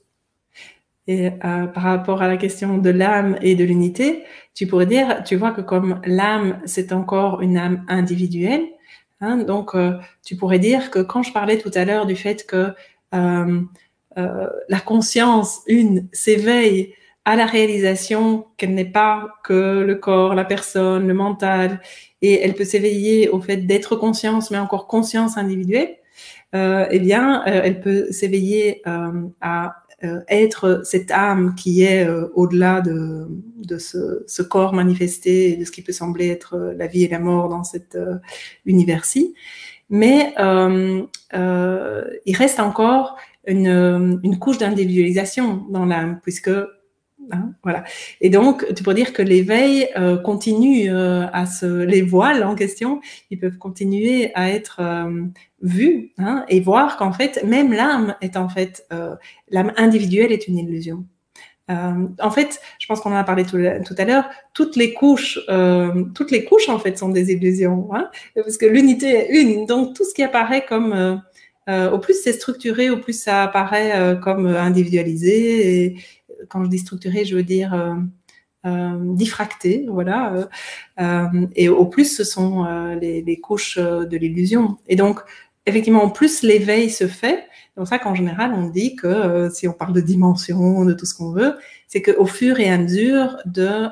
Et 1.09 1.29
euh, 1.29 1.67
par 1.67 1.83
rapport 1.83 2.23
à 2.23 2.29
la 2.29 2.37
question 2.37 2.79
de 2.79 2.91
l'âme 2.91 3.37
et 3.43 3.55
de 3.55 3.65
l'unité, 3.65 4.25
tu 4.55 4.67
pourrais 4.67 4.87
dire, 4.87 5.23
tu 5.25 5.37
vois 5.37 5.51
que 5.51 5.61
comme 5.61 6.01
l'âme, 6.05 6.61
c'est 6.65 6.93
encore 6.93 7.43
une 7.43 7.57
âme 7.57 7.85
individuelle, 7.89 8.63
Hein, 9.23 9.37
donc, 9.39 9.75
euh, 9.77 9.99
tu 10.25 10.37
pourrais 10.37 10.59
dire 10.59 10.91
que 10.91 10.99
quand 10.99 11.23
je 11.23 11.33
parlais 11.33 11.57
tout 11.57 11.71
à 11.75 11.85
l'heure 11.85 12.07
du 12.07 12.17
fait 12.17 12.45
que 12.45 12.75
euh, 13.15 13.61
euh, 14.19 14.49
la 14.69 14.81
conscience, 14.81 15.61
une, 15.69 16.09
s'éveille 16.13 16.93
à 17.25 17.37
la 17.37 17.47
réalisation 17.47 18.47
qu'elle 18.57 18.75
n'est 18.75 18.85
pas 18.85 19.29
que 19.45 19.85
le 19.87 19.95
corps, 19.95 20.35
la 20.35 20.45
personne, 20.45 21.07
le 21.07 21.15
mental, 21.15 21.81
et 22.21 22.41
elle 22.43 22.55
peut 22.55 22.65
s'éveiller 22.65 23.29
au 23.29 23.41
fait 23.41 23.59
d'être 23.59 23.95
conscience, 23.95 24.51
mais 24.51 24.59
encore 24.59 24.89
conscience 24.89 25.39
individuelle, 25.39 25.97
eh 26.55 26.99
bien, 26.99 27.43
elle 27.45 27.81
peut 27.81 28.09
s'éveiller 28.11 28.83
à 28.85 29.67
euh, 29.67 29.69
être 30.29 30.83
cette 30.85 31.11
âme 31.11 31.55
qui 31.55 31.83
est 31.83 32.07
euh, 32.07 32.29
au-delà 32.35 32.81
de, 32.81 33.29
ce, 33.79 34.43
corps 34.43 34.73
manifesté, 34.73 35.57
de 35.57 35.65
ce 35.65 35.71
qui 35.71 35.83
peut 35.83 35.93
sembler 35.93 36.29
être 36.29 36.55
euh, 36.57 36.75
la 36.75 36.87
vie 36.87 37.05
et 37.05 37.09
la 37.09 37.19
mort 37.19 37.49
dans 37.49 37.65
cet 37.65 37.97
univers-ci. 38.67 39.35
Mais 39.91 40.35
il 40.39 42.37
reste 42.37 42.61
encore 42.61 43.17
une, 43.47 44.21
une 44.23 44.39
couche 44.39 44.59
d'individualisation 44.59 45.67
dans 45.71 45.85
l'âme, 45.85 46.21
puisque 46.23 46.51
Hein, 47.31 47.55
voilà. 47.63 47.85
Et 48.21 48.31
donc, 48.31 48.67
tu 48.75 48.83
peux 48.83 48.95
dire 48.95 49.13
que 49.13 49.23
l'éveil 49.23 49.89
euh, 49.97 50.17
continue 50.17 50.91
euh, 50.91 51.27
à 51.33 51.47
se, 51.47 51.85
les 51.85 52.03
voiles 52.03 52.43
en 52.45 52.55
question, 52.55 53.01
ils 53.31 53.39
peuvent 53.39 53.59
continuer 53.59 54.33
à 54.35 54.51
être 54.51 54.81
euh, 54.81 55.25
vus 55.61 56.13
hein, 56.19 56.45
et 56.49 56.61
voir 56.61 56.97
qu'en 56.97 57.13
fait, 57.13 57.43
même 57.45 57.73
l'âme 57.73 58.17
est 58.21 58.37
en 58.37 58.49
fait, 58.49 58.87
l'âme 59.49 59.73
individuelle 59.77 60.33
est 60.33 60.49
une 60.49 60.59
illusion. 60.59 61.05
en 61.69 62.31
fait, 62.31 62.61
je 62.79 62.87
pense 62.87 63.01
qu'on 63.01 63.13
en 63.13 63.17
a 63.17 63.25
parlé 63.25 63.45
tout, 63.45 63.57
à 63.57 64.05
l'heure. 64.05 64.29
Toutes 64.53 64.77
les 64.77 64.93
couches, 64.93 65.39
toutes 66.15 66.31
les 66.31 66.45
couches 66.45 66.69
en 66.69 66.79
fait 66.79 66.99
sont 66.99 67.09
des 67.09 67.33
illusions, 67.33 67.89
hein, 67.95 68.11
parce 68.35 68.59
que 68.59 68.67
l'unité 68.67 69.09
est 69.09 69.41
une. 69.41 69.67
Donc 69.67 69.95
tout 69.95 70.05
ce 70.05 70.13
qui 70.13 70.23
apparaît 70.23 70.67
comme 70.67 71.23
au 71.69 71.99
plus 71.99 72.21
c'est 72.21 72.33
structuré, 72.33 72.91
au 72.91 72.99
plus 72.99 73.19
ça 73.19 73.45
apparaît 73.45 74.19
comme 74.21 74.47
individualisé 74.49 75.85
et, 75.85 75.97
quand 76.49 76.65
je 76.65 76.69
dis 76.69 76.79
structuré, 76.79 77.25
je 77.25 77.37
veux 77.37 77.43
dire 77.43 77.75
euh, 77.75 77.95
euh, 78.67 79.15
diffracté, 79.15 79.87
voilà. 79.89 80.49
Euh, 81.01 81.47
et 81.57 81.69
au 81.69 81.87
plus, 81.87 82.17
ce 82.17 82.25
sont 82.25 82.65
les, 83.01 83.41
couches 83.41 83.79
de 83.79 84.17
l'illusion. 84.17 84.79
Et 84.89 84.97
donc, 84.97 85.21
effectivement, 85.67 86.05
en 86.05 86.11
plus 86.11 86.43
l'éveil 86.43 86.91
se 86.91 87.07
fait. 87.07 87.47
C'est 87.51 87.81
pour 87.81 87.89
ça 87.89 87.99
qu'en 87.99 88.15
général, 88.15 88.53
on 88.55 88.69
dit 88.69 88.97
que 88.97 89.49
si 89.53 89.67
on 89.67 89.73
parle 89.73 89.95
de 89.95 90.01
dimension, 90.01 90.85
de 90.85 90.93
tout 90.93 91.07
ce 91.07 91.15
qu'on 91.15 91.33
veut, 91.33 91.57
c'est 91.89 92.03
qu'au 92.03 92.27
fur 92.27 92.61
et 92.61 92.71
à 92.71 92.79
mesure 92.79 93.39
de 93.47 93.89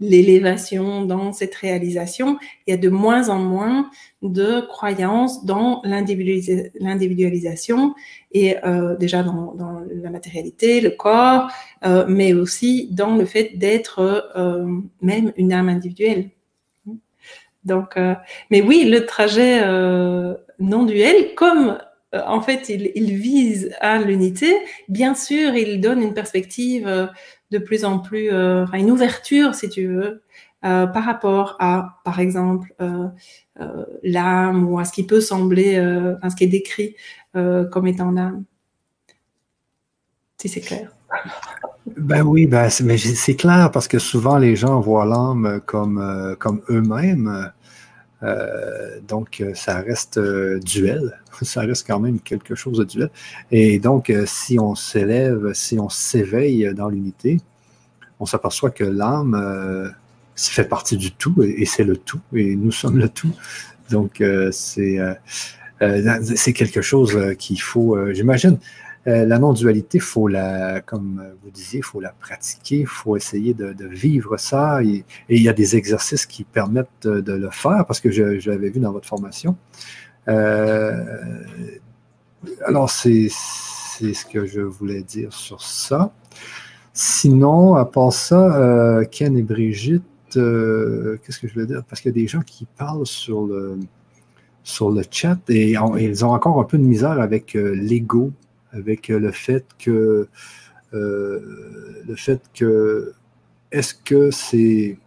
l'élévation 0.00 1.04
dans 1.04 1.32
cette 1.32 1.54
réalisation, 1.54 2.38
il 2.66 2.70
y 2.70 2.74
a 2.74 2.76
de 2.76 2.88
moins 2.88 3.28
en 3.28 3.38
moins 3.38 3.90
de 4.22 4.62
croyances 4.62 5.44
dans 5.44 5.82
l'individualisation 5.84 7.94
et 8.32 8.56
euh, 8.64 8.96
déjà 8.96 9.22
dans, 9.22 9.54
la 9.88 10.10
matérialité, 10.10 10.80
le 10.80 10.90
corps, 10.90 11.48
euh, 11.84 12.04
mais 12.08 12.32
aussi 12.32 12.88
dans 12.90 13.16
le 13.16 13.24
fait 13.24 13.56
d'être 13.56 14.32
euh, 14.36 14.66
même 15.00 15.32
une 15.36 15.52
âme 15.52 15.68
individuelle. 15.68 16.30
Donc, 17.64 17.98
mais 18.50 18.62
oui, 18.62 18.84
le 18.84 19.04
trajet 19.04 19.60
non 20.58 20.84
duel, 20.84 21.34
comme 21.34 21.78
en 22.14 22.40
fait 22.40 22.70
il, 22.70 22.92
il 22.94 23.12
vise 23.12 23.74
à 23.80 23.98
l'unité, 23.98 24.56
bien 24.88 25.14
sûr, 25.14 25.54
il 25.54 25.80
donne 25.80 26.00
une 26.00 26.14
perspective 26.14 27.10
de 27.50 27.58
plus 27.58 27.84
en 27.84 27.98
plus, 27.98 28.30
une 28.30 28.90
ouverture, 28.90 29.54
si 29.54 29.68
tu 29.68 29.86
veux, 29.86 30.22
euh, 30.64 30.88
par 30.88 31.04
rapport 31.04 31.56
à, 31.60 32.00
par 32.04 32.18
exemple, 32.18 32.74
euh, 32.80 33.08
l'âme 34.02 34.68
ou 34.68 34.80
à 34.80 34.84
ce 34.84 34.92
qui 34.92 35.06
peut 35.06 35.20
sembler, 35.20 35.76
à 35.76 36.30
ce 36.30 36.36
qui 36.36 36.44
est 36.44 36.48
décrit 36.48 36.96
comme 37.32 37.86
étant 37.86 38.10
l'âme. 38.10 38.44
Si 40.38 40.48
c'est 40.48 40.60
clair. 40.60 40.90
Ben 41.96 42.22
oui, 42.22 42.46
ben 42.46 42.68
c'est 42.70 43.36
clair 43.36 43.70
parce 43.72 43.88
que 43.88 43.98
souvent 43.98 44.38
les 44.38 44.56
gens 44.56 44.80
voient 44.80 45.06
l'âme 45.06 45.60
comme, 45.66 46.36
comme 46.38 46.62
eux-mêmes. 46.70 47.52
donc, 49.08 49.44
ça 49.54 49.80
reste 49.80 50.18
duel. 50.18 51.20
Ça 51.42 51.60
reste 51.60 51.86
quand 51.86 52.00
même 52.00 52.18
quelque 52.18 52.56
chose 52.56 52.78
de 52.78 52.84
duel. 52.84 53.10
Et 53.52 53.78
donc, 53.78 54.12
si 54.26 54.58
on 54.58 54.74
s'élève, 54.74 55.52
si 55.52 55.78
on 55.78 55.88
s'éveille 55.88 56.74
dans 56.74 56.88
l'unité, 56.88 57.38
on 58.18 58.26
s'aperçoit 58.26 58.70
que 58.70 58.82
l'âme 58.82 59.94
euh, 60.38 60.52
fait 60.52 60.64
partie 60.64 60.96
du 60.96 61.12
tout 61.12 61.42
et, 61.42 61.66
c'est 61.66 61.84
le 61.84 61.96
tout 61.96 62.20
et 62.34 62.56
nous 62.56 62.72
sommes 62.72 62.98
le 62.98 63.08
tout. 63.08 63.32
Donc, 63.90 64.20
euh, 64.20 64.50
c'est 64.52 64.98
euh, 64.98 65.14
c'est 66.36 66.52
quelque 66.52 66.82
chose 66.82 67.16
qu'il 67.38 67.60
faut, 67.60 67.96
j'imagine, 68.12 68.58
la 69.06 69.38
non-dualité, 69.38 70.00
faut 70.00 70.26
la, 70.26 70.80
comme 70.80 71.24
vous 71.42 71.50
disiez, 71.50 71.82
faut 71.82 72.00
la 72.00 72.10
pratiquer, 72.10 72.84
faut 72.84 73.16
essayer 73.16 73.54
de, 73.54 73.86
vivre 73.86 74.36
ça. 74.38 74.82
Et, 74.82 75.04
il 75.28 75.40
y 75.40 75.48
a 75.48 75.52
des 75.52 75.76
exercices 75.76 76.26
qui 76.26 76.42
permettent 76.42 77.06
de, 77.06 77.32
le 77.32 77.50
faire 77.50 77.86
parce 77.86 78.00
que 78.00 78.10
je, 78.10 78.40
je 78.40 78.50
l'avais 78.50 78.70
vu 78.70 78.80
dans 78.80 78.90
votre 78.90 79.06
formation. 79.06 79.56
alors, 80.26 81.06
c'est 82.90 83.28
ce 83.30 84.26
que 84.26 84.46
je 84.46 84.60
voulais 84.60 85.02
dire 85.02 85.32
sur 85.32 85.62
ça 85.62 86.12
Sinon, 87.00 87.76
à 87.76 87.84
part 87.84 88.12
ça, 88.12 88.56
euh, 88.56 89.04
Ken 89.04 89.38
et 89.38 89.44
Brigitte, 89.44 90.02
euh, 90.36 91.18
qu'est-ce 91.22 91.38
que 91.38 91.48
je 91.48 91.54
veux 91.54 91.66
dire? 91.66 91.82
Parce 91.88 92.00
qu'il 92.00 92.10
y 92.10 92.18
a 92.18 92.20
des 92.20 92.28
gens 92.28 92.42
qui 92.42 92.66
parlent 92.76 93.06
sur 93.06 93.46
le, 93.46 93.78
sur 94.62 94.90
le 94.90 95.02
chat 95.10 95.38
et 95.48 95.72
ils 95.98 96.24
ont 96.24 96.30
encore 96.30 96.60
un 96.60 96.64
peu 96.64 96.78
de 96.78 96.84
misère 96.84 97.20
avec 97.20 97.54
l'ego, 97.54 98.32
avec 98.72 99.08
le 99.08 99.32
fait 99.32 99.64
que 99.78 100.28
le 100.92 102.14
fait 102.16 102.40
que 102.54 103.12
est-ce 103.70 103.94
que 103.94 104.30
c'est 104.30 104.98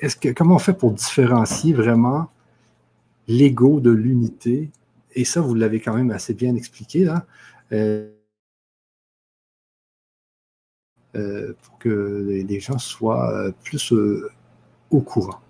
est-ce 0.00 0.16
que 0.16 0.28
comment 0.30 0.56
on 0.56 0.60
fait 0.60 0.74
pour 0.74 0.92
différencier 0.92 1.72
vraiment 1.72 2.30
l'ego 3.26 3.80
de 3.80 3.90
l'unité? 3.90 4.70
Et 5.14 5.24
ça, 5.24 5.40
vous 5.40 5.54
l'avez 5.54 5.80
quand 5.80 5.94
même 5.94 6.10
assez 6.10 6.34
bien 6.34 6.54
expliqué 6.54 7.04
là, 7.04 7.26
euh, 7.72 8.08
pour 11.62 11.78
que 11.78 12.42
les, 12.48 12.60
gens 12.60 12.78
soient 12.78 13.30
euh, 13.32 13.52
plus 13.64 13.92
au 14.90 15.00
courant. 15.00 15.40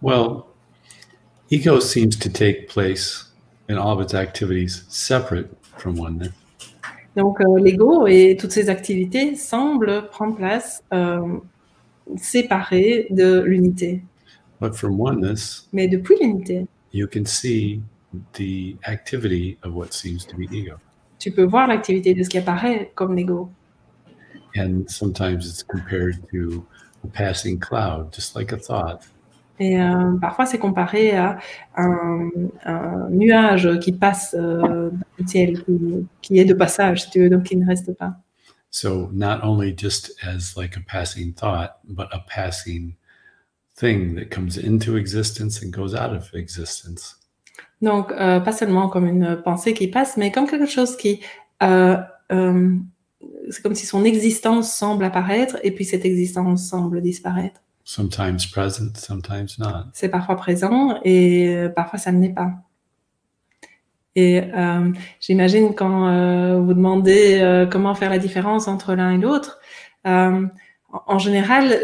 Well, 0.00 0.46
ego 1.50 1.80
seems 1.80 2.16
to 2.18 2.28
take 2.28 2.68
place 2.68 3.32
in 3.68 3.76
all 3.76 3.92
of 3.92 4.00
its 4.00 4.14
activities 4.14 4.84
separate 4.88 5.48
from 5.76 5.98
oneness. 5.98 6.32
Donc, 7.16 7.40
l'ego 7.40 8.06
et 8.06 8.36
toutes 8.38 8.52
ses 8.52 8.68
activités 8.68 9.34
semblent 9.34 10.08
prendre 10.08 10.36
place 10.36 10.84
séparé 12.16 13.08
de 13.10 13.40
l'unité. 13.40 14.02
But 14.60 14.74
from 14.74 15.00
oneness, 15.00 15.68
Mais 15.72 15.88
depuis 15.88 16.16
l'unité, 16.20 16.66
you 16.92 17.06
can 17.06 17.24
see 17.24 17.80
the 18.34 18.76
activity 18.86 19.58
of 19.62 19.74
what 19.74 19.92
seems 19.92 20.24
to 20.24 20.36
be 20.36 20.48
ego. 20.52 20.78
tu 21.18 21.32
peux 21.32 21.44
voir 21.44 21.66
l'activité 21.66 22.14
de 22.14 22.22
ce 22.22 22.28
qui 22.28 22.38
apparaît 22.38 22.92
comme 22.94 23.14
l'ego. 23.14 23.50
And 24.56 24.84
sometimes 24.88 25.46
it's 25.46 25.62
compared 25.62 26.16
to 26.32 26.64
a 27.04 27.08
passing 27.08 27.58
cloud, 27.58 28.12
just 28.14 28.34
like 28.34 28.52
a 28.52 28.56
thought. 28.56 29.06
Et 29.60 29.80
euh, 29.80 30.16
parfois, 30.20 30.46
c'est 30.46 30.58
comparé 30.58 31.16
à 31.16 31.38
un, 31.76 32.30
un, 32.64 33.08
nuage 33.10 33.68
qui 33.80 33.90
passe 33.90 34.34
euh, 34.38 34.90
dans 34.90 35.00
le 35.18 35.26
ciel, 35.26 35.64
qui, 35.64 36.06
qui, 36.22 36.38
est 36.38 36.44
de 36.44 36.54
passage, 36.54 37.02
si 37.02 37.10
tu 37.10 37.20
veux, 37.20 37.28
donc 37.28 37.42
qui 37.42 37.56
ne 37.56 37.66
reste 37.66 37.92
pas. 37.98 38.14
So 38.70 39.10
not 39.12 39.40
only 39.42 39.74
just 39.76 40.12
as 40.22 40.56
like 40.56 40.76
a 40.76 40.80
passing 40.80 41.32
thought, 41.32 41.78
but 41.88 42.06
a 42.12 42.20
passing 42.28 42.94
thing 43.74 44.14
that 44.14 44.26
comes 44.30 44.56
into 44.56 44.96
existence 44.96 45.60
and 45.60 45.72
goes 45.72 45.92
out 45.92 46.14
of 46.14 46.30
existence. 46.34 47.17
Donc, 47.80 48.10
euh, 48.12 48.40
pas 48.40 48.52
seulement 48.52 48.88
comme 48.88 49.06
une 49.06 49.40
pensée 49.42 49.74
qui 49.74 49.88
passe, 49.88 50.16
mais 50.16 50.32
comme 50.32 50.48
quelque 50.48 50.66
chose 50.66 50.96
qui, 50.96 51.20
euh, 51.62 51.96
euh, 52.32 52.74
c'est 53.50 53.62
comme 53.62 53.74
si 53.74 53.86
son 53.86 54.04
existence 54.04 54.72
semble 54.72 55.04
apparaître 55.04 55.58
et 55.62 55.70
puis 55.70 55.84
cette 55.84 56.04
existence 56.04 56.68
semble 56.68 57.00
disparaître. 57.00 57.60
Sometimes 57.84 58.38
present, 58.52 58.96
sometimes 58.96 59.48
not. 59.58 59.86
C'est 59.94 60.10
parfois 60.10 60.36
présent 60.36 60.98
et 61.04 61.48
euh, 61.48 61.68
parfois 61.68 61.98
ça 61.98 62.12
ne 62.12 62.20
l'est 62.20 62.34
pas. 62.34 62.50
Et 64.14 64.42
euh, 64.42 64.90
j'imagine 65.20 65.74
quand 65.76 66.08
euh, 66.08 66.58
vous 66.58 66.74
demandez 66.74 67.38
euh, 67.40 67.66
comment 67.66 67.94
faire 67.94 68.10
la 68.10 68.18
différence 68.18 68.66
entre 68.66 68.94
l'un 68.94 69.12
et 69.12 69.18
l'autre, 69.18 69.60
en 70.04 71.18
général, 71.18 71.76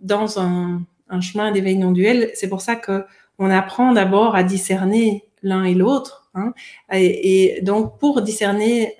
dans 0.00 0.40
un, 0.40 0.82
un 1.10 1.20
chemin 1.20 1.52
d'éveil 1.52 1.76
non 1.76 1.92
duel, 1.92 2.30
c'est 2.34 2.48
pour 2.48 2.62
ça 2.62 2.76
que 2.76 3.04
on 3.38 3.50
apprend 3.50 3.92
d'abord 3.92 4.34
à 4.34 4.42
discerner 4.42 5.24
l'un 5.42 5.64
et 5.64 5.74
l'autre. 5.74 6.30
Hein, 6.34 6.52
et, 6.92 7.60
donc, 7.62 7.98
pour 7.98 8.22
discerner 8.22 8.94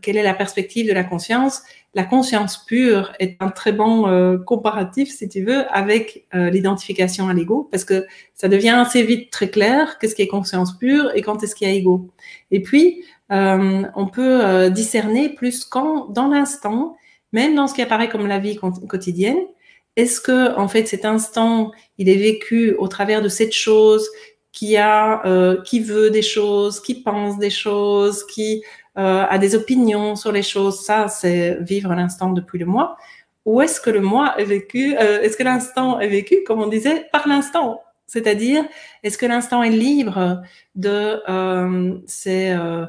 quelle 0.00 0.16
est 0.16 0.22
la 0.22 0.34
perspective 0.34 0.88
de 0.88 0.92
la 0.92 1.04
conscience, 1.04 1.62
la 1.94 2.04
conscience 2.04 2.64
pure 2.64 3.12
est 3.18 3.36
un 3.40 3.50
très 3.50 3.72
bon 3.72 4.08
euh, 4.08 4.38
comparatif, 4.38 5.10
si 5.10 5.28
tu 5.28 5.44
veux, 5.44 5.70
avec 5.74 6.26
euh, 6.34 6.48
l'identification 6.48 7.28
à 7.28 7.34
l'ego, 7.34 7.68
parce 7.70 7.84
que 7.84 8.06
ça 8.34 8.48
devient 8.48 8.70
assez 8.70 9.02
vite 9.02 9.30
très 9.30 9.50
clair 9.50 9.98
qu'est-ce 9.98 10.14
qui 10.14 10.22
est 10.22 10.28
conscience 10.28 10.78
pure 10.78 11.10
et 11.14 11.20
quand 11.20 11.42
est-ce 11.42 11.54
qu'il 11.54 11.68
y 11.68 11.70
a 11.70 11.74
ego. 11.74 12.08
Et 12.50 12.62
puis, 12.62 13.04
euh, 13.30 13.82
on 13.94 14.06
peut 14.06 14.70
discerner 14.70 15.28
plus 15.30 15.64
quand, 15.64 16.08
dans 16.08 16.28
l'instant, 16.28 16.96
même 17.32 17.54
dans 17.54 17.66
ce 17.66 17.74
qui 17.74 17.82
apparaît 17.82 18.08
comme 18.08 18.26
la 18.26 18.38
vie 18.38 18.56
quotidienne, 18.56 19.38
est-ce 19.96 20.20
que, 20.20 20.56
en 20.56 20.68
fait, 20.68 20.86
cet 20.86 21.04
instant, 21.04 21.72
il 21.98 22.08
est 22.08 22.16
vécu 22.16 22.74
au 22.78 22.88
travers 22.88 23.22
de 23.22 23.28
cette 23.28 23.52
chose 23.52 24.08
qui 24.52 24.76
a, 24.76 25.22
qui 25.64 25.80
veut 25.80 26.10
des 26.10 26.22
choses, 26.22 26.80
qui 26.80 27.02
pense 27.02 27.38
des 27.38 27.50
choses, 27.50 28.24
qui 28.26 28.62
euh, 28.98 29.24
a 29.28 29.38
des 29.38 29.54
opinions 29.54 30.16
sur 30.16 30.32
les 30.32 30.42
choses, 30.42 30.84
ça, 30.84 31.08
c'est 31.08 31.58
vivre 31.62 31.94
l'instant 31.94 32.30
depuis 32.30 32.58
le 32.58 32.66
moi. 32.66 32.96
Ou 33.46 33.62
est-ce 33.62 33.80
que 33.80 33.90
le 33.90 34.00
moi 34.00 34.34
est 34.38 34.44
vécu, 34.44 34.96
euh, 34.98 35.22
est-ce 35.22 35.36
que 35.36 35.42
l'instant 35.42 35.98
est 35.98 36.08
vécu, 36.08 36.44
comme 36.46 36.60
on 36.60 36.66
disait, 36.66 37.08
par 37.10 37.26
l'instant? 37.26 37.82
C'est-à-dire, 38.12 38.66
est-ce 39.02 39.16
que 39.16 39.24
l'instant 39.24 39.62
est 39.62 39.70
libre 39.70 40.42
de 40.74 41.22
euh, 41.30 41.98
ses, 42.04 42.50
euh, 42.50 42.84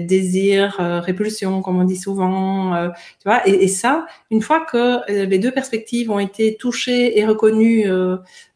désirs, 0.00 0.76
euh, 0.80 0.98
répulsions, 0.98 1.62
comme 1.62 1.78
on 1.78 1.84
dit 1.84 1.96
souvent, 1.96 2.74
euh, 2.74 2.88
tu 3.20 3.28
vois? 3.28 3.46
Et, 3.46 3.68
ça, 3.68 4.06
une 4.32 4.42
fois 4.42 4.66
que 4.66 5.08
les 5.08 5.38
deux 5.38 5.52
perspectives 5.52 6.10
ont 6.10 6.18
été 6.18 6.56
touchées 6.56 7.16
et 7.16 7.24
reconnues 7.24 7.86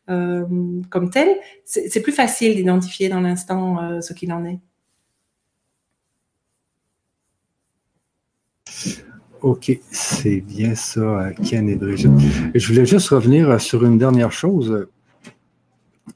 comme 0.09 1.11
telles, 1.13 1.37
c'est 1.65 2.03
plus 2.03 2.13
facile 2.13 2.57
d'identifier 2.57 3.09
dans 3.09 3.21
l'instant 3.21 4.01
ce 4.01 4.13
qu'il 4.15 4.33
en 4.33 4.45
est. 4.45 4.59
OK, 9.43 9.79
c'est 9.93 10.41
bien 10.41 10.75
ça, 10.75 11.31
Ken 11.49 11.69
et 11.69 11.77
Brigitte. 11.77 12.11
Je 12.53 12.67
voulais 12.67 12.87
juste 12.87 13.11
revenir 13.11 13.61
sur 13.61 13.85
une 13.85 13.99
dernière 13.99 14.33
chose. 14.33 14.89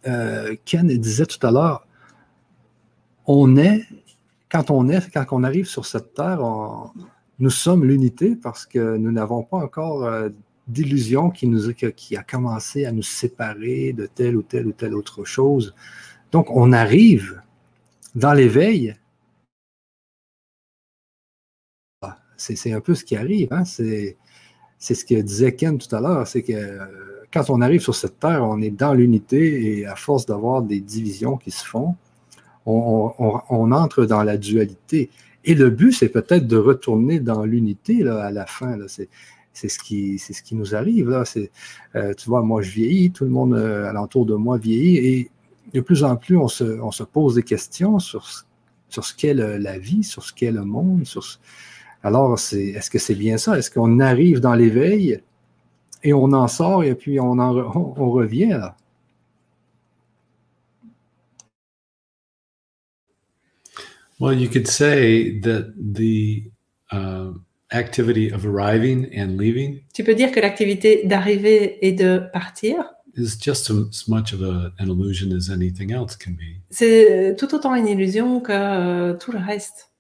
Euh, 0.07 0.55
Ken 0.65 0.87
disait 0.87 1.27
tout 1.27 1.45
à 1.47 1.51
l'heure, 1.51 1.87
on 3.27 3.57
est, 3.57 3.85
quand 4.51 4.71
on 4.71 4.89
est, 4.89 5.11
quand 5.13 5.27
on 5.33 5.45
arrive 5.45 5.67
sur 5.67 5.87
cette 5.87 6.15
terre, 6.15 6.41
nous 7.39 7.51
sommes 7.51 7.85
l'unité 7.85 8.37
parce 8.37 8.67
que 8.67 8.97
nous 8.97 9.13
n'avons 9.13 9.43
pas 9.43 9.59
encore 9.59 10.05
euh, 10.05 10.29
d'illusion 10.67 11.31
qui, 11.31 11.47
a 12.17 12.23
commencé 12.23 12.85
à 12.85 12.93
nous 12.93 13.03
séparer 13.03 13.93
de 13.93 14.07
telle 14.07 14.37
ou 14.37 14.43
telle 14.43 14.67
ou 14.67 14.73
telle 14.73 14.95
autre 14.95 15.25
chose. 15.25 15.75
Donc, 16.33 16.51
on 16.51 16.73
arrive 16.73 17.43
dans 18.15 18.33
l'éveil 18.33 18.97
c'est 22.39 22.73
un 22.73 22.81
peu 22.81 22.95
ce 22.95 23.05
qui 23.05 23.17
arrive. 23.17 23.53
Hein? 23.53 23.65
C'est 23.65 24.17
ce 24.79 25.05
que 25.05 25.21
disait 25.21 25.55
Ken 25.55 25.79
tout 25.79 25.95
à 25.95 26.01
l'heure, 26.01 26.27
c'est 26.27 26.43
que 26.43 26.53
euh, 26.53 27.18
quand 27.33 27.51
on 27.51 27.61
arrive 27.61 27.81
sur 27.81 27.95
cette 27.95 28.19
terre, 28.19 28.43
on 28.43 28.61
est 28.61 28.71
dans 28.71 28.95
l'unité 28.95 29.79
et 29.79 29.87
à 29.87 29.97
force 29.97 30.27
d'avoir 30.27 30.63
des 30.63 30.81
divisions 30.81 31.37
qui 31.37 31.51
se 31.51 31.65
font, 31.65 31.95
on, 32.67 33.73
entre 33.73 34.05
dans 34.05 34.23
la 34.23 34.37
dualité. 34.37 35.11
Et 35.45 35.55
le 35.55 35.71
but, 35.71 35.93
c'est 35.93 36.09
peut-être 36.09 36.47
de 36.47 36.57
retourner 36.57 37.21
dans 37.21 37.45
l'unité 37.45 38.07
à 38.07 38.31
la 38.31 38.47
fin. 38.47 38.77
C'est 38.87 39.09
ce, 39.69 39.79
qui, 39.79 40.19
ce 40.19 40.43
qui 40.43 40.55
nous 40.55 40.75
arrive. 40.75 41.11
Euh, 41.97 42.15
tu 42.15 42.29
vois, 42.29 42.43
moi, 42.43 42.61
je 42.63 42.71
vieillis, 42.71 43.11
tout 43.11 43.25
le 43.25 43.31
monde 43.31 43.55
euh, 43.55 43.89
alentour 43.89 44.27
de 44.27 44.35
moi 44.35 44.59
vieillit, 44.59 44.97
et 44.99 45.31
de 45.73 45.81
plus 45.81 46.05
en 46.05 46.17
plus, 46.17 46.37
on 46.37 46.49
se, 46.49 46.65
on 46.81 46.91
se 46.91 47.03
pose 47.03 47.37
des 47.37 47.43
questions 47.43 47.99
sur, 47.99 48.29
sur 48.89 49.05
ce 49.05 49.15
qu'est 49.15 49.35
la 49.35 49.79
vie, 49.79 50.05
sur 50.05 50.23
ce 50.23 50.33
qu'est 50.33 50.53
le 50.53 50.65
monde, 50.65 51.07
sur 51.07 51.23
alors, 52.03 52.35
est-ce 52.35 52.91
que 52.91 52.99
c'est 52.99 53.17
bien 53.17 53.39
ça? 53.39 53.59
Est-ce 53.59 53.71
qu'on 53.71 53.99
arrive 53.99 54.41
dans 54.41 54.55
l'éveil? 54.55 55.21
Et 56.03 56.13
on 56.13 56.33
en 56.33 56.49
sort 56.49 56.85
et 56.85 56.95
puis 56.95 57.21
on, 57.21 57.33
en, 57.33 57.57
on, 57.57 58.11
revient 58.11 58.47
là? 58.47 58.77
Well, 64.21 64.37
you 64.37 64.49
could 64.49 64.67
say 64.67 65.39
that 65.43 65.73
the 65.77 66.51
uh, 66.91 67.31
activity 67.73 68.33
of 68.33 68.45
arriving 68.45 69.07
and 69.17 69.37
leaving. 69.39 69.81
Tu 69.95 70.03
peux 70.03 70.15
dire 70.15 70.33
que 70.33 70.41
l'activité 70.41 71.07
d'arriver 71.07 71.79
et 71.87 71.93
de 71.93 72.23
partir. 72.33 72.85
Is 73.17 73.37
just 73.41 73.71
as 73.71 74.09
much 74.09 74.33
of 74.33 74.43
a, 74.43 74.73
an 74.79 74.89
illusion 74.89 75.33
as 75.33 75.51
anything 75.51 75.93
else 75.93 76.17
can 76.17 76.33
be. 76.33 76.61
C'est 76.71 77.37
tout 77.39 77.55
autant 77.55 77.75
une 77.75 77.89
illusion 77.89 78.41
que 78.41 78.53
euh, 78.53 79.17
tout 79.17 79.33
le 79.33 79.39
reste 79.39 79.91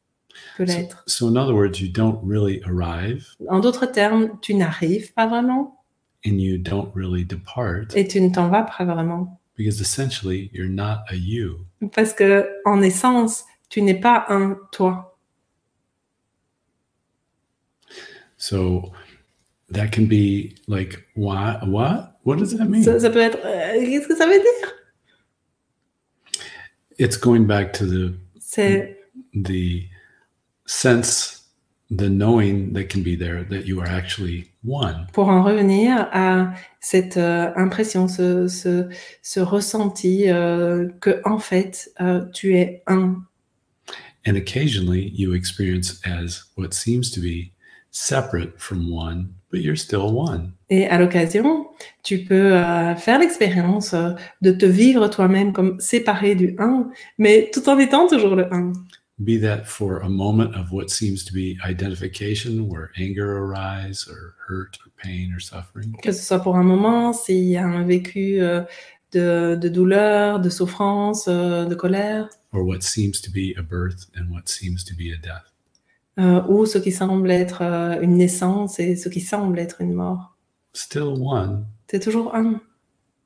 peut 0.56 0.64
l'être. 0.64 1.04
So, 1.06 1.26
so, 1.26 1.28
in 1.28 1.36
other 1.36 1.54
words, 1.54 1.80
you 1.80 1.88
don't 1.88 2.20
really 2.24 2.60
arrive. 2.64 3.34
En 3.48 3.60
d'autres 3.60 3.86
termes, 3.86 4.38
tu 4.40 4.54
n'arrives 4.54 5.12
pas 5.14 5.26
vraiment. 5.26 5.77
And 6.24 6.40
you 6.40 6.58
don't 6.58 6.90
really 6.94 7.24
depart. 7.24 7.96
Et 7.96 8.08
tu 8.08 8.20
ne 8.20 8.30
t'en 8.30 8.48
vas 8.48 8.64
pas 8.64 8.84
vraiment. 8.84 9.40
Because 9.56 9.80
essentially, 9.80 10.50
you're 10.52 10.68
not 10.68 11.04
a 11.10 11.14
you. 11.14 11.66
Parce 11.92 12.12
que 12.12 12.48
en 12.64 12.82
essence, 12.82 13.44
tu 13.68 13.82
n'es 13.82 13.94
pas 13.94 14.24
un 14.28 14.56
toi. 14.72 15.16
So 18.36 18.92
that 19.70 19.88
can 19.88 20.06
be 20.06 20.56
like 20.66 21.04
what 21.14 21.66
what 21.66 22.18
what 22.22 22.38
does 22.38 22.56
that 22.56 22.66
mean? 22.66 22.82
Ça, 22.82 22.98
ça 23.00 23.10
peut 23.10 23.20
être 23.20 23.38
euh, 23.44 23.84
qu'est-ce 23.84 24.08
que 24.08 24.16
ça 24.16 24.26
veut 24.26 24.38
dire? 24.38 24.74
it's 26.98 27.16
going 27.16 27.46
back 27.46 27.72
to 27.74 27.86
the 27.86 28.18
the 29.34 29.88
sense, 30.66 31.46
the 31.90 32.10
knowing 32.10 32.72
that 32.74 32.90
can 32.90 33.02
be 33.02 33.16
there 33.16 33.44
that 33.44 33.66
you 33.66 33.80
are 33.80 33.86
actually. 33.86 34.52
Pour 35.12 35.28
en 35.28 35.42
revenir 35.42 36.08
à 36.12 36.52
cette 36.80 37.16
euh, 37.16 37.50
impression, 37.56 38.08
ce, 38.08 38.48
ce, 38.48 38.88
ce 39.22 39.40
ressenti 39.40 40.28
euh, 40.28 40.88
que 41.00 41.20
en 41.24 41.38
fait 41.38 41.90
euh, 42.00 42.24
tu 42.32 42.56
es 42.56 42.82
un. 42.86 43.16
And 44.26 44.36
occasionally 44.36 45.12
you 45.14 45.34
experience 45.34 46.00
as 46.04 46.44
what 46.56 46.72
seems 46.72 47.10
to 47.12 47.20
be 47.20 47.52
separate 47.90 48.58
from 48.58 48.92
one, 48.92 49.28
but 49.50 49.60
you're 49.60 49.78
still 49.78 50.12
one. 50.14 50.52
Et 50.70 50.86
à 50.86 50.98
l'occasion, 50.98 51.68
tu 52.02 52.24
peux 52.24 52.54
euh, 52.54 52.94
faire 52.94 53.18
l'expérience 53.18 53.94
de 54.42 54.50
te 54.52 54.66
vivre 54.66 55.08
toi-même 55.08 55.52
comme 55.52 55.80
séparé 55.80 56.34
du 56.34 56.54
un, 56.58 56.90
mais 57.16 57.50
tout 57.52 57.66
en 57.68 57.78
étant 57.78 58.06
toujours 58.06 58.36
le 58.36 58.52
un. 58.52 58.72
Be 59.24 59.36
that 59.38 59.66
for 59.66 59.98
a 59.98 60.08
moment 60.08 60.54
of 60.54 60.70
what 60.70 60.90
seems 60.90 61.24
to 61.24 61.32
be 61.32 61.58
identification, 61.64 62.68
where 62.68 62.92
anger 62.96 63.38
arise, 63.38 64.06
or 64.08 64.36
hurt, 64.46 64.78
or 64.84 64.92
pain, 64.96 65.32
or 65.34 65.40
suffering. 65.40 65.92
Que 66.00 66.12
ce 66.12 66.22
soit 66.22 66.40
pour 66.40 66.56
un 66.56 66.62
moment, 66.62 67.12
s'il 67.12 67.44
y 67.44 67.56
a 67.56 67.66
un 67.66 67.84
vécu 67.84 68.40
euh, 68.40 68.62
de, 69.12 69.58
de, 69.60 69.68
douleur, 69.68 70.40
de 70.40 70.48
souffrance, 70.48 71.26
euh, 71.28 71.64
de 71.64 71.74
colère. 71.74 72.28
Or 72.52 72.64
what 72.64 72.82
seems 72.82 73.20
to 73.22 73.30
be 73.30 73.54
a 73.58 73.62
birth 73.62 74.06
and 74.16 74.30
what 74.30 74.48
seems 74.48 74.84
to 74.84 74.94
be 74.94 75.12
a 75.12 75.16
death. 75.16 75.52
Euh, 76.18 76.42
ou 76.48 76.66
ce 76.66 76.78
qui 76.78 76.90
semble 76.90 77.30
être 77.30 77.62
euh, 77.62 78.00
une 78.00 78.16
naissance 78.16 78.80
et 78.80 78.96
ce 78.96 79.08
qui 79.08 79.20
semble 79.20 79.58
être 79.58 79.80
une 79.80 79.94
mort. 79.94 80.36
Still 80.74 81.14
one. 81.20 81.66
C'est 81.90 82.00
toujours 82.00 82.34
un. 82.34 82.60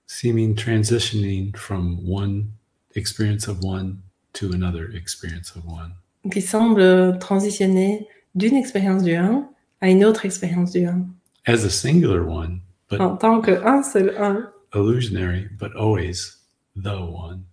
Seeming 0.06 0.54
transitioning 0.54 1.56
from 1.56 2.00
one 2.06 2.48
experience 2.94 3.48
of 3.48 3.64
one 3.64 3.96
to 4.34 4.52
another 4.52 4.90
experience 4.94 5.54
of 5.56 5.64
one. 5.66 5.92
Qui 6.30 6.40
semble 6.40 7.18
transitionner 7.18 8.06
d'une 8.34 8.56
expérience 8.56 9.02
du 9.02 9.14
un 9.14 9.48
à 9.80 9.88
une 9.88 10.04
autre 10.04 10.24
expérience 10.24 10.72
du 10.72 10.86
un. 10.86 11.06
As 11.46 11.64
a 11.64 11.70
singular 11.70 12.26
one, 12.26 12.60
but 12.88 13.00
en 13.00 13.16
tant 13.16 13.40
qu'un 13.40 13.82
seul 13.82 14.14
un. 14.18 14.48
Illusionary, 14.74 15.48
but 15.58 15.74
always 15.76 16.38
the 16.76 16.94
one. 16.94 17.44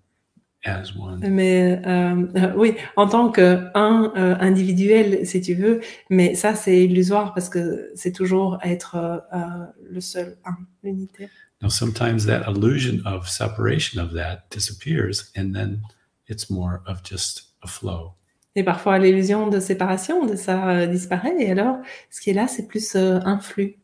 As 0.65 0.93
one. 0.95 1.19
Mais 1.21 1.81
euh, 1.85 2.27
euh, 2.35 2.53
oui, 2.55 2.75
en 2.97 3.07
tant 3.07 3.31
qu'un 3.31 3.71
euh, 4.15 4.35
individuel, 4.39 5.25
si 5.25 5.41
tu 5.41 5.53
veux, 5.55 5.79
mais 6.09 6.35
ça 6.35 6.53
c'est 6.53 6.83
illusoire 6.83 7.33
parce 7.33 7.49
que 7.49 7.89
c'est 7.95 8.11
toujours 8.11 8.59
être 8.63 8.95
euh, 9.33 9.65
le 9.89 10.01
seul 10.01 10.37
un, 10.45 10.57
l'unité. 10.83 11.29
Now 11.61 11.69
sometimes 11.69 12.25
that 12.25 12.43
illusion 12.47 13.01
of 13.05 13.27
separation 13.27 14.01
of 14.01 14.13
that 14.13 14.49
disappears 14.51 15.31
and 15.35 15.53
then 15.53 15.81
it's 16.29 16.49
more 16.49 16.81
of 16.87 17.01
just 17.03 17.55
a 17.63 17.67
flow. 17.67 18.13
Et 18.55 18.63
parfois 18.63 18.99
l'illusion 18.99 19.47
de 19.47 19.59
séparation 19.59 20.25
de 20.25 20.35
ça 20.35 20.69
euh, 20.69 20.87
disparaît 20.87 21.35
et 21.39 21.51
alors 21.51 21.77
ce 22.09 22.21
qui 22.21 22.29
est 22.31 22.33
là 22.33 22.47
c'est 22.47 22.67
plus 22.67 22.95
euh, 22.95 23.19
un 23.23 23.39
flux 23.39 23.77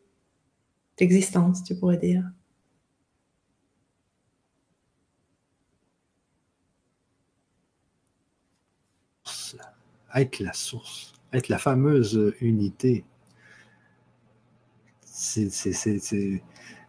d'existence, 0.98 1.64
tu 1.64 1.76
pourrais 1.76 1.98
dire. 1.98 2.24
être 10.16 10.40
la 10.40 10.54
source, 10.54 11.14
être 11.34 11.50
la 11.50 11.58
fameuse 11.58 12.34
unité. 12.42 13.04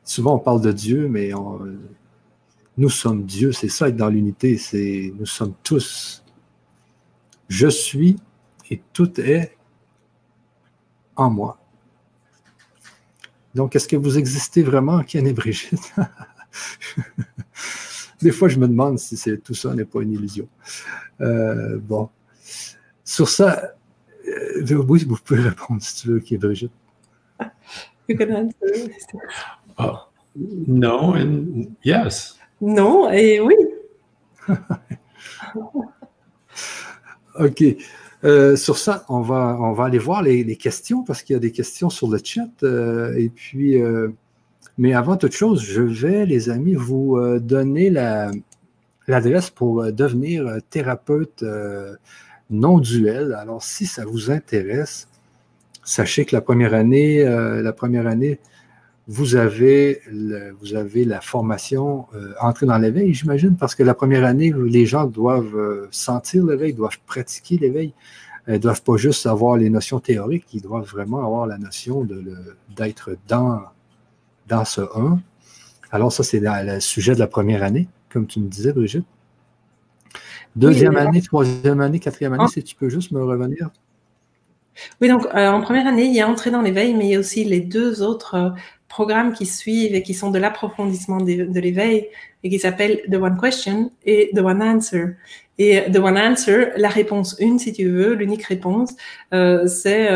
Souvent 0.05 0.37
on 0.37 0.39
parle 0.39 0.61
de 0.63 0.73
Dieu, 0.73 1.09
mais 1.09 1.33
nous 2.77 2.91
sommes 2.91 3.25
Dieu, 3.25 3.53
c'est 3.53 3.69
ça 3.69 3.89
être 3.89 3.97
dans 3.97 4.09
l'unité, 4.09 4.59
c'est 4.59 5.13
nous 5.19 5.27
sommes 5.27 5.55
tous. 5.63 6.23
Je 7.49 7.69
suis 7.69 8.17
et 8.71 8.83
tout 8.93 9.21
est 9.21 9.57
en 11.15 11.31
moi. 11.31 11.59
Donc, 13.55 13.75
est-ce 13.75 13.89
que 13.89 13.97
vous 13.97 14.19
existez 14.19 14.63
vraiment, 14.63 15.03
Ken 15.03 15.27
et 15.27 15.33
Brigitte? 15.33 15.95
Des 18.21 18.31
fois, 18.31 18.49
je 18.49 18.59
me 18.59 18.69
demande 18.69 18.99
si 18.99 19.17
tout 19.39 19.55
ça 19.55 19.75
n'est 19.75 19.85
pas 19.85 20.03
une 20.03 20.13
illusion. 20.13 20.49
Euh, 21.23 21.79
bon. 21.79 22.11
Sur 23.05 23.29
ça, 23.29 23.75
euh, 24.29 24.85
oui, 24.89 25.05
vous 25.05 25.17
pouvez 25.17 25.41
répondre 25.41 25.83
si 25.83 26.03
tu 26.03 26.09
veux, 26.09 26.21
qui 26.21 26.35
est 26.35 26.39
Brigitte. 26.39 26.73
You 28.09 28.17
can 28.17 28.31
answer. 28.31 28.91
Oh, 29.79 29.99
no 30.37 31.15
and 31.15 31.67
yes. 31.83 32.39
Non 32.61 33.11
et 33.11 33.41
oui. 33.41 33.55
OK. 37.39 37.65
Euh, 38.25 38.57
sur 38.57 38.79
ça, 38.79 39.05
on 39.09 39.21
va, 39.21 39.59
on 39.61 39.79
aller 39.81 39.99
voir 39.99 40.23
les, 40.23 40.57
questions 40.57 41.05
parce 41.05 41.23
qu'il 41.23 41.35
y 41.35 41.37
a 41.37 41.41
des 41.41 41.53
questions 41.53 41.91
sur 41.91 42.09
le 42.09 42.19
chat. 42.23 42.49
Euh, 42.63 43.15
et 43.17 43.29
puis, 43.29 43.77
mais 44.79 44.95
avant 44.95 45.17
toute 45.17 45.33
chose, 45.33 45.63
je 45.63 45.83
vais, 45.83 46.27
les 46.27 46.51
amis, 46.51 46.75
vous 46.75 47.19
donner 47.41 47.91
l'adresse 49.07 49.51
pour 49.51 49.93
devenir 49.93 50.59
thérapeute 50.71 51.45
non 52.51 52.79
duel. 52.79 53.35
Alors, 53.35 53.63
si 53.63 53.87
ça 53.87 54.05
vous 54.05 54.31
intéresse, 54.31 55.09
sachez 55.85 56.25
que 56.25 56.35
la 56.35 56.43
première 56.43 56.75
année, 56.75 57.23
euh, 57.23 57.63
la 57.63 57.73
première 57.73 58.07
année, 58.07 58.39
vous 59.09 59.37
avez, 59.37 60.03
vous 60.61 60.75
avez 60.75 61.05
la 61.05 61.21
formation 61.21 62.07
euh, 62.15 62.33
entrer 62.41 62.67
dans 62.67 62.79
l'éveil, 62.79 63.15
j'imagine, 63.15 63.57
parce 63.57 63.75
que 63.77 63.85
la 63.85 63.95
première 63.95 64.25
année, 64.25 64.53
les 64.65 64.85
gens 64.85 65.07
doivent 65.07 65.57
euh, 65.57 65.89
sentir 65.93 66.45
l'éveil, 66.45 66.73
doivent 66.73 66.99
pratiquer 67.07 67.57
l'éveil, 67.57 67.95
ne 68.49 68.59
doivent 68.59 68.83
pas 68.83 68.97
juste 68.97 69.27
avoir 69.27 69.57
les 69.57 69.71
notions 69.71 70.01
théoriques, 70.01 70.47
ils 70.53 70.63
doivent 70.63 70.87
vraiment 70.87 71.25
avoir 71.25 71.47
la 71.47 71.57
notion 71.59 72.07
d'être 72.77 73.17
dans, 73.29 73.63
dans 74.49 74.65
ce 74.65 74.81
1. 74.81 75.21
Alors, 75.93 76.13
ça, 76.13 76.25
c'est 76.25 76.41
le 76.43 76.81
sujet 76.81 77.15
de 77.15 77.21
la 77.21 77.29
première 77.29 77.63
année, 77.63 77.89
comme 78.09 78.27
tu 78.27 78.41
me 78.41 78.49
disais, 78.49 78.73
Brigitte. 78.73 79.07
Deuxième 80.57 80.97
année, 80.97 81.23
troisième 81.23 81.81
année, 81.81 82.01
quatrième 82.01 82.33
année, 82.33 82.49
si 82.49 82.63
tu 82.63 82.75
peux 82.75 82.89
juste 82.89 83.13
me 83.13 83.23
revenir. 83.23 83.71
Oui, 85.01 85.09
donc 85.09 85.27
euh, 85.27 85.49
en 85.49 85.61
première 85.61 85.87
année, 85.87 86.07
il 86.07 86.15
y 86.15 86.21
a 86.21 86.29
Entrée 86.29 86.51
dans 86.51 86.63
l'éveil, 86.63 86.95
mais 86.95 87.07
il 87.07 87.11
y 87.11 87.15
a 87.15 87.19
aussi 87.19 87.45
les 87.45 87.61
deux 87.61 88.03
autres 88.03 88.35
euh, 88.35 88.51
programmes 88.99 89.33
qui 89.35 89.45
suivent 89.45 89.95
et 89.95 90.03
qui 90.03 90.15
sont 90.15 90.31
de 90.31 90.39
l'approfondissement 90.39 91.19
de, 91.19 91.61
l'éveil 91.61 92.09
et 92.43 92.49
qui 92.49 92.59
s'appellent 92.59 93.03
The 93.11 93.17
One 93.17 93.39
Question 93.39 93.93
et 94.07 94.31
The 94.35 94.39
One 94.39 94.63
Answer. 94.63 95.05
Et 95.59 95.83
The 95.93 95.99
One 95.99 96.17
Answer, 96.17 96.69
la 96.77 96.89
réponse 96.89 97.37
une, 97.39 97.59
si 97.59 97.75
tu 97.75 97.91
veux, 97.91 98.15
l'unique 98.15 98.45
réponse, 98.45 98.95
euh, 99.35 99.67
c'est 99.67 100.09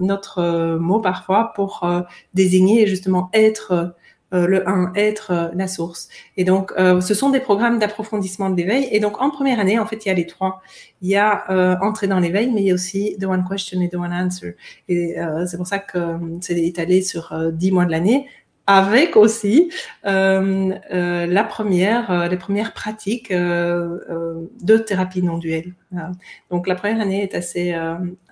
notre 0.00 0.76
mot 0.78 0.98
parfois 0.98 1.52
pour 1.54 1.88
désigner 2.34 2.88
justement 2.88 3.30
être 3.32 3.94
euh, 4.34 4.48
le 4.48 4.68
1, 4.68 4.92
être 4.96 5.30
euh, 5.30 5.48
la 5.54 5.68
source. 5.68 6.08
Et 6.36 6.42
donc, 6.42 6.72
euh, 6.76 7.00
ce 7.00 7.14
sont 7.14 7.30
des 7.30 7.38
programmes 7.38 7.78
d'approfondissement 7.78 8.50
de 8.50 8.56
l'éveil. 8.56 8.88
Et 8.90 8.98
donc, 8.98 9.20
en 9.22 9.30
première 9.30 9.60
année, 9.60 9.78
en 9.78 9.86
fait, 9.86 10.04
il 10.04 10.08
y 10.08 10.10
a 10.10 10.14
les 10.14 10.26
trois. 10.26 10.62
Il 11.00 11.08
y 11.08 11.14
a 11.14 11.78
entrer 11.80 12.08
dans 12.08 12.18
l'éveil, 12.18 12.50
mais 12.52 12.62
il 12.62 12.66
y 12.66 12.70
a 12.72 12.74
aussi 12.74 13.16
the 13.20 13.24
one 13.24 13.44
question 13.48 13.80
et 13.82 13.88
the 13.88 13.94
one 13.94 14.12
answer. 14.12 14.56
Et 14.88 15.16
c'est 15.46 15.58
pour 15.58 15.66
ça 15.66 15.78
que 15.78 15.98
c'est 16.40 16.58
étalé 16.58 17.02
sur 17.02 17.34
dix 17.52 17.70
mois 17.70 17.84
de 17.84 17.90
l'année 17.90 18.26
avec 18.66 19.14
aussi 19.14 19.70
la 20.04 21.44
première, 21.44 22.28
les 22.30 22.36
premières 22.38 22.72
pratiques 22.72 23.30
de 23.30 24.78
thérapie 24.78 25.22
non 25.22 25.36
duelle. 25.36 25.74
Donc 26.50 26.66
la 26.66 26.74
première 26.74 27.00
année 27.00 27.22
est 27.22 27.34
assez 27.34 27.74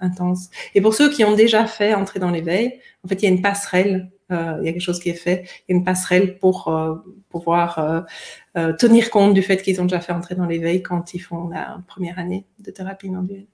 intense. 0.01 0.49
Et 0.75 0.81
pour 0.81 0.95
ceux 0.95 1.11
qui 1.11 1.23
ont 1.23 1.35
déjà 1.35 1.67
fait 1.67 1.93
entrer 1.93 2.19
dans 2.19 2.31
l'éveil, 2.31 2.81
en 3.05 3.09
fait, 3.09 3.23
il 3.23 3.25
y 3.27 3.29
a 3.29 3.31
une 3.31 3.43
passerelle 3.43 4.11
euh, 4.33 4.57
il 4.61 4.67
y 4.67 4.69
a 4.69 4.73
quelque 4.73 4.81
chose 4.81 5.01
qui 5.01 5.11
est 5.11 5.15
fait, 5.15 5.45
il 5.69 5.73
y 5.73 5.75
a 5.75 5.79
une 5.79 5.85
passerelle 5.85 6.39
pour 6.39 6.69
euh, 6.69 6.95
pouvoir 7.29 8.05
euh, 8.57 8.73
tenir 8.73 9.11
compte 9.11 9.35
du 9.35 9.43
fait 9.43 9.61
qu'ils 9.63 9.81
ont 9.81 9.85
déjà 9.85 10.01
fait 10.01 10.13
entrer 10.13 10.35
dans 10.35 10.47
l'éveil 10.47 10.83
quand 10.83 11.15
ils 11.15 11.19
font 11.19 11.49
la 11.49 11.79
première 11.87 12.19
année 12.19 12.47
de 12.61 12.71
thérapie 12.71 13.11
non 13.11 13.23
duelle. 13.23 13.47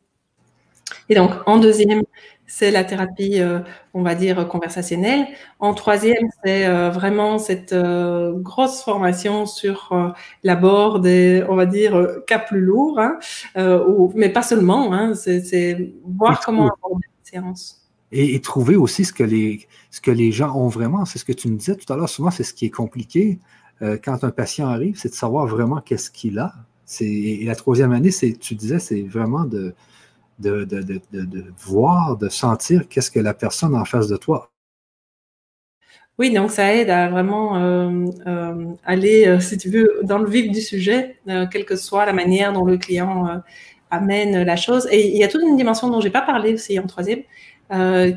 Et 1.09 1.15
donc, 1.15 1.31
en 1.47 1.59
deuxième, 1.59 2.03
c'est 2.47 2.73
la 2.73 2.83
thérapie, 2.83 3.41
on 3.95 4.03
va 4.03 4.17
dire, 4.17 4.49
conversationnelle. 4.49 5.25
En 5.61 5.73
troisième, 5.73 6.29
c'est 6.45 6.69
vraiment 6.91 7.39
cette 7.39 7.73
grosse 7.73 8.83
formation 8.83 9.47
sur 9.47 10.17
l'abord 10.43 10.99
des, 10.99 11.45
on 11.49 11.55
va 11.55 11.67
dire, 11.67 12.09
cas 12.27 12.41
plus 12.41 12.61
lourds, 12.61 12.99
hein, 12.99 13.21
mais 14.17 14.31
pas 14.31 14.43
seulement, 14.43 14.93
hein, 14.93 15.15
c'est 15.15 15.95
voir 16.05 16.41
comment 16.45 16.69
aborder 16.69 17.07
la 17.07 17.31
séance 17.31 17.80
et, 18.13 18.41
trouver 18.41 18.77
aussi 18.77 19.05
ce 19.05 19.13
que, 19.13 19.23
les, 19.23 19.67
ce 19.91 20.01
que 20.01 20.11
les 20.11 20.33
gens 20.33 20.55
ont 20.57 20.69
vraiment. 20.69 21.05
C'est 21.05 21.19
ce 21.19 21.25
que 21.25 21.33
tu 21.33 21.49
me 21.49 21.57
disais 21.57 21.77
tout 21.77 21.91
à 21.93 21.97
l'heure, 21.97 22.09
souvent 22.09 22.31
c'est 22.31 22.43
ce 22.43 22.55
qui 22.55 22.67
est 22.67 22.71
compliqué 22.71 23.39
euh, 23.83 23.97
quand 24.03 24.25
un 24.25 24.31
patient 24.31 24.69
arrive, 24.69 24.99
c'est 24.99 25.09
de 25.09 25.15
savoir 25.15 25.47
vraiment 25.47 25.81
qu'est-ce 25.81 26.11
qu'il 26.11 26.39
a. 26.39 26.53
Et 27.01 27.45
la 27.45 27.55
troisième 27.55 27.93
année, 27.93 28.11
tu 28.41 28.55
disais, 28.57 28.81
c'est 28.81 29.03
vraiment 29.03 29.45
de, 29.45 29.75
de, 30.41 30.65
de, 30.65 30.83
de, 31.13 31.45
voir, 31.57 32.17
de 32.17 32.29
sentir 32.29 32.89
qu'est-ce 32.89 33.13
que 33.13 33.21
la 33.21 33.33
personne 33.33 33.77
en 33.77 33.85
face 33.85 34.09
de 34.09 34.17
toi 34.17 34.51
Oui, 36.19 36.33
donc 36.33 36.51
ça 36.51 36.75
aide 36.75 36.91
à 36.91 37.09
vraiment 37.09 37.55
aller, 38.85 39.39
si 39.41 39.57
tu 39.57 39.71
veux, 39.71 40.01
dans 40.03 40.19
le 40.19 40.29
vif 40.29 40.51
du 40.51 40.61
sujet, 40.61 41.21
quelle 41.53 41.65
que 41.65 41.77
soit 41.77 42.07
la 42.07 42.13
manière 42.13 42.53
dont 42.53 42.65
le 42.65 42.77
client 42.77 43.41
amène 43.91 44.43
la 44.43 44.57
chose. 44.57 44.89
Et 44.91 45.11
il 45.11 45.17
y 45.17 45.25
a 45.25 45.29
toute 45.29 45.43
une 45.43 45.57
dimension 45.57 45.89
dont 45.89 46.01
j'ai 46.01 46.11
pas 46.11 46.23
parlé 46.23 46.55
aussi 46.55 46.79
en 46.79 46.87
troisième, 46.87 47.23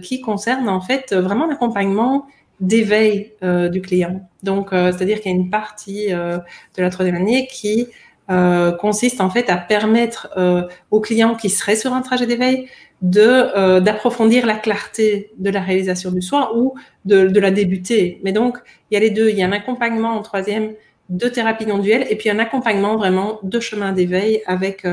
qui 0.01 0.21
concerne 0.21 0.67
en 0.67 0.81
fait 0.81 1.13
vraiment 1.13 1.45
l'accompagnement 1.45 2.25
d'éveil 2.59 3.33
du 3.71 3.81
client. 3.81 4.27
Donc, 4.41 4.69
c'est-à-dire 4.71 5.21
qu'il 5.21 5.31
y 5.31 5.35
a 5.35 5.37
une 5.37 5.49
partie 5.49 6.07
de 6.07 6.41
la 6.77 6.89
troisième 6.89 7.15
année 7.15 7.47
qui 7.47 7.87
euh, 8.31 8.71
consiste 8.71 9.19
en 9.19 9.29
fait 9.29 9.49
à 9.49 9.57
permettre 9.57 10.29
euh, 10.37 10.65
aux 10.91 11.01
clients 11.01 11.35
qui 11.35 11.49
seraient 11.49 11.75
sur 11.75 11.93
un 11.93 12.01
trajet 12.01 12.25
d'éveil 12.25 12.69
de 13.01 13.19
euh, 13.21 13.81
d'approfondir 13.81 14.45
la 14.45 14.55
clarté 14.55 15.31
de 15.37 15.49
la 15.49 15.59
réalisation 15.59 16.09
du 16.09 16.21
soin 16.21 16.49
ou 16.55 16.73
de, 17.03 17.37
la 17.37 17.51
débuter. 17.51 18.21
Mais 18.23 18.31
donc, 18.31 18.59
il 18.89 18.93
y 18.93 18.97
a 18.97 19.01
les 19.01 19.09
deux. 19.09 19.29
Il 19.29 19.37
y 19.37 19.43
a 19.43 19.47
un 19.47 19.51
accompagnement 19.51 20.11
en 20.11 20.21
troisième 20.21 20.71
de 21.09 21.27
thérapie 21.27 21.65
non 21.65 21.79
duelle 21.79 22.07
et 22.09 22.15
puis 22.15 22.29
un 22.29 22.39
accompagnement 22.39 22.95
vraiment 22.95 23.39
de 23.43 23.59
chemin 23.59 23.91
d'éveil 23.91 24.41
avec 24.45 24.87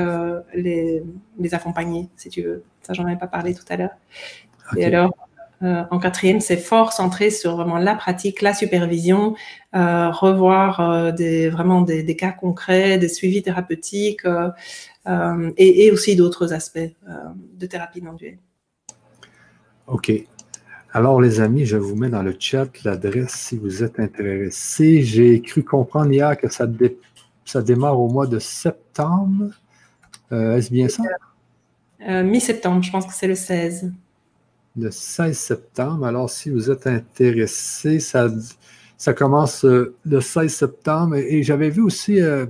les 0.55 1.05
accompagnés, 1.53 2.09
si 2.17 2.31
tu 2.31 2.43
veux. 2.43 2.65
Ça, 2.83 2.95
j'en 2.95 3.07
avais 3.07 3.17
pas 3.17 3.29
parlé 3.29 3.55
tout 3.55 3.65
à 3.69 3.77
l'heure. 3.77 3.95
Et 4.77 4.85
alors, 4.85 5.13
euh, 5.63 5.85
en 5.91 5.99
quatrième, 5.99 6.41
c'est 6.41 6.57
fort 6.57 6.93
centré 6.93 7.31
sur 7.31 7.57
vraiment 7.57 7.77
la 7.77 7.95
pratique, 7.95 8.41
la 8.41 8.55
supervision, 8.55 9.35
euh, 9.75 10.11
revoir 10.11 10.81
euh, 10.81 11.13
des, 11.13 11.51
vraiment 11.51 11.83
des, 11.83 12.03
des, 12.03 12.17
cas 12.17 12.33
concrets, 12.33 12.97
des 12.97 13.09
suivis 13.09 13.43
thérapeutiques 13.43 14.25
et, 15.07 15.87
et, 15.87 15.91
aussi 15.91 16.17
d'autres 16.17 16.53
aspects 16.55 16.79
de 17.59 17.67
thérapie 17.67 18.01
non 18.01 18.15
duelle. 18.15 18.39
OK. 19.87 20.13
Alors, 20.93 21.21
les 21.21 21.41
amis, 21.41 21.67
je 21.67 21.77
vous 21.77 21.95
mets 21.95 22.09
dans 22.09 22.23
le 22.23 22.35
chat 22.39 22.69
l'adresse 22.85 23.33
si 23.33 23.59
vous 23.59 23.83
êtes 23.83 24.01
intéressés. 24.01 25.03
J'ai 25.03 25.41
cru 25.41 25.63
comprendre 25.63 26.11
hier 26.11 26.37
que 26.37 26.49
ça, 26.49 26.67
ça 27.45 27.63
démarre 27.63 28.01
au 28.01 28.09
mois 28.09 28.27
de 28.27 28.39
septembre. 28.39 29.51
Est-ce 30.31 30.71
bien 30.71 30.89
ça? 30.89 31.03
Mi-septembre, 32.23 32.83
je 32.83 32.91
pense 32.91 33.07
que 33.07 33.13
c'est 33.13 33.29
le 33.29 33.35
16 33.35 33.93
le 34.77 34.91
16 34.91 35.37
septembre. 35.37 36.07
Alors, 36.07 36.31
si 36.31 36.51
vous 36.51 36.71
êtes 36.71 36.87
intéressé, 36.87 38.01
ça, 38.01 38.29
ça 38.97 39.15
commence 39.15 39.65
euh, 39.65 39.97
le 40.05 40.21
16 40.21 40.53
septembre. 40.53 41.17
Et, 41.17 41.43
j'avais 41.43 41.71
vu 41.71 41.83
aussi, 41.83 42.21
euh, 42.21 42.47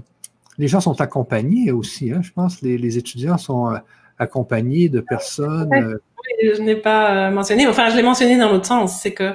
les 0.59 0.69
gens 0.69 0.81
sont 0.81 1.01
accompagnés 1.01 1.73
aussi. 1.73 2.13
Hein, 2.13 2.21
je 2.23 2.33
pense 2.33 2.63
les, 2.63 2.79
les 2.79 2.99
étudiants 2.99 3.39
sont 3.39 3.73
euh, 3.73 3.79
accompagnés 4.19 4.89
de 4.89 5.01
personnes. 5.01 5.71
Oui, 5.73 6.51
je 6.55 6.61
n'ai 6.61 6.77
pas 6.77 7.31
mentionné. 7.31 7.67
Enfin, 7.67 7.89
je 7.89 7.97
l'ai 7.97 8.03
mentionné 8.03 8.39
dans 8.39 8.51
l'autre 8.51 8.67
sens. 8.67 9.01
C'est 9.01 9.15
que 9.15 9.35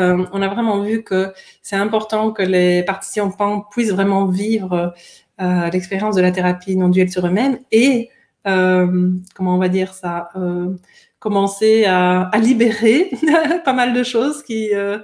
on 0.00 0.42
a 0.42 0.46
vraiment 0.46 0.80
vu 0.80 1.02
que 1.02 1.32
c'est 1.60 1.74
important 1.74 2.30
que 2.30 2.42
les 2.42 2.84
participants 2.84 3.62
puissent 3.68 3.90
vraiment 3.90 4.26
vivre 4.26 4.94
l'expérience 5.40 6.14
de 6.14 6.20
la 6.20 6.30
thérapie 6.30 6.76
non 6.76 6.88
duelle 6.88 7.10
sur 7.10 7.26
eux-mêmes 7.26 7.58
et 7.72 8.10
comment 8.44 9.56
on 9.56 9.58
va 9.58 9.68
dire 9.68 9.92
ça 9.94 10.28
commencer 11.18 11.84
à, 11.84 12.30
libérer 12.40 13.10
pas 13.64 13.72
mal 13.72 13.92
de 13.92 14.02
choses 14.02 14.42
qui 14.42 14.74
euh, 14.74 14.98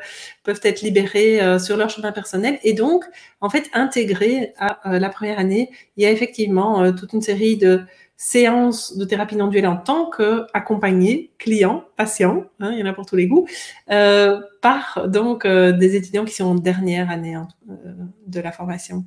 peuvent 0.44 0.60
être 0.62 0.82
libérées 0.82 1.42
euh, 1.42 1.58
sur 1.58 1.76
leur 1.76 1.90
chemin 1.90 2.12
personnel. 2.12 2.58
Et 2.62 2.72
donc, 2.72 3.04
en 3.40 3.50
fait, 3.50 3.68
intégrer 3.72 4.52
à 4.58 4.92
euh, 4.94 4.98
la 4.98 5.08
première 5.08 5.38
année, 5.38 5.70
il 5.96 6.04
y 6.04 6.06
a 6.06 6.10
effectivement 6.10 6.92
toute 6.92 7.12
une 7.12 7.22
série 7.22 7.56
de 7.56 7.82
séances 8.16 8.96
de 8.96 9.04
thérapie 9.04 9.34
non 9.34 9.48
duelle 9.48 9.66
en 9.66 9.76
tant 9.76 10.08
qu'accompagné, 10.08 11.32
client, 11.36 11.84
patient, 11.96 12.44
hein, 12.60 12.70
il 12.72 12.78
y 12.78 12.82
en 12.82 12.86
a 12.86 12.92
pour 12.92 13.06
tous 13.06 13.16
les 13.16 13.26
goûts, 13.26 13.46
par 13.88 15.08
donc 15.08 15.46
des 15.46 15.96
étudiants 15.96 16.24
qui 16.24 16.34
sont 16.34 16.44
en 16.44 16.54
dernière 16.54 17.10
année 17.10 17.34
hein, 17.34 17.48
de 18.26 18.40
la 18.40 18.52
formation. 18.52 19.04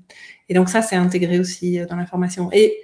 Et 0.50 0.54
donc 0.54 0.68
ça, 0.68 0.82
c'est 0.82 0.98
intégré 0.98 1.40
aussi 1.40 1.80
dans 1.90 1.96
la 1.96 2.06
formation. 2.06 2.50
Et 2.52 2.78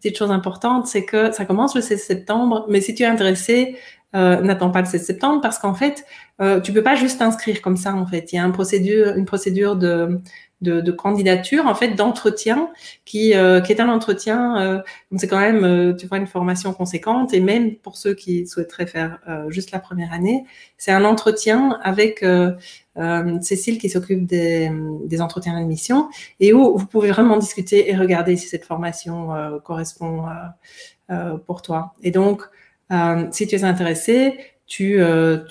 petite 0.00 0.18
chose 0.18 0.30
importante, 0.30 0.86
c'est 0.86 1.04
que 1.04 1.32
ça 1.32 1.44
commence 1.44 1.74
le 1.74 1.80
16 1.80 2.02
septembre, 2.02 2.66
mais 2.68 2.80
si 2.80 2.94
tu 2.94 3.02
es 3.02 3.06
intéressé, 3.06 3.76
euh, 4.16 4.40
n'attends 4.40 4.70
pas 4.70 4.80
le 4.80 4.86
16 4.86 5.04
septembre 5.04 5.40
parce 5.40 5.58
qu'en 5.58 5.74
fait, 5.74 6.04
euh, 6.40 6.60
tu 6.60 6.72
peux 6.72 6.82
pas 6.82 6.96
juste 6.96 7.18
t'inscrire 7.18 7.62
comme 7.62 7.76
ça. 7.76 7.94
En 7.94 8.06
fait, 8.06 8.32
il 8.32 8.36
y 8.36 8.38
a 8.38 8.44
une 8.44 8.52
procédure, 8.52 9.14
une 9.14 9.26
procédure 9.26 9.76
de 9.76 10.20
de, 10.60 10.92
candidature, 10.92 11.66
en 11.66 11.74
fait, 11.74 11.94
d'entretien, 11.94 12.68
qui, 13.06 13.34
euh, 13.34 13.62
qui 13.62 13.72
est 13.72 13.80
un 13.80 13.88
entretien, 13.88 14.60
euh, 14.60 14.82
c'est 15.16 15.26
quand 15.26 15.40
même, 15.40 15.96
tu 15.96 16.06
vois, 16.06 16.18
une 16.18 16.26
formation 16.26 16.74
conséquente, 16.74 17.32
et 17.32 17.40
même 17.40 17.76
pour 17.76 17.96
ceux 17.96 18.12
qui 18.12 18.46
souhaiteraient 18.46 18.86
faire 18.86 19.20
juste 19.48 19.70
la 19.70 19.78
première 19.78 20.12
année, 20.12 20.44
c'est 20.76 20.92
un 20.92 21.06
entretien 21.06 21.78
avec 21.82 22.22
Cécile 23.40 23.78
qui 23.78 23.88
s'occupe 23.88 24.26
des, 24.26 24.70
des 25.06 25.20
entretiens 25.20 25.54
d'admission, 25.54 26.08
et 26.38 26.52
où 26.52 26.76
vous 26.76 26.86
pouvez 26.86 27.10
vraiment 27.10 27.36
discuter 27.36 27.90
et 27.90 27.96
regarder 27.96 28.36
si 28.36 28.48
cette 28.48 28.64
formation 28.64 29.30
correspond 29.64 30.24
pour 31.46 31.62
toi. 31.62 31.94
Et 32.02 32.10
donc, 32.10 32.42
si 33.32 33.46
tu 33.46 33.56
es 33.56 33.64
intéressé, 33.64 34.38
tu, 34.70 35.00
euh, 35.00 35.42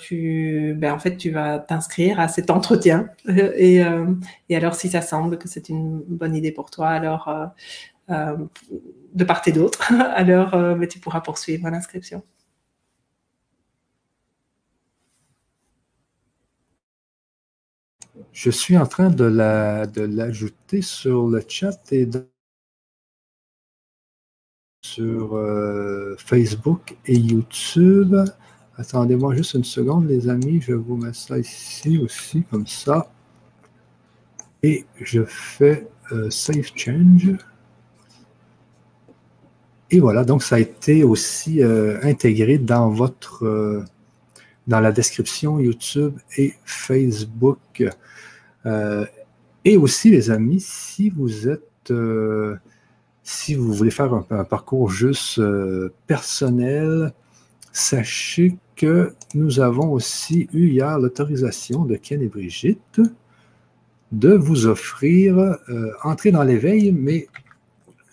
ben 0.74 0.94
en 0.94 0.98
fait, 0.98 1.18
tu 1.18 1.30
vas 1.30 1.58
t'inscrire 1.58 2.18
à 2.18 2.26
cet 2.26 2.50
entretien. 2.50 3.10
et, 3.28 3.84
euh, 3.84 4.06
alors, 4.50 4.74
si 4.74 4.88
ça 4.88 5.02
semble 5.02 5.36
que 5.36 5.46
c'est 5.46 5.68
une 5.68 6.02
bonne 6.08 6.34
idée 6.34 6.52
pour 6.52 6.70
toi, 6.70 6.88
alors 6.88 7.28
euh, 7.28 7.46
euh 8.10 8.36
de 9.12 9.24
part 9.24 9.42
et 9.46 9.52
d'autre, 9.52 9.92
alors 10.14 10.52
ben, 10.52 10.86
tu 10.86 11.00
pourras 11.00 11.20
poursuivre 11.20 11.68
l'inscription. 11.68 12.22
Je 18.32 18.50
suis 18.50 18.76
en 18.76 18.86
train 18.86 19.10
de 19.10 19.24
la 19.24 19.86
de 19.86 20.02
l'ajouter 20.02 20.82
sur 20.82 21.26
le 21.28 21.42
chat 21.46 21.92
et 21.92 22.08
sur 24.82 25.38
Facebook 26.18 26.96
et 27.06 27.16
YouTube. 27.16 28.16
Attendez-moi 28.80 29.34
juste 29.34 29.54
une 29.54 29.64
seconde, 29.64 30.08
les 30.08 30.28
amis. 30.30 30.60
Je 30.62 30.72
vous 30.72 30.96
mets 30.96 31.12
ça 31.12 31.38
ici 31.38 31.98
aussi, 31.98 32.44
comme 32.50 32.66
ça. 32.66 33.12
Et 34.62 34.86
je 34.98 35.22
fais 35.24 35.86
euh, 36.12 36.30
Save 36.30 36.70
Change. 36.74 37.36
Et 39.90 40.00
voilà, 40.00 40.24
donc 40.24 40.42
ça 40.42 40.56
a 40.56 40.58
été 40.60 41.04
aussi 41.04 41.62
euh, 41.62 41.98
intégré 42.02 42.56
dans 42.56 42.88
votre 42.88 43.44
euh, 43.44 43.84
dans 44.70 44.80
la 44.80 44.92
description 44.92 45.58
YouTube 45.58 46.14
et 46.38 46.54
Facebook. 46.64 47.84
et 49.64 49.76
aussi, 49.76 50.10
les 50.10 50.30
amis, 50.30 50.60
si 50.60 51.10
vous 51.10 51.48
êtes 51.48 51.92
si 53.22 53.54
vous 53.54 53.72
voulez 53.72 53.90
faire 53.90 54.14
un 54.30 54.44
parcours 54.44 54.90
juste 54.90 55.40
personnel, 56.06 57.12
sachez 57.72 58.56
que 58.76 59.12
nous 59.34 59.60
avons 59.60 59.92
aussi 59.92 60.48
eu 60.52 60.68
hier 60.68 60.98
l'autorisation 60.98 61.84
de 61.84 61.96
Ken 61.96 62.22
et 62.22 62.28
Brigitte 62.28 63.00
de 64.12 64.34
vous 64.34 64.66
offrir 64.66 65.38
euh, 65.38 65.92
entrer 66.02 66.32
dans 66.32 66.42
l'éveil, 66.42 66.90
mais 66.90 67.28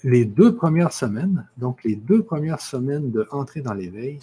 les 0.03 0.25
deux 0.25 0.53
premières 0.55 0.91
semaines, 0.91 1.47
donc 1.57 1.83
les 1.83 1.95
deux 1.95 2.21
premières 2.21 2.61
semaines 2.61 3.11
de 3.11 3.27
entrer 3.31 3.61
dans 3.61 3.73
l'éveil, 3.73 4.19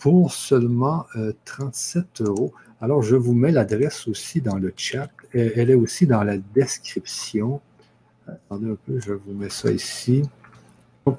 pour 0.00 0.32
seulement 0.32 1.06
37 1.44 2.22
euh, 2.22 2.24
euros. 2.24 2.52
Alors, 2.80 3.02
je 3.02 3.14
vous 3.14 3.34
mets 3.34 3.52
l'adresse 3.52 4.08
aussi 4.08 4.40
dans 4.40 4.56
le 4.56 4.72
chat. 4.74 5.10
Elle 5.32 5.70
est 5.70 5.74
aussi 5.74 6.06
dans 6.06 6.24
la 6.24 6.38
description. 6.38 7.60
Attendez 8.26 8.70
un 8.70 8.76
peu, 8.86 8.98
je 8.98 9.12
vous 9.12 9.34
mets 9.34 9.50
ça 9.50 9.70
ici. 9.70 10.22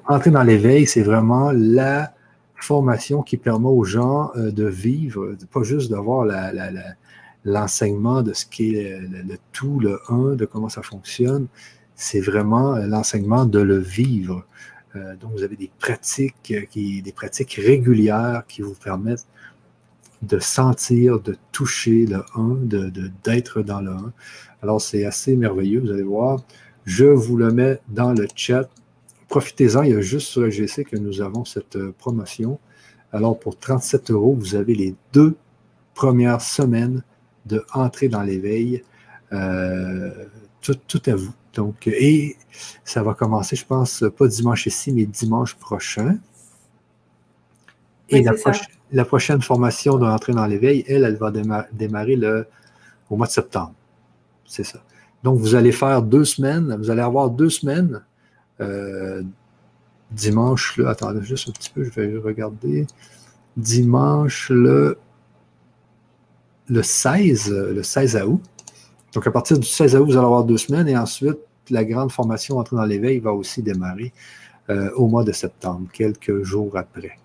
entrer 0.06 0.30
dans 0.30 0.42
l'éveil, 0.42 0.86
c'est 0.86 1.02
vraiment 1.02 1.52
la 1.52 2.12
formation 2.56 3.22
qui 3.22 3.36
permet 3.36 3.68
aux 3.68 3.84
gens 3.84 4.30
euh, 4.36 4.50
de 4.50 4.66
vivre, 4.66 5.34
pas 5.52 5.62
juste 5.62 5.90
d'avoir 5.90 6.26
l'enseignement 7.44 8.22
de 8.22 8.32
ce 8.32 8.46
qui 8.46 8.76
est 8.76 9.00
le, 9.00 9.36
tout, 9.52 9.80
le 9.80 10.00
un, 10.08 10.34
de 10.34 10.44
comment 10.44 10.68
ça 10.68 10.82
fonctionne, 10.82 11.46
c'est 11.94 12.20
vraiment 12.20 12.74
euh, 12.74 12.86
l'enseignement 12.86 13.46
de 13.46 13.60
le 13.60 13.78
vivre. 13.78 14.44
Euh, 14.96 15.16
donc, 15.16 15.32
vous 15.32 15.42
avez 15.42 15.56
des 15.56 15.70
pratiques, 15.78 16.68
qui, 16.70 17.02
des 17.02 17.12
pratiques 17.12 17.54
régulières 17.54 18.44
qui 18.46 18.62
vous 18.62 18.74
permettent 18.74 19.26
de 20.22 20.38
sentir, 20.38 21.20
de 21.20 21.36
toucher 21.50 22.06
le 22.06 22.22
un, 22.36 22.56
d'être 23.24 23.58
de, 23.60 23.66
dans 23.66 23.80
le 23.80 23.90
un. 23.90 24.12
Alors, 24.62 24.80
c'est 24.80 25.04
assez 25.04 25.36
merveilleux, 25.36 25.80
vous 25.80 25.90
allez 25.90 26.02
voir. 26.02 26.40
Je 26.84 27.04
vous 27.04 27.36
le 27.36 27.52
mets 27.52 27.80
dans 27.88 28.12
le 28.12 28.26
chat 28.34 28.68
profitez-en, 29.32 29.82
il 29.82 29.92
y 29.92 29.94
a 29.94 30.00
juste 30.02 30.28
sur 30.28 30.42
le 30.42 30.50
GC 30.50 30.84
que 30.84 30.98
nous 30.98 31.22
avons 31.22 31.46
cette 31.46 31.76
euh, 31.76 31.94
promotion. 31.96 32.58
Alors, 33.12 33.38
pour 33.38 33.58
37 33.58 34.10
euros, 34.10 34.34
vous 34.38 34.56
avez 34.56 34.74
les 34.74 34.94
deux 35.14 35.36
premières 35.94 36.42
semaines 36.42 37.02
de 37.46 37.64
dans 38.10 38.22
l'éveil. 38.22 38.82
Euh, 39.32 40.10
tout, 40.60 41.02
à 41.06 41.14
vous. 41.14 41.32
Donc, 41.54 41.86
et 41.86 42.36
ça 42.84 43.02
va 43.02 43.14
commencer, 43.14 43.56
je 43.56 43.66
pense, 43.66 44.04
pas 44.16 44.26
dimanche 44.26 44.66
ici, 44.66 44.92
mais 44.92 45.04
dimanche 45.04 45.54
prochain. 45.56 46.18
Et 48.08 48.22
la, 48.90 49.04
prochaine 49.04 49.40
formation 49.40 49.96
de 49.96 50.04
rentrer 50.04 50.32
dans 50.32 50.46
l'éveil, 50.46 50.84
elle, 50.86 51.04
elle 51.04 51.16
va 51.16 51.30
démarrer 51.72 52.16
le, 52.16 52.46
au 53.08 53.16
mois 53.16 53.26
de 53.26 53.32
septembre. 53.32 53.74
C'est 54.44 54.64
ça. 54.64 54.82
Donc, 55.22 55.38
vous 55.38 55.54
allez 55.54 55.72
faire 55.72 56.02
deux 56.02 56.24
semaines, 56.24 56.76
vous 56.76 56.90
allez 56.90 57.00
avoir 57.00 57.30
deux 57.30 57.48
semaines 57.48 58.02
euh, 58.60 59.22
dimanche, 60.10 60.76
là, 60.76 60.90
attendez 60.90 61.22
juste 61.22 61.48
un 61.48 61.52
petit 61.52 61.70
peu, 61.70 61.84
je 61.84 61.90
vais 61.90 62.18
regarder. 62.18 62.86
Dimanche, 63.56 64.50
le, 64.50 64.98
le 66.68 66.82
16, 66.82 67.50
le 67.50 67.82
16 67.82 68.16
août. 68.26 68.42
Donc, 69.12 69.26
à 69.26 69.30
partir 69.30 69.58
du 69.58 69.66
16 69.66 69.96
août, 69.96 70.04
vous 70.04 70.12
allez 70.12 70.24
avoir 70.24 70.44
deux 70.44 70.56
semaines 70.56 70.88
et 70.88 70.96
ensuite, 70.96 71.38
la 71.70 71.84
grande 71.84 72.10
formation 72.10 72.58
Entrée 72.58 72.76
dans 72.76 72.84
l'éveil 72.84 73.18
va 73.20 73.32
aussi 73.32 73.62
démarrer 73.62 74.12
euh, 74.70 74.90
au 74.94 75.06
mois 75.06 75.24
de 75.24 75.32
septembre, 75.32 75.88
quelques 75.92 76.42
jours 76.42 76.76
après. 76.76 77.18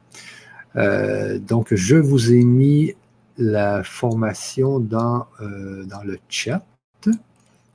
Euh, 0.76 1.40
donc, 1.40 1.74
je 1.74 1.96
vous 1.96 2.34
ai 2.34 2.44
mis 2.44 2.94
la 3.38 3.84
formation 3.84 4.80
dans, 4.80 5.28
euh, 5.42 5.86
dans 5.86 6.04
le 6.04 6.18
chat. 6.30 6.66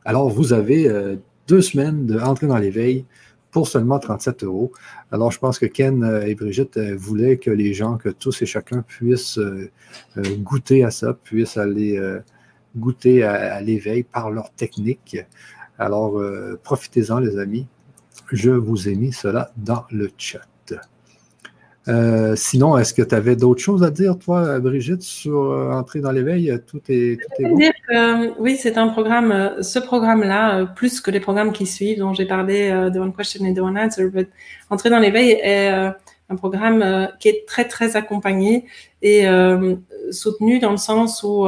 Alors, 0.04 0.28
vous 0.28 0.52
avez 0.52 0.90
deux 1.46 1.62
semaines 1.62 2.06
d'entrée 2.06 2.48
dans 2.48 2.56
l'éveil 2.56 3.04
pour 3.52 3.68
seulement 3.68 4.00
37 4.00 4.42
euros. 4.42 4.72
Alors, 5.12 5.30
je 5.30 5.38
pense 5.38 5.60
que 5.60 5.66
Ken 5.66 6.22
et 6.26 6.34
Brigitte 6.34 6.76
voulaient 6.96 7.36
que 7.36 7.52
les 7.52 7.72
gens, 7.72 7.98
que 7.98 8.08
tous 8.08 8.42
et 8.42 8.46
chacun 8.46 8.82
puissent 8.82 9.38
goûter 10.16 10.82
à 10.82 10.90
ça, 10.90 11.14
puissent 11.14 11.56
aller 11.56 12.00
goûter 12.76 13.22
à, 13.24 13.60
l'éveil 13.60 14.02
par 14.02 14.30
leur 14.30 14.50
technique. 14.50 15.16
Alors, 15.78 16.18
euh, 16.18 16.58
profitez-en, 16.62 17.18
les 17.18 17.38
amis. 17.38 17.66
Je 18.30 18.50
vous 18.50 18.88
ai 18.88 18.94
mis 18.94 19.12
cela 19.12 19.50
dans 19.56 19.84
le 19.90 20.10
chat. 20.16 20.40
Euh, 21.88 22.36
sinon, 22.36 22.78
est-ce 22.78 22.94
que 22.94 23.02
tu 23.02 23.12
avais 23.12 23.34
d'autres 23.34 23.60
choses 23.60 23.82
à 23.82 23.90
dire, 23.90 24.16
toi, 24.16 24.60
Brigitte, 24.60 25.02
sur 25.02 25.50
euh, 25.50 25.72
Entrer 25.72 26.00
dans 26.00 26.12
l'éveil? 26.12 26.56
Tout 26.64 26.80
est, 26.88 27.18
que, 27.36 28.40
oui, 28.40 28.56
c'est 28.56 28.78
un 28.78 28.86
programme, 28.88 29.60
ce 29.60 29.80
programme-là, 29.80 30.66
plus 30.66 31.00
que 31.00 31.10
les 31.10 31.18
programmes 31.18 31.52
qui 31.52 31.66
suivent, 31.66 31.98
dont 31.98 32.14
j'ai 32.14 32.26
parlé 32.26 32.70
de 32.70 33.00
One 33.00 33.12
Question 33.12 33.44
et 33.44 33.52
de 33.52 33.60
One 33.60 33.76
Answer, 33.76 34.08
Entrer 34.70 34.90
dans 34.90 35.00
l'éveil 35.00 35.32
est 35.32 35.70
un 36.30 36.36
programme 36.36 37.08
qui 37.18 37.28
est 37.28 37.44
très, 37.48 37.66
très 37.66 37.96
accompagné 37.96 38.66
et 39.02 39.26
soutenu 40.10 40.58
dans 40.58 40.70
le 40.70 40.76
sens 40.76 41.22
où 41.22 41.46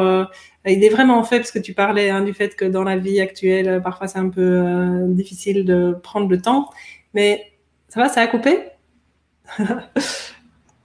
il 0.66 0.82
est 0.82 0.88
vraiment 0.88 1.22
fait, 1.24 1.38
parce 1.38 1.50
que 1.50 1.58
tu 1.58 1.74
parlais 1.74 2.10
hein, 2.10 2.22
du 2.22 2.32
fait 2.32 2.56
que 2.56 2.64
dans 2.64 2.84
la 2.84 2.96
vie 2.96 3.20
actuelle, 3.20 3.68
euh, 3.68 3.80
parfois 3.80 4.08
c'est 4.08 4.18
un 4.18 4.28
peu 4.28 4.40
euh, 4.40 5.06
difficile 5.08 5.64
de 5.64 5.96
prendre 6.02 6.28
le 6.28 6.40
temps. 6.40 6.70
Mais 7.12 7.52
ça 7.88 8.00
va, 8.00 8.08
ça 8.08 8.22
a 8.22 8.26
coupé? 8.26 8.58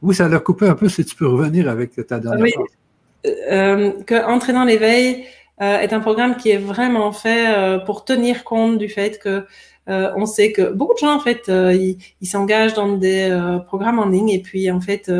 Oui, 0.01 0.15
ça 0.15 0.27
a 0.27 0.39
coupé 0.39 0.65
un 0.65 0.75
peu, 0.75 0.87
si 0.87 1.03
tu 1.03 1.13
peux 1.13 1.27
revenir 1.27 1.67
avec 1.67 1.93
ta 2.07 2.19
dernière 2.19 2.39
oui. 2.39 2.53
phrase. 2.53 2.67
Euh, 3.51 3.91
que 4.03 4.25
Entrer 4.25 4.53
dans 4.53 4.63
l'éveil 4.63 5.25
est 5.59 5.91
un 5.91 5.99
programme 5.99 6.37
qui 6.37 6.51
est 6.51 6.57
vraiment 6.57 7.11
fait 7.11 7.83
pour 7.85 8.05
tenir 8.05 8.45
compte 8.45 8.77
du 8.77 8.87
fait 8.87 9.19
que 9.19 9.45
euh, 9.89 10.11
on 10.15 10.25
sait 10.25 10.51
que 10.51 10.71
beaucoup 10.71 10.93
de 10.93 10.99
gens, 10.99 11.15
en 11.15 11.19
fait, 11.19 11.49
euh, 11.49 11.73
ils 12.21 12.27
s'engagent 12.27 12.73
dans 12.75 12.95
des 12.95 13.29
euh, 13.31 13.57
programmes 13.57 13.97
en 13.99 14.07
ligne 14.07 14.29
et 14.29 14.39
puis, 14.39 14.69
en 14.69 14.81
fait, 14.81 15.11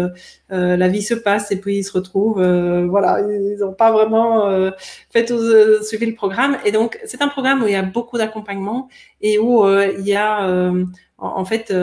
la 0.49 0.88
vie 0.88 1.02
se 1.02 1.14
passe 1.14 1.52
et 1.52 1.60
puis 1.60 1.77
ils 1.77 1.84
se 1.84 1.91
retrouvent, 1.91 2.41
voilà, 2.88 3.22
ils 3.22 3.57
n'ont 3.60 3.73
pas 3.73 3.91
vraiment 3.91 4.72
fait 5.11 5.26
tout, 5.26 5.40
suivi 5.84 6.06
le 6.06 6.15
programme. 6.15 6.57
Et 6.65 6.72
donc, 6.72 6.99
c'est 7.06 7.22
un 7.22 7.27
programme 7.27 7.64
où 7.64 7.68
il 7.68 7.73
y 7.73 7.76
a 7.76 7.84
beaucoup 7.84 8.18
d'accompagnement 8.18 8.90
et 9.22 9.40
où 9.40 9.68
il 9.69 10.06
y 10.06 10.15
a, 10.15 10.72
en, 11.18 11.45
fait, 11.45 11.73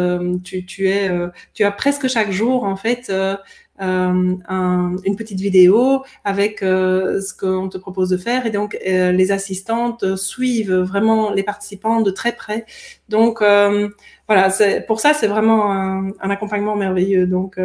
tu, 0.45 0.65
tu, 0.67 0.89
es, 0.89 1.11
tu 1.55 1.65
as 1.65 1.71
presque 1.71 2.09
chaque 2.09 2.31
jour, 2.31 2.65
en 2.65 2.77
fait, 2.77 3.11
euh, 3.11 3.37
un, 3.79 4.97
une 5.05 5.17
petite 5.17 5.41
vidéo 5.41 6.05
avec 6.25 6.63
euh, 6.63 7.21
ce 7.21 7.35
qu'on 7.35 7.69
te 7.69 7.79
propose 7.79 8.09
de 8.09 8.17
faire 8.17 8.47
et 8.47 8.51
donc 8.51 8.77
euh, 8.87 9.13
les 9.13 9.33
assistantes 9.33 10.17
suivent 10.17 10.75
vraiment 10.75 11.33
les 11.33 11.43
participants 11.43 12.01
de 12.01 12.11
très 12.11 12.33
près. 12.33 12.67
Donc 13.09 13.41
voilà, 13.41 14.51
pour 14.87 15.01
ça 15.01 15.15
c'est 15.15 15.29
vraiment 15.29 15.73
un, 15.73 16.09
un, 16.21 16.31
accompagnement 16.31 16.77
merveilleux. 16.77 17.27
Donc 17.27 17.59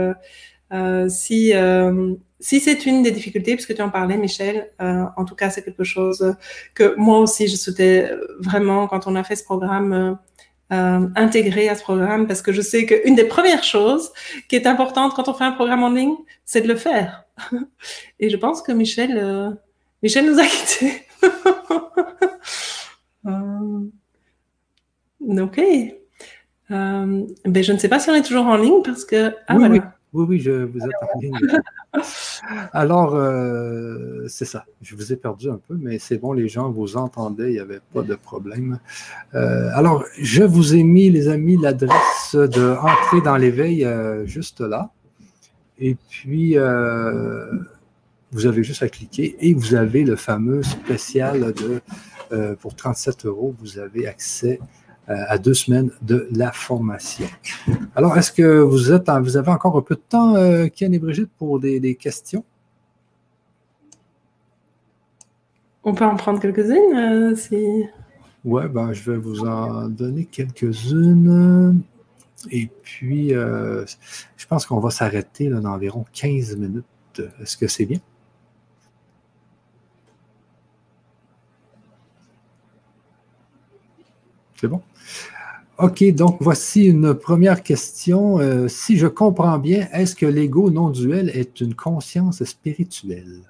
si 1.08 1.54
si 2.42 2.60
c'est 2.60 2.88
une 2.88 3.04
des 3.04 3.12
difficultés, 3.12 3.54
puisque 3.54 3.76
tu 3.76 3.82
en 3.84 3.92
parlais, 3.92 4.18
Michel, 4.18 4.72
en 4.80 5.26
tout 5.26 5.36
cas, 5.36 5.52
c'est 5.52 5.64
quelque 5.64 5.84
chose 5.84 6.36
que 6.74 6.96
moi 6.98 7.20
aussi, 7.20 7.48
je 7.48 7.56
souhaitais 7.56 8.12
vraiment, 8.40 8.88
quand 8.88 9.06
on 9.06 9.16
a 9.16 9.24
fait 9.24 9.36
ce 9.36 9.44
programme, 9.44 9.94
euh, 9.94 10.14
intégré 10.72 11.68
à 11.68 11.76
ce 11.76 11.84
programme 11.84 12.27
parce 12.27 12.41
que 12.41 12.53
je 12.53 12.61
sais 12.61 12.85
qu'une 12.85 13.15
des 13.15 13.26
premières 13.26 13.64
choses 13.64 14.11
qui 14.48 14.56
est 14.56 14.65
importante 14.65 15.14
quand 15.14 15.27
on 15.27 15.34
fait 15.34 15.43
un 15.43 15.52
programme 15.52 15.84
en 15.84 15.89
ligne, 15.89 16.15
c'est 16.45 16.61
de 16.61 16.68
le 16.68 16.76
faire. 16.76 17.26
Et 18.19 18.30
je 18.30 18.38
pense 18.38 18.61
que 18.61 18.72
Michel, 18.72 19.18
euh, 19.18 19.52
Michel 20.03 20.26
nous 20.26 20.39
a 20.39 20.45
quittés. 20.45 21.03
euh, 23.26 23.81
ok. 25.43 25.60
Euh, 26.72 27.26
ben 27.45 27.64
je 27.64 27.73
ne 27.73 27.77
sais 27.77 27.89
pas 27.89 27.99
si 27.99 28.10
on 28.10 28.15
est 28.15 28.22
toujours 28.22 28.48
en 28.48 28.56
ligne 28.56 28.81
parce 28.84 29.06
que. 29.06 29.35
Ah, 29.48 29.57
oui, 29.57 29.68
oui. 29.69 29.81
Oui, 30.14 30.26
oui, 30.28 30.40
je 30.40 30.52
vous 30.52 30.80
ai 30.80 30.92
en 31.02 31.20
ligne. 31.22 31.38
Alors, 32.74 33.16
euh, 33.16 34.26
c'est 34.28 34.46
ça. 34.46 34.66
Je 34.82 34.96
vous 34.96 35.14
ai 35.14 35.16
perdu 35.16 35.50
un 35.50 35.60
peu, 35.68 35.78
mais 35.80 36.00
c'est 36.00 36.18
bon, 36.18 36.34
les 36.34 36.50
gens 36.50 36.70
vous 36.70 36.98
entendaient, 36.98 37.50
il 37.50 37.54
n'y 37.54 37.60
avait 37.60 37.80
pas 37.94 38.02
de 38.02 38.16
problème. 38.16 38.80
Euh, 39.36 39.70
alors, 39.74 40.04
je 40.20 40.44
vous 40.44 40.76
ai 40.76 40.84
mis, 40.84 41.10
les 41.10 41.30
amis, 41.30 41.58
l'adresse 41.58 42.36
de 42.36 42.76
Entrer 42.82 43.22
dans 43.22 43.38
l'éveil 43.38 43.86
euh, 43.86 44.26
juste 44.26 44.60
là. 44.60 44.92
Et 45.80 45.96
puis, 46.10 46.56
vous 48.32 48.46
avez 48.46 48.64
juste 48.64 48.84
à 48.84 48.90
cliquer 48.90 49.36
et 49.40 49.54
vous 49.54 49.76
avez 49.76 50.04
le 50.04 50.16
fameux 50.16 50.62
spécial 50.62 51.54
de, 51.54 52.56
pour 52.56 52.76
37 52.76 53.26
euros, 53.26 53.56
vous 53.60 53.80
avez 53.80 54.08
accès 54.08 54.60
à 55.07 55.38
deux 55.38 55.53
semaines 55.53 55.91
de 56.02 56.28
la 56.32 56.52
formation. 56.52 57.26
Alors, 57.95 58.18
est-ce 58.18 58.32
que 58.32 58.60
vous, 58.60 58.91
êtes 58.91 59.10
vous 59.10 59.38
avez 59.38 59.52
encore 59.52 59.78
un 59.78 59.82
peu 59.82 59.95
de 59.95 60.02
temps, 60.07 60.36
euh, 60.36 60.68
Ken 60.68 60.94
et 60.94 60.99
Brigitte, 60.99 61.30
pour 61.38 61.60
des, 61.60 61.95
questions? 61.95 62.44
On 65.84 65.94
peut 65.94 66.06
en 66.06 66.15
prendre 66.15 66.40
quelques-unes 66.40 66.95
euh, 66.95 67.36
si... 67.36 67.84
Oui, 68.44 68.64
ben, 68.69 68.94
je 68.94 69.11
vais 69.11 69.18
vous 69.18 69.45
en 69.45 69.88
donner 69.88 70.26
quelques-unes. 70.26 71.82
Et 72.49 72.69
puis, 72.82 73.36
euh, 73.36 73.86
je 74.38 74.48
pense 74.48 74.65
qu'on 74.65 74.80
va 74.80 74.90
s'arrêter 74.90 75.49
dans 75.49 75.64
environ 75.65 76.06
15 76.14 76.57
minutes. 76.57 77.22
Est-ce 77.41 77.57
que 77.57 77.68
c'est 77.68 77.86
bien? 77.86 77.99
C'est 84.62 84.68
bon? 84.68 84.84
OK, 85.80 86.04
donc 86.14 86.38
voici 86.40 86.86
une 86.86 87.16
première 87.16 87.64
question. 87.64 88.38
Euh, 88.40 88.68
si 88.68 88.96
je 88.96 89.08
comprends 89.08 89.58
bien, 89.58 89.88
est-ce 89.92 90.16
que 90.16 90.28
l'ego 90.28 90.70
non 90.70 90.90
duel 90.90 91.32
est 91.34 91.62
une 91.62 91.74
conscience 91.74 92.44
spirituelle? 92.44 93.42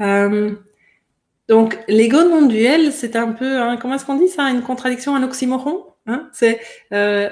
Euh, 0.00 0.54
donc, 1.48 1.76
l'ego 1.88 2.22
non 2.22 2.46
duel, 2.46 2.92
c'est 2.92 3.16
un 3.16 3.32
peu, 3.32 3.60
hein, 3.60 3.76
comment 3.78 3.96
est-ce 3.96 4.04
qu'on 4.06 4.14
dit 4.14 4.28
ça, 4.28 4.44
une 4.44 4.62
contradiction, 4.62 5.16
un 5.16 5.24
oxymoron 5.24 5.86
hein? 6.06 6.30
C'est 6.32 6.60
euh, 6.92 7.28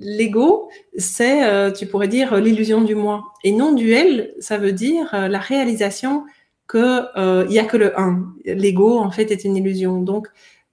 l'ego, 0.00 0.70
c'est, 0.96 1.74
tu 1.74 1.84
pourrais 1.84 2.08
dire, 2.08 2.36
l'illusion 2.36 2.80
du 2.80 2.94
moi. 2.94 3.24
Et 3.44 3.52
non 3.52 3.74
duel, 3.74 4.32
ça 4.40 4.56
veut 4.56 4.72
dire 4.72 5.10
la 5.12 5.38
réalisation 5.38 6.24
qu'il 6.68 7.08
euh, 7.16 7.46
n'y 7.46 7.58
a 7.58 7.64
que 7.64 7.76
le 7.76 7.98
1. 7.98 8.34
L'ego, 8.44 8.98
en 8.98 9.10
fait, 9.10 9.30
est 9.30 9.44
une 9.44 9.56
illusion. 9.56 10.00
Donc, 10.00 10.28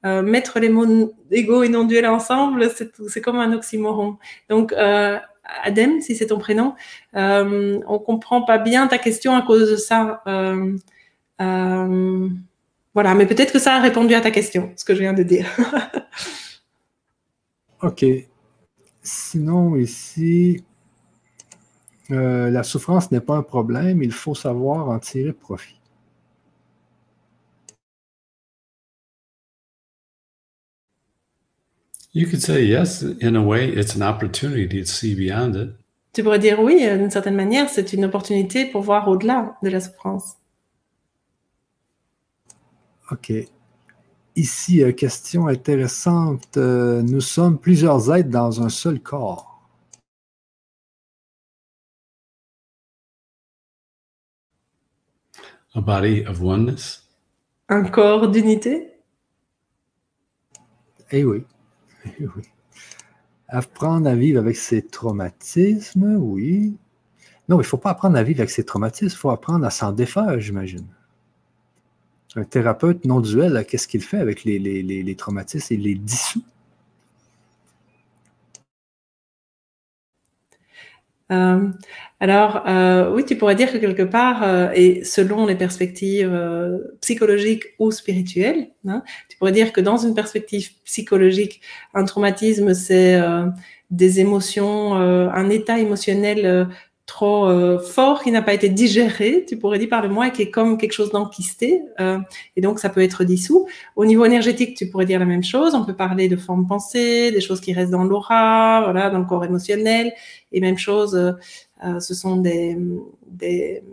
euh, 0.06 0.22
mettre 0.22 0.60
les 0.60 0.70
mots 0.70 1.14
ego 1.32 1.64
et 1.64 1.70
non 1.70 1.86
duel 1.86 2.07
ensemble, 2.07 2.70
c'est 3.07 3.22
comme 3.22 3.38
un 3.38 3.53
oxymoron. 3.53 4.18
Donc, 4.49 4.74
euh, 4.74 5.18
Adem, 5.64 6.02
si 6.02 6.15
c'est 6.15 6.28
ton 6.28 6.40
prénom, 6.40 6.76
euh, 7.15 7.80
on 7.88 7.99
comprend 7.99 8.41
pas 8.41 8.57
bien 8.57 8.88
ta 8.88 8.98
question 8.98 9.36
à 9.36 9.44
cause 9.44 9.72
de 9.72 9.78
ça. 9.78 10.22
Euh, 10.28 10.78
voilà, 12.94 13.15
mais 13.15 13.26
peut-être 13.26 13.53
que 13.53 13.60
ça 13.60 13.76
a 13.76 13.82
répondu 13.82 14.14
à 14.14 14.22
ta 14.22 14.32
question, 14.32 14.74
ce 14.76 14.84
que 14.84 14.94
je 14.94 14.99
viens 14.99 15.14
de 15.14 15.24
dire. 15.24 15.48
ok. 17.82 18.06
Sinon, 19.02 19.78
ici, 19.78 20.64
la 22.10 22.64
souffrance 22.64 23.11
n'est 23.11 23.22
pas 23.22 23.36
un 23.36 23.44
problème, 23.44 24.03
il 24.03 24.11
faut 24.11 24.36
savoir 24.36 24.90
en 24.90 24.99
tirer 24.99 25.34
profit. 25.34 25.82
Tu 36.14 36.23
pourrais 36.23 36.38
dire 36.38 36.60
oui, 36.60 36.85
euh, 36.85 36.98
d'une 36.98 37.10
certaine 37.10 37.35
manière, 37.35 37.69
c'est 37.69 37.91
une 37.91 38.06
opportunité 38.06 38.65
pour 38.65 38.81
voir 38.84 39.07
au-delà 39.07 39.57
de 39.64 39.69
la 39.69 39.80
souffrance. 39.80 40.35
OK. 43.11 43.31
Ici, 44.35 44.84
euh, 44.84 44.91
question 44.91 45.48
intéressante. 45.48 46.57
Euh, 46.57 47.02
nous 47.02 47.22
sommes 47.22 47.57
plusieurs 47.60 48.14
êtres 48.14 48.30
dans 48.30 48.61
un 48.61 48.69
seul 48.69 48.99
corps. 48.99 49.68
Un 57.69 57.84
corps 57.85 58.27
d'unité? 58.27 58.91
Eh 61.11 61.23
oui. 61.23 61.44
Apprendre 63.47 64.09
à 64.09 64.15
vivre 64.15 64.39
avec 64.39 64.55
ses 64.55 64.81
traumatismes, 64.81 66.17
oui. 66.17 66.77
Non, 67.49 67.57
il 67.57 67.59
ne 67.59 67.63
faut 67.63 67.77
pas 67.77 67.91
apprendre 67.91 68.17
à 68.17 68.23
vivre 68.23 68.39
avec 68.39 68.49
ses 68.49 68.63
traumatismes, 68.63 69.15
il 69.15 69.19
faut 69.19 69.30
apprendre 69.30 69.65
à 69.65 69.69
s'en 69.69 69.91
défaire, 69.91 70.39
j'imagine. 70.39 70.88
Un 72.35 72.45
thérapeute 72.45 73.05
non 73.05 73.19
duel, 73.19 73.63
qu'est-ce 73.67 73.88
qu'il 73.88 74.01
fait 74.01 74.17
avec 74.17 74.43
les 74.43 75.15
traumatismes? 75.15 75.73
Il 75.75 75.81
les 75.84 75.95
dissout? 75.95 76.43
Euh, 81.32 81.70
alors, 82.20 82.64
euh, 82.68 83.12
oui, 83.14 83.26
tu 83.26 83.38
pourrais 83.38 83.56
dire 83.56 83.72
que 83.72 83.78
quelque 83.78 84.04
part, 84.04 84.44
euh, 84.44 84.70
et 84.74 85.04
selon 85.04 85.45
les 85.45 85.56
perspectives 85.56 86.32
psychologiques 87.02 87.66
ou 87.80 87.91
spirituelles, 87.91 88.70
hein, 88.88 89.04
tu 89.30 89.38
pourrais 89.38 89.52
dire 89.52 89.74
que 89.74 89.82
dans 89.82 89.98
une 89.98 90.14
perspective 90.14 90.72
psychologique, 90.84 91.62
un 91.94 92.06
traumatisme, 92.06 92.74
c'est 92.74 93.20
des 93.90 94.20
émotions, 94.20 94.94
un 94.95 95.50
état 95.50 95.80
émotionnel 95.80 96.68
trop 97.14 97.45
euh, 97.45 97.77
fort 97.77 98.23
qui 98.23 98.31
n'a 98.31 98.41
pas 98.41 98.56
été 98.56 98.69
digéré, 98.69 99.45
tu 99.48 99.56
pourrais 99.56 99.77
dire 99.77 99.88
par 99.88 100.02
le 100.02 100.10
moi, 100.10 100.30
et 100.30 100.31
qui 100.31 100.41
est 100.41 100.49
comme 100.49 100.80
quelque 100.80 100.94
chose 100.94 101.11
d'enquisté, 101.11 101.84
euh, 101.99 102.18
et 102.56 102.61
donc 102.61 102.80
ça 102.80 102.90
peut 102.90 103.02
être 103.02 103.23
dissous. 103.23 103.68
Au 103.95 104.03
niveau 104.03 104.26
énergétique, 104.26 104.76
tu 104.76 104.90
pourrais 104.90 105.06
dire 105.06 105.19
la 105.19 105.26
même 105.26 105.44
chose. 105.44 105.76
On 105.76 105.85
peut 105.85 105.95
parler 105.95 106.27
de 106.27 106.35
formes 106.35 106.65
pensées, 106.65 107.31
des 107.31 107.40
choses 107.40 107.61
qui 107.61 107.72
restent 107.72 107.91
dans 107.91 108.03
l'aura, 108.03 108.81
voilà, 108.84 109.11
dans 109.11 109.19
le 109.19 109.26
corps 109.26 109.45
émotionnel, 109.45 110.11
et 110.52 110.60
même 110.60 110.80
chose, 110.80 111.14
euh, 111.15 111.34
euh 111.85 111.99
ce 111.99 112.15
sont 112.15 112.38
des, 112.38 112.76
des, 113.27 113.84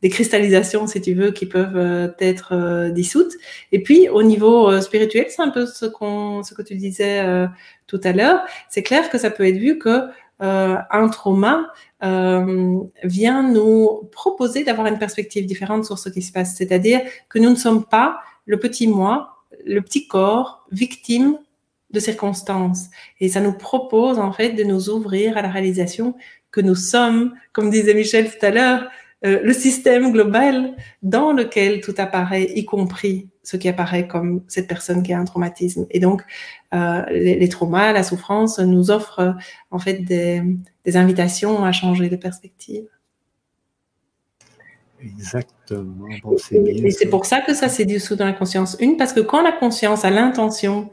des, 0.00 0.08
cristallisations, 0.08 0.86
si 0.86 1.02
tu 1.02 1.12
veux, 1.12 1.30
qui 1.30 1.44
peuvent 1.44 1.76
euh, 1.76 2.08
être 2.20 2.54
euh, 2.54 2.88
dissoutes. 2.88 3.34
Et 3.72 3.82
puis 3.82 4.08
au 4.08 4.22
niveau 4.22 4.80
spirituel, 4.80 5.26
c'est 5.28 5.42
un 5.42 5.50
peu 5.50 5.66
ce 5.66 5.84
qu'on, 5.84 6.42
ce 6.42 6.54
que 6.54 6.62
tu 6.62 6.74
disais 6.76 7.22
tout 7.86 8.00
à 8.02 8.12
l'heure. 8.12 8.40
C'est 8.70 8.82
clair 8.82 9.10
que 9.10 9.18
ça 9.18 9.30
peut 9.30 9.46
être 9.46 9.58
vu 9.58 9.78
que 9.78 10.08
un 10.42 11.08
trauma 11.08 11.72
euh, 12.02 12.80
vient 13.04 13.44
nous 13.44 14.08
proposer 14.10 14.64
d'avoir 14.64 14.88
une 14.88 14.98
perspective 14.98 15.46
différente 15.46 15.84
sur 15.84 15.98
ce 15.98 16.08
qui 16.08 16.20
se 16.20 16.32
passe. 16.32 16.56
C'est-à-dire 16.56 17.00
que 17.28 17.38
nous 17.38 17.50
ne 17.50 17.54
sommes 17.54 17.84
pas 17.84 18.18
le 18.44 18.58
petit 18.58 18.88
moi, 18.88 19.44
le 19.64 19.80
petit 19.80 20.08
corps, 20.08 20.66
victime 20.72 21.38
de 21.90 22.00
circonstances. 22.00 22.86
Et 23.20 23.28
ça 23.28 23.40
nous 23.40 23.52
propose 23.52 24.18
en 24.18 24.32
fait 24.32 24.50
de 24.50 24.64
nous 24.64 24.90
ouvrir 24.90 25.36
à 25.36 25.42
la 25.42 25.48
réalisation 25.48 26.16
que 26.50 26.60
nous 26.60 26.74
sommes, 26.74 27.34
comme 27.52 27.70
disait 27.70 27.94
Michel 27.94 28.30
tout 28.30 28.44
à 28.44 28.50
l'heure, 28.50 28.90
euh, 29.24 29.40
le 29.42 29.52
système 29.52 30.12
global 30.12 30.74
dans 31.02 31.32
lequel 31.32 31.80
tout 31.80 31.94
apparaît, 31.98 32.50
y 32.54 32.64
compris 32.64 33.28
ce 33.42 33.56
qui 33.56 33.68
apparaît 33.68 34.06
comme 34.06 34.42
cette 34.48 34.68
personne 34.68 35.02
qui 35.02 35.12
a 35.12 35.18
un 35.18 35.24
traumatisme. 35.24 35.86
Et 35.90 36.00
donc, 36.00 36.22
euh, 36.74 37.04
les, 37.10 37.38
les, 37.38 37.48
traumas, 37.48 37.92
la 37.92 38.02
souffrance 38.02 38.58
nous 38.58 38.90
offrent 38.90 39.36
en 39.70 39.78
fait 39.78 39.98
des, 39.98 40.42
des 40.84 40.96
invitations 40.96 41.64
à 41.64 41.72
changer 41.72 42.08
de 42.08 42.16
perspective. 42.16 42.86
Exactement. 45.02 46.06
et 46.52 46.90
c'est 46.90 47.08
pour 47.08 47.26
ça 47.26 47.40
que 47.40 47.54
ça 47.54 47.68
s'est 47.68 47.84
dissous 47.84 48.14
dans 48.14 48.24
la 48.24 48.32
conscience. 48.32 48.76
Une, 48.80 48.96
parce 48.96 49.12
que 49.12 49.20
quand 49.20 49.42
la 49.42 49.52
conscience 49.52 50.04
a 50.04 50.10
l'intention 50.10 50.90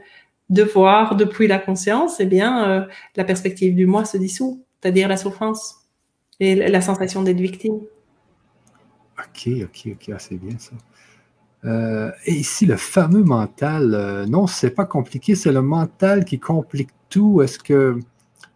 de 0.49 0.63
voir 0.63 1.15
depuis 1.15 1.47
la 1.47 1.59
conscience, 1.59 2.19
eh 2.19 2.25
bien, 2.25 2.67
euh, 2.69 2.85
la 3.15 3.23
perspective 3.23 3.75
du 3.75 3.85
moi 3.85 4.05
se 4.05 4.17
dissout, 4.17 4.63
c'est-à-dire 4.81 5.07
la 5.07 5.17
souffrance 5.17 5.75
et 6.39 6.55
la 6.55 6.81
sensation 6.81 7.21
d'être 7.21 7.39
victime. 7.39 7.81
Ok, 9.19 9.49
ok, 9.63 9.87
ok, 9.93 10.11
ah, 10.13 10.19
c'est 10.19 10.37
bien 10.37 10.57
ça. 10.57 10.71
Euh, 11.65 12.11
et 12.25 12.33
ici, 12.33 12.65
le 12.65 12.77
fameux 12.77 13.23
mental, 13.23 13.93
euh, 13.93 14.25
non, 14.25 14.47
c'est 14.47 14.69
pas 14.69 14.85
compliqué, 14.85 15.35
c'est 15.35 15.51
le 15.51 15.61
mental 15.61 16.23
qui 16.25 16.39
complique 16.39 16.89
tout. 17.09 17.41
Est-ce 17.41 17.59
que 17.59 17.99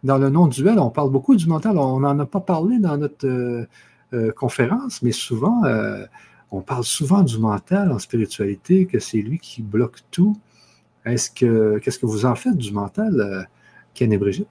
dans 0.04 0.18
le 0.18 0.30
non-duel, 0.30 0.78
on 0.78 0.90
parle 0.90 1.10
beaucoup 1.10 1.36
du 1.36 1.46
mental, 1.46 1.78
on 1.78 2.00
n'en 2.00 2.18
a 2.18 2.26
pas 2.26 2.40
parlé 2.40 2.78
dans 2.78 2.96
notre 2.96 3.26
euh, 3.26 4.32
conférence, 4.36 5.02
mais 5.02 5.12
souvent, 5.12 5.62
on 6.50 6.60
parle 6.60 6.84
souvent 6.84 7.22
du 7.22 7.38
mental 7.38 7.90
en 7.92 7.98
spiritualité, 7.98 8.86
que 8.86 9.00
c'est 9.00 9.20
lui 9.20 9.38
qui 9.38 9.62
bloque 9.62 9.98
tout. 10.10 10.36
Est-ce 11.04 11.30
que, 11.30 11.78
qu'est-ce 11.78 11.98
que 11.98 12.06
vous 12.06 12.26
en 12.26 12.34
faites 12.36 12.56
du 12.56 12.72
mental, 12.72 13.48
Ken 13.94 14.12
et 14.12 14.18
Brigitte? 14.18 14.48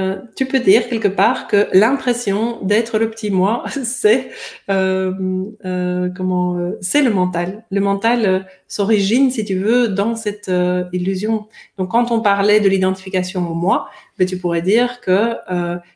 Euh, 0.00 0.22
tu 0.36 0.46
peux 0.46 0.60
dire 0.60 0.88
quelque 0.88 1.08
part 1.08 1.48
que 1.48 1.68
l'impression 1.74 2.62
d'être 2.62 2.98
le 2.98 3.10
petit 3.10 3.30
moi, 3.30 3.64
c'est 3.84 4.30
euh, 4.70 5.12
euh, 5.66 6.08
comment 6.16 6.56
euh, 6.56 6.78
c'est 6.80 7.02
le 7.02 7.10
mental. 7.10 7.64
Le 7.70 7.80
mental 7.80 8.24
euh, 8.24 8.40
s'origine, 8.68 9.30
si 9.30 9.44
tu 9.44 9.58
veux, 9.58 9.88
dans 9.88 10.16
cette 10.16 10.50
illusion. 10.92 11.46
Donc, 11.76 11.90
quand 11.90 12.10
on 12.10 12.20
parlait 12.20 12.60
de 12.60 12.68
l'identification 12.70 13.46
au 13.50 13.54
moi, 13.54 13.90
ben, 14.18 14.26
tu 14.26 14.38
pourrais 14.38 14.62
dire 14.62 15.00
que 15.00 15.34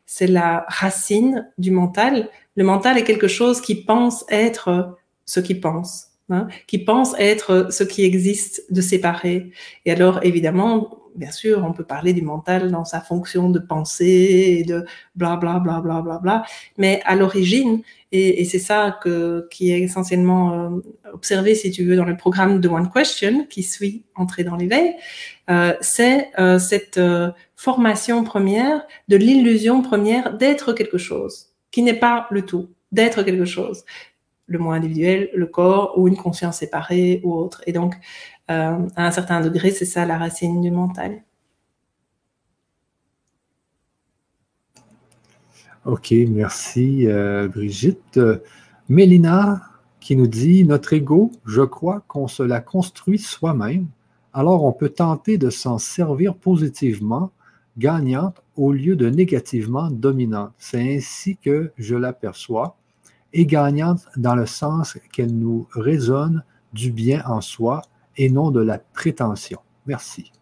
c'est 0.05 0.27
la 0.27 0.67
racine 0.69 1.51
du 1.57 1.71
mental. 1.71 2.29
Le 2.57 2.65
mental 2.65 2.99
est 2.99 3.05
quelque 3.05 3.29
chose 3.29 3.63
qui 3.63 3.75
pense 3.75 4.27
être 4.29 4.97
ce 5.25 5.41
qui 5.41 5.55
pense, 5.55 6.09
hein, 6.29 6.49
qui 6.67 6.79
pense 6.79 7.15
être 7.19 7.69
ce 7.71 7.83
qui 7.83 8.05
existe 8.05 8.71
de 8.71 8.83
séparé. 8.83 9.53
Et 9.87 9.93
alors, 9.93 10.21
évidemment, 10.23 11.06
bien 11.17 11.31
sûr, 11.31 11.65
on 11.65 11.73
peut 11.73 11.85
parler 11.85 12.13
du 12.13 12.23
mental 12.23 12.71
dans 12.71 12.85
sa 12.85 13.01
fonction 13.01 13.51
de 13.51 13.59
pensée 13.59 14.57
et 14.59 14.65
de 14.65 14.85
bla 15.15 15.37
bla 15.37 15.59
bla 15.59 15.81
bla 15.81 16.03
bla 16.03 16.19
bla, 16.19 16.45
mais 16.79 17.01
à 17.05 17.17
l'origine, 17.17 17.83
et, 18.13 18.45
c'est 18.45 18.59
ça 18.59 18.99
qui 19.51 19.73
est 19.73 19.81
essentiellement 19.81 20.53
euh, 20.55 20.69
observé, 21.13 21.55
si 21.55 21.71
tu 21.71 21.85
veux, 21.85 21.97
dans 21.97 22.05
le 22.05 22.17
programme 22.17 22.61
de 22.61 22.69
One 22.69 22.91
Question 22.91 23.45
qui 23.47 23.63
suit 23.63 24.05
Entrer 24.15 24.45
dans 24.45 24.57
l'éveil, 24.57 24.95
euh, 25.51 25.75
c'est 25.81 26.31
euh, 26.39 26.59
cette 26.59 27.01
formation 27.55 28.25
première 28.25 28.83
de 29.09 29.17
l'illusion 29.17 29.83
première 29.83 30.37
d'être 30.37 30.73
quelque 30.73 30.99
chose, 30.99 31.49
qui 31.71 31.83
n'est 31.83 31.99
pas 31.99 32.27
le 32.31 32.43
tout, 32.43 32.71
d'être 32.93 33.23
quelque 33.23 33.45
chose 33.45 33.85
le 34.47 34.59
moi 34.59 34.77
individuel, 34.77 35.29
le 35.35 35.47
corps 35.47 35.99
ou 35.99 36.09
une 36.09 36.17
conscience 36.17 36.59
séparée 36.59 37.21
ou 37.25 37.35
autre. 37.35 37.63
Et 37.67 37.73
donc, 37.73 37.95
à 38.49 38.79
un 38.97 39.11
certain 39.11 39.41
degré, 39.41 39.71
c'est 39.71 39.85
ça 39.85 40.07
la 40.07 40.19
racine 40.19 40.61
du 40.61 40.71
mental. 40.71 41.23
Ok, 45.87 46.13
merci 46.29 47.07
euh, 47.07 47.47
Brigitte. 47.47 48.19
Mélina 48.89 49.63
qui 50.01 50.17
nous 50.17 50.27
dit 50.27 50.65
Notre 50.65 50.93
ego, 50.93 51.31
je 51.45 51.63
crois 51.63 52.03
qu'on 52.09 52.29
se 52.29 52.43
la 52.43 52.61
construit 52.61 53.19
soi-même, 53.19 53.87
alors 54.33 54.65
on 54.65 54.73
peut 54.73 54.89
tenter 54.89 55.39
de 55.39 55.49
s'en 55.49 55.79
servir 55.79 56.35
positivement, 56.35 57.31
gagnante, 57.79 58.43
au 58.57 58.73
lieu 58.73 58.97
de 58.97 59.09
négativement 59.09 59.91
dominante. 59.91 60.53
C'est 60.59 60.97
ainsi 60.97 61.37
que 61.37 61.73
je 61.79 61.95
l'aperçois, 61.95 62.77
et 63.33 63.47
gagnante 63.47 64.07
dans 64.17 64.35
le 64.35 64.47
sens 64.47 64.99
qu'elle 65.13 65.37
nous 65.37 65.69
résonne 65.73 66.43
du 66.73 66.91
bien 66.91 67.23
en 67.27 67.41
soi 67.41 67.83
et 68.17 68.31
non 68.31 68.51
de 68.51 68.61
la 68.61 68.79
prétention. 68.79 69.59
Merci. 69.87 70.33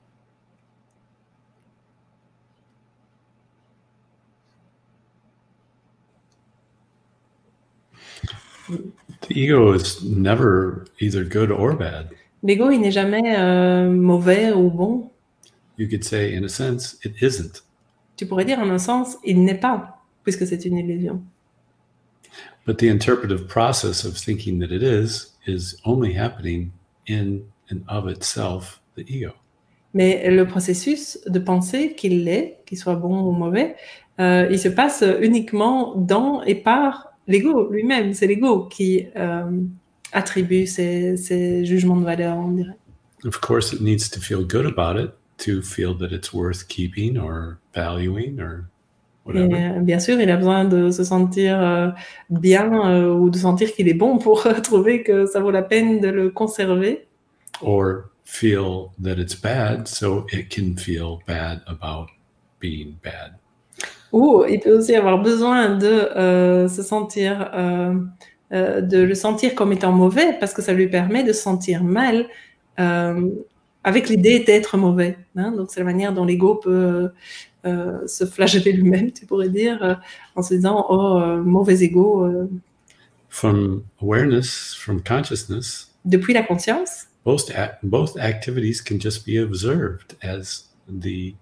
The 9.29 9.39
ego 9.39 9.73
is 9.73 10.03
never 10.05 10.87
either 11.01 11.25
good 11.25 11.51
or 11.51 11.75
bad. 11.77 12.11
L'ego, 12.43 12.71
il 12.71 12.81
n'est 12.81 12.91
jamais 12.91 13.37
euh, 13.39 13.91
mauvais 13.91 14.53
ou 14.53 14.71
bon. 14.71 15.11
You 15.79 15.89
could 15.89 16.05
say, 16.05 16.35
in 16.35 16.45
a 16.45 16.49
sense, 16.49 16.99
it 17.05 17.15
isn't. 17.23 17.63
Tu 18.17 18.27
pourrais 18.27 18.45
dire, 18.45 18.59
en 18.59 18.71
un 18.71 18.79
sens, 18.79 19.17
il 19.25 19.43
n'est 19.45 19.59
pas, 19.59 20.03
puisque 20.23 20.47
c'est 20.47 20.65
une 20.65 20.79
illusion. 20.79 21.23
But 22.67 22.79
the 22.79 22.89
interpretive 22.89 23.49
process 23.49 24.05
of 24.05 24.17
thinking 24.17 24.59
that 24.61 24.73
it 24.73 24.83
is 24.83 25.33
is 25.47 25.77
only 25.85 26.15
happening 26.15 26.73
in 27.07 27.43
of 27.89 28.09
itself, 28.09 28.81
the 28.97 29.01
ego. 29.09 29.33
Mais 29.95 30.29
le 30.29 30.45
processus 30.45 31.21
de 31.27 31.39
penser 31.39 31.95
qu'il 31.95 32.25
l'est, 32.25 32.59
qu'il 32.67 32.77
soit 32.77 32.97
bon 32.97 33.21
ou 33.23 33.31
mauvais, 33.31 33.77
euh, 34.21 34.49
il 34.51 34.59
se 34.59 34.69
passe 34.69 35.05
uniquement 35.23 35.95
dans 35.95 36.43
et 36.43 36.57
par 36.57 37.15
l'ego 37.29 37.71
lui-même. 37.71 38.13
C'est 38.13 38.27
l'ego 38.27 38.65
qui 38.65 39.07
euh, 39.17 39.45
attribue 40.13 40.67
ces, 40.67 41.65
jugements 41.65 41.97
de 41.97 42.05
valeur, 42.05 42.37
on 42.37 42.51
dirait. 42.51 42.77
Of 43.25 43.41
course, 43.41 43.73
it 43.73 43.81
needs 43.81 44.11
to 44.11 44.21
feel 44.21 44.45
good 44.45 44.67
about 44.67 45.01
it 45.01 45.13
to 45.39 45.63
feel 45.63 45.97
that 45.99 46.13
it's 46.13 46.33
worth 46.33 46.69
keeping 46.69 47.17
or 47.17 47.59
valuing 47.75 48.39
or 48.39 48.67
whatever. 49.25 49.57
Et, 49.57 49.79
euh, 49.79 49.81
bien 49.81 49.99
sûr, 49.99 50.21
il 50.21 50.31
a 50.31 50.37
besoin 50.37 50.65
de 50.65 50.91
se 50.91 51.05
sentir 51.05 51.59
euh, 51.61 51.89
bien 52.31 53.09
ou 53.11 53.31
de 53.31 53.39
sentir 53.39 53.73
qu'il 53.73 53.89
est 53.89 53.95
bon 53.95 54.19
pour 54.19 54.43
trouver 54.63 55.03
que 55.03 55.25
ça 55.27 55.41
vaut 55.41 55.51
la 55.51 55.63
peine 55.63 56.01
de 56.01 56.09
le 56.09 56.31
conserver. 56.31 57.04
Or 57.61 58.11
feel 58.25 58.91
that 59.03 59.19
it's 59.19 59.35
bad 59.35 59.87
so 59.87 60.27
it 60.33 60.49
can 60.49 60.77
feel 60.77 61.19
bad 61.27 61.61
about 61.67 62.09
being 62.61 62.97
bad. 63.03 63.35
Ou 64.13 64.45
il 64.49 64.61
peut 64.61 64.79
aussi 64.79 64.95
avoir 64.95 65.23
besoin 65.23 65.77
de 65.77 66.69
se 66.69 66.83
sentir, 66.83 67.51
de 68.51 68.99
le 68.99 69.15
sentir 69.15 69.55
comme 69.55 69.73
étant 69.73 69.93
mauvais 69.93 70.39
parce 70.39 70.55
que 70.55 70.63
ça 70.63 70.73
lui 70.73 70.89
permet 70.89 71.25
de 71.25 71.33
se 71.33 71.43
sentir 71.43 71.83
mal 71.83 72.27
avec 73.83 74.09
l'idée 74.09 74.41
d'être 74.41 74.77
mauvais. 74.77 75.19
Hein. 75.37 75.53
Donc 75.53 75.71
c'est 75.71 75.81
la 75.81 75.87
manière 75.87 76.13
dont 76.13 76.25
l'ego 76.25 76.55
peut 76.55 77.11
se 77.65 78.25
flageller 78.25 78.73
lui-même, 78.73 79.13
tu 79.13 79.27
pourrais 79.27 79.49
dire, 79.49 80.01
en 80.37 80.43
se 80.43 80.55
disant 80.55 80.87
oh 80.89 81.43
mauvais 81.45 81.83
ego. 81.83 82.49
From 83.29 83.83
awareness, 84.01 84.75
from 84.79 85.03
consciousness. 85.03 85.93
Depuis 86.05 86.33
la 86.33 86.43
conscience. 86.43 87.09
Both, 87.25 87.51
both 87.83 88.17
activities 88.19 88.81
can 88.81 88.99
just 88.99 89.25
be 89.25 89.39
observed 89.39 90.15
as 90.23 90.65
the 90.87 91.35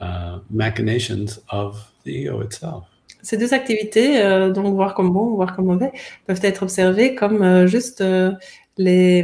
uh, 0.00 0.40
machinations 0.50 1.38
of 1.48 1.90
the 2.04 2.10
ego 2.10 2.40
itself. 2.40 2.86
Ces 3.22 3.36
deux 3.36 3.52
activités, 3.52 4.22
euh, 4.22 4.50
donc 4.50 4.74
voir 4.74 4.94
comme 4.94 5.12
bon, 5.12 5.34
voir 5.34 5.54
comme 5.54 5.66
mauvais, 5.66 5.92
peuvent 6.26 6.40
être 6.42 6.62
observées 6.62 7.14
comme 7.14 7.42
euh, 7.42 7.66
juste 7.66 8.00
euh, 8.00 8.32
les, 8.78 9.22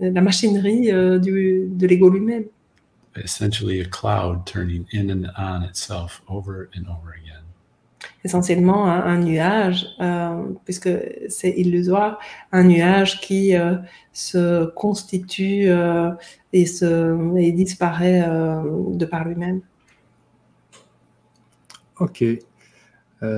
la 0.00 0.20
machinerie 0.20 0.90
euh, 0.90 1.18
du, 1.18 1.68
de 1.70 1.86
l'ego 1.86 2.10
lui-même. 2.10 2.44
Essentially 3.16 3.80
a 3.80 3.84
cloud 3.84 4.46
turning 4.46 4.86
in 4.92 5.10
and 5.10 5.30
on 5.36 5.62
itself 5.64 6.22
over 6.28 6.70
and 6.74 6.88
over 6.88 7.10
again 7.12 7.29
essentiellement 8.24 8.86
un, 8.86 9.18
nuage, 9.18 9.86
euh, 10.00 10.42
puisque 10.64 10.90
c'est 11.28 11.50
illusoire, 11.50 12.18
un 12.52 12.64
nuage 12.64 13.20
qui 13.20 13.56
euh, 13.56 13.76
se 14.12 14.66
constitue 14.66 15.68
euh, 15.68 16.10
et, 16.52 16.66
se, 16.66 17.36
et 17.38 17.52
disparaît 17.52 18.20
de 18.20 19.04
par 19.06 19.26
lui-même. 19.26 19.62
OK. 21.98 22.24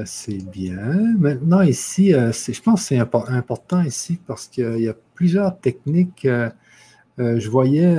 c'est 0.05 0.51
bien. 0.51 1.17
Maintenant, 1.19 1.63
ici, 1.63 2.13
je 2.13 2.61
pense 2.61 2.83
que 2.83 2.87
c'est 2.89 2.99
important 2.99 3.83
ici 3.83 4.19
parce 4.27 4.47
qu'il 4.47 4.81
y 4.81 4.89
a 4.89 4.95
plusieurs 5.15 5.59
techniques. 5.59 6.27
je 7.19 7.49
voyais 7.49 7.95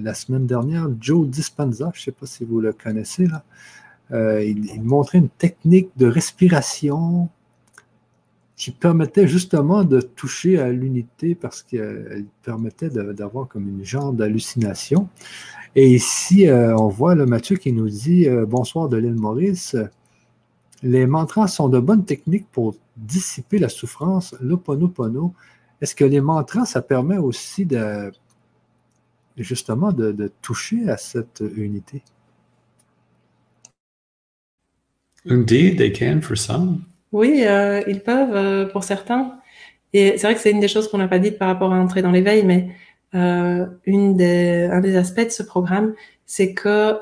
la 0.00 0.14
semaine 0.14 0.46
dernière 0.46 0.88
Joe 1.00 1.26
Dispenza, 1.26 1.90
je 1.92 2.00
ne 2.00 2.04
sais 2.04 2.12
pas 2.12 2.26
si 2.26 2.44
vous 2.44 2.60
le 2.60 2.72
connaissez, 2.72 3.26
là. 3.26 3.44
Euh, 4.12 4.44
il, 4.44 4.82
montrait 4.82 5.18
une 5.18 5.30
technique 5.30 5.88
de 5.96 6.06
respiration 6.06 7.28
qui 8.56 8.70
permettait 8.70 9.26
justement 9.26 9.82
de 9.82 10.00
toucher 10.00 10.58
à 10.58 10.70
l'unité 10.70 11.34
parce 11.34 11.62
qu'elle 11.62 12.26
permettait 12.42 12.90
d'avoir 12.90 13.48
comme 13.48 13.68
une 13.68 13.84
genre 13.84 14.12
d'hallucination. 14.12 15.08
Et 15.74 15.92
ici, 15.92 16.46
euh, 16.46 16.76
on 16.76 16.88
voit 16.88 17.14
le 17.14 17.26
Mathieu 17.26 17.56
qui 17.56 17.72
nous 17.72 17.88
dit 17.88 18.28
euh, 18.28 18.46
Bonsoir 18.46 18.88
de 18.88 18.96
l'île 18.96 19.14
Maurice. 19.14 19.76
Les 20.82 21.06
mantras 21.06 21.48
sont 21.48 21.68
de 21.68 21.80
bonnes 21.80 22.04
techniques 22.04 22.46
pour 22.52 22.76
dissiper 22.96 23.58
la 23.58 23.68
souffrance, 23.68 24.36
l'oponopono. 24.40 25.34
Est-ce 25.80 25.94
que 25.94 26.04
les 26.04 26.20
mantras, 26.20 26.66
ça 26.66 26.82
permet 26.82 27.16
aussi 27.16 27.66
de 27.66 28.12
justement 29.36 29.90
de 29.92 30.30
toucher 30.42 30.88
à 30.88 30.96
cette 30.96 31.42
unité? 31.56 32.02
Indeed, 35.28 35.78
they 35.78 35.92
can 35.92 36.20
for 36.20 36.36
some. 36.36 36.84
Oui, 37.12 37.44
euh, 37.46 37.82
ils 37.86 38.00
peuvent 38.00 38.34
euh, 38.34 38.66
pour 38.66 38.84
certains. 38.84 39.38
Et 39.92 40.18
c'est 40.18 40.26
vrai 40.26 40.34
que 40.34 40.40
c'est 40.40 40.50
une 40.50 40.60
des 40.60 40.68
choses 40.68 40.88
qu'on 40.88 40.98
n'a 40.98 41.08
pas 41.08 41.20
dites 41.20 41.38
par 41.38 41.48
rapport 41.48 41.72
à 41.72 41.76
entrer 41.76 42.02
dans 42.02 42.10
l'éveil, 42.10 42.44
mais 42.44 42.70
euh, 43.14 43.66
une 43.86 44.16
des, 44.16 44.68
un 44.70 44.80
des 44.80 44.96
aspects 44.96 45.24
de 45.24 45.30
ce 45.30 45.44
programme, 45.44 45.94
c'est 46.26 46.52
que 46.52 46.94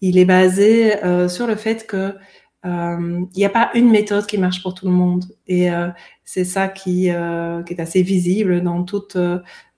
il 0.00 0.18
est 0.18 0.24
basé 0.24 0.92
sur 1.28 1.46
le 1.48 1.56
fait 1.56 1.86
que 1.86 2.14
il 2.64 3.28
n'y 3.36 3.44
a 3.44 3.48
pas 3.48 3.70
une 3.74 3.90
méthode 3.90 4.26
qui 4.26 4.38
marche 4.38 4.62
pour 4.62 4.74
tout 4.74 4.86
le 4.86 4.92
monde. 4.92 5.24
Et 5.48 5.68
c'est 6.24 6.44
ça 6.44 6.68
qui 6.68 7.08
est 7.08 7.80
assez 7.80 8.02
visible 8.02 8.62
dans 8.62 8.84
toute 8.84 9.16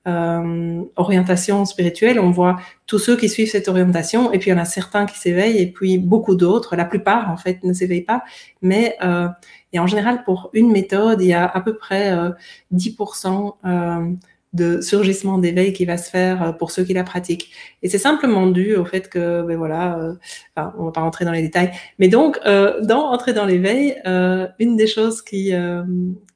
euh, 0.07 0.83
orientation 0.97 1.65
spirituelle, 1.65 2.21
on 2.21 2.31
voit 2.31 2.57
tous 2.87 2.99
ceux 2.99 3.17
qui 3.17 3.29
suivent 3.29 3.51
cette 3.51 3.69
orientation, 3.69 4.33
et 4.33 4.39
puis 4.39 4.51
il 4.51 4.55
y 4.55 4.57
en 4.57 4.61
a 4.61 4.65
certains 4.65 5.07
qui 5.07 5.19
s'éveillent, 5.19 5.59
et 5.59 5.67
puis 5.71 5.99
beaucoup 5.99 6.35
d'autres, 6.35 6.77
la 6.77 6.85
plupart 6.85 7.31
en 7.31 7.37
fait 7.37 7.63
ne 7.65 7.73
s'éveillent 7.73 8.03
pas, 8.03 8.23
mais 8.63 8.97
euh, 9.03 9.29
et 9.73 9.79
en 9.79 9.87
général 9.87 10.23
pour 10.25 10.51
une 10.53 10.71
méthode, 10.71 11.21
il 11.21 11.29
y 11.29 11.33
a 11.33 11.47
à 11.47 11.61
peu 11.61 11.77
près 11.77 12.13
euh, 12.13 12.31
10% 12.73 13.55
euh, 13.65 14.13
de 14.55 14.81
surgissement 14.81 15.39
d'éveil 15.39 15.73
qui 15.73 15.85
va 15.85 15.99
se 15.99 16.09
faire 16.09 16.43
euh, 16.43 16.53
pour 16.53 16.71
ceux 16.71 16.85
qui 16.85 16.95
la 16.95 17.05
pratiquent. 17.05 17.51
Et 17.83 17.89
c'est 17.89 17.99
simplement 17.99 18.47
dû 18.47 18.75
au 18.77 18.85
fait 18.85 19.09
que, 19.09 19.43
ben 19.43 19.57
voilà, 19.57 19.99
euh, 19.99 20.15
enfin, 20.57 20.73
on 20.79 20.87
va 20.87 20.93
pas 20.93 21.03
rentrer 21.03 21.25
dans 21.25 21.33
les 21.33 21.43
détails, 21.43 21.73
mais 21.99 22.09
donc 22.09 22.39
dans 22.45 23.11
entrer 23.11 23.33
dans 23.33 23.45
l'éveil, 23.45 23.97
une 24.59 24.77
des 24.77 24.87
choses 24.87 25.23
qui 25.23 25.53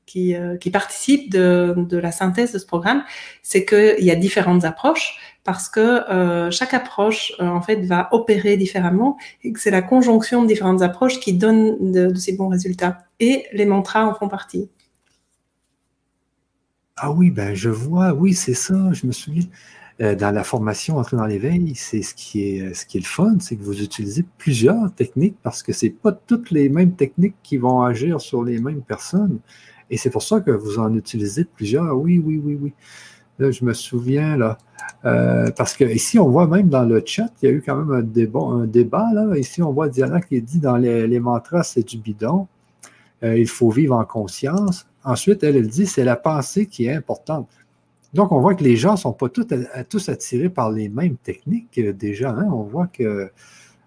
qui, 0.09 0.35
euh, 0.35 0.57
qui 0.57 0.71
participent 0.71 1.31
de, 1.31 1.75
de, 1.77 1.99
la 1.99 2.11
synthèse 2.11 2.53
de 2.53 2.59
ce 2.59 2.67
programme, 2.67 3.05
c'est 3.43 3.65
qu'il 3.65 4.05
y 4.05 4.11
a 4.11 4.17
différentes 4.17 4.65
approches 4.65 5.19
parce 5.45 5.69
que 5.69 5.81
euh, 6.11 6.51
chaque 6.51 6.75
approche 6.75 7.33
euh, 7.41 7.47
en 7.47 7.61
fait 7.61 7.83
va 7.83 8.09
opérer 8.13 8.57
différemment 8.57 9.19
et 9.45 9.53
que 9.53 9.61
c'est 9.61 9.71
la 9.71 9.83
conjonction 9.83 10.43
de 10.43 10.49
différentes 10.49 10.83
approches 10.83 11.21
qui 11.21 11.35
donne 11.35 11.93
de, 11.93 12.15
ces 12.15 12.37
bons 12.37 12.49
résultats. 12.49 12.99
Et 13.21 13.45
les 13.53 13.67
mantras 13.67 14.07
en 14.07 14.15
font 14.15 14.29
partie. 14.29 14.71
Ah 17.01 17.13
oui, 17.13 17.31
ben 17.31 17.55
je 17.55 17.71
vois, 17.71 18.13
oui, 18.13 18.35
c'est 18.35 18.55
ça, 18.55 18.93
je 18.93 19.07
me 19.07 19.13
souviens. 19.13 19.45
dans 20.01 20.35
la 20.35 20.45
formation 20.45 20.97
Entrer 20.99 21.17
dans 21.17 21.27
l'éveil, 21.27 21.75
c'est 21.75 22.03
ce 22.03 22.15
qui 22.15 22.43
est 22.49 22.75
ce 22.75 22.87
qui 22.87 22.99
est 22.99 23.01
le 23.01 23.07
fun, 23.07 23.37
c'est 23.41 23.57
que 23.57 23.63
vous 23.63 23.83
utilisez 23.83 24.25
plusieurs 24.39 24.93
techniques 24.95 25.37
parce 25.43 25.63
que 25.63 25.73
c'est 25.73 25.91
pas 25.91 26.13
toutes 26.13 26.51
les 26.51 26.69
mêmes 26.69 26.95
techniques 26.95 27.37
qui 27.43 27.57
vont 27.57 27.83
agir 27.83 28.21
sur 28.21 28.45
les 28.45 28.61
mêmes 28.61 28.83
personnes. 28.83 29.41
Et 29.91 29.97
c'est 29.97 30.11
pour 30.11 30.23
ça 30.23 30.41
que 30.41 30.51
vous 30.51 30.79
en 30.79 30.95
utilisez 30.95 31.45
plusieurs. 31.45 31.97
Oui, 31.97 32.23
oui, 32.25 32.41
oui, 32.43 32.59
oui. 32.61 32.73
Là, 33.39 33.51
je 33.51 33.65
me 33.65 33.73
souviens, 33.73 34.37
là. 34.37 34.59
Euh, 35.05 35.51
parce 35.57 35.77
que 35.77 35.85
ici, 35.85 36.19
on 36.19 36.29
voit 36.29 36.47
même 36.47 36.69
dans 36.69 36.85
le 36.85 37.03
chat, 37.05 37.31
il 37.43 37.49
y 37.49 37.53
a 37.53 37.55
eu 37.55 37.63
quand 37.65 37.77
même 37.77 37.93
un 37.93 38.67
débat. 38.67 39.13
Là. 39.13 39.37
Ici, 39.39 39.63
on 39.63 39.73
voit 39.73 39.89
Diana 39.89 40.21
qui 40.21 40.41
dit 40.43 40.59
dans 40.59 40.77
les, 40.77 41.21
mantras, 41.21 41.63
c'est 41.63 41.87
du 41.87 41.99
bidon. 41.99 42.49
Euh, 43.23 43.39
il 43.39 43.49
faut 43.49 43.71
vivre 43.71 43.95
en 43.95 44.05
conscience. 44.05 44.88
Ensuite, 45.05 45.43
elle, 45.43 45.57
elle 45.57 45.69
dit, 45.69 45.87
c'est 45.87 46.05
la 46.05 46.17
pensée 46.17 46.67
qui 46.67 46.87
est 46.87 46.93
importante. 46.93 47.49
Donc, 48.15 48.33
on 48.33 48.41
voit 48.41 48.55
que 48.55 48.65
les 48.65 48.77
gens 48.77 48.93
ne 48.93 48.97
sont 48.97 49.13
pas 49.13 49.29
tous, 49.29 49.47
tous, 49.89 50.09
attirés 50.09 50.49
par 50.49 50.71
les 50.71 50.89
mêmes 50.89 51.17
techniques 51.17 51.79
euh, 51.79 51.93
déjà. 51.93 52.31
Hein. 52.31 52.49
On 52.51 52.63
voit 52.63 52.87
que 52.87 53.31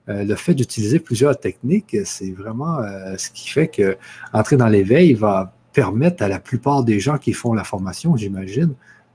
le 0.07 0.35
fait 0.35 0.53
d'utiliser 0.53 0.99
plusieurs 0.99 1.39
techniques, 1.39 1.95
c'est 2.03 2.31
vraiment 2.31 2.79
ce 3.17 3.29
qui 3.29 3.47
fait 3.47 3.69
que 3.69 3.97
entrer 4.33 4.57
dans 4.57 4.67
l'éveil 4.67 5.13
va 5.13 5.53
permettent 5.73 6.21
à 6.21 6.27
la 6.27 6.39
plupart 6.39 6.83
des 6.83 6.99
gens 6.99 7.17
qui 7.17 7.33
font 7.33 7.53
la 7.53 7.63
formation, 7.63 8.15
j'imagine, 8.17 8.73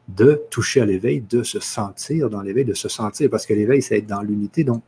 de 0.08 0.42
toucher 0.50 0.80
à 0.80 0.86
l'éveil, 0.86 1.20
de 1.20 1.42
se 1.42 1.60
sentir 1.60 2.30
dans 2.30 2.42
l'éveil, 2.42 2.64
de 2.64 2.74
se 2.74 2.88
sentir, 2.88 3.28
parce 3.30 3.46
que 3.46 3.54
l'éveil, 3.54 3.82
c'est 3.82 3.98
être 3.98 4.06
dans 4.06 4.22
l'unité, 4.22 4.64
donc 4.64 4.82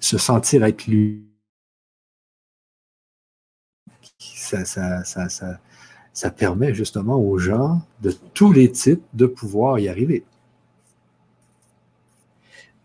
se 0.00 0.18
sentir 0.18 0.64
être 0.64 0.86
lui. 0.86 1.24
Ça, 4.18 4.64
ça, 4.64 5.04
ça, 5.04 5.60
permet 6.30 6.74
justement 6.74 7.16
aux 7.20 7.38
gens 7.38 7.80
de 8.02 8.12
tous 8.34 8.52
les 8.52 8.70
types 8.70 9.02
de 9.14 9.26
pouvoir 9.26 9.78
y 9.78 9.88
arriver. 9.88 10.24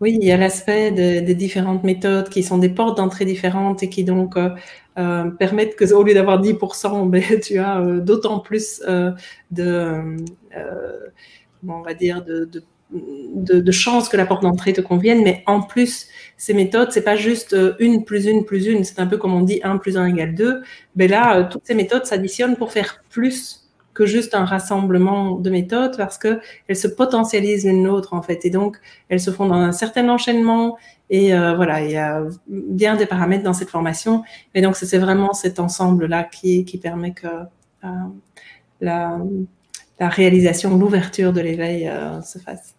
Oui, 0.03 0.17
il 0.19 0.27
y 0.27 0.31
a 0.33 0.37
l'aspect 0.37 0.91
des 0.91 1.33
différentes 1.33 1.85
méthodes 1.85 2.27
qui 2.27 2.43
sont 2.43 2.57
des 2.57 2.67
portes 2.67 2.97
d'entrée 2.97 3.23
différentes 3.23 3.83
et 3.83 3.89
qui 3.89 4.03
donc 4.03 4.35
euh, 4.35 4.49
euh, 4.97 5.31
permettent 5.31 5.77
que, 5.77 5.93
au 5.93 6.03
lieu 6.03 6.13
d'avoir 6.13 6.41
10%, 6.41 7.09
ben, 7.09 7.39
tu 7.39 7.57
as 7.57 7.79
euh, 7.79 8.01
d'autant 8.01 8.39
plus 8.39 8.81
de, 9.51 10.17
on 11.65 11.81
va 11.81 11.93
dire, 11.93 12.21
de, 12.25 12.63
chances 13.71 14.09
que 14.09 14.17
la 14.17 14.25
porte 14.25 14.43
d'entrée 14.43 14.73
te 14.73 14.81
convienne. 14.81 15.23
Mais 15.23 15.43
en 15.47 15.61
plus, 15.61 16.07
ces 16.37 16.53
méthodes, 16.53 16.91
c'est 16.91 17.03
pas 17.03 17.15
juste 17.15 17.55
une 17.79 18.03
plus 18.05 18.25
une 18.25 18.45
plus 18.45 18.67
une, 18.67 18.83
c'est 18.83 18.99
un 18.99 19.07
peu 19.07 19.17
comme 19.17 19.33
on 19.33 19.41
dit 19.41 19.59
1 19.63 19.77
plus 19.77 19.97
1 19.97 20.07
égale 20.07 20.35
2. 20.35 20.61
Mais 20.95 21.07
ben 21.07 21.11
là, 21.11 21.43
toutes 21.43 21.65
ces 21.65 21.75
méthodes 21.75 22.05
s'additionnent 22.05 22.55
pour 22.55 22.71
faire 22.71 23.03
plus 23.09 23.63
que 23.93 24.05
juste 24.05 24.33
un 24.35 24.45
rassemblement 24.45 25.35
de 25.35 25.49
méthodes 25.49 25.97
parce 25.97 26.17
que 26.17 26.39
elles 26.67 26.75
se 26.75 26.87
potentialisent 26.87 27.65
l'une 27.65 27.83
l'autre 27.83 28.13
en 28.13 28.21
fait 28.21 28.45
et 28.45 28.49
donc 28.49 28.77
elles 29.09 29.19
se 29.19 29.31
font 29.31 29.45
dans 29.45 29.55
un 29.55 29.71
certain 29.71 30.09
enchaînement 30.09 30.77
et 31.09 31.33
euh, 31.33 31.55
voilà 31.55 31.81
il 31.81 31.91
y 31.91 31.97
a 31.97 32.23
bien 32.47 32.95
des 32.95 33.05
paramètres 33.05 33.43
dans 33.43 33.53
cette 33.53 33.69
formation 33.69 34.23
et 34.55 34.61
donc 34.61 34.75
c'est 34.75 34.97
vraiment 34.97 35.33
cet 35.33 35.59
ensemble 35.59 36.07
là 36.07 36.23
qui, 36.23 36.65
permet 36.81 37.13
que 37.13 37.27
euh, 37.83 37.87
la, 38.81 39.19
réalisation 39.99 40.77
l'ouverture 40.77 41.31
de 41.31 41.39
l'éveil 41.39 41.87
euh, 41.87 42.21
se 42.21 42.37
fasse. 42.37 42.75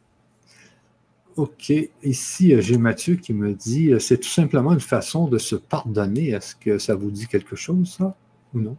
OK. 1.36 1.72
Ici, 2.02 2.60
j'ai 2.60 2.78
Mathieu 2.78 3.16
qui 3.16 3.32
me 3.32 3.54
dit 3.54 3.92
c'est 3.98 4.18
tout 4.18 4.28
simplement 4.28 4.72
une 4.72 4.80
façon 4.80 5.28
de 5.28 5.38
se 5.38 5.56
pardonner. 5.56 6.30
Est-ce 6.30 6.54
que 6.54 6.78
ça 6.78 6.94
vous 6.94 7.10
dit 7.10 7.26
quelque 7.26 7.56
chose, 7.56 7.96
ça, 7.98 8.16
ou 8.54 8.60
non? 8.60 8.76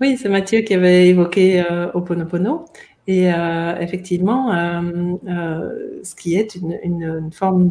Oui, 0.00 0.16
c'est 0.16 0.28
Mathieu 0.28 0.60
qui 0.60 0.74
avait 0.74 1.08
évoqué 1.08 1.60
euh, 1.60 1.90
Oponopono. 1.92 2.66
Et 3.08 3.32
euh, 3.32 3.74
effectivement, 3.80 4.52
ce 5.24 6.14
qui 6.14 6.36
est 6.36 6.54
une, 6.56 7.30
forme 7.32 7.70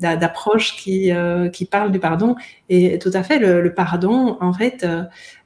d'approche 0.00 0.76
qui, 0.76 1.12
qui 1.52 1.64
parle 1.66 1.92
du 1.92 2.00
pardon. 2.00 2.34
Et 2.68 2.98
tout 2.98 3.12
à 3.14 3.22
fait, 3.22 3.38
le, 3.38 3.72
pardon, 3.72 4.36
en 4.40 4.52
fait, 4.52 4.84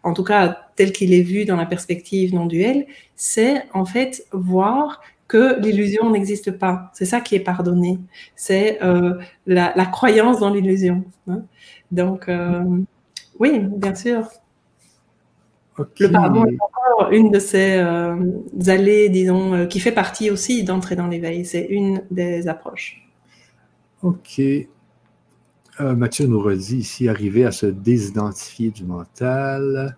en 0.03 0.15
tout 0.15 0.25
cas 0.25 0.69
tel 0.75 0.93
qu'il 0.93 1.13
est 1.13 1.21
vu 1.21 1.45
dans 1.45 1.57
la 1.57 1.67
perspective 1.67 2.35
non 2.35 2.47
duelle, 2.47 2.87
c'est 3.15 3.67
en 3.75 3.85
fait 3.85 4.25
voir 4.33 5.03
que 5.29 5.61
l'illusion 5.61 6.11
n'existe 6.11 6.53
pas. 6.53 6.91
C'est 6.95 7.05
ça 7.05 7.21
qui 7.21 7.37
est 7.37 7.41
pardonné. 7.41 7.99
C'est 8.37 8.79
la, 9.47 9.87
croyance 9.93 10.41
dans 10.41 10.51
l'illusion. 10.51 11.05
Hein. 11.29 11.43
Donc, 11.93 12.31
oui, 13.39 13.59
bien 13.59 13.95
sûr. 13.95 14.31
Le 15.79 16.13
pardon 16.13 16.45
est 16.45 16.59
encore 16.61 17.11
une 17.11 17.31
de 17.31 17.39
ces 17.39 17.77
euh, 17.79 18.17
allées, 18.67 19.09
disons, 19.09 19.55
euh, 19.55 19.67
qui 19.67 19.81
fait 19.81 19.93
partie 19.93 20.31
aussi 20.31 20.65
d'entrer 20.65 20.97
dans 20.97 21.07
l'éveil. 21.07 21.45
C'est 21.45 21.67
une 21.67 22.03
des 22.11 22.49
approches. 22.49 23.09
OK. 24.03 24.41
Euh, 24.41 25.95
Mathieu 25.95 26.27
nous 26.27 26.41
redit 26.41 26.79
ici 26.79 27.09
arriver 27.09 27.45
à 27.45 27.53
se 27.53 27.67
désidentifier 27.67 28.71
du 28.71 28.85
mental. 28.85 29.97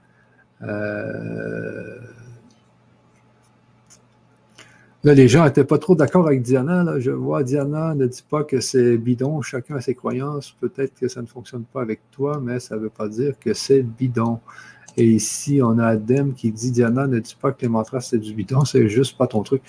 Là, 5.04 5.14
les 5.14 5.26
gens 5.26 5.44
n'étaient 5.44 5.64
pas 5.64 5.78
trop 5.78 5.96
d'accord 5.96 6.28
avec 6.28 6.42
Diana. 6.42 7.00
Je 7.00 7.10
vois 7.10 7.42
Diana 7.42 7.92
ne 7.96 8.06
dit 8.06 8.24
pas 8.28 8.44
que 8.44 8.60
c'est 8.60 8.96
bidon, 8.96 9.42
chacun 9.42 9.74
a 9.74 9.80
ses 9.80 9.96
croyances. 9.96 10.52
Peut-être 10.60 10.94
que 10.94 11.08
ça 11.08 11.20
ne 11.20 11.26
fonctionne 11.26 11.64
pas 11.64 11.82
avec 11.82 12.02
toi, 12.12 12.40
mais 12.40 12.60
ça 12.60 12.76
ne 12.76 12.82
veut 12.82 12.90
pas 12.90 13.08
dire 13.08 13.36
que 13.40 13.52
c'est 13.52 13.82
bidon. 13.82 14.38
Et 14.96 15.06
ici, 15.06 15.60
on 15.62 15.78
a 15.78 15.86
Adem 15.86 16.34
qui 16.34 16.52
dit 16.52 16.70
Diana, 16.70 17.06
ne 17.06 17.18
dis 17.18 17.36
pas 17.40 17.52
que 17.52 17.62
les 17.62 17.68
mantras, 17.68 18.00
c'est 18.00 18.18
du 18.18 18.34
bidon, 18.34 18.64
c'est 18.64 18.88
juste 18.88 19.16
pas 19.16 19.26
ton 19.26 19.42
truc. 19.42 19.62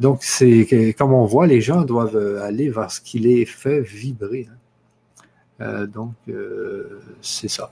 Donc, 0.00 0.18
c'est 0.22 0.94
comme 0.98 1.12
on 1.12 1.24
voit, 1.24 1.46
les 1.46 1.60
gens 1.60 1.82
doivent 1.82 2.16
euh, 2.16 2.42
aller 2.42 2.68
vers 2.68 2.90
ce 2.90 3.00
qui 3.00 3.18
les 3.18 3.44
fait 3.46 3.80
vibrer. 3.80 4.48
Hein. 4.50 4.56
Euh, 5.60 5.86
donc, 5.86 6.14
euh, 6.28 7.00
c'est 7.20 7.48
ça. 7.48 7.70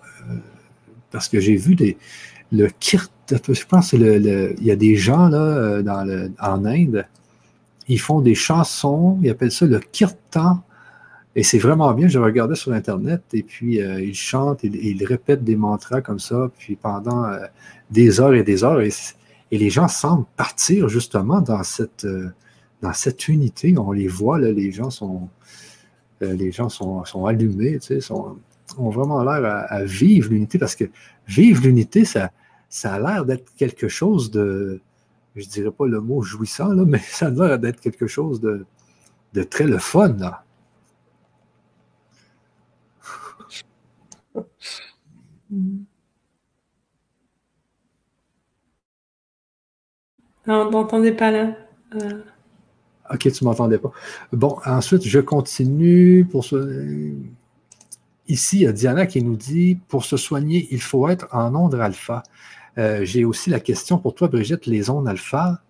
parce 1.10 1.28
que 1.28 1.40
j'ai 1.40 1.56
vu 1.56 1.77
le 2.52 2.69
kirt, 2.78 3.10
je 3.31 3.64
pense 3.66 3.93
il 3.93 4.55
y 4.60 4.70
a 4.70 4.77
des 4.77 4.97
gens 4.97 5.28
là, 5.28 5.82
dans 5.82 6.31
en 6.39 6.64
Inde, 6.64 7.06
ils 7.89 8.01
font 8.01 8.20
des 8.20 8.35
chansons, 8.35 9.19
ils 9.23 9.31
appellent 9.31 9.51
ça 9.51 9.66
le 9.66 9.81
kirtan 9.81 10.62
et 11.35 11.43
c'est 11.43 11.59
vraiment 11.59 11.93
bien, 11.95 12.09
je 12.09 12.19
regardais 12.19 12.55
sur 12.55 12.73
Internet 12.73 13.23
et 13.33 13.43
puis 13.43 13.81
euh, 13.81 14.03
ils 14.03 14.15
chantent, 14.15 14.65
ils, 14.65 15.05
répètent 15.05 15.45
des 15.45 15.57
mantras 15.57 16.03
comme 16.03 16.19
ça, 16.19 16.51
puis 16.59 16.77
pendant 16.77 17.25
euh, 17.25 17.39
des 17.91 18.21
heures 18.21 18.35
et 18.35 18.43
des 18.43 18.65
heures. 18.65 18.81
Et, 18.81 18.91
les 19.51 19.69
gens 19.69 19.87
semblent 19.89 20.25
partir 20.37 20.89
justement 20.89 21.43
dans 21.43 21.63
cette, 21.63 22.07
euh, 22.07 22.31
dans 22.81 22.95
cette 22.95 23.29
unité. 23.29 23.75
On 23.79 23.93
les 23.93 24.09
voit, 24.09 24.39
là, 24.39 24.51
les 24.51 24.73
gens 24.73 24.89
sont, 24.89 25.29
les 26.21 26.53
gens 26.53 26.71
sont, 26.71 27.05
sont 27.05 27.27
allumés, 27.27 27.79
tu 27.79 28.01
sais, 28.01 28.13
ont 28.13 28.91
vraiment 28.91 29.23
l'air 29.23 29.67
à, 29.69 29.85
vivre 29.85 30.31
l'unité 30.31 30.59
parce 30.59 30.75
que 30.75 30.85
vivre 31.29 31.65
l'unité, 31.65 32.07
ça, 32.07 32.31
ça 32.71 32.95
a 32.95 32.99
l'air 32.99 33.27
d'être 33.27 33.55
quelque 33.57 33.89
chose 33.89 34.31
de, 34.31 34.81
je 35.37 35.47
dirais 35.47 35.71
pas 35.71 35.87
le 35.87 36.01
mot 36.01 36.23
jouissant, 36.23 36.73
là, 36.73 36.85
mais 36.87 37.01
ça 37.01 37.27
a 37.27 37.31
l'air 37.31 37.59
d'être 37.59 37.81
quelque 37.81 38.07
chose 38.07 38.41
de, 38.41 38.65
de 39.35 39.43
très 39.43 39.65
le 39.65 39.79
fun. 39.79 40.15
Là. 40.19 40.45
Non, 50.47 50.66
on 50.66 50.70
n'entendait 50.70 51.12
pas 51.12 51.31
là. 51.31 51.55
Euh. 51.95 52.23
Ok, 53.12 53.31
tu 53.31 53.45
ne 53.45 53.49
m'entendais 53.49 53.79
pas. 53.79 53.93
Bon, 54.33 54.59
ensuite, 54.65 55.07
je 55.07 55.20
continue 55.20 56.24
pour 56.24 56.45
ce. 56.45 57.12
Ici, 58.29 58.59
il 58.59 58.62
y 58.62 58.66
a 58.66 58.73
Diana 58.73 59.07
qui 59.07 59.23
nous 59.23 59.37
dit 59.37 59.79
pour 59.89 60.05
se 60.05 60.16
soigner, 60.16 60.69
il 60.70 60.81
faut 60.81 61.09
être 61.09 61.29
en 61.33 61.55
onde 61.55 61.74
alpha. 61.74 62.23
Euh, 62.79 63.05
j'ai 63.05 63.24
aussi 63.24 63.51
la 63.51 63.61
question 63.61 63.99
pour 63.99 64.15
toi, 64.15 64.29
Brigitte, 64.29 64.66
les 64.66 64.89
ondes 64.91 65.07
alpha. 65.07 65.61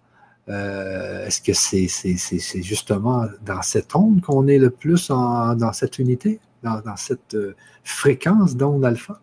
Euh, 0.49 1.27
est-ce 1.27 1.41
que 1.41 1.53
c'est 1.53 2.63
justement 2.63 3.27
dans 3.45 3.63
cette 3.63 3.95
onde 3.97 4.21
qu'on 4.21 4.47
est 4.49 4.59
le 4.59 4.71
plus 4.71 5.09
dans 5.09 5.73
cette 5.73 5.99
unité, 5.99 6.41
dans, 6.63 6.81
dans 6.81 6.97
cette 6.97 7.37
fréquence 7.85 8.57
d'onde 8.57 8.85
alpha? 8.85 9.21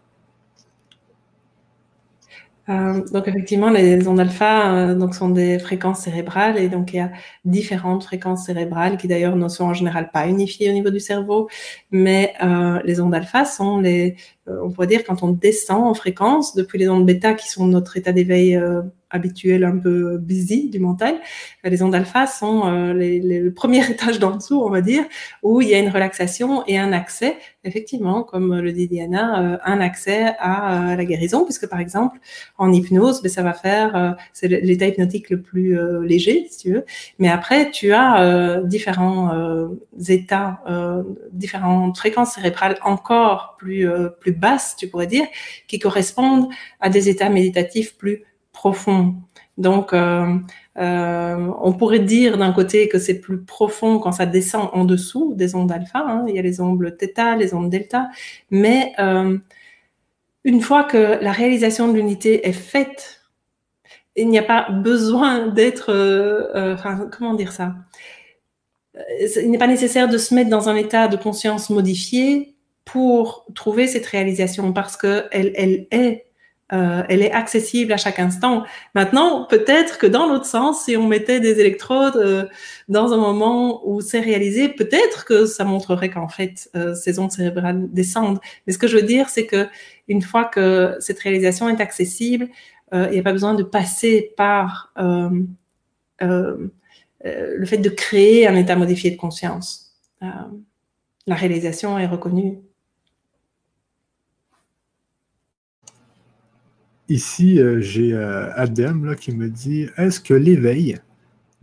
Euh, 2.69 3.03
donc 3.11 3.27
effectivement, 3.27 3.69
les 3.69 4.07
ondes 4.07 4.19
alpha 4.19 4.91
euh, 4.91 4.95
donc 4.95 5.15
sont 5.15 5.29
des 5.29 5.57
fréquences 5.57 6.01
cérébrales 6.01 6.57
et 6.59 6.69
donc 6.69 6.93
il 6.93 6.97
y 6.97 6.99
a 6.99 7.11
différentes 7.43 8.03
fréquences 8.03 8.45
cérébrales 8.45 8.97
qui 8.97 9.07
d'ailleurs 9.07 9.35
ne 9.35 9.47
sont 9.47 9.65
en 9.65 9.73
général 9.73 10.11
pas 10.11 10.27
unifiées 10.27 10.69
au 10.69 10.73
niveau 10.73 10.91
du 10.91 10.99
cerveau, 10.99 11.49
mais 11.89 12.33
euh, 12.43 12.79
les 12.85 13.01
ondes 13.01 13.15
alpha 13.15 13.45
sont 13.45 13.79
les, 13.79 14.17
on 14.63 14.71
pourrait 14.71 14.87
dire 14.87 15.03
quand 15.05 15.23
on 15.23 15.29
descend 15.29 15.83
en 15.83 15.93
fréquence 15.93 16.55
depuis 16.55 16.77
les 16.79 16.89
ondes 16.89 17.05
bêta 17.05 17.33
qui 17.33 17.49
sont 17.49 17.67
notre 17.67 17.97
état 17.97 18.11
d'éveil 18.11 18.59
habituel 19.09 19.63
un 19.63 19.77
peu 19.77 20.17
busy 20.17 20.69
du 20.69 20.79
mental. 20.79 21.15
Les 21.63 21.81
ondes 21.81 21.95
alpha 21.95 22.27
sont 22.27 22.67
euh, 22.67 22.93
le 22.93 23.49
premier 23.49 23.79
étage 23.89 24.19
d'en 24.19 24.35
dessous, 24.35 24.61
on 24.61 24.69
va 24.69 24.81
dire, 24.81 25.03
où 25.43 25.61
il 25.61 25.69
y 25.69 25.73
a 25.73 25.79
une 25.79 25.89
relaxation 25.89 26.63
et 26.67 26.77
un 26.77 26.93
accès, 26.93 27.37
effectivement, 27.63 28.23
comme 28.23 28.59
le 28.59 28.71
dit 28.71 28.87
Diana, 28.87 29.41
euh, 29.41 29.57
un 29.65 29.81
accès 29.81 30.33
à, 30.39 30.95
la 30.95 31.05
guérison, 31.05 31.43
puisque 31.43 31.67
par 31.67 31.79
exemple, 31.79 32.19
en 32.57 32.71
hypnose, 32.71 33.21
ben, 33.21 33.29
ça 33.29 33.41
va 33.41 33.53
faire, 33.53 33.95
euh, 33.95 34.11
c'est 34.33 34.47
l'état 34.47 34.87
hypnotique 34.87 35.29
le 35.29 35.41
plus 35.41 35.77
léger, 36.03 36.47
si 36.49 36.57
tu 36.59 36.73
veux, 36.73 36.85
mais 37.17 37.29
après, 37.29 37.71
tu 37.71 37.91
as 37.93 38.61
différents 38.63 39.31
états, 40.07 40.61
différentes 41.31 41.97
fréquences 41.97 42.33
cérébrales 42.33 42.77
encore 42.83 43.55
plus, 43.57 43.87
plus 44.19 44.31
basses, 44.39 44.75
tu 44.77 44.87
pourrais 44.87 45.07
dire, 45.07 45.25
qui 45.67 45.79
correspondent 45.79 46.49
à 46.79 46.89
des 46.89 47.09
états 47.09 47.29
méditatifs 47.29 47.97
plus 47.97 48.23
profond. 48.53 49.15
Donc, 49.57 49.93
euh, 49.93 50.37
euh, 50.77 51.51
on 51.61 51.73
pourrait 51.73 51.99
dire 51.99 52.37
d'un 52.37 52.53
côté 52.53 52.87
que 52.87 52.97
c'est 52.97 53.19
plus 53.19 53.41
profond 53.43 53.99
quand 53.99 54.13
ça 54.13 54.25
descend 54.25 54.69
en 54.73 54.85
dessous 54.85 55.33
des 55.35 55.53
ondes 55.53 55.71
alpha. 55.71 55.99
Hein. 55.99 56.25
Il 56.27 56.35
y 56.35 56.39
a 56.39 56.41
les 56.41 56.61
ondes 56.61 56.81
θ, 56.97 57.35
les 57.37 57.53
ondes 57.53 57.69
delta. 57.69 58.09
Mais 58.51 58.93
euh, 58.99 59.37
une 60.45 60.61
fois 60.61 60.85
que 60.85 61.21
la 61.21 61.31
réalisation 61.33 61.89
de 61.89 61.93
l'unité 61.93 62.47
est 62.47 62.53
faite, 62.53 63.21
il 64.15 64.29
n'y 64.29 64.39
a 64.39 64.43
pas 64.43 64.69
besoin 64.69 65.47
d'être, 65.47 65.93
comment 67.17 67.35
dire 67.35 67.51
ça? 67.53 67.75
Il 69.41 69.51
n'est 69.51 69.57
pas 69.57 69.67
nécessaire 69.67 70.09
de 70.09 70.17
se 70.17 70.33
mettre 70.33 70.49
dans 70.49 70.67
un 70.67 70.75
état 70.75 71.07
de 71.07 71.15
conscience 71.15 71.69
modifié 71.69 72.57
pour 72.91 73.45
trouver 73.53 73.87
cette 73.87 74.05
réalisation 74.05 74.73
parce 74.73 74.97
qu'elle 74.97 75.29
elle 75.31 75.87
est 75.91 76.29
euh, 76.71 77.01
elle 77.09 77.23
est 77.23 77.31
accessible 77.31 77.91
à 77.93 77.97
chaque 77.97 78.19
instant. 78.19 78.63
Maintenant, 78.93 79.45
peut-être 79.45 79.97
que 79.97 80.05
dans 80.05 80.27
l'autre 80.27 80.45
sens, 80.45 80.85
si 80.85 80.95
on 80.95 81.07
mettait 81.07 81.39
des 81.39 81.59
électrodes 81.59 82.15
euh, 82.17 82.45
dans 82.87 83.11
un 83.11 83.17
moment 83.17 83.81
où 83.89 84.01
c'est 84.01 84.19
réalisé, 84.19 84.69
peut-être 84.69 85.25
que 85.25 85.47
ça 85.47 85.63
montrerait 85.63 86.11
qu'en 86.11 86.27
fait 86.27 86.69
euh, 86.75 86.93
ces 86.93 87.17
ondes 87.17 87.31
cérébrales 87.31 87.91
descendent. 87.91 88.39
Mais 88.67 88.73
ce 88.73 88.77
que 88.77 88.85
je 88.87 88.97
veux 88.97 89.03
dire, 89.03 89.29
c'est 89.29 89.47
que 89.47 89.67
une 90.07 90.21
fois 90.21 90.45
que 90.45 90.95
cette 90.99 91.19
réalisation 91.19 91.69
est 91.69 91.81
accessible, 91.81 92.49
il 92.91 93.11
n'y 93.11 93.19
a 93.19 93.23
pas 93.23 93.33
besoin 93.33 93.53
de 93.53 93.61
passer 93.61 94.33
par 94.35 94.91
le 94.97 95.47
fait 97.65 97.77
de 97.77 97.89
créer 97.89 98.47
un 98.47 98.55
état 98.55 98.75
modifié 98.75 99.11
de 99.11 99.17
conscience. 99.17 99.95
la 100.21 101.35
réalisation 101.35 101.99
est 101.99 102.07
reconnue 102.07 102.59
Ici, 107.09 107.59
euh, 107.59 107.81
j'ai 107.81 108.13
euh, 108.13 108.53
Adem 108.53 109.15
qui 109.15 109.31
me 109.35 109.49
dit 109.49 109.87
Est-ce 109.97 110.19
que 110.19 110.35
l'éveil 110.35 110.99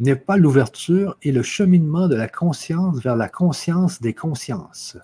n'est 0.01 0.16
pas 0.16 0.36
l'ouverture 0.36 1.16
et 1.23 1.31
le 1.31 1.43
cheminement 1.43 2.09
de 2.09 2.16
la 2.16 2.27
conscience 2.27 3.01
vers 3.01 3.14
la 3.14 3.28
conscience 3.28 4.02
des 4.02 4.12
consciences? 4.12 4.98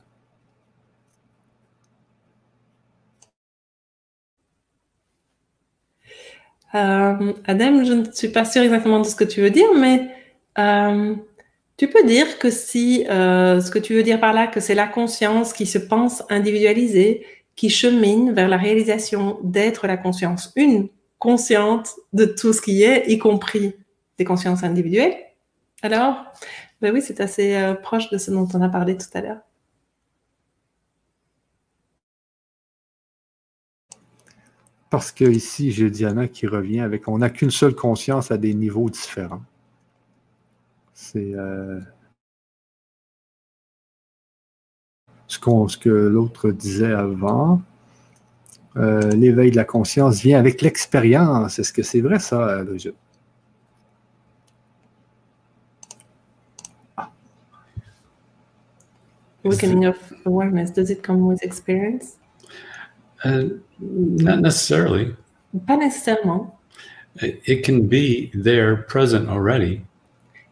Euh, 6.74 7.32
Adem, 7.44 7.84
je 7.84 7.92
ne 7.92 8.12
suis 8.12 8.28
pas 8.28 8.44
sûre 8.44 8.62
exactement 8.62 8.98
de 8.98 9.06
ce 9.06 9.14
que 9.14 9.24
tu 9.24 9.42
veux 9.42 9.50
dire, 9.50 9.68
mais 9.78 10.08
tu 11.76 11.88
peux 11.88 12.04
dire 12.04 12.38
que 12.40 12.50
si 12.50 13.04
ce 13.06 13.70
que 13.70 13.78
tu 13.78 13.94
veux 13.94 14.02
dire 14.02 14.18
par 14.18 14.32
là, 14.32 14.48
que 14.48 14.58
c'est 14.58 14.74
la 14.74 14.88
conscience 14.88 15.52
qui 15.52 15.66
se 15.66 15.78
pense 15.78 16.24
individualisée 16.30 17.24
qui 17.56 17.70
chemine 17.70 18.32
vers 18.32 18.48
la 18.48 18.56
réalisation 18.56 19.38
d'être 19.42 19.86
la 19.86 19.96
conscience 19.96 20.52
une, 20.56 20.88
consciente 21.18 21.90
de 22.12 22.24
tout 22.24 22.52
ce 22.52 22.60
qui 22.60 22.82
est, 22.82 23.08
y 23.08 23.18
compris 23.18 23.74
des 24.18 24.24
consciences 24.24 24.64
individuelles. 24.64 25.14
Alors, 25.82 26.24
ben 26.80 26.92
oui, 26.92 27.02
c'est 27.02 27.20
assez 27.20 27.54
euh, 27.54 27.74
proche 27.74 28.10
de 28.10 28.18
ce 28.18 28.30
dont 28.30 28.48
on 28.54 28.62
a 28.62 28.68
parlé 28.68 28.96
tout 28.96 29.06
à 29.14 29.20
l'heure. 29.20 29.40
Parce 34.90 35.10
que 35.10 35.24
ici, 35.24 35.72
j'ai 35.72 35.90
Diana 35.90 36.28
qui 36.28 36.46
revient 36.46 36.80
avec 36.80 37.08
on 37.08 37.18
n'a 37.18 37.30
qu'une 37.30 37.50
seule 37.50 37.74
conscience 37.74 38.30
à 38.30 38.36
des 38.36 38.52
niveaux 38.52 38.90
différents. 38.90 39.42
C'est 40.92 41.34
euh, 41.34 41.80
ce, 45.32 45.68
ce, 45.68 45.78
que 45.78 45.88
l'autre 45.88 46.50
disait 46.50 46.92
avant. 46.92 47.62
Euh, 48.76 49.10
l'éveil 49.10 49.50
de 49.50 49.56
la 49.56 49.64
conscience 49.64 50.20
vient 50.22 50.38
avec 50.38 50.62
l'expérience. 50.62 51.58
Est-ce 51.58 51.72
que 51.72 51.82
c'est 51.82 52.00
vrai 52.00 52.18
ça, 52.18 52.62
Brigitte? 52.64 52.94
Awakening 59.44 59.86
of 59.86 59.96
awareness, 60.24 60.70
does 60.72 60.90
it 60.90 61.02
come 61.02 61.26
with 61.26 61.42
experience? 61.42 62.16
Uh, 63.24 63.58
not 63.80 64.40
necessarily. 64.40 65.14
Pas 65.66 65.76
nécessairement. 65.76 66.58
It 67.20 67.64
can 67.64 67.88
be 67.88 68.30
there, 68.32 68.84
present 68.86 69.28
already. 69.28 69.82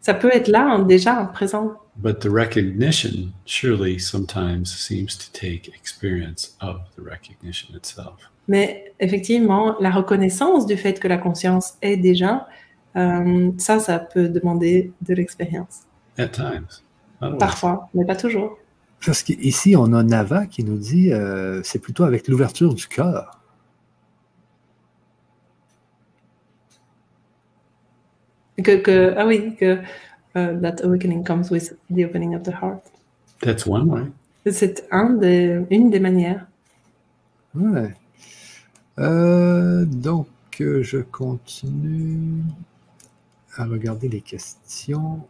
Ça 0.01 0.13
peut 0.15 0.31
être 0.33 0.49
là, 0.49 0.83
déjà 0.83 1.31
présent. 1.33 1.80
But 2.03 2.21
the 2.21 2.31
recognition 2.31 3.35
surely 3.45 3.99
sometimes 3.99 4.75
seems 4.75 5.17
to 5.19 5.31
take 5.33 5.69
experience 5.69 6.57
of 6.61 6.81
the 6.97 7.03
recognition 7.03 7.77
itself. 7.77 8.31
Mais 8.49 8.93
effectivement, 9.01 9.77
la 9.81 9.91
reconnaissance 9.91 10.67
du 10.67 10.77
fait 10.77 10.99
que 10.99 11.09
la 11.09 11.19
conscience 11.19 11.75
est 11.83 11.99
déjà, 11.99 12.49
euh, 12.97 13.51
ça, 13.59 13.79
ça 13.79 13.99
peut 13.99 14.29
demander 14.29 14.93
de 15.03 15.15
l'expérience. 15.15 15.81
At 16.19 16.29
times. 16.29 16.67
Parfois, 17.39 17.89
mais 17.95 18.07
pas 18.07 18.17
toujours. 18.17 18.59
Parce 19.05 19.23
qu'ici, 19.23 19.77
on 19.77 19.93
a 19.93 20.03
Nava 20.03 20.47
qui 20.47 20.65
nous 20.65 20.79
dit 20.79 21.13
euh, 21.13 21.63
c'est 21.63 21.79
plutôt 21.79 22.05
avec 22.05 22.29
l'ouverture 22.29 22.75
du 22.75 22.87
cœur. 22.87 23.39
Que, 28.63 28.77
que, 28.77 29.15
ah 29.17 29.27
oui, 29.27 29.55
que 29.57 29.79
uh, 30.35 30.61
that 30.61 30.83
awakening 30.83 31.25
comes 31.25 31.51
with 31.51 31.77
the 31.91 32.05
opening 32.05 32.35
of 32.35 32.43
the 32.45 32.53
heart. 32.53 32.83
That's 33.41 33.67
one 33.67 33.89
way. 33.89 34.03
C'est 34.51 34.87
un 34.91 35.11
de, 35.11 35.65
une 35.71 35.91
des 35.91 36.01
manières. 36.01 36.47
Ouais. 37.55 37.95
Euh, 38.99 39.85
donc, 39.85 40.29
je 40.59 40.99
continue 40.99 42.43
à 43.57 43.65
regarder 43.65 44.09
les 44.09 44.21
questions. 44.21 45.21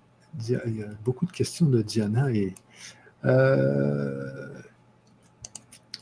Il 0.48 0.78
y 0.78 0.82
a 0.82 0.86
beaucoup 1.05 1.27
de 1.27 1.32
questions 1.32 1.66
de 1.66 1.82
Diana 1.82 2.31
et 2.31 2.55
euh, 3.24 4.28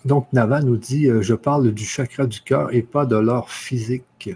donc, 0.04 0.32
Nava 0.32 0.60
nous 0.60 0.76
dit 0.76 1.08
euh, 1.08 1.22
Je 1.22 1.34
parle 1.34 1.72
du 1.72 1.84
chakra 1.84 2.26
du 2.26 2.40
cœur 2.40 2.72
et 2.72 2.82
pas 2.82 3.06
de 3.06 3.16
l'or 3.16 3.50
physique. 3.50 4.30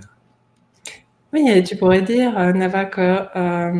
Oui, 1.33 1.63
tu 1.65 1.77
pourrais 1.77 2.03
dire, 2.03 2.37
euh, 2.39 2.53
Nava, 2.53 2.85
que 2.85 3.79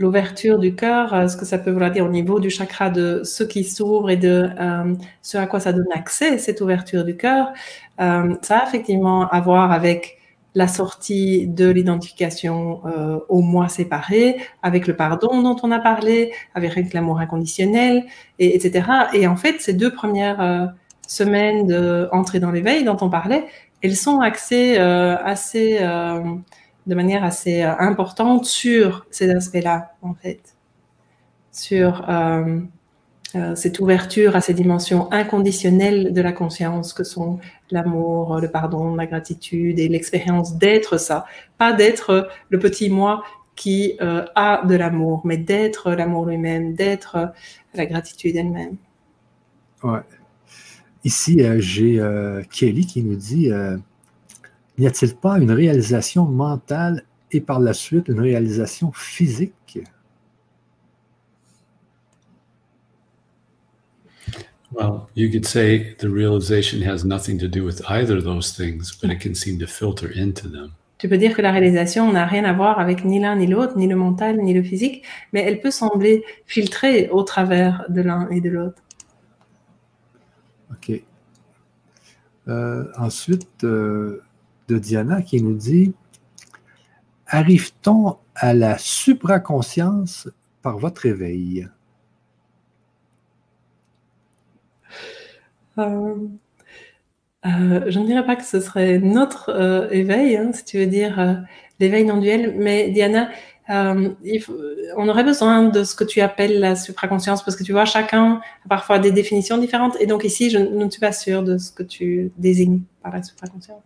l'ouverture 0.00 0.58
du 0.58 0.74
cœur, 0.74 1.30
ce 1.30 1.36
que 1.36 1.44
ça 1.44 1.58
peut 1.58 1.70
vouloir 1.70 1.92
dire 1.92 2.04
au 2.04 2.08
niveau 2.08 2.40
du 2.40 2.50
chakra 2.50 2.90
de 2.90 3.20
ce 3.22 3.44
qui 3.44 3.62
s'ouvre 3.62 4.10
et 4.10 4.16
de 4.16 4.50
ce 5.22 5.38
à 5.38 5.46
quoi 5.46 5.60
ça 5.60 5.72
donne 5.72 5.92
accès, 5.94 6.38
cette 6.38 6.60
ouverture 6.60 7.04
du 7.04 7.16
cœur, 7.16 7.52
ça 7.98 8.58
a 8.58 8.66
effectivement 8.66 9.28
à 9.28 9.40
voir 9.40 9.70
avec 9.70 10.20
la 10.54 10.66
sortie 10.66 11.46
de 11.46 11.68
l'identification 11.68 12.80
euh, 12.86 13.20
au 13.28 13.40
moi 13.40 13.68
séparé, 13.68 14.36
avec 14.62 14.86
le 14.86 14.96
pardon 14.96 15.42
dont 15.42 15.56
on 15.62 15.70
a 15.70 15.78
parlé, 15.78 16.32
avec 16.54 16.92
l'amour 16.92 17.20
inconditionnel, 17.20 18.04
et, 18.38 18.56
etc. 18.56 18.88
Et 19.12 19.26
en 19.26 19.36
fait, 19.36 19.60
ces 19.60 19.74
deux 19.74 19.92
premières 19.92 20.40
euh, 20.40 20.66
semaines 21.06 21.66
d'entrée 21.66 22.40
dans 22.40 22.50
l'éveil 22.50 22.84
dont 22.84 22.96
on 23.00 23.10
parlait, 23.10 23.46
elles 23.82 23.96
sont 23.96 24.20
axées 24.20 24.76
euh, 24.78 25.16
assez, 25.24 25.78
de 26.86 26.94
manière 26.94 27.24
assez 27.24 27.62
importante 27.62 28.46
sur 28.46 29.06
ces 29.10 29.30
aspects-là, 29.30 29.92
en 30.02 30.14
fait, 30.14 30.40
sur 31.52 32.04
euh, 33.36 33.54
cette 33.54 33.78
ouverture 33.78 34.34
à 34.34 34.40
ces 34.40 34.54
dimensions 34.54 35.10
inconditionnelles 35.12 36.12
de 36.12 36.20
la 36.20 36.32
conscience 36.32 36.92
que 36.92 37.04
sont 37.04 37.38
l'amour, 37.70 38.40
le 38.40 38.50
pardon, 38.50 38.96
la 38.96 39.06
gratitude 39.06 39.78
et 39.78 39.86
l'expérience 39.86 40.56
d'être 40.56 40.98
ça, 40.98 41.26
pas 41.56 41.72
d'être 41.72 42.28
le 42.48 42.58
petit 42.58 42.90
moi 42.90 43.22
qui 43.54 43.96
euh, 44.00 44.24
a 44.34 44.66
de 44.66 44.74
l'amour, 44.74 45.22
mais 45.24 45.36
d'être 45.36 45.92
l'amour 45.92 46.26
lui-même, 46.26 46.74
d'être 46.74 47.32
la 47.74 47.86
gratitude 47.86 48.34
elle-même. 48.34 48.76
Ouais. 49.84 50.00
Ici, 51.04 51.40
euh, 51.42 51.60
j'ai 51.60 52.02
Kelly 52.50 52.84
qui 52.84 53.04
nous 53.04 53.14
dit 53.14 53.48
N'y 54.80 54.86
a-t-il 54.86 55.14
pas 55.14 55.38
une 55.38 55.50
réalisation 55.50 56.24
mentale 56.24 57.04
et 57.32 57.42
par 57.42 57.60
la 57.60 57.74
suite 57.74 58.08
une 58.08 58.18
réalisation 58.18 58.92
physique? 58.92 59.78
Well, 64.72 65.02
you 65.14 65.30
could 65.30 65.44
say 65.44 65.94
the 65.98 66.08
realization 66.08 66.80
has 66.80 67.04
nothing 67.04 67.38
to 67.40 67.46
do 67.46 67.62
with 67.62 67.82
either 67.90 68.22
those 68.22 68.56
things, 68.56 68.96
but 68.98 69.10
it 69.10 69.20
can 69.20 69.34
seem 69.34 69.58
to 69.58 69.66
filter 69.66 70.10
into 70.16 70.48
them. 70.48 70.70
Tu 70.96 71.10
peux 71.10 71.18
dire 71.18 71.36
que 71.36 71.42
la 71.42 71.52
réalisation 71.52 72.10
n'a 72.10 72.24
rien 72.24 72.44
à 72.44 72.54
voir 72.54 72.80
avec 72.80 73.04
ni 73.04 73.20
l'un 73.20 73.36
ni 73.36 73.46
l'autre, 73.46 73.76
ni 73.76 73.86
le 73.86 73.96
mental, 73.96 74.38
ni 74.38 74.54
le 74.54 74.62
physique, 74.62 75.04
mais 75.34 75.42
elle 75.42 75.60
peut 75.60 75.70
sembler 75.70 76.24
filtrer 76.46 77.10
au 77.10 77.22
travers 77.22 77.84
de 77.90 78.00
l'un 78.00 78.30
et 78.30 78.40
de 78.40 78.48
l'autre. 78.48 78.82
OK. 80.72 81.02
Euh, 82.48 82.84
ensuite, 82.96 83.64
euh, 83.64 84.22
de 84.70 84.78
Diana 84.78 85.22
qui 85.22 85.42
nous 85.42 85.54
dit 85.54 85.92
Arrive-t-on 87.26 88.16
à 88.34 88.54
la 88.54 88.78
supraconscience 88.78 90.28
par 90.62 90.78
votre 90.78 91.06
éveil? 91.06 91.68
Euh, 95.78 96.16
euh, 97.46 97.84
je 97.86 97.98
ne 97.98 98.06
dirais 98.06 98.26
pas 98.26 98.36
que 98.36 98.44
ce 98.44 98.60
serait 98.60 98.98
notre 98.98 99.50
euh, 99.50 99.88
éveil, 99.90 100.36
hein, 100.36 100.50
si 100.52 100.64
tu 100.64 100.78
veux 100.78 100.86
dire 100.86 101.44
l'éveil 101.78 102.04
non 102.04 102.18
duel, 102.18 102.54
mais 102.58 102.90
Diana, 102.90 103.30
on 103.68 105.08
aurait 105.08 105.22
besoin 105.22 105.62
de 105.62 105.84
ce 105.84 105.94
que 105.94 106.04
tu 106.04 106.20
appelles 106.20 106.58
la 106.58 106.74
supraconscience 106.74 107.44
parce 107.44 107.56
que 107.56 107.62
tu 107.62 107.72
vois, 107.72 107.84
chacun 107.84 108.40
a 108.64 108.68
parfois 108.68 108.98
des 108.98 109.12
définitions 109.12 109.58
différentes 109.58 109.96
et 110.00 110.06
donc 110.06 110.24
ici, 110.24 110.50
je, 110.50 110.58
ne 110.58 110.90
suis 110.90 111.00
pas 111.00 111.12
sûre 111.12 111.44
de 111.44 111.56
ce 111.56 111.70
que 111.70 111.84
tu 111.84 112.32
désignes 112.36 112.82
par 113.02 113.12
la 113.12 113.22
supraconscience. 113.22 113.82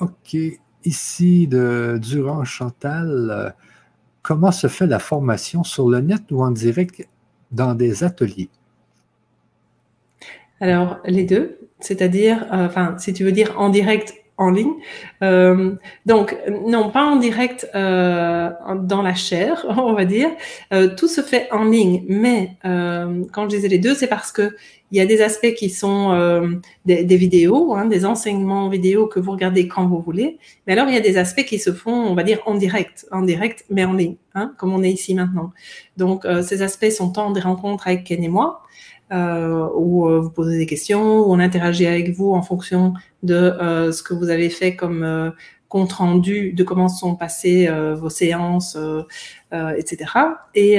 Ok, 0.00 0.36
ici 0.84 1.48
de 1.48 1.98
Durand 2.00 2.44
Chantal, 2.44 3.54
comment 4.22 4.52
se 4.52 4.66
fait 4.68 4.86
la 4.86 4.98
formation 4.98 5.64
sur 5.64 5.88
le 5.88 6.00
net 6.00 6.30
ou 6.30 6.42
en 6.42 6.50
direct 6.50 7.08
dans 7.50 7.74
des 7.74 8.04
ateliers? 8.04 8.48
Alors, 10.60 10.98
les 11.04 11.24
deux, 11.24 11.58
c'est-à-dire, 11.80 12.46
euh, 12.52 12.66
enfin, 12.66 12.96
si 12.98 13.12
tu 13.12 13.24
veux 13.24 13.32
dire 13.32 13.58
en 13.58 13.68
direct, 13.70 14.17
en 14.38 14.50
ligne. 14.50 14.74
Euh, 15.22 15.72
donc, 16.06 16.36
non, 16.66 16.90
pas 16.90 17.04
en 17.04 17.16
direct 17.16 17.68
euh, 17.74 18.50
dans 18.82 19.02
la 19.02 19.14
chair, 19.14 19.66
on 19.76 19.92
va 19.92 20.04
dire. 20.04 20.30
tout 20.96 21.08
se 21.08 21.20
fait 21.20 21.48
en 21.52 21.64
ligne, 21.64 22.04
mais 22.08 22.56
quand 22.62 23.44
je 23.44 23.56
disais 23.56 23.68
les 23.68 23.78
deux, 23.78 23.94
c'est 23.94 24.06
parce 24.06 24.32
que 24.32 24.56
il 24.90 24.96
y 24.96 25.02
a 25.02 25.06
des 25.06 25.20
aspects 25.20 25.52
qui 25.52 25.68
sont 25.68 26.60
des, 26.86 27.04
vidéos, 27.04 27.74
hein, 27.74 27.84
des 27.84 28.06
enseignements 28.06 28.70
vidéo 28.70 29.06
que 29.06 29.20
vous 29.20 29.32
regardez 29.32 29.68
quand 29.68 29.86
vous 29.86 30.00
voulez. 30.00 30.38
Mais 30.66 30.72
alors, 30.72 30.88
il 30.88 30.94
y 30.94 30.96
a 30.96 31.02
des 31.02 31.18
aspects 31.18 31.44
qui 31.44 31.58
se 31.58 31.72
font, 31.74 31.92
on 31.92 32.14
va 32.14 32.22
dire, 32.22 32.40
en 32.46 32.54
direct, 32.54 33.06
en 33.10 33.20
direct, 33.20 33.66
mais 33.68 33.84
en 33.84 33.92
ligne, 33.92 34.16
hein, 34.34 34.54
comme 34.56 34.72
on 34.72 34.82
est 34.82 34.90
ici 34.90 35.14
maintenant. 35.14 35.52
Donc, 35.98 36.26
ces 36.42 36.62
aspects 36.62 36.90
sont 36.90 37.10
tant 37.10 37.32
des 37.32 37.40
rencontres 37.40 37.86
avec 37.86 38.04
Ken 38.04 38.24
et 38.24 38.28
moi, 38.28 38.62
euh, 39.10 39.66
où 39.74 40.06
euh, 40.06 40.20
vous 40.20 40.30
posez 40.30 40.58
des 40.58 40.66
questions, 40.66 41.20
où 41.20 41.32
on 41.32 41.38
interagit 41.38 41.86
avec 41.86 42.10
vous 42.10 42.32
en 42.32 42.42
fonction 42.42 42.92
de 43.22 43.34
euh, 43.34 43.90
ce 43.90 44.02
que 44.02 44.12
vous 44.12 44.28
avez 44.28 44.50
fait 44.50 44.76
comme 44.76 45.32
compte 45.68 45.92
rendu 45.92 46.52
de 46.52 46.62
comment 46.62 46.88
sont 46.88 47.14
passées 47.14 47.68
vos 47.94 48.08
séances, 48.08 48.78
etc. 49.52 50.12
Et, 50.54 50.76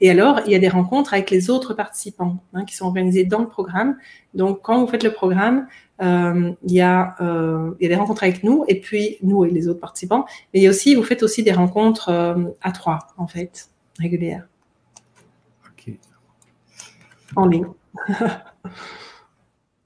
et, 0.00 0.10
alors, 0.10 0.40
il 0.46 0.52
y 0.52 0.54
a 0.54 0.58
des 0.58 0.70
rencontres 0.70 1.12
avec 1.12 1.30
les 1.30 1.50
autres 1.50 1.74
participants 1.74 2.38
hein, 2.54 2.64
qui 2.64 2.74
sont 2.74 2.86
organisées 2.86 3.24
dans 3.24 3.40
le 3.40 3.48
programme. 3.48 3.98
Donc, 4.32 4.60
quand 4.62 4.80
vous 4.80 4.86
faites 4.86 5.04
le 5.04 5.12
programme, 5.12 5.66
il, 6.00 6.56
y 6.64 6.80
a, 6.80 7.14
il 7.20 7.82
y 7.82 7.86
a 7.86 7.88
des 7.88 7.94
rencontres 7.94 8.22
avec 8.22 8.42
nous 8.42 8.64
et 8.68 8.80
puis 8.80 9.18
nous 9.22 9.44
et 9.44 9.50
les 9.50 9.68
autres 9.68 9.80
participants. 9.80 10.24
Mais 10.54 10.60
il 10.60 10.62
y 10.62 10.66
a 10.66 10.70
aussi, 10.70 10.94
vous 10.94 11.02
faites 11.02 11.22
aussi 11.22 11.42
des 11.42 11.52
rencontres 11.52 12.08
à 12.62 12.72
trois, 12.72 13.00
en 13.18 13.26
fait, 13.26 13.68
régulières 13.98 14.48
en 17.34 17.46
ligne. 17.46 17.66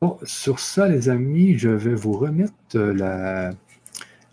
bon, 0.01 0.19
sur 0.25 0.59
ça, 0.59 0.89
les 0.89 1.09
amis, 1.09 1.57
je 1.57 1.71
vais 1.71 1.95
vous 1.95 2.13
remettre 2.13 2.53
euh, 2.75 3.53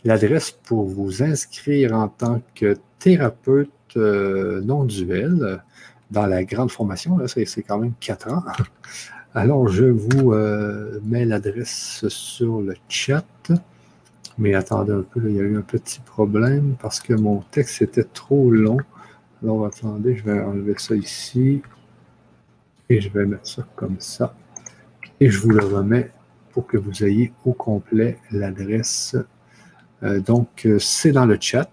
l'adresse 0.03 0.51
pour 0.51 0.85
vous 0.85 1.23
inscrire 1.23 1.93
en 1.93 2.09
tant 2.09 2.41
que 2.55 2.75
thérapeute 2.99 3.69
euh, 3.95 4.61
non 4.61 4.83
duel 4.83 5.61
dans 6.11 6.25
la 6.25 6.43
grande 6.43 6.71
formation. 6.71 7.17
Là, 7.17 7.27
c'est, 7.27 7.45
quand 7.63 7.79
même 7.79 7.93
quatre 7.99 8.31
ans. 8.31 8.43
Alors, 9.33 9.67
je 9.67 9.85
vous 9.85 10.33
euh, 10.33 10.99
mets 11.03 11.25
l'adresse 11.25 12.07
sur 12.07 12.61
le 12.61 12.73
chat. 12.89 13.25
Mais 14.37 14.53
attendez 14.53 14.93
un 14.93 15.01
peu, 15.01 15.21
il 15.29 15.35
y 15.35 15.39
a 15.39 15.43
eu 15.43 15.57
un 15.57 15.61
petit 15.61 15.99
problème 15.99 16.75
parce 16.79 16.99
que 16.99 17.13
mon 17.13 17.41
texte 17.51 17.81
était 17.81 18.03
trop 18.03 18.51
long. 18.51 18.77
Alors, 19.43 19.65
attendez, 19.65 20.15
je 20.15 20.23
vais 20.23 20.39
enlever 20.39 20.75
ça 20.77 20.95
ici. 20.95 21.61
Et 22.89 23.01
je 23.01 23.09
vais 23.09 23.25
mettre 23.25 23.47
ça 23.47 23.67
comme 23.75 23.97
ça. 23.99 24.33
Et 25.19 25.29
je 25.29 25.39
vous 25.39 25.49
le 25.49 25.63
remets 25.63 26.11
pour 26.51 26.67
que 26.67 26.77
vous 26.77 27.03
ayez 27.03 27.33
au 27.45 27.53
complet 27.53 28.17
l'adresse. 28.31 29.15
Euh, 30.03 30.19
donc, 30.19 30.65
euh, 30.65 30.79
c'est 30.79 31.11
dans 31.11 31.25
le 31.25 31.37
chat. 31.39 31.69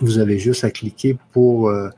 Vous 0.00 0.18
avez 0.18 0.38
juste 0.38 0.64
à 0.64 0.70
cliquer 0.70 1.18
pour 1.32 1.68
euh, 1.68 1.88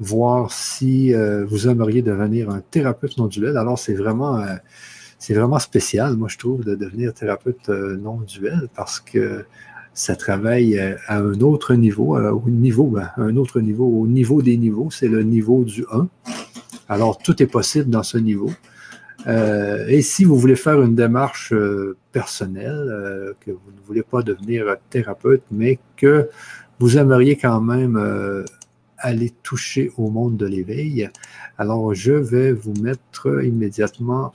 voir 0.00 0.50
si 0.50 1.12
vous 1.14 1.68
aimeriez 1.68 2.02
devenir 2.02 2.50
un 2.50 2.60
thérapeute 2.60 3.16
non 3.18 3.26
duel. 3.26 3.56
Alors, 3.56 3.78
c'est 3.78 3.94
vraiment, 3.94 4.44
vraiment 5.28 5.58
spécial, 5.58 6.16
moi, 6.16 6.28
je 6.28 6.38
trouve, 6.38 6.64
de 6.64 6.74
devenir 6.74 7.14
thérapeute 7.14 7.68
non 7.68 8.20
duel 8.20 8.68
parce 8.74 8.98
que 8.98 9.44
ça 9.92 10.16
travaille 10.16 10.78
à 11.06 11.18
un 11.18 11.40
autre 11.40 11.74
niveau, 11.74 12.18
au 12.18 12.50
niveau, 12.50 12.86
ben, 12.88 13.10
un 13.16 13.36
autre 13.36 13.60
niveau, 13.60 13.86
au 13.86 14.06
niveau 14.08 14.42
des 14.42 14.56
niveaux, 14.56 14.90
c'est 14.90 15.08
le 15.08 15.22
niveau 15.22 15.62
du 15.62 15.84
1. 15.92 16.08
Alors, 16.88 17.18
tout 17.18 17.42
est 17.42 17.46
possible 17.46 17.90
dans 17.90 18.02
ce 18.02 18.18
niveau. 18.18 18.50
Euh, 19.26 19.86
et 19.88 20.02
si 20.02 20.24
vous 20.24 20.36
voulez 20.36 20.56
faire 20.56 20.82
une 20.82 20.94
démarche 20.94 21.52
euh, 21.52 21.96
personnelle, 22.12 22.88
euh, 22.90 23.32
que 23.40 23.50
vous 23.50 23.72
ne 23.74 23.86
voulez 23.86 24.02
pas 24.02 24.22
devenir 24.22 24.76
thérapeute, 24.90 25.42
mais 25.50 25.78
que 25.96 26.28
vous 26.78 26.98
aimeriez 26.98 27.36
quand 27.36 27.60
même 27.60 28.44
aller 28.98 29.32
toucher 29.42 29.92
au 29.96 30.10
monde 30.10 30.36
de 30.36 30.46
l'éveil, 30.46 31.08
alors 31.56 31.94
je 31.94 32.12
vais 32.12 32.52
vous 32.52 32.74
mettre 32.82 33.44
immédiatement 33.44 34.32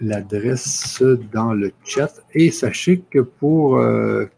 l'adresse 0.00 1.02
dans 1.32 1.52
le 1.52 1.72
chat. 1.84 2.12
Et 2.34 2.52
sachez 2.52 3.02
que 3.10 3.18
pour 3.18 3.82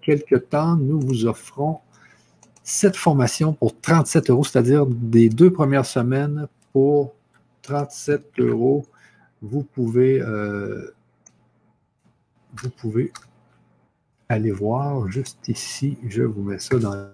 quelque 0.00 0.36
temps, 0.36 0.76
nous 0.76 0.98
vous 0.98 1.26
offrons 1.26 1.80
cette 2.64 2.96
formation 2.96 3.52
pour 3.52 3.78
37 3.78 4.30
euros, 4.30 4.44
c'est-à-dire 4.44 4.86
des 4.86 5.28
deux 5.28 5.52
premières 5.52 5.86
semaines 5.86 6.48
pour 6.72 7.14
37 7.62 8.38
euros 8.38 8.84
vous 9.42 9.64
pouvez, 9.64 10.22
euh, 10.22 10.94
vous 12.54 12.70
pouvez 12.70 13.12
aller 14.28 14.52
voir 14.52 15.08
juste 15.08 15.48
ici. 15.48 15.98
Je 16.06 16.22
vous 16.22 16.42
mets 16.42 16.60
ça 16.60 16.78
dans. 16.78 17.10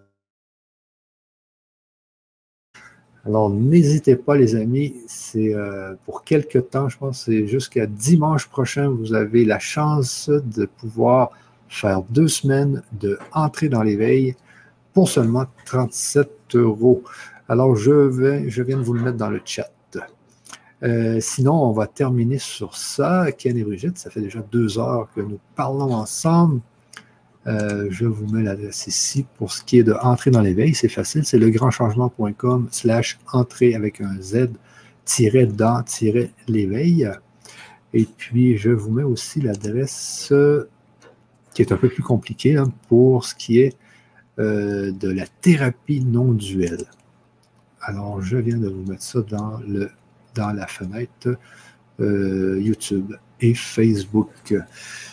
Alors, 3.24 3.50
n'hésitez 3.50 4.14
pas, 4.14 4.36
les 4.36 4.54
amis. 4.54 4.94
C'est 5.06 5.54
euh, 5.54 5.94
pour 6.04 6.22
quelques 6.22 6.70
temps, 6.70 6.88
je 6.88 6.98
pense, 6.98 7.24
c'est 7.24 7.46
jusqu'à 7.46 7.86
dimanche 7.86 8.46
prochain, 8.48 8.88
vous 8.88 9.14
avez 9.14 9.44
la 9.44 9.58
chance 9.58 10.28
de 10.30 10.66
pouvoir 10.66 11.30
faire 11.68 12.02
deux 12.02 12.28
semaines 12.28 12.82
de 12.92 13.18
dans 13.68 13.82
l'éveil 13.82 14.36
pour 14.94 15.08
seulement 15.08 15.46
37 15.64 16.54
euros. 16.54 17.02
Alors, 17.48 17.76
je, 17.76 18.62
viens 18.62 18.76
de 18.76 18.82
vous 18.82 18.92
le 18.92 19.02
mettre 19.02 19.16
dans 19.16 19.30
le 19.30 19.40
chat. 19.44 19.70
Euh, 20.84 21.18
sinon, 21.20 21.54
on 21.54 21.72
va 21.72 21.86
terminer 21.86 22.38
sur 22.38 22.76
ça. 22.76 23.32
Ken 23.32 23.56
et 23.56 23.64
Brigitte, 23.64 23.98
ça 23.98 24.10
fait 24.10 24.20
déjà 24.20 24.40
deux 24.52 24.78
heures 24.78 25.08
que 25.14 25.20
nous 25.20 25.40
parlons 25.56 25.92
ensemble. 25.92 26.60
Euh, 27.46 27.88
je 27.90 28.04
vous 28.04 28.28
mets 28.32 28.42
l'adresse 28.42 28.86
ici 28.86 29.26
pour 29.38 29.50
ce 29.50 29.64
qui 29.64 29.78
est 29.78 29.82
de 29.82 29.94
entrer 29.94 30.30
dans 30.30 30.42
l'éveil. 30.42 30.74
C'est 30.74 30.88
facile, 30.88 31.24
c'est 31.24 31.38
legrandchangement.com 31.38 32.68
slash 32.70 33.18
entrer 33.32 33.74
avec 33.74 34.00
un 34.00 34.20
Z 34.20 34.50
tiré 35.04 35.46
dans 35.46 35.82
tiré 35.82 36.30
l'éveil. 36.46 37.10
Et 37.94 38.04
puis, 38.04 38.56
je 38.58 38.70
vous 38.70 38.90
mets 38.92 39.02
aussi 39.02 39.40
l'adresse 39.40 40.32
qui 41.54 41.62
est 41.62 41.72
un 41.72 41.76
peu 41.76 41.88
plus 41.88 42.02
compliquée 42.02 42.56
hein, 42.56 42.70
pour 42.88 43.24
ce 43.24 43.34
qui 43.34 43.58
est 43.58 43.76
euh, 44.38 44.92
de 44.92 45.10
la 45.10 45.26
thérapie 45.26 46.04
non 46.04 46.32
duelle. 46.32 46.84
Alors, 47.88 48.20
je 48.20 48.36
viens 48.36 48.58
de 48.58 48.68
vous 48.68 48.84
mettre 48.84 49.02
ça 49.02 49.22
dans 49.22 49.60
le 49.66 49.90
dans 50.34 50.52
la 50.52 50.66
fenêtre 50.66 51.38
euh, 52.00 52.60
YouTube 52.60 53.14
et 53.40 53.54
Facebook. 53.54 54.54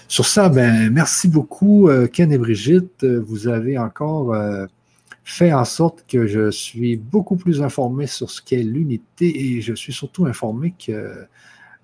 Sur 0.10 0.26
ça, 0.26 0.50
ben, 0.50 0.92
merci 0.92 1.30
beaucoup, 1.30 1.88
euh, 1.88 2.08
Ken 2.08 2.34
et 2.34 2.38
Brigitte. 2.38 3.06
Vous 3.06 3.48
avez 3.48 3.78
encore 3.78 4.34
euh, 4.34 4.66
fait 5.24 5.54
en 5.54 5.64
sorte 5.64 6.04
que 6.06 6.28
je 6.28 6.52
suis 6.52 6.98
beaucoup 6.98 7.38
plus 7.38 7.62
informé 7.62 8.08
sur 8.08 8.30
ce 8.30 8.42
qu'est 8.42 8.62
l'unité 8.62 9.56
et 9.56 9.62
je 9.62 9.74
suis 9.74 9.94
surtout 9.94 10.26
informé 10.26 10.74
que 10.78 11.26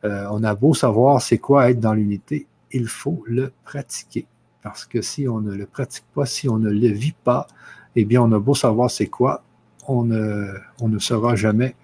on 0.04 0.44
a 0.44 0.56
beau 0.56 0.74
savoir 0.74 1.22
c'est 1.22 1.38
quoi 1.38 1.70
être 1.70 1.80
dans 1.80 1.94
l'unité, 1.94 2.48
il 2.72 2.88
faut 2.88 3.24
le 3.28 3.54
pratiquer. 3.64 4.26
Parce 4.62 4.84
que 4.84 5.02
si 5.02 5.26
on 5.30 5.40
ne 5.40 5.54
le 5.54 5.68
pratique 5.68 6.06
pas, 6.14 6.26
si 6.26 6.50
on 6.50 6.58
ne 6.58 6.70
le 6.70 6.88
vit 6.90 7.16
pas, 7.24 7.48
eh 7.96 8.04
bien, 8.04 8.22
on 8.22 8.32
a 8.34 8.40
beau 8.40 8.56
savoir 8.56 8.92
c'est 8.92 9.08
quoi, 9.08 9.44
on 9.88 10.04
ne, 10.04 11.00
saura 11.00 11.36
jamais 11.36 11.76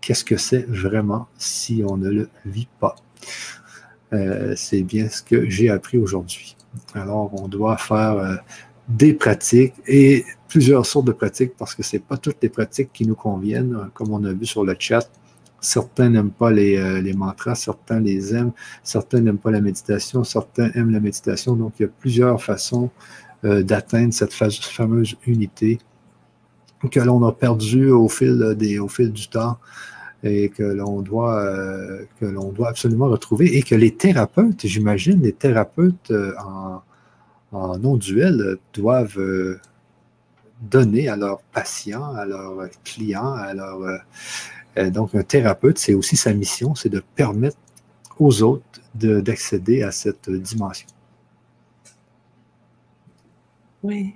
qu'est-ce 0.00 0.24
que 0.24 0.36
c'est 0.36 0.66
vraiment 0.68 1.26
si 1.38 1.82
on 1.86 1.96
ne 1.96 2.10
le 2.10 2.28
vit 2.44 2.68
pas. 2.80 2.96
Euh, 4.12 4.54
c'est 4.56 4.82
bien 4.82 5.08
ce 5.08 5.22
que 5.22 5.48
j'ai 5.48 5.68
appris 5.68 5.98
aujourd'hui. 5.98 6.56
Alors, 6.94 7.30
on 7.42 7.48
doit 7.48 7.76
faire 7.76 8.18
euh, 8.18 8.36
des 8.88 9.14
pratiques 9.14 9.74
et 9.86 10.24
plusieurs 10.48 10.86
sortes 10.86 11.06
de 11.06 11.12
pratiques 11.12 11.56
parce 11.58 11.74
que 11.74 11.82
ce 11.82 11.96
n'est 11.96 12.02
pas 12.02 12.16
toutes 12.16 12.36
les 12.42 12.48
pratiques 12.48 12.90
qui 12.92 13.06
nous 13.06 13.16
conviennent, 13.16 13.90
comme 13.94 14.12
on 14.12 14.22
a 14.24 14.32
vu 14.32 14.46
sur 14.46 14.64
le 14.64 14.76
chat. 14.78 15.10
Certains 15.60 16.10
n'aiment 16.10 16.30
pas 16.30 16.52
euh, 16.52 17.00
les, 17.00 17.14
mantras, 17.14 17.56
certains 17.56 17.98
les 17.98 18.34
aiment, 18.34 18.52
certains 18.84 19.20
n'aiment 19.20 19.38
pas 19.38 19.50
la 19.50 19.60
méditation, 19.60 20.22
certains 20.22 20.70
aiment 20.74 20.92
la 20.92 21.00
méditation. 21.00 21.56
Donc, 21.56 21.72
il 21.78 21.82
y 21.82 21.86
a 21.86 21.88
plusieurs 21.88 22.42
façons 22.42 22.90
d'atteindre 23.42 24.12
cette 24.12 24.32
fameuse 24.32 25.14
unité 25.26 25.78
que 26.90 27.00
l'on 27.00 27.24
a 27.26 27.32
perdu 27.32 27.90
au 27.90 28.08
fil, 28.08 28.54
des, 28.56 28.78
au 28.78 28.88
fil 28.88 29.12
du 29.12 29.28
temps 29.28 29.58
et 30.22 30.48
que 30.48 30.62
l'on 30.62 31.02
doit, 31.02 31.40
euh, 31.40 32.04
doit 32.20 32.68
absolument 32.68 33.08
retrouver 33.08 33.56
et 33.56 33.62
que 33.62 33.74
les 33.74 33.94
thérapeutes, 33.94 34.66
j'imagine, 34.66 35.22
les 35.22 35.32
thérapeutes 35.32 36.10
euh, 36.10 36.34
en, 37.52 37.78
non-duel 37.78 38.58
doivent 38.74 39.18
euh, 39.18 39.60
donner 40.60 41.08
à 41.08 41.16
leurs 41.16 41.40
patients, 41.40 42.14
à 42.14 42.26
leurs 42.26 42.68
clients, 42.84 43.32
à 43.32 43.54
leurs... 43.54 44.02
donc, 44.90 45.14
un 45.14 45.22
thérapeute, 45.22 45.78
c'est 45.78 45.94
aussi 45.94 46.16
sa 46.16 46.34
mission, 46.34 46.74
c'est 46.74 46.88
de 46.88 47.02
permettre 47.14 47.56
aux 48.18 48.42
autres 48.42 48.64
d'accéder 48.94 49.82
à 49.82 49.90
cette 49.90 50.30
dimension. 50.30 50.88
Oui. 53.82 54.14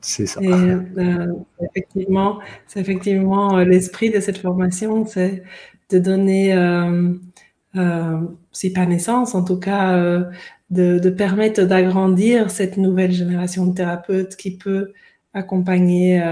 C'est 0.00 0.26
ça. 0.26 0.40
Euh, 0.40 1.26
effectivement, 1.60 2.40
c'est 2.66 2.80
effectivement 2.80 3.58
euh, 3.58 3.64
l'esprit 3.64 4.10
de 4.10 4.20
cette 4.20 4.38
formation, 4.38 5.04
c'est 5.06 5.42
de 5.90 5.98
donner, 5.98 6.54
euh, 6.54 8.20
si 8.52 8.72
pas 8.72 8.86
naissance, 8.86 9.34
en 9.34 9.44
tout 9.44 9.58
cas, 9.58 10.22
de, 10.70 11.10
permettre 11.10 11.64
d'agrandir 11.64 12.50
cette 12.50 12.76
nouvelle 12.76 13.12
génération 13.12 13.66
de 13.66 13.74
thérapeutes 13.74 14.36
qui 14.36 14.56
peut 14.56 14.92
accompagner 15.34 16.22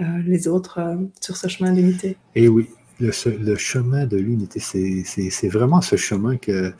les 0.00 0.48
autres 0.48 0.98
sur 1.20 1.36
ce 1.36 1.48
chemin 1.48 1.72
d'unité. 1.72 2.16
Et 2.34 2.48
oui, 2.48 2.70
le, 2.98 3.10
le 3.38 3.56
chemin 3.56 4.06
de 4.06 4.16
l'unité, 4.16 4.58
c'est 4.58 5.48
vraiment 5.48 5.82
ce 5.82 5.96
chemin 5.96 6.38
que 6.38 6.72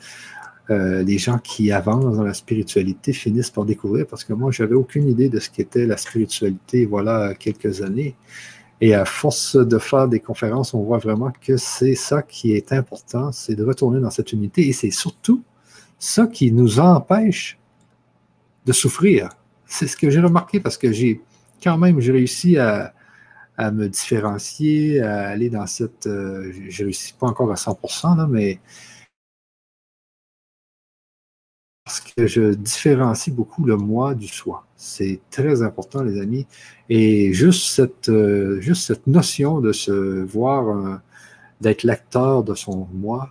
euh, 0.69 1.01
les 1.03 1.17
gens 1.17 1.37
qui 1.37 1.71
avancent 1.71 2.17
dans 2.17 2.23
la 2.23 2.33
spiritualité 2.33 3.13
finissent 3.13 3.51
par 3.51 3.63
découvrir, 3.63 4.05
parce 4.05 4.23
que 4.25 4.33
moi, 4.33 4.51
j'avais 4.51 4.75
aucune 4.75 5.07
idée 5.07 5.29
de 5.29 5.39
ce 5.39 5.49
qu'était 5.49 5.85
la 5.85 5.95
spiritualité, 5.95 6.85
voilà, 6.85 7.33
quelques 7.35 7.81
années. 7.81 8.15
Et 8.81 8.93
à 8.93 9.05
force 9.05 9.55
de 9.55 9.77
faire 9.79 10.07
des 10.07 10.19
conférences, 10.19 10.73
on 10.73 10.83
voit 10.83 10.99
vraiment 10.99 11.31
que 11.41 11.57
c'est 11.57 11.95
ça 11.95 12.21
qui 12.21 12.53
est 12.53 12.73
important, 12.73 13.31
c'est 13.31 13.55
de 13.55 13.63
retourner 13.63 13.99
dans 13.99 14.11
cette 14.11 14.33
unité. 14.33 14.67
Et 14.67 14.73
c'est 14.73 14.91
surtout 14.91 15.41
ça 15.97 16.27
qui 16.27 16.51
nous 16.51 16.79
empêche 16.79 17.57
de 18.65 18.73
souffrir. 18.73 19.29
C'est 19.65 19.87
ce 19.87 19.97
que 19.97 20.09
j'ai 20.09 20.19
remarqué 20.19 20.59
parce 20.59 20.77
que 20.77 20.91
j'ai 20.91 21.21
quand 21.63 21.77
même, 21.77 21.99
j'ai 21.99 22.11
réussi 22.11 22.57
à, 22.57 22.93
me 23.71 23.87
différencier, 23.87 25.01
à 25.01 25.29
aller 25.29 25.49
dans 25.49 25.65
cette... 25.65 26.05
Euh, 26.05 26.51
je 26.69 26.83
réussi 26.83 27.13
pas 27.13 27.25
encore 27.25 27.51
à 27.51 27.55
100%, 27.55 28.15
là, 28.15 28.27
mais 28.29 28.59
parce 31.87 32.01
que 32.01 32.27
je 32.27 32.53
différencie 32.53 33.33
beaucoup 33.33 33.63
le 33.63 33.77
moi 33.77 34.13
du 34.13 34.27
soi. 34.27 34.65
C'est 34.75 35.21
très 35.31 35.61
important, 35.61 36.03
les 36.03 36.19
amis. 36.19 36.45
Et 36.89 37.31
juste 37.31 37.73
cette, 37.73 38.09
euh, 38.09 38.61
notion 39.07 39.61
de 39.61 39.71
se 39.71 40.21
voir, 40.25 40.67
euh, 40.67 40.95
d'être 41.61 41.83
l'acteur 41.83 42.43
de 42.43 42.55
son 42.55 42.89
moi, 42.91 43.29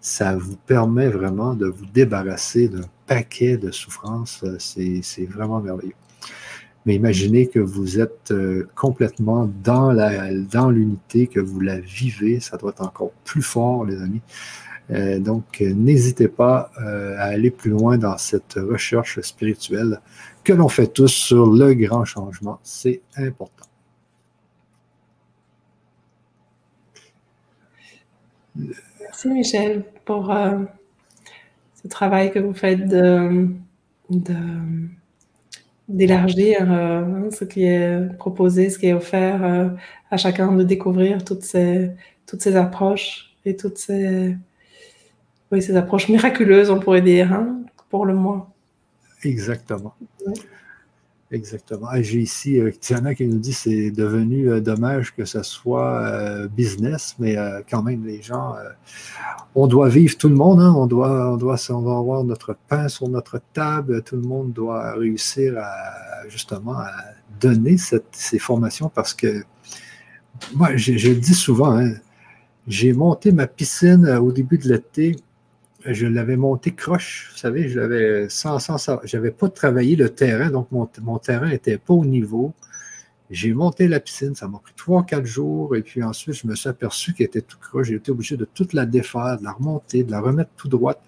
ça 0.00 0.36
vous 0.36 0.54
permet 0.54 1.08
vraiment 1.08 1.54
de 1.54 1.66
vous 1.66 1.86
débarrasser 1.86 2.68
d'un 2.68 2.88
paquet 3.08 3.56
de 3.56 3.72
souffrances. 3.72 4.44
C'est 4.60 5.26
vraiment 5.28 5.60
merveilleux. 5.60 5.96
Mais 6.84 6.94
imaginez 6.94 7.48
que 7.48 7.58
vous 7.58 7.98
êtes 7.98 8.30
euh, 8.30 8.68
complètement 8.76 9.50
dans 9.64 10.70
l'unité, 10.70 11.26
que 11.26 11.40
vous 11.40 11.58
la 11.58 11.80
vivez, 11.80 12.38
ça 12.38 12.58
doit 12.58 12.70
être 12.70 12.82
encore 12.82 13.10
plus 13.24 13.42
fort, 13.42 13.84
les 13.84 14.00
amis. 14.00 14.22
Euh, 14.90 15.18
donc, 15.18 15.60
n'hésitez 15.60 16.28
pas 16.28 16.70
euh, 16.80 17.16
à 17.18 17.24
aller 17.24 17.50
plus 17.50 17.70
loin 17.70 17.98
dans 17.98 18.18
cette 18.18 18.54
recherche 18.54 19.20
spirituelle 19.20 20.00
que 20.44 20.52
l'on 20.52 20.68
fait 20.68 20.86
tous 20.86 21.08
sur 21.08 21.46
le 21.46 21.74
grand 21.74 22.04
changement. 22.04 22.60
C'est 22.62 23.00
important. 23.16 23.66
Merci 29.00 29.28
Michel 29.28 29.84
pour 30.04 30.30
euh, 30.30 30.58
ce 31.82 31.88
travail 31.88 32.30
que 32.32 32.38
vous 32.38 32.54
faites 32.54 32.86
d'élargir 35.88 36.70
euh, 36.70 37.30
ce 37.30 37.44
qui 37.44 37.64
est 37.64 38.16
proposé, 38.18 38.70
ce 38.70 38.78
qui 38.78 38.86
est 38.86 38.92
offert 38.92 39.44
euh, 39.44 39.68
à 40.10 40.16
chacun 40.16 40.52
de 40.52 40.64
découvrir 40.64 41.24
toutes 41.24 41.42
ces, 41.42 41.90
toutes 42.26 42.42
ces 42.42 42.56
approches 42.56 43.36
et 43.44 43.56
toutes 43.56 43.78
ces, 43.78 44.36
oui, 45.52 45.62
ces 45.62 45.76
approches 45.76 46.08
miraculeuses, 46.08 46.70
on 46.70 46.80
pourrait 46.80 47.02
dire, 47.02 47.32
hein, 47.32 47.60
pour 47.88 48.06
le 48.06 48.14
moins. 48.14 48.48
Exactement. 49.22 49.94
Exactement. 51.32 51.88
J'ai 52.00 52.20
ici 52.20 52.60
euh, 52.60 52.70
Tiana 52.70 53.14
qui 53.16 53.26
nous 53.26 53.38
dit 53.38 53.50
que 53.50 53.56
c'est 53.56 53.90
devenu 53.90 54.48
euh, 54.48 54.60
dommage 54.60 55.12
que 55.12 55.24
ce 55.24 55.42
soit 55.42 56.00
euh, 56.02 56.46
business, 56.46 57.16
mais 57.18 57.36
quand 57.68 57.82
même, 57.82 58.06
les 58.06 58.22
gens, 58.22 58.54
on 59.56 59.66
doit 59.66 59.88
vivre 59.88 60.16
tout 60.16 60.28
le 60.28 60.36
monde, 60.36 60.60
hein. 60.60 60.72
on, 60.76 60.86
doit, 60.86 61.32
on, 61.32 61.36
doit, 61.36 61.56
on 61.70 61.82
doit 61.82 61.98
avoir 61.98 62.22
notre 62.22 62.56
pain 62.68 62.88
sur 62.88 63.08
notre 63.08 63.40
table, 63.52 64.02
tout 64.02 64.16
le 64.16 64.22
monde 64.22 64.52
doit 64.52 64.92
réussir 64.92 65.58
à 65.58 66.28
justement 66.28 66.78
à 66.78 66.92
donner 67.40 67.76
ces 67.76 68.38
formations 68.38 68.88
parce 68.88 69.12
que 69.12 69.44
moi, 70.54 70.76
je, 70.76 70.92
le 70.92 71.16
dis 71.16 71.34
souvent, 71.34 71.76
hein, 71.76 71.94
j'ai 72.68 72.92
monté 72.92 73.32
ma 73.32 73.46
piscine 73.46 74.06
au 74.08 74.30
début 74.30 74.58
de 74.58 74.68
l'été 74.68 75.16
je 75.88 76.06
l'avais 76.06 76.36
monté 76.36 76.74
croche, 76.74 77.30
vous 77.32 77.38
savez, 77.38 77.68
je 77.68 77.78
l'avais 77.80 78.28
sans, 78.28 78.58
sans, 78.58 78.98
j'avais 79.04 79.30
pas 79.30 79.48
travaillé 79.48 79.96
le 79.96 80.08
terrain, 80.10 80.50
donc 80.50 80.68
mon, 80.72 81.18
terrain 81.18 81.48
n'était 81.48 81.78
pas 81.78 81.94
au 81.94 82.04
niveau. 82.04 82.52
J'ai 83.30 83.52
monté 83.52 83.88
la 83.88 83.98
piscine, 83.98 84.34
ça 84.34 84.46
m'a 84.48 84.58
pris 84.58 84.72
trois, 84.76 85.04
quatre 85.04 85.26
jours, 85.26 85.74
et 85.76 85.82
puis 85.82 86.02
ensuite, 86.02 86.36
je 86.36 86.46
me 86.46 86.54
suis 86.54 86.68
aperçu 86.68 87.12
qu'elle 87.12 87.26
était 87.26 87.40
tout 87.40 87.58
croche. 87.58 87.88
J'ai 87.88 87.96
été 87.96 88.12
obligé 88.12 88.36
de 88.36 88.44
toute 88.44 88.72
la 88.72 88.86
défaire, 88.86 89.38
de 89.38 89.44
la 89.44 89.52
remonter, 89.52 90.04
de 90.04 90.10
la 90.12 90.20
remettre 90.20 90.50
tout 90.56 90.68
droite. 90.68 91.00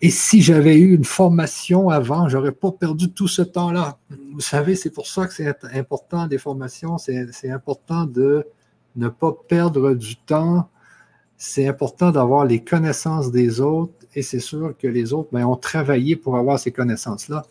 Et 0.00 0.10
si 0.10 0.42
j'avais 0.42 0.78
eu 0.78 0.94
une 0.94 1.04
formation 1.04 1.88
avant, 1.88 2.28
j'aurais 2.28 2.52
pas 2.52 2.72
perdu 2.72 3.10
tout 3.10 3.28
ce 3.28 3.42
temps-là. 3.42 3.98
Vous 4.32 4.40
savez, 4.40 4.74
c'est 4.74 4.90
pour 4.90 5.06
ça 5.06 5.26
que 5.26 5.34
c'est 5.34 5.54
important 5.74 6.26
des 6.26 6.38
formations, 6.38 6.98
c'est 6.98 7.50
important 7.50 8.04
de 8.04 8.44
ne 8.96 9.08
pas 9.08 9.32
perdre 9.48 9.94
du 9.94 10.16
temps 10.16 10.68
c'est 11.44 11.66
important 11.66 12.12
d'avoir 12.12 12.44
les 12.44 12.62
connaissances 12.62 13.32
des 13.32 13.60
autres 13.60 13.94
et 14.14 14.22
c'est 14.22 14.38
sûr 14.38 14.74
que 14.78 14.86
les 14.86 15.12
autres 15.12 15.30
ben, 15.32 15.44
ont 15.44 15.56
travaillé 15.56 16.14
pour 16.14 16.36
avoir 16.36 16.56
ces 16.56 16.70
connaissances-là. 16.70 17.44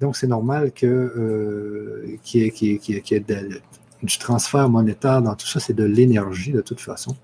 Donc, 0.00 0.16
c'est 0.16 0.28
normal 0.28 0.70
que, 0.70 0.86
euh, 0.86 2.16
qu'il 2.22 2.42
y 2.42 3.14
ait, 3.14 3.24
du 4.04 4.18
transfert 4.18 4.68
monétaire 4.68 5.20
dans 5.20 5.34
tout 5.34 5.48
ça. 5.48 5.58
C'est 5.58 5.72
de 5.72 5.82
l'énergie 5.82 6.52
de 6.52 6.60
toute 6.60 6.80
façon. 6.80 7.16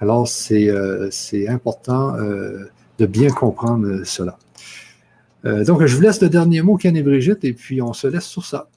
Alors, 0.00 0.26
c'est, 0.26 0.68
euh, 0.68 1.08
important 1.46 2.16
euh, 2.16 2.64
de 2.98 3.06
bien 3.06 3.30
comprendre 3.30 4.02
cela. 4.02 4.36
donc, 5.44 5.86
je 5.86 5.94
vous 5.94 6.02
laisse 6.02 6.20
le 6.20 6.28
dernier 6.28 6.60
mot, 6.60 6.76
Ken 6.76 6.96
et 6.96 7.04
Brigitte, 7.04 7.44
et 7.44 7.52
puis 7.52 7.80
on 7.80 7.92
se 7.92 8.08
laisse 8.08 8.26
sur 8.26 8.44
ça. 8.44 8.68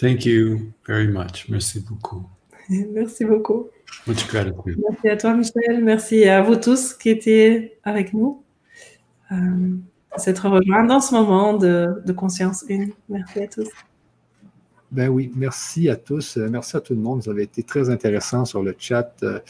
Thank 0.00 0.24
you 0.24 0.72
very 0.86 1.08
much. 1.08 1.48
Merci 1.48 1.80
beaucoup. 1.80 2.24
Merci 2.68 3.24
beaucoup. 3.24 3.68
Much 4.06 4.28
gratitude. 4.28 4.78
Merci 4.88 5.08
à 5.08 5.16
toi, 5.16 5.34
Michel. 5.34 5.82
Merci 5.82 6.24
à 6.28 6.42
vous 6.42 6.56
tous 6.56 6.94
qui 6.94 7.10
étiez 7.10 7.78
avec 7.82 8.12
nous. 8.14 8.42
Euh, 9.32 9.76
s'être 10.16 10.48
rejoints 10.48 10.84
dans 10.84 11.00
ce 11.00 11.14
moment 11.14 11.54
de, 11.54 12.02
de, 12.04 12.12
conscience 12.12 12.64
une. 12.68 12.92
Merci 13.08 13.40
à 13.40 13.48
tous. 13.48 13.68
Ben 14.90 15.08
oui, 15.08 15.30
merci 15.34 15.88
à 15.88 15.96
tous. 15.96 16.36
Merci 16.36 16.76
à 16.76 16.80
tout 16.80 16.94
le 16.94 17.00
monde. 17.00 17.22
Vous 17.22 17.30
avez 17.30 17.42
été 17.42 17.62
très 17.62 17.90
intéressant 17.90 18.44
sur 18.44 18.62
le 18.62 18.74
chat. 18.78 19.12
Euh, 19.22 19.40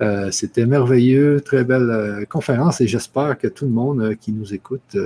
euh, 0.00 0.30
c'était 0.30 0.66
merveilleux, 0.66 1.40
très 1.40 1.64
belle 1.64 1.90
euh, 1.90 2.24
conférence 2.26 2.80
et 2.80 2.86
j'espère 2.86 3.38
que 3.38 3.46
tout 3.46 3.64
le 3.64 3.70
monde 3.70 4.16
qui 4.20 4.32
nous 4.32 4.52
écoute 4.52 4.96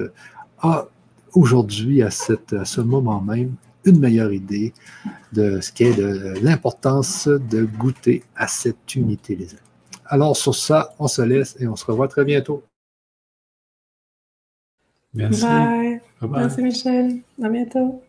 a 0.60 0.88
aujourd'hui, 1.34 2.02
à, 2.02 2.06
à 2.06 2.64
ce 2.64 2.80
moment 2.80 3.20
même, 3.20 3.54
une 3.86 3.98
meilleure 3.98 4.32
idée 4.32 4.72
de 5.32 5.60
ce 5.60 5.72
qu'est 5.72 5.96
l'importance 6.42 7.28
de 7.28 7.64
goûter 7.64 8.22
à 8.34 8.48
cette 8.48 8.94
unité 8.94 9.36
les 9.36 9.48
Alors 10.06 10.36
sur 10.36 10.54
ça, 10.54 10.94
on 10.98 11.08
se 11.08 11.22
laisse 11.22 11.56
et 11.60 11.66
on 11.66 11.76
se 11.76 11.84
revoit 11.84 12.08
très 12.08 12.24
bientôt. 12.24 12.62
Merci. 15.14 15.42
Bye. 15.42 16.00
Bye, 16.20 16.30
bye. 16.30 16.40
Merci 16.42 16.62
Michel. 16.62 17.20
À 17.42 17.48
bientôt. 17.48 18.02